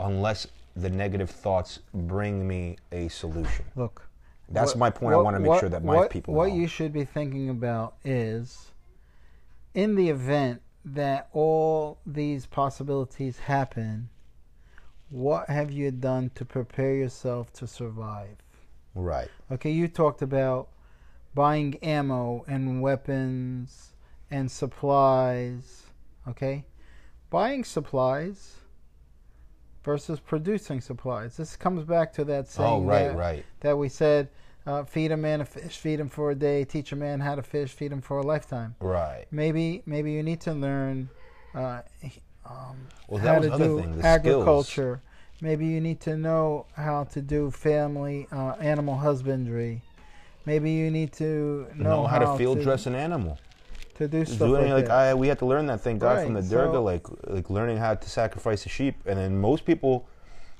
unless 0.00 0.46
the 0.76 0.88
negative 0.88 1.28
thoughts 1.30 1.80
bring 1.92 2.46
me 2.46 2.76
a 2.92 3.08
solution. 3.08 3.64
Look, 3.74 4.08
That's 4.48 4.72
what- 4.72 4.78
my 4.78 4.90
point. 4.90 5.14
I 5.14 5.18
want 5.18 5.34
to 5.36 5.40
make 5.40 5.48
what- 5.48 5.60
sure 5.60 5.68
that 5.68 5.84
my 5.84 5.94
what, 5.96 6.10
people 6.10 6.34
What 6.34 6.48
know. 6.50 6.54
you 6.54 6.66
should 6.68 6.92
be 6.92 7.04
thinking 7.04 7.48
about 7.50 7.94
is, 8.04 8.70
in 9.74 9.96
the 9.96 10.08
event 10.08 10.62
that 10.84 11.28
all 11.32 11.98
these 12.06 12.46
possibilities 12.46 13.38
happen, 13.40 14.08
what 15.10 15.48
have 15.48 15.70
you 15.70 15.90
done 15.90 16.30
to 16.34 16.44
prepare 16.44 16.94
yourself 16.94 17.52
to 17.54 17.66
survive? 17.66 18.36
right. 18.94 19.28
Okay, 19.50 19.70
you 19.70 19.86
talked 19.88 20.22
about 20.22 20.68
buying 21.34 21.76
ammo 21.76 22.44
and 22.48 22.82
weapons 22.82 23.92
and 24.30 24.50
supplies. 24.50 25.84
Okay, 26.26 26.64
buying 27.30 27.64
supplies 27.64 28.56
versus 29.84 30.20
producing 30.20 30.80
supplies. 30.80 31.36
This 31.36 31.56
comes 31.56 31.84
back 31.84 32.12
to 32.14 32.24
that 32.24 32.48
saying 32.48 32.68
Oh, 32.68 32.82
right, 32.82 33.08
that, 33.08 33.16
right. 33.16 33.44
that 33.60 33.78
we 33.78 33.88
said 33.88 34.28
uh, 34.68 34.84
feed 34.84 35.10
a 35.12 35.16
man 35.16 35.40
a 35.40 35.44
fish, 35.44 35.78
feed 35.78 35.98
him 35.98 36.08
for 36.10 36.30
a 36.30 36.34
day, 36.34 36.64
teach 36.64 36.92
a 36.92 36.96
man 36.96 37.20
how 37.20 37.34
to 37.34 37.42
fish, 37.42 37.70
feed 37.72 37.90
him 37.90 38.02
for 38.02 38.18
a 38.18 38.22
lifetime. 38.22 38.74
Right. 38.80 39.24
Maybe 39.30 39.82
maybe 39.86 40.12
you 40.12 40.22
need 40.22 40.40
to 40.42 40.52
learn 40.52 41.08
uh, 41.54 41.80
um, 42.44 42.76
Well, 43.08 43.20
how 43.20 43.38
to 43.38 43.48
do 43.50 43.80
thing, 43.80 43.92
the 43.96 44.02
skills. 44.02 44.04
agriculture. 44.04 45.02
Maybe 45.40 45.66
you 45.66 45.80
need 45.80 46.00
to 46.00 46.16
know 46.16 46.66
how 46.74 47.04
to 47.14 47.22
do 47.22 47.50
family 47.50 48.26
uh, 48.30 48.54
animal 48.60 48.96
husbandry. 48.96 49.82
Maybe 50.44 50.70
you 50.72 50.90
need 50.90 51.12
to 51.14 51.66
know, 51.74 52.02
know 52.02 52.06
how, 52.06 52.18
to 52.18 52.36
field 52.38 52.60
dress 52.60 52.86
an 52.86 52.94
animal. 52.94 53.38
to 53.96 54.08
do 54.08 54.24
stuff 54.24 54.38
doing 54.48 54.70
like 54.70 54.88
like. 54.88 54.90
I, 54.90 55.14
we 55.14 55.28
had 55.28 55.38
to 55.40 55.46
learn 55.46 55.66
that 55.66 55.80
thing, 55.80 55.98
God, 55.98 56.16
Right, 56.16 56.24
from 56.24 56.34
the 56.34 56.42
so- 56.42 56.56
Durga, 56.66 56.80
like 56.80 57.06
like 57.26 57.48
learning 57.50 57.78
how 57.78 57.94
to 57.94 58.08
sacrifice 58.10 58.66
a 58.66 58.68
sheep, 58.68 58.96
and 59.06 59.18
then 59.18 59.38
most 59.38 59.64
people, 59.64 60.08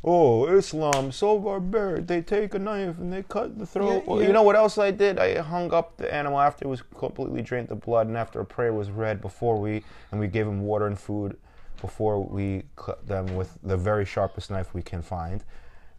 oh 0.04 0.46
Islam, 0.46 1.12
so 1.12 1.38
barbaric. 1.38 2.06
They 2.06 2.22
take 2.22 2.54
a 2.54 2.58
knife 2.58 2.98
and 2.98 3.12
they 3.12 3.22
cut 3.22 3.58
the 3.58 3.66
throat. 3.66 4.04
Yeah, 4.06 4.14
yeah. 4.14 4.26
you 4.26 4.32
know 4.32 4.42
what 4.42 4.56
else 4.56 4.78
I 4.78 4.90
did? 4.90 5.18
I 5.18 5.38
hung 5.40 5.72
up 5.72 5.96
the 5.96 6.12
animal 6.12 6.40
after 6.40 6.64
it 6.64 6.68
was 6.68 6.82
completely 6.82 7.42
drained 7.42 7.70
of 7.70 7.80
blood, 7.80 8.06
and 8.06 8.16
after 8.16 8.40
a 8.40 8.44
prayer 8.44 8.72
was 8.72 8.90
read 8.90 9.20
before 9.20 9.58
we 9.60 9.82
and 10.10 10.20
we 10.20 10.28
gave 10.28 10.46
him 10.46 10.62
water 10.62 10.86
and 10.86 10.98
food 10.98 11.36
before 11.80 12.22
we 12.22 12.64
cut 12.76 13.06
them 13.06 13.36
with 13.36 13.56
the 13.62 13.76
very 13.76 14.04
sharpest 14.04 14.50
knife 14.50 14.74
we 14.74 14.82
can 14.82 15.02
find. 15.02 15.44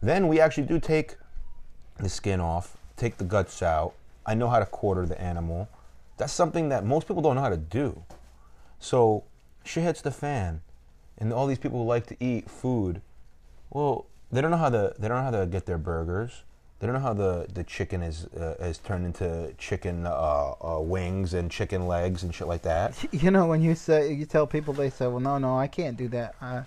Then 0.02 0.28
we 0.28 0.40
actually 0.40 0.66
do 0.66 0.78
take 0.78 1.16
the 1.98 2.08
skin 2.08 2.40
off, 2.40 2.76
take 2.96 3.18
the 3.18 3.24
guts 3.24 3.62
out. 3.62 3.94
I 4.26 4.34
know 4.34 4.48
how 4.48 4.58
to 4.58 4.66
quarter 4.66 5.06
the 5.06 5.20
animal. 5.20 5.68
That's 6.16 6.32
something 6.32 6.68
that 6.68 6.84
most 6.84 7.08
people 7.08 7.22
don't 7.22 7.34
know 7.34 7.40
how 7.40 7.48
to 7.48 7.56
do. 7.56 8.02
So 8.78 9.24
shit 9.64 9.84
hits 9.84 10.02
the 10.02 10.10
fan, 10.10 10.62
and 11.18 11.32
all 11.32 11.46
these 11.46 11.58
people 11.58 11.78
who 11.80 11.84
like 11.86 12.06
to 12.06 12.16
eat 12.20 12.50
food, 12.50 13.02
well, 13.70 14.06
they 14.32 14.40
don't 14.40 14.50
know 14.50 14.56
how 14.56 14.70
to 14.70 14.94
they 14.98 15.08
don't 15.08 15.18
know 15.18 15.24
how 15.24 15.40
to 15.40 15.46
get 15.46 15.66
their 15.66 15.78
burgers. 15.78 16.42
They 16.78 16.86
don't 16.86 16.94
know 16.94 17.02
how 17.02 17.12
the, 17.12 17.46
the 17.52 17.62
chicken 17.62 18.02
is 18.02 18.26
uh, 18.26 18.56
is 18.60 18.78
turned 18.78 19.04
into 19.04 19.52
chicken 19.58 20.06
uh, 20.06 20.54
uh, 20.62 20.80
wings 20.80 21.34
and 21.34 21.50
chicken 21.50 21.86
legs 21.86 22.22
and 22.22 22.34
shit 22.34 22.48
like 22.48 22.62
that. 22.62 22.94
You 23.12 23.30
know, 23.30 23.46
when 23.46 23.60
you 23.60 23.74
say 23.74 24.12
you 24.12 24.24
tell 24.24 24.46
people, 24.46 24.72
they 24.72 24.88
say, 24.88 25.06
"Well, 25.06 25.20
no, 25.20 25.36
no, 25.38 25.58
I 25.58 25.66
can't 25.66 25.96
do 25.96 26.08
that. 26.08 26.36
I, 26.40 26.62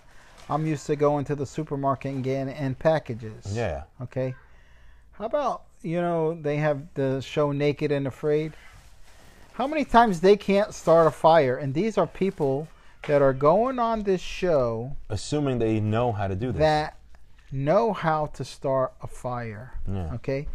I'm 0.49 0.67
used 0.67 0.85
to 0.87 0.95
going 0.95 1.25
to 1.25 1.35
the 1.35 1.45
supermarket 1.45 2.13
and 2.13 2.23
getting 2.23 2.53
and 2.53 2.77
packages." 2.77 3.45
Yeah, 3.55 3.83
Okay. 4.01 4.35
How 5.13 5.25
about 5.25 5.63
you 5.81 5.99
know 6.01 6.35
they 6.39 6.57
have 6.57 6.81
the 6.93 7.21
show 7.21 7.51
Naked 7.51 7.91
and 7.91 8.07
Afraid? 8.07 8.53
How 9.53 9.67
many 9.67 9.85
times 9.85 10.19
they 10.19 10.35
can't 10.35 10.73
start 10.73 11.07
a 11.07 11.11
fire, 11.11 11.57
and 11.57 11.73
these 11.73 11.97
are 11.97 12.07
people 12.07 12.67
that 13.07 13.21
are 13.21 13.33
going 13.33 13.79
on 13.79 14.03
this 14.03 14.21
show 14.21 14.95
assuming 15.09 15.59
they 15.59 15.79
know 15.79 16.11
how 16.11 16.27
to 16.27 16.35
do 16.35 16.51
this. 16.51 16.59
that 16.59 16.97
know 17.51 17.93
how 17.93 18.27
to 18.27 18.43
start 18.43 18.93
a 19.01 19.07
fire. 19.07 19.73
yeah. 19.91 20.11
Okay, 20.15 20.47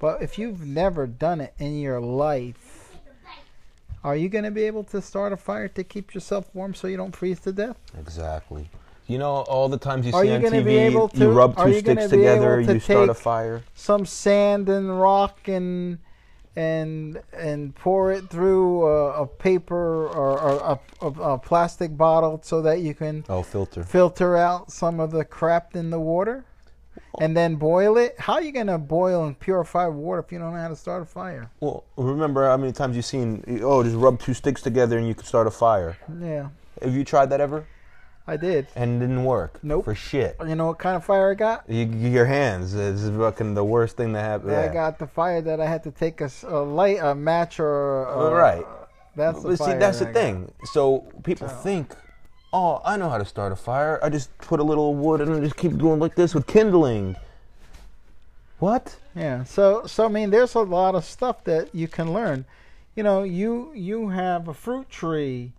but 0.00 0.22
if 0.22 0.38
you've 0.38 0.66
never 0.66 1.06
done 1.06 1.40
it 1.40 1.54
in 1.58 1.78
your 1.78 2.00
life, 2.00 2.96
are 4.02 4.16
you 4.16 4.28
going 4.28 4.44
to 4.44 4.50
be 4.50 4.64
able 4.64 4.84
to 4.84 5.02
start 5.02 5.32
a 5.32 5.36
fire 5.36 5.68
to 5.68 5.84
keep 5.84 6.14
yourself 6.14 6.48
warm 6.54 6.74
so 6.74 6.86
you 6.86 6.96
don't 6.96 7.14
freeze 7.14 7.40
to 7.40 7.52
death? 7.52 7.76
Exactly. 7.98 8.70
You 9.06 9.18
know, 9.18 9.30
all 9.42 9.68
the 9.68 9.78
times 9.78 10.06
you 10.06 10.12
Are 10.14 10.22
see 10.22 10.30
you 10.30 10.34
on 10.34 10.42
TV, 10.42 10.66
able 10.68 11.10
you 11.14 11.30
rub 11.30 11.56
two 11.56 11.78
sticks 11.78 12.08
together, 12.08 12.64
to 12.64 12.74
you 12.74 12.80
start 12.80 13.08
a 13.08 13.14
fire. 13.14 13.62
some 13.74 14.04
sand 14.04 14.68
and 14.68 15.00
rock 15.00 15.46
and 15.46 15.98
and 16.56 17.20
and 17.34 17.74
pour 17.74 18.10
it 18.12 18.28
through 18.30 18.86
a, 18.86 19.22
a 19.22 19.26
paper 19.26 20.06
or, 20.06 20.40
or 20.40 20.78
a, 21.02 21.06
a, 21.06 21.34
a 21.34 21.38
plastic 21.38 21.96
bottle 21.96 22.40
so 22.42 22.62
that 22.62 22.80
you 22.80 22.94
can 22.94 23.24
Oh, 23.28 23.42
filter. 23.42 23.82
filter 23.84 24.36
out 24.36 24.72
some 24.72 24.98
of 24.98 25.10
the 25.10 25.24
crap 25.24 25.76
in 25.76 25.90
the 25.90 26.00
water 26.00 26.44
and 27.20 27.36
then 27.36 27.56
boil 27.56 27.98
it 27.98 28.14
how 28.18 28.34
are 28.34 28.42
you 28.42 28.52
going 28.52 28.66
to 28.68 28.78
boil 28.78 29.24
and 29.26 29.38
purify 29.38 29.86
water 29.86 30.20
if 30.20 30.32
you 30.32 30.38
don't 30.38 30.54
know 30.54 30.60
how 30.60 30.68
to 30.68 30.76
start 30.76 31.02
a 31.02 31.06
fire 31.06 31.50
Well, 31.60 31.84
remember 31.96 32.46
how 32.48 32.56
many 32.56 32.72
times 32.72 32.96
you've 32.96 33.04
seen, 33.04 33.44
oh, 33.62 33.82
just 33.82 33.96
rub 33.96 34.18
two 34.18 34.32
sticks 34.34 34.62
together 34.62 34.96
and 34.98 35.06
you 35.06 35.14
can 35.14 35.24
start 35.24 35.46
a 35.46 35.50
fire. 35.50 35.98
yeah 36.20 36.48
Have 36.82 36.94
you 36.94 37.04
tried 37.04 37.26
that 37.30 37.40
ever? 37.40 37.66
I 38.26 38.36
did 38.36 38.66
And 38.74 38.96
it 38.96 39.06
didn't 39.06 39.24
work. 39.24 39.58
Nope. 39.62 39.84
For 39.84 39.94
shit. 39.94 40.36
you 40.46 40.54
know 40.56 40.66
what 40.66 40.78
kind 40.78 40.96
of 40.96 41.04
fire 41.04 41.30
i 41.30 41.34
got 41.34 41.64
You, 41.68 41.84
your 41.86 42.26
hands 42.26 42.74
is 42.74 43.08
fucking 43.16 43.54
the 43.54 43.64
worst 43.64 43.96
thing 43.96 44.12
that 44.14 44.22
happened. 44.22 44.52
i 44.56 44.68
got 44.72 44.98
the 44.98 45.06
fire 45.06 45.40
that 45.42 45.60
i 45.60 45.66
had 45.66 45.82
to 45.84 45.90
take 45.90 46.20
a 46.20 46.30
light 46.56 46.98
a 47.02 47.14
match 47.14 47.60
or 47.60 48.06
uh, 48.08 48.12
a, 48.30 48.34
Right. 48.34 48.66
that's 49.14 49.42
the 49.42 49.56
see, 49.56 49.74
that's 49.74 50.00
that 50.00 50.12
the 50.12 50.20
thing. 50.20 50.52
So 50.72 51.06
people 51.22 51.48
think, 51.48 51.94
oh, 52.52 52.80
I 52.84 52.96
know 52.96 53.08
how 53.08 53.18
to 53.18 53.24
start 53.24 53.50
a 53.52 53.56
fire. 53.56 53.98
I 54.02 54.08
just 54.10 54.28
put 54.38 54.60
a 54.60 54.62
little 54.62 54.94
wood 54.94 55.20
and 55.20 55.32
I 55.34 55.40
just 55.40 55.56
keep 55.56 55.76
going 55.78 56.00
like 56.00 56.14
this 56.16 56.34
with 56.34 56.46
kindling. 56.46 57.16
What? 58.58 58.96
Yeah. 59.14 59.44
So 59.44 59.86
so 59.86 60.04
I 60.06 60.08
mean 60.08 60.30
there's 60.30 60.54
a 60.54 60.60
lot 60.60 60.94
of 60.94 61.04
stuff 61.04 61.44
that 61.44 61.74
you 61.74 61.88
can 61.88 62.12
learn. 62.12 62.44
You 62.94 63.02
know, 63.02 63.22
you 63.22 63.72
you 63.74 64.08
have 64.10 64.48
a 64.48 64.54
fruit 64.54 64.88
tree, 64.88 65.52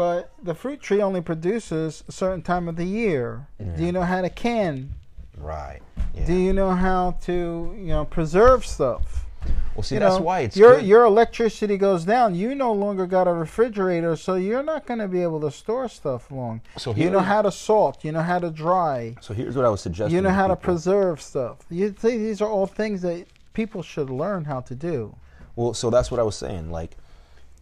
but 0.00 0.32
the 0.42 0.54
fruit 0.54 0.80
tree 0.80 1.02
only 1.02 1.20
produces 1.20 2.04
a 2.08 2.12
certain 2.12 2.40
time 2.40 2.68
of 2.68 2.76
the 2.76 2.86
year. 2.86 3.48
Do 3.76 3.84
you 3.84 3.92
know 3.92 4.00
how 4.00 4.22
to 4.22 4.30
can? 4.30 4.94
Right. 5.36 5.80
Yeah. 6.14 6.24
Do 6.24 6.32
you 6.32 6.54
know 6.54 6.70
how 6.70 7.18
to, 7.24 7.74
you 7.76 7.88
know, 7.88 8.06
preserve 8.06 8.64
stuff? 8.64 9.26
well, 9.74 9.82
see, 9.82 9.96
you 9.96 9.98
that's 9.98 10.16
know, 10.16 10.22
why 10.22 10.40
it's 10.40 10.56
your 10.56 10.76
good. 10.76 10.86
your 10.86 11.04
electricity 11.04 11.76
goes 11.76 12.06
down. 12.06 12.34
You 12.34 12.54
no 12.54 12.72
longer 12.72 13.06
got 13.06 13.28
a 13.28 13.32
refrigerator, 13.34 14.16
so 14.16 14.36
you're 14.36 14.62
not 14.62 14.86
going 14.86 15.00
to 15.00 15.08
be 15.08 15.20
able 15.22 15.42
to 15.42 15.50
store 15.50 15.86
stuff 15.86 16.30
long. 16.30 16.62
So 16.78 16.94
you 16.94 17.10
know 17.10 17.20
how 17.20 17.42
to 17.42 17.52
salt. 17.52 18.02
You 18.02 18.12
know 18.12 18.22
how 18.22 18.38
to 18.38 18.50
dry. 18.50 19.16
So 19.20 19.34
here's 19.34 19.54
what 19.54 19.66
I 19.66 19.68
was 19.68 19.82
suggesting. 19.82 20.16
You 20.16 20.22
know 20.22 20.30
how 20.30 20.46
to 20.46 20.56
preserve 20.56 21.20
stuff. 21.20 21.58
You 21.68 21.94
see, 22.00 22.16
these 22.16 22.40
are 22.40 22.48
all 22.48 22.66
things 22.66 23.02
that 23.02 23.26
people 23.52 23.82
should 23.82 24.08
learn 24.08 24.46
how 24.46 24.60
to 24.62 24.74
do. 24.74 25.14
Well, 25.56 25.74
so 25.74 25.90
that's 25.90 26.10
what 26.10 26.18
I 26.18 26.22
was 26.22 26.36
saying. 26.36 26.70
Like, 26.70 26.92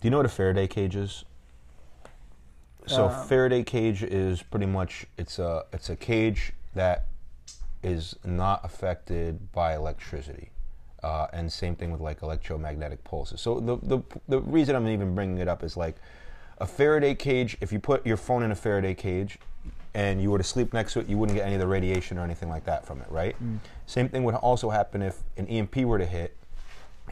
do 0.01 0.07
you 0.07 0.11
know 0.13 0.19
what 0.19 0.27
a 0.27 0.29
Faraday 0.29 0.69
cage 0.69 0.95
is? 0.95 1.25
So 2.89 3.07
Uh, 3.07 3.25
Faraday 3.25 3.63
cage 3.63 4.03
is 4.03 4.43
pretty 4.43 4.67
much 4.67 5.07
it's 5.17 5.39
a 5.39 5.65
it's 5.73 5.91
a 5.91 5.97
cage 5.97 6.53
that 6.75 7.07
is 7.83 8.17
not 8.25 8.65
affected 8.65 9.53
by 9.53 9.75
electricity. 9.75 10.51
Uh, 11.03 11.29
and 11.33 11.53
same 11.53 11.77
thing 11.77 11.93
with 11.93 12.01
like 12.01 12.23
electromagnetic 12.23 13.05
pulses. 13.05 13.41
So 13.41 13.61
the, 13.61 13.77
the 13.83 14.03
the 14.29 14.41
reason 14.41 14.75
I'm 14.75 14.89
even 14.89 15.15
bringing 15.15 15.39
it 15.39 15.47
up 15.49 15.63
is 15.63 15.77
like 15.77 15.97
a 16.59 16.67
Faraday 16.67 17.15
cage. 17.15 17.57
If 17.61 17.73
you 17.73 17.79
put 17.79 18.05
your 18.05 18.17
phone 18.17 18.43
in 18.43 18.51
a 18.51 18.57
Faraday 18.57 18.95
cage, 18.95 19.39
and 19.95 20.21
you 20.21 20.31
were 20.31 20.39
to 20.39 20.45
sleep 20.45 20.73
next 20.73 20.95
to 20.95 21.01
it, 21.01 21.09
you 21.09 21.17
wouldn't 21.17 21.37
get 21.37 21.47
any 21.47 21.55
of 21.55 21.61
the 21.61 21.67
radiation 21.69 22.19
or 22.19 22.25
anything 22.25 22.49
like 22.49 22.65
that 22.65 22.85
from 22.85 23.01
it, 23.01 23.07
right? 23.11 23.37
Same 23.87 24.09
thing 24.09 24.25
would 24.25 24.35
also 24.35 24.71
happen 24.71 25.03
if 25.03 25.21
an 25.37 25.47
EMP 25.47 25.77
were 25.79 25.99
to 25.99 26.07
hit 26.07 26.37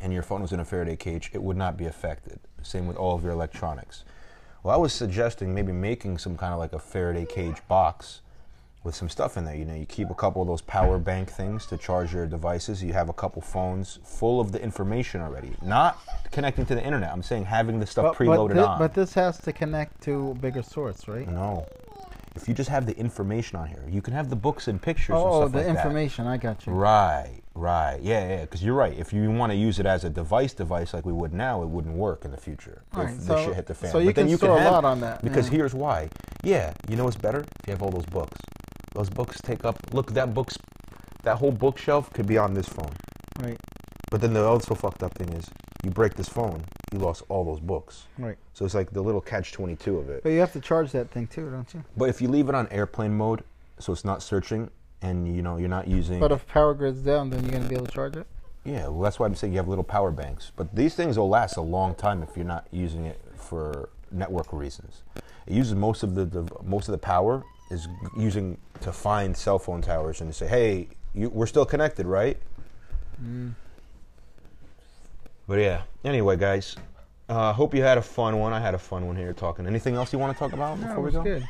and 0.00 0.12
your 0.12 0.22
phone 0.22 0.42
was 0.42 0.52
in 0.52 0.60
a 0.60 0.64
Faraday 0.64 0.96
cage, 0.96 1.30
it 1.32 1.42
would 1.42 1.56
not 1.56 1.76
be 1.76 1.86
affected. 1.86 2.38
Same 2.62 2.86
with 2.86 2.96
all 2.96 3.14
of 3.14 3.22
your 3.24 3.32
electronics. 3.32 4.04
Well, 4.66 4.74
I 4.74 4.78
was 4.78 4.92
suggesting 4.92 5.54
maybe 5.54 5.70
making 5.70 6.18
some 6.18 6.36
kind 6.36 6.52
of 6.52 6.58
like 6.58 6.72
a 6.72 6.80
Faraday 6.80 7.24
cage 7.24 7.58
box 7.68 8.20
with 8.82 8.96
some 8.96 9.08
stuff 9.08 9.36
in 9.36 9.44
there. 9.44 9.54
You 9.54 9.64
know, 9.64 9.76
you 9.76 9.86
keep 9.86 10.10
a 10.10 10.14
couple 10.14 10.42
of 10.42 10.48
those 10.48 10.60
power 10.60 10.98
bank 10.98 11.30
things 11.30 11.66
to 11.66 11.76
charge 11.76 12.12
your 12.12 12.26
devices. 12.26 12.82
You 12.82 12.92
have 12.92 13.08
a 13.08 13.12
couple 13.12 13.40
phones 13.42 14.00
full 14.02 14.40
of 14.40 14.50
the 14.50 14.60
information 14.60 15.20
already, 15.20 15.52
not 15.62 16.00
connecting 16.32 16.66
to 16.66 16.74
the 16.74 16.82
internet. 16.82 17.12
I'm 17.12 17.22
saying 17.22 17.44
having 17.44 17.78
the 17.78 17.86
stuff 17.86 18.18
preloaded 18.18 18.54
thi- 18.54 18.58
on. 18.58 18.80
but 18.80 18.92
this 18.92 19.14
has 19.14 19.38
to 19.42 19.52
connect 19.52 20.00
to 20.02 20.32
a 20.32 20.34
bigger 20.34 20.64
source, 20.64 21.06
right? 21.06 21.28
no. 21.30 21.64
If 22.34 22.48
you 22.48 22.52
just 22.52 22.68
have 22.68 22.86
the 22.86 22.96
information 22.98 23.56
on 23.60 23.68
here, 23.68 23.84
you 23.88 24.02
can 24.02 24.14
have 24.14 24.30
the 24.30 24.36
books 24.36 24.66
and 24.66 24.82
pictures 24.82 25.10
and 25.10 25.18
Oh, 25.18 25.20
stuff 25.20 25.32
oh, 25.44 25.48
the 25.48 25.58
like 25.58 25.66
that. 25.68 25.76
information. 25.76 26.26
I 26.26 26.38
got 26.38 26.66
you. 26.66 26.72
Right, 26.72 27.40
right. 27.56 27.98
Yeah, 28.02 28.28
yeah. 28.28 28.40
Because 28.42 28.62
you're 28.62 28.74
right. 28.74 28.96
If 28.96 29.12
you 29.12 29.30
want 29.30 29.50
to 29.52 29.56
use 29.56 29.78
it 29.78 29.86
as 29.86 30.04
a 30.04 30.10
device 30.10 30.52
device 30.54 30.94
like 30.94 31.04
we 31.06 31.12
would 31.12 31.32
now, 31.32 31.62
it 31.62 31.68
wouldn't 31.68 31.94
work 31.96 32.24
in 32.24 32.30
the 32.30 32.36
future 32.36 32.82
Right, 32.94 33.08
if 33.10 33.20
so- 33.22 33.34
this 33.34 33.44
shit 33.46 33.54
hit 33.56 33.66
the 33.66 33.74
fan. 33.74 33.90
so 33.90 33.98
you 33.98 34.06
but 34.06 34.14
then 34.16 34.24
can 34.26 34.30
you 34.30 34.36
store 34.36 34.56
a 34.56 34.60
have, 34.60 34.72
lot 34.72 34.84
on 34.84 35.00
that, 35.00 35.22
Because 35.22 35.46
yeah. 35.48 35.56
here's 35.56 35.74
why. 35.74 36.08
Yeah, 36.44 36.72
you 36.88 36.96
know 36.96 37.04
what's 37.04 37.16
better? 37.16 37.40
If 37.40 37.46
you 37.66 37.72
have 37.72 37.82
all 37.82 37.90
those 37.90 38.06
books. 38.06 38.38
Those 38.94 39.10
books 39.10 39.40
take 39.42 39.64
up. 39.64 39.76
Look, 39.92 40.12
that 40.14 40.32
books, 40.32 40.56
that 41.22 41.36
whole 41.38 41.52
bookshelf 41.52 42.12
could 42.12 42.26
be 42.26 42.38
on 42.38 42.54
this 42.54 42.68
phone. 42.68 42.92
Right, 43.38 43.58
But 44.10 44.20
then 44.22 44.32
the 44.32 44.44
also 44.44 44.74
fucked 44.74 45.02
up 45.02 45.12
thing 45.14 45.28
is, 45.34 45.50
you 45.84 45.90
break 45.90 46.14
this 46.14 46.28
phone, 46.28 46.62
you 46.92 46.98
lost 46.98 47.22
all 47.28 47.44
those 47.44 47.60
books. 47.60 48.04
right. 48.18 48.36
So 48.54 48.64
it's 48.64 48.74
like 48.74 48.90
the 48.90 49.02
little 49.02 49.20
catch 49.20 49.52
twenty 49.52 49.76
two 49.76 49.98
of 49.98 50.08
it. 50.08 50.22
But 50.22 50.30
you 50.30 50.40
have 50.40 50.52
to 50.54 50.60
charge 50.60 50.90
that 50.92 51.10
thing 51.10 51.26
too, 51.26 51.50
don't 51.50 51.72
you? 51.74 51.84
But 51.96 52.08
if 52.08 52.22
you 52.22 52.28
leave 52.28 52.48
it 52.48 52.54
on 52.54 52.66
airplane 52.68 53.14
mode, 53.14 53.44
so 53.78 53.92
it's 53.92 54.04
not 54.04 54.22
searching, 54.22 54.70
and 55.02 55.34
you 55.34 55.42
know 55.42 55.56
you're 55.56 55.68
not 55.68 55.86
using. 55.88 56.18
But 56.20 56.32
if 56.32 56.46
power 56.46 56.74
grid's 56.74 57.00
down, 57.00 57.30
then 57.30 57.42
you're 57.44 57.52
gonna 57.52 57.68
be 57.68 57.74
able 57.74 57.86
to 57.86 57.92
charge 57.92 58.16
it. 58.16 58.26
Yeah, 58.64 58.88
well, 58.88 59.00
that's 59.00 59.18
why 59.20 59.26
I'm 59.26 59.34
saying 59.36 59.52
you 59.52 59.58
have 59.58 59.68
little 59.68 59.84
power 59.84 60.10
banks. 60.10 60.50
But 60.56 60.74
these 60.74 60.94
things 60.96 61.16
will 61.18 61.28
last 61.28 61.56
a 61.56 61.60
long 61.60 61.94
time 61.94 62.22
if 62.22 62.30
you're 62.36 62.44
not 62.44 62.66
using 62.72 63.06
it 63.06 63.20
for 63.36 63.88
network 64.10 64.52
reasons. 64.52 65.02
It 65.46 65.52
uses 65.54 65.74
most 65.74 66.02
of 66.02 66.14
the, 66.16 66.24
the 66.24 66.48
most 66.64 66.88
of 66.88 66.92
the 66.92 66.98
power 66.98 67.44
is 67.70 67.86
using 68.18 68.58
to 68.80 68.92
find 68.92 69.36
cell 69.36 69.58
phone 69.58 69.82
towers 69.82 70.20
and 70.20 70.30
to 70.32 70.36
say, 70.36 70.46
hey, 70.48 70.88
you, 71.14 71.28
we're 71.30 71.46
still 71.46 71.64
connected, 71.64 72.06
right? 72.06 72.36
But 75.48 75.58
yeah. 75.60 75.82
Anyway, 76.04 76.36
guys, 76.36 76.76
uh, 77.28 77.52
hope 77.52 77.74
you 77.74 77.82
had 77.82 77.98
a 77.98 78.02
fun 78.02 78.38
one. 78.38 78.52
I 78.52 78.60
had 78.60 78.74
a 78.74 78.78
fun 78.78 79.06
one 79.06 79.16
here 79.16 79.32
talking. 79.32 79.66
Anything 79.66 79.94
else 79.94 80.12
you 80.12 80.18
want 80.18 80.32
to 80.32 80.38
talk 80.38 80.52
about 80.52 80.78
No, 80.78 80.88
before 80.88 81.02
we 81.02 81.10
go? 81.12 81.22
good. 81.22 81.44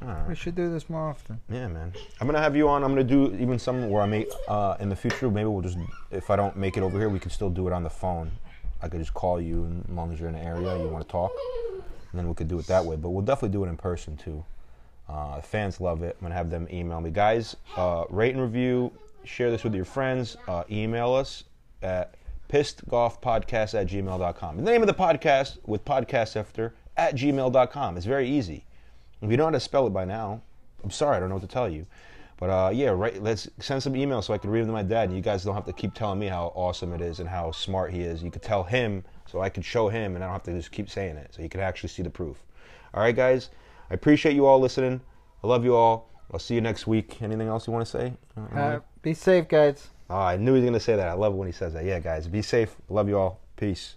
Right. 0.00 0.28
We 0.28 0.34
should 0.34 0.54
do 0.54 0.70
this 0.70 0.90
more 0.90 1.08
often. 1.08 1.40
Yeah, 1.48 1.68
man. 1.68 1.92
I'm 2.20 2.26
gonna 2.26 2.40
have 2.40 2.56
you 2.56 2.68
on. 2.68 2.82
I'm 2.82 2.90
gonna 2.90 3.04
do 3.04 3.34
even 3.38 3.58
some 3.58 3.88
where 3.88 4.02
I 4.02 4.06
may 4.06 4.26
uh, 4.48 4.76
in 4.80 4.88
the 4.88 4.96
future. 4.96 5.30
Maybe 5.30 5.46
we'll 5.46 5.62
just 5.62 5.78
if 6.10 6.30
I 6.30 6.36
don't 6.36 6.56
make 6.56 6.76
it 6.76 6.82
over 6.82 6.98
here, 6.98 7.08
we 7.08 7.18
can 7.18 7.30
still 7.30 7.50
do 7.50 7.66
it 7.68 7.72
on 7.72 7.82
the 7.82 7.90
phone. 7.90 8.30
I 8.82 8.88
could 8.88 8.98
just 9.00 9.14
call 9.14 9.40
you, 9.40 9.64
and 9.64 9.84
as 9.88 9.94
long 9.94 10.12
as 10.12 10.18
you're 10.18 10.28
in 10.28 10.34
the 10.34 10.40
area, 10.40 10.76
you 10.76 10.88
want 10.88 11.06
to 11.06 11.10
talk, 11.10 11.30
and 11.72 12.18
then 12.18 12.26
we 12.28 12.34
could 12.34 12.48
do 12.48 12.58
it 12.58 12.66
that 12.66 12.84
way. 12.84 12.96
But 12.96 13.10
we'll 13.10 13.24
definitely 13.24 13.56
do 13.56 13.64
it 13.64 13.68
in 13.68 13.76
person 13.76 14.16
too. 14.16 14.44
Uh, 15.08 15.40
fans 15.40 15.80
love 15.80 16.02
it. 16.02 16.16
I'm 16.20 16.24
gonna 16.24 16.34
have 16.34 16.50
them 16.50 16.66
email 16.72 17.00
me, 17.00 17.10
guys. 17.10 17.56
Uh, 17.76 18.04
rate 18.10 18.34
and 18.34 18.42
review. 18.42 18.92
Share 19.24 19.50
this 19.52 19.62
with 19.62 19.74
your 19.74 19.84
friends. 19.84 20.36
Uh, 20.48 20.64
email 20.68 21.12
us 21.12 21.44
at 21.80 22.14
pissedgolfpodcast 22.48 23.80
at 23.80 23.86
gmail.com. 23.86 24.56
The 24.56 24.62
name 24.62 24.82
of 24.82 24.88
the 24.88 24.94
podcast 24.94 25.58
with 25.64 25.84
podcast 25.84 26.36
after 26.36 26.74
at 26.96 27.14
gmail.com. 27.14 27.96
It's 27.96 28.06
very 28.06 28.28
easy. 28.28 28.64
If 29.22 29.30
you 29.30 29.36
know 29.36 29.44
how 29.44 29.50
to 29.50 29.60
spell 29.60 29.86
it 29.86 29.90
by 29.90 30.04
now, 30.04 30.42
I'm 30.82 30.90
sorry, 30.90 31.16
I 31.16 31.20
don't 31.20 31.28
know 31.28 31.36
what 31.36 31.42
to 31.42 31.48
tell 31.48 31.68
you. 31.68 31.86
But 32.38 32.50
uh, 32.50 32.70
yeah, 32.74 32.88
right. 32.88 33.22
Let's 33.22 33.48
send 33.60 33.80
some 33.80 33.92
emails 33.92 34.24
so 34.24 34.34
I 34.34 34.38
can 34.38 34.50
read 34.50 34.62
them 34.62 34.68
to 34.68 34.72
my 34.72 34.82
dad, 34.82 35.08
and 35.08 35.16
you 35.16 35.22
guys 35.22 35.44
don't 35.44 35.54
have 35.54 35.64
to 35.66 35.72
keep 35.72 35.94
telling 35.94 36.18
me 36.18 36.26
how 36.26 36.52
awesome 36.56 36.92
it 36.92 37.00
is 37.00 37.20
and 37.20 37.28
how 37.28 37.52
smart 37.52 37.92
he 37.92 38.00
is. 38.00 38.20
You 38.20 38.32
could 38.32 38.42
tell 38.42 38.64
him, 38.64 39.04
so 39.30 39.40
I 39.40 39.48
could 39.48 39.64
show 39.64 39.88
him, 39.88 40.16
and 40.16 40.24
I 40.24 40.26
don't 40.26 40.32
have 40.32 40.42
to 40.44 40.52
just 40.52 40.72
keep 40.72 40.90
saying 40.90 41.16
it, 41.16 41.32
so 41.32 41.40
you 41.40 41.48
can 41.48 41.60
actually 41.60 41.90
see 41.90 42.02
the 42.02 42.10
proof. 42.10 42.42
All 42.94 43.02
right, 43.02 43.14
guys. 43.14 43.50
I 43.90 43.94
appreciate 43.94 44.34
you 44.34 44.46
all 44.46 44.58
listening. 44.58 45.00
I 45.44 45.46
love 45.46 45.64
you 45.64 45.76
all. 45.76 46.10
I'll 46.32 46.40
see 46.40 46.54
you 46.56 46.60
next 46.60 46.88
week. 46.88 47.22
Anything 47.22 47.46
else 47.46 47.68
you 47.68 47.72
want 47.72 47.86
to 47.86 47.90
say? 47.90 48.14
Uh, 48.52 48.80
be 49.02 49.14
safe, 49.14 49.46
guys. 49.46 49.90
Oh, 50.10 50.16
I 50.16 50.36
knew 50.36 50.54
he 50.54 50.60
was 50.60 50.62
going 50.62 50.72
to 50.72 50.80
say 50.80 50.96
that. 50.96 51.08
I 51.08 51.12
love 51.12 51.34
it 51.34 51.36
when 51.36 51.46
he 51.46 51.52
says 51.52 51.74
that. 51.74 51.84
Yeah, 51.84 52.00
guys, 52.00 52.26
be 52.26 52.42
safe. 52.42 52.74
Love 52.88 53.08
you 53.08 53.18
all. 53.18 53.38
Peace. 53.56 53.94